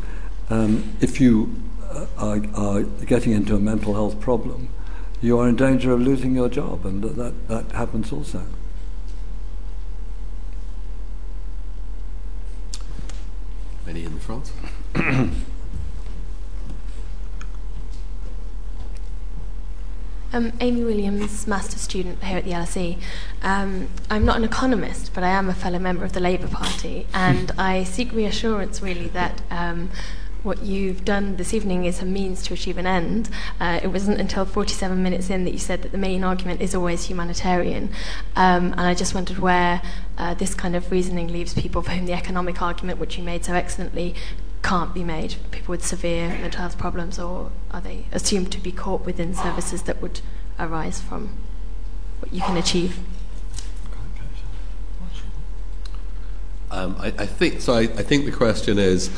um, 0.49 0.95
if 0.99 1.19
you 1.22 1.53
uh, 1.89 2.06
are, 2.18 2.41
are, 2.56 2.84
getting 3.06 3.34
into 3.34 3.56
a 3.56 3.60
mental 3.60 3.93
health 3.93 4.19
problem, 4.19 4.69
you 5.22 5.38
are 5.38 5.47
in 5.47 5.56
danger 5.56 5.91
of 5.91 6.01
losing 6.01 6.35
your 6.35 6.49
job, 6.49 6.85
and 6.85 7.03
that, 7.03 7.47
that 7.47 7.72
happens 7.72 8.11
also. 8.11 8.43
Any 13.89 14.05
in 14.05 14.13
the 14.13 14.19
front? 14.19 14.51
Um, 20.31 20.53
Amy 20.59 20.83
Williams, 20.83 21.47
master's 21.47 21.81
student 21.81 22.23
here 22.23 22.37
at 22.37 22.45
the 22.45 22.51
LSE. 22.51 22.99
Um, 23.41 23.87
I'm 24.11 24.25
not 24.25 24.37
an 24.37 24.43
economist, 24.43 25.11
but 25.15 25.23
I 25.23 25.29
am 25.29 25.49
a 25.49 25.55
fellow 25.55 25.79
member 25.79 26.05
of 26.05 26.13
the 26.13 26.19
Labour 26.19 26.47
Party, 26.47 27.07
and 27.15 27.51
I 27.57 27.83
seek 27.83 28.13
reassurance 28.13 28.79
really 28.79 29.07
that 29.07 29.41
um, 29.49 29.89
what 30.43 30.63
you've 30.63 31.03
done 31.03 31.35
this 31.35 31.53
evening 31.53 31.85
is 31.85 32.01
a 32.01 32.05
means 32.05 32.41
to 32.43 32.53
achieve 32.53 32.77
an 32.77 32.87
end. 32.87 33.29
Uh, 33.59 33.79
it 33.83 33.87
wasn't 33.87 34.19
until 34.19 34.45
47 34.45 35.01
minutes 35.01 35.29
in 35.29 35.43
that 35.43 35.51
you 35.51 35.59
said 35.59 35.81
that 35.81 35.91
the 35.91 35.97
main 35.97 36.23
argument 36.23 36.61
is 36.61 36.73
always 36.73 37.05
humanitarian. 37.05 37.89
Um, 38.35 38.71
and 38.71 38.81
I 38.81 38.93
just 38.93 39.13
wondered 39.13 39.39
where 39.39 39.81
uh, 40.17 40.33
this 40.35 40.53
kind 40.53 40.75
of 40.75 40.91
reasoning 40.91 41.27
leaves 41.27 41.53
people 41.53 41.81
for 41.81 41.91
whom 41.91 42.05
the 42.05 42.13
economic 42.13 42.61
argument, 42.61 42.99
which 42.99 43.17
you 43.17 43.23
made 43.23 43.43
so 43.43 43.53
excellently, 43.53 44.15
can't 44.61 44.93
be 44.93 45.03
made. 45.03 45.35
People 45.51 45.73
with 45.73 45.85
severe 45.85 46.29
mental 46.29 46.61
health 46.61 46.77
problems, 46.77 47.19
or 47.19 47.51
are 47.71 47.81
they 47.81 48.05
assumed 48.11 48.51
to 48.51 48.59
be 48.59 48.71
caught 48.71 49.05
within 49.05 49.33
services 49.33 49.83
that 49.83 50.01
would 50.01 50.21
arise 50.57 51.01
from 51.01 51.37
what 52.19 52.33
you 52.33 52.41
can 52.41 52.57
achieve? 52.57 52.99
Um, 56.71 56.95
I, 56.99 57.07
I, 57.07 57.25
think 57.25 57.61
so. 57.61 57.73
I, 57.73 57.81
I, 57.81 58.03
think 58.03 58.25
the 58.25 58.31
question 58.31 58.77
is, 58.77 59.09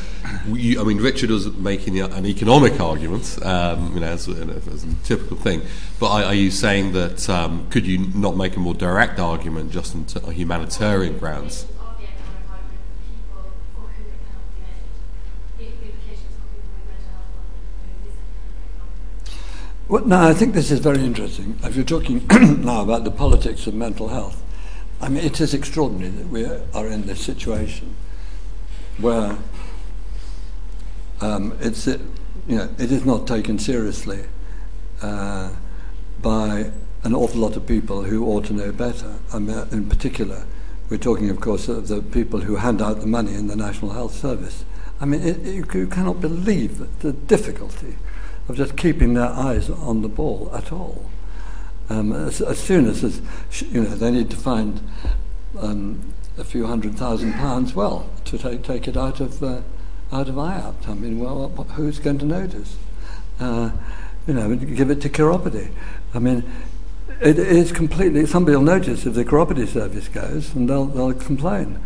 you, 0.48 0.80
I 0.80 0.84
mean, 0.84 0.96
Richard 0.96 1.28
was 1.28 1.54
making 1.54 2.00
an 2.00 2.24
economic 2.24 2.80
argument, 2.80 3.38
um, 3.44 3.92
you 3.92 4.00
know, 4.00 4.06
as, 4.06 4.26
as, 4.26 4.84
a 4.84 4.94
typical 5.04 5.36
thing. 5.36 5.60
But 6.00 6.10
are, 6.12 6.24
are 6.24 6.34
you 6.34 6.50
saying 6.50 6.92
that 6.92 7.28
um, 7.28 7.68
could 7.68 7.86
you 7.86 8.06
not 8.14 8.36
make 8.36 8.56
a 8.56 8.58
more 8.58 8.72
direct 8.72 9.18
argument 9.18 9.70
just 9.70 9.94
on 9.94 10.32
humanitarian 10.32 11.18
grounds? 11.18 11.66
Well, 19.88 20.06
no, 20.06 20.26
I 20.26 20.32
think 20.32 20.54
this 20.54 20.70
is 20.70 20.78
very 20.78 21.04
interesting. 21.04 21.58
If 21.62 21.76
you're 21.76 21.84
talking 21.84 22.26
now 22.64 22.80
about 22.80 23.04
the 23.04 23.10
politics 23.10 23.66
of 23.66 23.74
mental 23.74 24.08
health, 24.08 24.41
I 25.02 25.08
mean, 25.08 25.24
it 25.24 25.40
is 25.40 25.52
extraordinary 25.52 26.10
that 26.10 26.28
we 26.28 26.44
are 26.44 26.86
in 26.86 27.06
this 27.06 27.20
situation 27.20 27.96
where 28.98 29.36
um, 31.20 31.58
it's, 31.60 31.88
it, 31.88 32.00
you 32.46 32.56
know, 32.56 32.68
it 32.78 32.92
is 32.92 33.04
not 33.04 33.26
taken 33.26 33.58
seriously 33.58 34.20
uh, 35.02 35.50
by 36.22 36.70
an 37.02 37.14
awful 37.16 37.40
lot 37.40 37.56
of 37.56 37.66
people 37.66 38.04
who 38.04 38.24
ought 38.26 38.44
to 38.44 38.52
know 38.52 38.70
better. 38.70 39.16
I 39.32 39.40
mean, 39.40 39.66
in 39.72 39.88
particular, 39.88 40.44
we're 40.88 40.98
talking, 40.98 41.30
of 41.30 41.40
course, 41.40 41.66
of 41.66 41.88
the 41.88 42.00
people 42.00 42.42
who 42.42 42.56
hand 42.56 42.80
out 42.80 43.00
the 43.00 43.06
money 43.06 43.34
in 43.34 43.48
the 43.48 43.56
National 43.56 43.90
Health 43.90 44.14
Service. 44.14 44.64
I 45.00 45.04
mean, 45.06 45.22
it, 45.22 45.40
you, 45.40 45.66
you 45.74 45.88
cannot 45.88 46.20
believe 46.20 47.00
the 47.00 47.12
difficulty 47.12 47.96
of 48.48 48.56
just 48.56 48.76
keeping 48.76 49.14
their 49.14 49.30
eyes 49.30 49.68
on 49.68 50.02
the 50.02 50.08
ball 50.08 50.48
at 50.54 50.70
all. 50.70 51.10
Um, 51.88 52.12
as, 52.12 52.40
as, 52.40 52.58
soon 52.58 52.86
as, 52.86 53.20
you 53.70 53.82
know 53.82 53.90
they 53.90 54.10
need 54.10 54.30
to 54.30 54.36
find 54.36 54.80
um, 55.58 56.14
a 56.38 56.44
few 56.44 56.66
hundred 56.66 56.94
thousand 56.94 57.34
pounds, 57.34 57.74
well, 57.74 58.08
to 58.24 58.38
take, 58.38 58.62
take 58.62 58.88
it 58.88 58.96
out 58.96 59.20
of 59.20 59.42
uh, 59.42 59.60
out 60.12 60.28
of 60.28 60.36
IAPT. 60.36 60.88
I 60.88 60.94
mean, 60.94 61.18
well, 61.18 61.48
who's 61.48 61.98
going 61.98 62.18
to 62.18 62.24
notice? 62.24 62.76
Uh, 63.40 63.70
you 64.26 64.34
know, 64.34 64.54
give 64.54 64.90
it 64.90 65.00
to 65.02 65.08
chiropody. 65.08 65.72
I 66.14 66.18
mean, 66.18 66.44
it 67.20 67.38
is 67.38 67.72
completely. 67.72 68.26
Somebody 68.26 68.56
will 68.56 68.64
notice 68.64 69.04
if 69.04 69.14
the 69.14 69.24
chiropody 69.24 69.66
service 69.66 70.08
goes, 70.08 70.54
and 70.54 70.68
they'll 70.68 70.86
they'll 70.86 71.14
complain. 71.14 71.78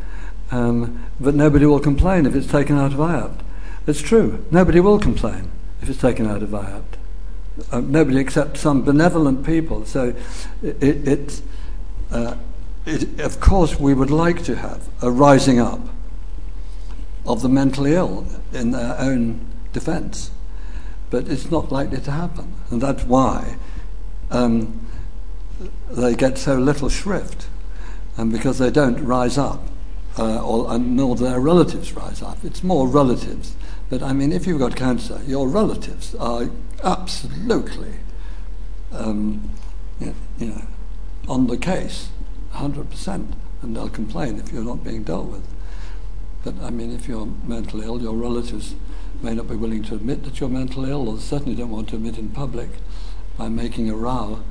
Um, 0.50 1.04
but 1.18 1.34
nobody 1.34 1.66
will 1.66 1.80
complain 1.80 2.26
if 2.26 2.34
it's 2.34 2.46
taken 2.46 2.76
out 2.78 2.92
of 2.92 2.98
IAPT. 2.98 3.40
It's 3.86 4.02
true. 4.02 4.44
Nobody 4.50 4.80
will 4.80 4.98
complain 4.98 5.50
if 5.80 5.88
it's 5.88 6.00
taken 6.00 6.26
out 6.26 6.42
of 6.42 6.50
IAPT 6.50 6.96
uh, 7.70 7.80
nobody 7.80 8.18
except 8.18 8.56
some 8.58 8.82
benevolent 8.82 9.44
people. 9.44 9.84
So 9.84 10.14
it, 10.62 11.08
it, 11.08 11.42
uh, 12.10 12.36
it, 12.84 13.20
of 13.20 13.40
course, 13.40 13.78
we 13.78 13.94
would 13.94 14.10
like 14.10 14.44
to 14.44 14.56
have 14.56 14.88
a 15.02 15.10
rising 15.10 15.58
up 15.58 15.80
of 17.24 17.42
the 17.42 17.48
mentally 17.48 17.94
ill 17.94 18.26
in 18.52 18.70
their 18.70 18.98
own 18.98 19.40
defense. 19.72 20.30
But 21.10 21.28
it's 21.28 21.50
not 21.50 21.72
likely 21.72 22.00
to 22.00 22.10
happen. 22.10 22.52
And 22.70 22.80
that's 22.80 23.04
why 23.04 23.56
um, 24.30 24.86
they 25.90 26.14
get 26.14 26.38
so 26.38 26.56
little 26.56 26.88
shrift. 26.88 27.48
And 28.16 28.32
because 28.32 28.58
they 28.58 28.70
don't 28.70 29.04
rise 29.04 29.38
up, 29.38 29.62
uh, 30.18 30.42
or, 30.42 30.78
nor 30.78 31.14
their 31.14 31.38
relatives 31.38 31.92
rise 31.92 32.22
up. 32.22 32.42
It's 32.42 32.62
more 32.62 32.88
relatives 32.88 33.54
but 33.88 34.02
I 34.02 34.12
mean, 34.12 34.32
if 34.32 34.46
you've 34.46 34.58
got 34.58 34.74
cancer, 34.74 35.20
your 35.26 35.48
relatives 35.48 36.14
are 36.16 36.50
absolutely, 36.82 37.94
um, 38.92 39.50
you, 40.00 40.14
know, 40.40 40.62
on 41.28 41.46
the 41.46 41.56
case, 41.56 42.08
100%, 42.54 43.34
and 43.62 43.76
they'll 43.76 43.88
complain 43.88 44.38
if 44.38 44.52
you're 44.52 44.64
not 44.64 44.84
being 44.84 45.02
dealt 45.02 45.26
with. 45.26 45.46
But 46.44 46.54
I 46.62 46.70
mean, 46.70 46.92
if 46.92 47.08
you're 47.08 47.26
mentally 47.44 47.86
ill, 47.86 48.00
your 48.00 48.14
relatives 48.14 48.74
may 49.22 49.34
not 49.34 49.48
be 49.48 49.56
willing 49.56 49.82
to 49.84 49.94
admit 49.94 50.24
that 50.24 50.40
you're 50.40 50.48
mentally 50.48 50.90
ill, 50.90 51.08
or 51.08 51.18
certainly 51.18 51.54
don't 51.54 51.70
want 51.70 51.88
to 51.88 51.96
admit 51.96 52.18
in 52.18 52.28
public 52.28 52.70
by 53.36 53.48
making 53.48 53.90
a 53.90 53.96
row 53.96 54.42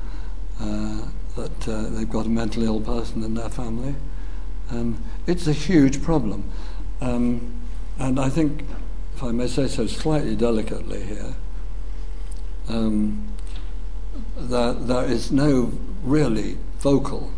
uh, 0.60 1.02
that 1.36 1.68
uh, 1.68 1.88
they've 1.90 2.10
got 2.10 2.26
a 2.26 2.28
mentally 2.28 2.66
ill 2.66 2.80
person 2.80 3.22
in 3.22 3.34
their 3.34 3.48
family. 3.48 3.94
Um, 4.70 5.02
it's 5.26 5.46
a 5.46 5.52
huge 5.52 6.02
problem. 6.02 6.50
Um, 7.00 7.52
and 7.98 8.18
I 8.18 8.28
think 8.28 8.64
if 9.14 9.22
I 9.22 9.30
may 9.30 9.46
say 9.46 9.68
so 9.68 9.86
slightly 9.86 10.36
delicately 10.36 11.02
here, 11.02 11.34
um, 12.68 13.26
that 14.36 14.86
there 14.86 15.04
is 15.04 15.30
no 15.30 15.72
really 16.02 16.58
vocal 16.78 17.32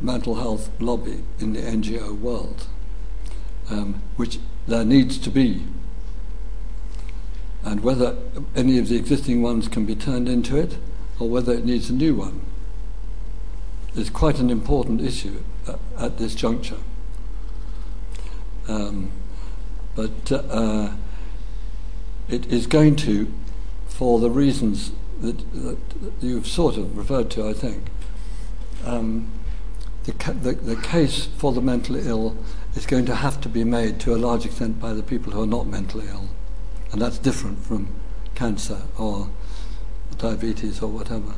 mental 0.00 0.36
health 0.36 0.70
lobby 0.80 1.22
in 1.38 1.52
the 1.52 1.60
NGO 1.60 2.18
world, 2.18 2.66
um, 3.70 4.02
which 4.16 4.38
there 4.66 4.84
needs 4.84 5.18
to 5.18 5.30
be. 5.30 5.64
And 7.64 7.80
whether 7.80 8.16
any 8.54 8.78
of 8.78 8.88
the 8.88 8.96
existing 8.96 9.42
ones 9.42 9.68
can 9.68 9.84
be 9.84 9.96
turned 9.96 10.28
into 10.28 10.56
it, 10.56 10.78
or 11.18 11.28
whether 11.28 11.52
it 11.52 11.64
needs 11.64 11.90
a 11.90 11.92
new 11.92 12.14
one, 12.14 12.40
is 13.96 14.10
quite 14.10 14.38
an 14.38 14.50
important 14.50 15.00
issue 15.00 15.42
at, 15.66 15.78
at 15.98 16.18
this 16.18 16.34
juncture. 16.34 16.78
Um, 18.68 19.10
but 19.96 20.30
uh, 20.30 20.92
it 22.28 22.46
is 22.46 22.66
going 22.66 22.94
to, 22.96 23.32
for 23.98 24.20
the 24.20 24.30
reasons 24.30 24.92
that, 25.20 25.36
that, 25.52 25.76
you've 26.20 26.46
sort 26.46 26.76
of 26.76 26.96
referred 26.96 27.28
to, 27.32 27.48
I 27.48 27.52
think, 27.52 27.86
um, 28.84 29.28
the, 30.04 30.12
ca- 30.12 30.34
the, 30.34 30.52
the 30.52 30.76
case 30.76 31.26
for 31.36 31.50
the 31.52 31.60
mentally 31.60 32.02
ill 32.06 32.36
is 32.76 32.86
going 32.86 33.06
to 33.06 33.16
have 33.16 33.40
to 33.40 33.48
be 33.48 33.64
made 33.64 33.98
to 34.02 34.14
a 34.14 34.16
large 34.16 34.46
extent 34.46 34.78
by 34.78 34.92
the 34.92 35.02
people 35.02 35.32
who 35.32 35.42
are 35.42 35.48
not 35.48 35.66
mentally 35.66 36.06
ill. 36.06 36.28
And 36.92 37.02
that's 37.02 37.18
different 37.18 37.58
from 37.64 37.88
cancer 38.36 38.82
or 38.96 39.30
diabetes 40.16 40.80
or 40.80 40.86
whatever. 40.86 41.34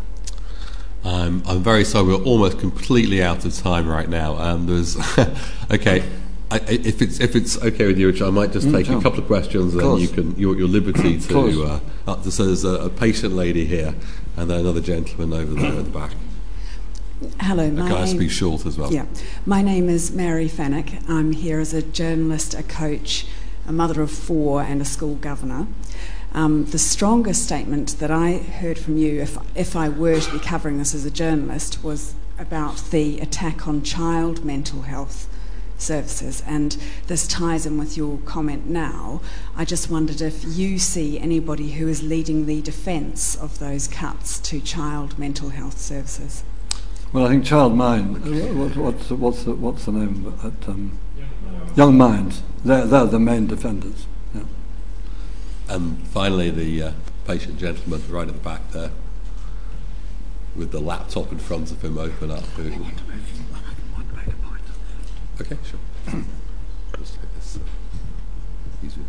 I'm 1.46 1.62
very 1.62 1.86
sorry, 1.86 2.08
we're 2.08 2.24
almost 2.24 2.58
completely 2.58 3.22
out 3.22 3.46
of 3.46 3.56
time 3.56 3.88
right 3.88 4.08
now. 4.08 4.36
Um, 4.36 4.66
there's 4.66 4.98
okay. 5.70 6.06
I, 6.52 6.56
if 6.68 7.00
it's 7.00 7.20
if 7.20 7.36
it's 7.36 7.56
okay 7.62 7.86
with 7.86 7.96
you, 7.98 8.08
Richard, 8.08 8.26
I 8.26 8.30
might 8.30 8.50
just 8.52 8.66
Mm, 8.66 8.72
take 8.72 8.86
sure. 8.86 8.98
a 8.98 9.02
couple 9.02 9.20
of 9.20 9.26
questions, 9.26 9.72
and 9.74 9.82
then 9.82 9.98
you 9.98 10.08
can 10.08 10.36
your, 10.36 10.56
your 10.56 10.66
liberty 10.68 11.18
to. 11.28 11.62
Uh, 11.64 11.80
uh, 12.08 12.22
so 12.22 12.46
there's 12.46 12.64
a, 12.64 12.86
a 12.86 12.90
patient 12.90 13.34
lady 13.34 13.66
here, 13.66 13.94
and 14.36 14.50
then 14.50 14.60
another 14.60 14.80
gentleman 14.80 15.32
over 15.38 15.54
there 15.54 15.78
at 15.78 15.84
the 15.84 15.90
back. 15.90 16.10
Hello, 17.40 17.70
my 17.70 17.84
Okay, 17.84 17.94
I 17.94 18.04
name, 18.06 18.16
speak 18.16 18.30
short 18.30 18.66
as 18.66 18.76
well. 18.78 18.92
Yeah, 18.92 19.06
my 19.46 19.62
name 19.62 19.88
is 19.88 20.10
Mary 20.10 20.48
Fennick. 20.48 21.08
I'm 21.08 21.32
here 21.32 21.60
as 21.60 21.72
a 21.72 21.82
journalist, 21.82 22.54
a 22.54 22.62
coach, 22.64 23.26
a 23.68 23.72
mother 23.72 24.02
of 24.02 24.10
four, 24.10 24.62
and 24.62 24.80
a 24.80 24.84
school 24.84 25.14
governor. 25.16 25.68
Um, 26.32 26.64
the 26.66 26.78
strongest 26.78 27.44
statement 27.44 27.98
that 28.00 28.10
I 28.10 28.38
heard 28.38 28.78
from 28.78 28.96
you, 28.96 29.20
if 29.20 29.38
if 29.54 29.76
I 29.76 29.88
were 29.88 30.18
to 30.18 30.32
be 30.32 30.40
covering 30.40 30.78
this 30.78 30.94
as 30.96 31.04
a 31.04 31.10
journalist, 31.12 31.84
was 31.84 32.14
about 32.40 32.90
the 32.90 33.20
attack 33.20 33.68
on 33.68 33.82
child 33.82 34.44
mental 34.44 34.82
health 34.82 35.28
services, 35.80 36.42
and 36.46 36.76
this 37.06 37.26
ties 37.26 37.66
in 37.66 37.78
with 37.78 37.96
your 37.96 38.18
comment 38.24 38.66
now. 38.68 39.20
I 39.56 39.64
just 39.64 39.90
wondered 39.90 40.20
if 40.20 40.44
you 40.44 40.78
see 40.78 41.18
anybody 41.18 41.72
who 41.72 41.88
is 41.88 42.02
leading 42.02 42.46
the 42.46 42.60
defence 42.62 43.34
of 43.36 43.58
those 43.58 43.88
cuts 43.88 44.38
to 44.40 44.60
child 44.60 45.18
mental 45.18 45.50
health 45.50 45.78
services. 45.78 46.42
Well, 47.12 47.26
I 47.26 47.30
think 47.30 47.44
Child 47.44 47.74
Mind, 47.74 48.56
what, 48.56 48.76
what's, 48.76 49.08
the- 49.08 49.16
what's, 49.16 49.42
the, 49.42 49.54
what's 49.54 49.84
the 49.84 49.92
name? 49.92 50.32
At, 50.44 50.68
um, 50.68 50.96
Young 51.76 51.96
Minds. 51.96 52.42
They're, 52.64 52.86
they're 52.86 53.06
the 53.06 53.18
main 53.18 53.46
defenders. 53.46 54.06
Yeah. 54.34 54.42
And 55.68 55.98
finally, 56.08 56.50
the 56.50 56.82
uh, 56.82 56.92
patient 57.26 57.58
gentleman 57.58 58.02
right 58.08 58.28
at 58.28 58.34
the 58.34 58.40
back 58.40 58.70
there, 58.72 58.90
with 60.54 60.70
the 60.72 60.80
laptop 60.80 61.32
in 61.32 61.38
front 61.38 61.70
of 61.70 61.82
him 61.82 61.96
open 61.98 62.30
up. 62.30 62.44
Okay, 65.40 65.56
sure. 65.64 65.80
Just 66.98 67.14
take 67.14 67.34
this. 67.34 67.58
Easy. 68.84 69.00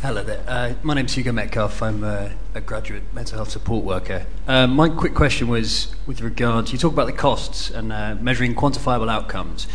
Hello 0.00 0.22
there. 0.22 0.44
Uh, 0.46 0.74
my 0.84 0.94
name's 0.94 1.14
Hugo 1.14 1.32
Metcalf. 1.32 1.82
I'm 1.82 2.04
uh, 2.04 2.28
a 2.54 2.60
graduate 2.60 3.02
mental 3.12 3.38
health 3.38 3.50
support 3.50 3.84
worker. 3.84 4.26
Uh, 4.46 4.68
my 4.68 4.88
quick 4.88 5.14
question 5.14 5.48
was 5.48 5.92
with 6.06 6.20
regards, 6.20 6.70
you 6.70 6.78
talk 6.78 6.92
about 6.92 7.06
the 7.06 7.12
costs 7.12 7.68
and 7.68 7.92
uh, 7.92 8.14
measuring 8.20 8.54
quantifiable 8.54 9.10
outcomes. 9.10 9.66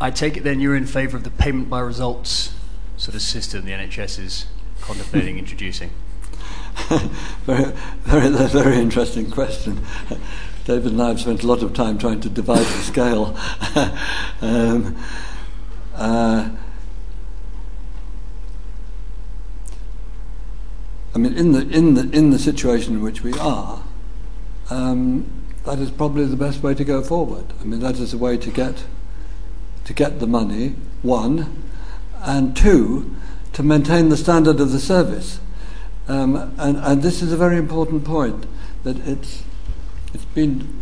I 0.00 0.10
take 0.10 0.38
it 0.38 0.44
then 0.44 0.60
you're 0.60 0.76
in 0.76 0.86
favour 0.86 1.18
of 1.18 1.24
the 1.24 1.30
payment 1.30 1.68
by 1.68 1.80
results 1.80 2.54
sort 2.96 3.14
of 3.14 3.20
system 3.20 3.66
the 3.66 3.72
NHS 3.72 4.18
is 4.18 4.46
contemplating 4.80 5.38
introducing. 5.44 5.90
very, 7.44 7.72
very, 8.04 8.30
very 8.30 8.76
interesting 8.78 9.30
question. 9.30 9.84
David 10.64 10.92
and 10.92 11.02
I 11.02 11.08
have 11.08 11.20
spent 11.20 11.42
a 11.42 11.46
lot 11.46 11.62
of 11.62 11.74
time 11.74 11.98
trying 11.98 12.20
to 12.20 12.28
divide 12.28 12.64
the 12.64 12.82
scale. 12.82 13.36
um, 14.40 14.96
uh, 15.94 16.50
I 21.14 21.18
mean, 21.18 21.34
in 21.34 21.52
the 21.52 21.68
in 21.68 21.94
the 21.94 22.10
in 22.10 22.30
the 22.30 22.38
situation 22.38 22.94
in 22.94 23.02
which 23.02 23.22
we 23.22 23.32
are, 23.34 23.82
um, 24.70 25.30
that 25.64 25.78
is 25.78 25.90
probably 25.90 26.24
the 26.24 26.36
best 26.36 26.62
way 26.62 26.74
to 26.74 26.84
go 26.84 27.02
forward. 27.02 27.44
I 27.60 27.64
mean, 27.64 27.80
that 27.80 27.96
is 27.96 28.14
a 28.14 28.18
way 28.18 28.36
to 28.38 28.50
get 28.50 28.84
to 29.84 29.92
get 29.92 30.18
the 30.18 30.26
money. 30.26 30.74
One, 31.02 31.62
and 32.20 32.56
two, 32.56 33.14
to 33.52 33.62
maintain 33.62 34.08
the 34.08 34.16
standard 34.16 34.58
of 34.60 34.72
the 34.72 34.80
service. 34.80 35.40
Um, 36.08 36.54
and, 36.58 36.76
and 36.78 37.02
this 37.02 37.22
is 37.22 37.32
a 37.32 37.36
very 37.36 37.56
important 37.56 38.04
point 38.04 38.46
that 38.82 38.96
it's, 39.06 39.42
it's 40.14 40.24
been 40.26 40.80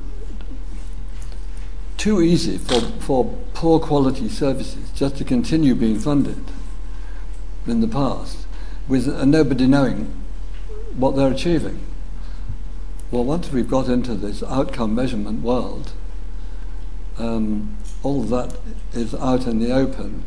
too 1.96 2.20
easy 2.20 2.59
for, 2.59 2.80
for 3.00 3.38
poor 3.54 3.80
quality 3.80 4.28
services 4.28 4.90
just 4.90 5.16
to 5.16 5.24
continue 5.24 5.74
being 5.74 5.98
funded 5.98 6.44
in 7.66 7.80
the 7.80 7.88
past 7.88 8.46
with 8.88 9.09
uh, 9.09 9.24
nobody 9.24 9.66
knowing 9.66 10.12
what 10.94 11.16
they're 11.16 11.30
achieving. 11.30 11.80
Well, 13.10 13.24
once 13.24 13.50
we've 13.50 13.68
got 13.68 13.88
into 13.88 14.14
this 14.14 14.42
outcome 14.42 14.94
measurement 14.94 15.42
world, 15.42 15.92
um, 17.18 17.76
all 18.02 18.22
that 18.24 18.56
is 18.92 19.14
out 19.14 19.46
in 19.46 19.60
the 19.60 19.72
open, 19.72 20.24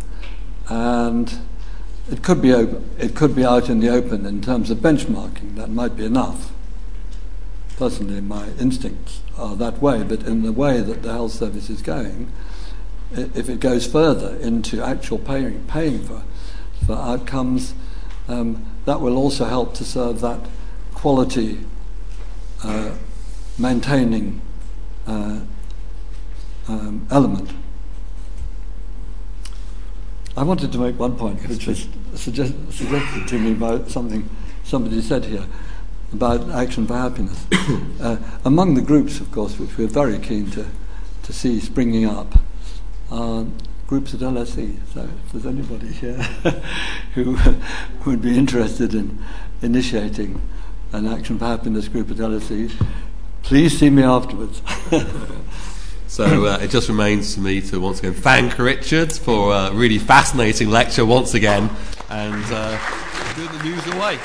and 0.70 1.40
it 2.10 2.24
could 2.24 2.42
be 2.42 2.54
open, 2.54 2.90
it 2.98 3.16
could 3.16 3.36
be 3.36 3.44
out 3.44 3.70
in 3.70 3.80
the 3.80 3.90
open 3.90 4.26
in 4.26 4.42
terms 4.42 4.72
of 4.72 4.78
benchmarking. 4.78 5.56
That 5.56 5.70
might 5.70 5.96
be 5.96 6.06
enough. 6.06 6.52
Personally, 7.78 8.22
my 8.22 8.48
instincts 8.60 9.22
are 9.38 9.56
that 9.58 9.82
way, 9.82 10.04
but 10.04 10.24
in 10.24 10.44
the 10.44 10.54
way 10.54 10.80
that 10.80 11.02
the 11.02 11.12
health 11.12 11.32
service 11.32 11.70
is 11.70 11.82
going, 11.82 12.32
if 13.12 13.50
it 13.50 13.60
goes 13.60 13.86
further 13.86 14.36
into 14.38 14.82
actual 14.82 15.18
paying, 15.18 15.64
paying 15.68 16.04
for, 16.04 16.24
for 16.86 16.94
outcomes, 16.94 17.74
um, 18.28 18.66
that 18.86 19.02
will 19.02 19.18
also 19.18 19.46
help 19.46 19.74
to 19.76 19.84
serve 19.84 20.22
that 20.22 20.40
quality 20.94 21.60
uh, 22.64 22.96
maintaining 23.58 24.42
uh, 25.06 25.42
um, 26.68 27.08
element. 27.12 27.52
I 30.38 30.44
wanted 30.44 30.72
to 30.72 30.78
make 30.78 30.98
one 30.98 31.16
point, 31.16 31.48
which 31.48 31.68
was 31.68 31.88
suggest, 32.16 32.54
suggested 32.72 33.28
to 33.28 33.40
me 33.40 33.54
by 33.54 33.84
something 33.88 34.30
somebody 34.64 35.02
said 35.02 35.26
here 35.26 35.46
about 36.16 36.50
Action 36.50 36.88
for 36.88 36.94
Happiness. 36.94 37.46
uh, 38.02 38.18
among 38.46 38.76
the 38.76 38.82
groups, 38.82 39.20
of 39.20 39.32
course, 39.32 39.60
which 39.60 39.78
we're 39.78 39.88
very 39.88 40.18
keen 40.18 40.50
to, 40.52 40.66
to 41.24 41.34
see 41.34 41.60
springing 41.60 42.06
up, 42.06 42.40
are 43.12 43.46
groups 43.88 44.14
at 44.14 44.22
LSE. 44.22 44.78
So 44.94 45.02
if 45.02 45.32
there's 45.32 45.46
anybody 45.46 45.88
here 45.88 46.14
who 47.14 47.38
would 48.06 48.22
be 48.22 48.38
interested 48.38 48.94
in 48.94 49.24
initiating 49.62 50.42
an 50.94 51.06
Action 51.06 51.38
for 51.38 51.46
Happiness 51.46 51.88
group 51.88 52.10
at 52.12 52.18
LSE, 52.18 52.72
please 53.44 53.78
see 53.78 53.90
me 53.90 54.04
afterwards. 54.04 54.62
So 56.08 56.46
uh, 56.46 56.60
it 56.62 56.70
just 56.70 56.88
remains 56.88 57.36
for 57.36 57.42
me 57.42 57.60
to 57.60 57.80
once 57.80 58.00
again 58.00 58.14
thank 58.14 58.58
Richard 58.58 59.12
for 59.12 59.54
a 59.54 59.74
really 59.74 59.98
fascinating 59.98 60.70
lecture 60.70 61.06
once 61.06 61.34
again, 61.34 61.70
and 62.10 62.46
uh, 62.52 62.80
the 63.36 63.64
news 63.64 63.86
away. 63.88 64.18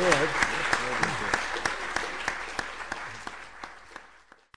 Right. 0.00 0.39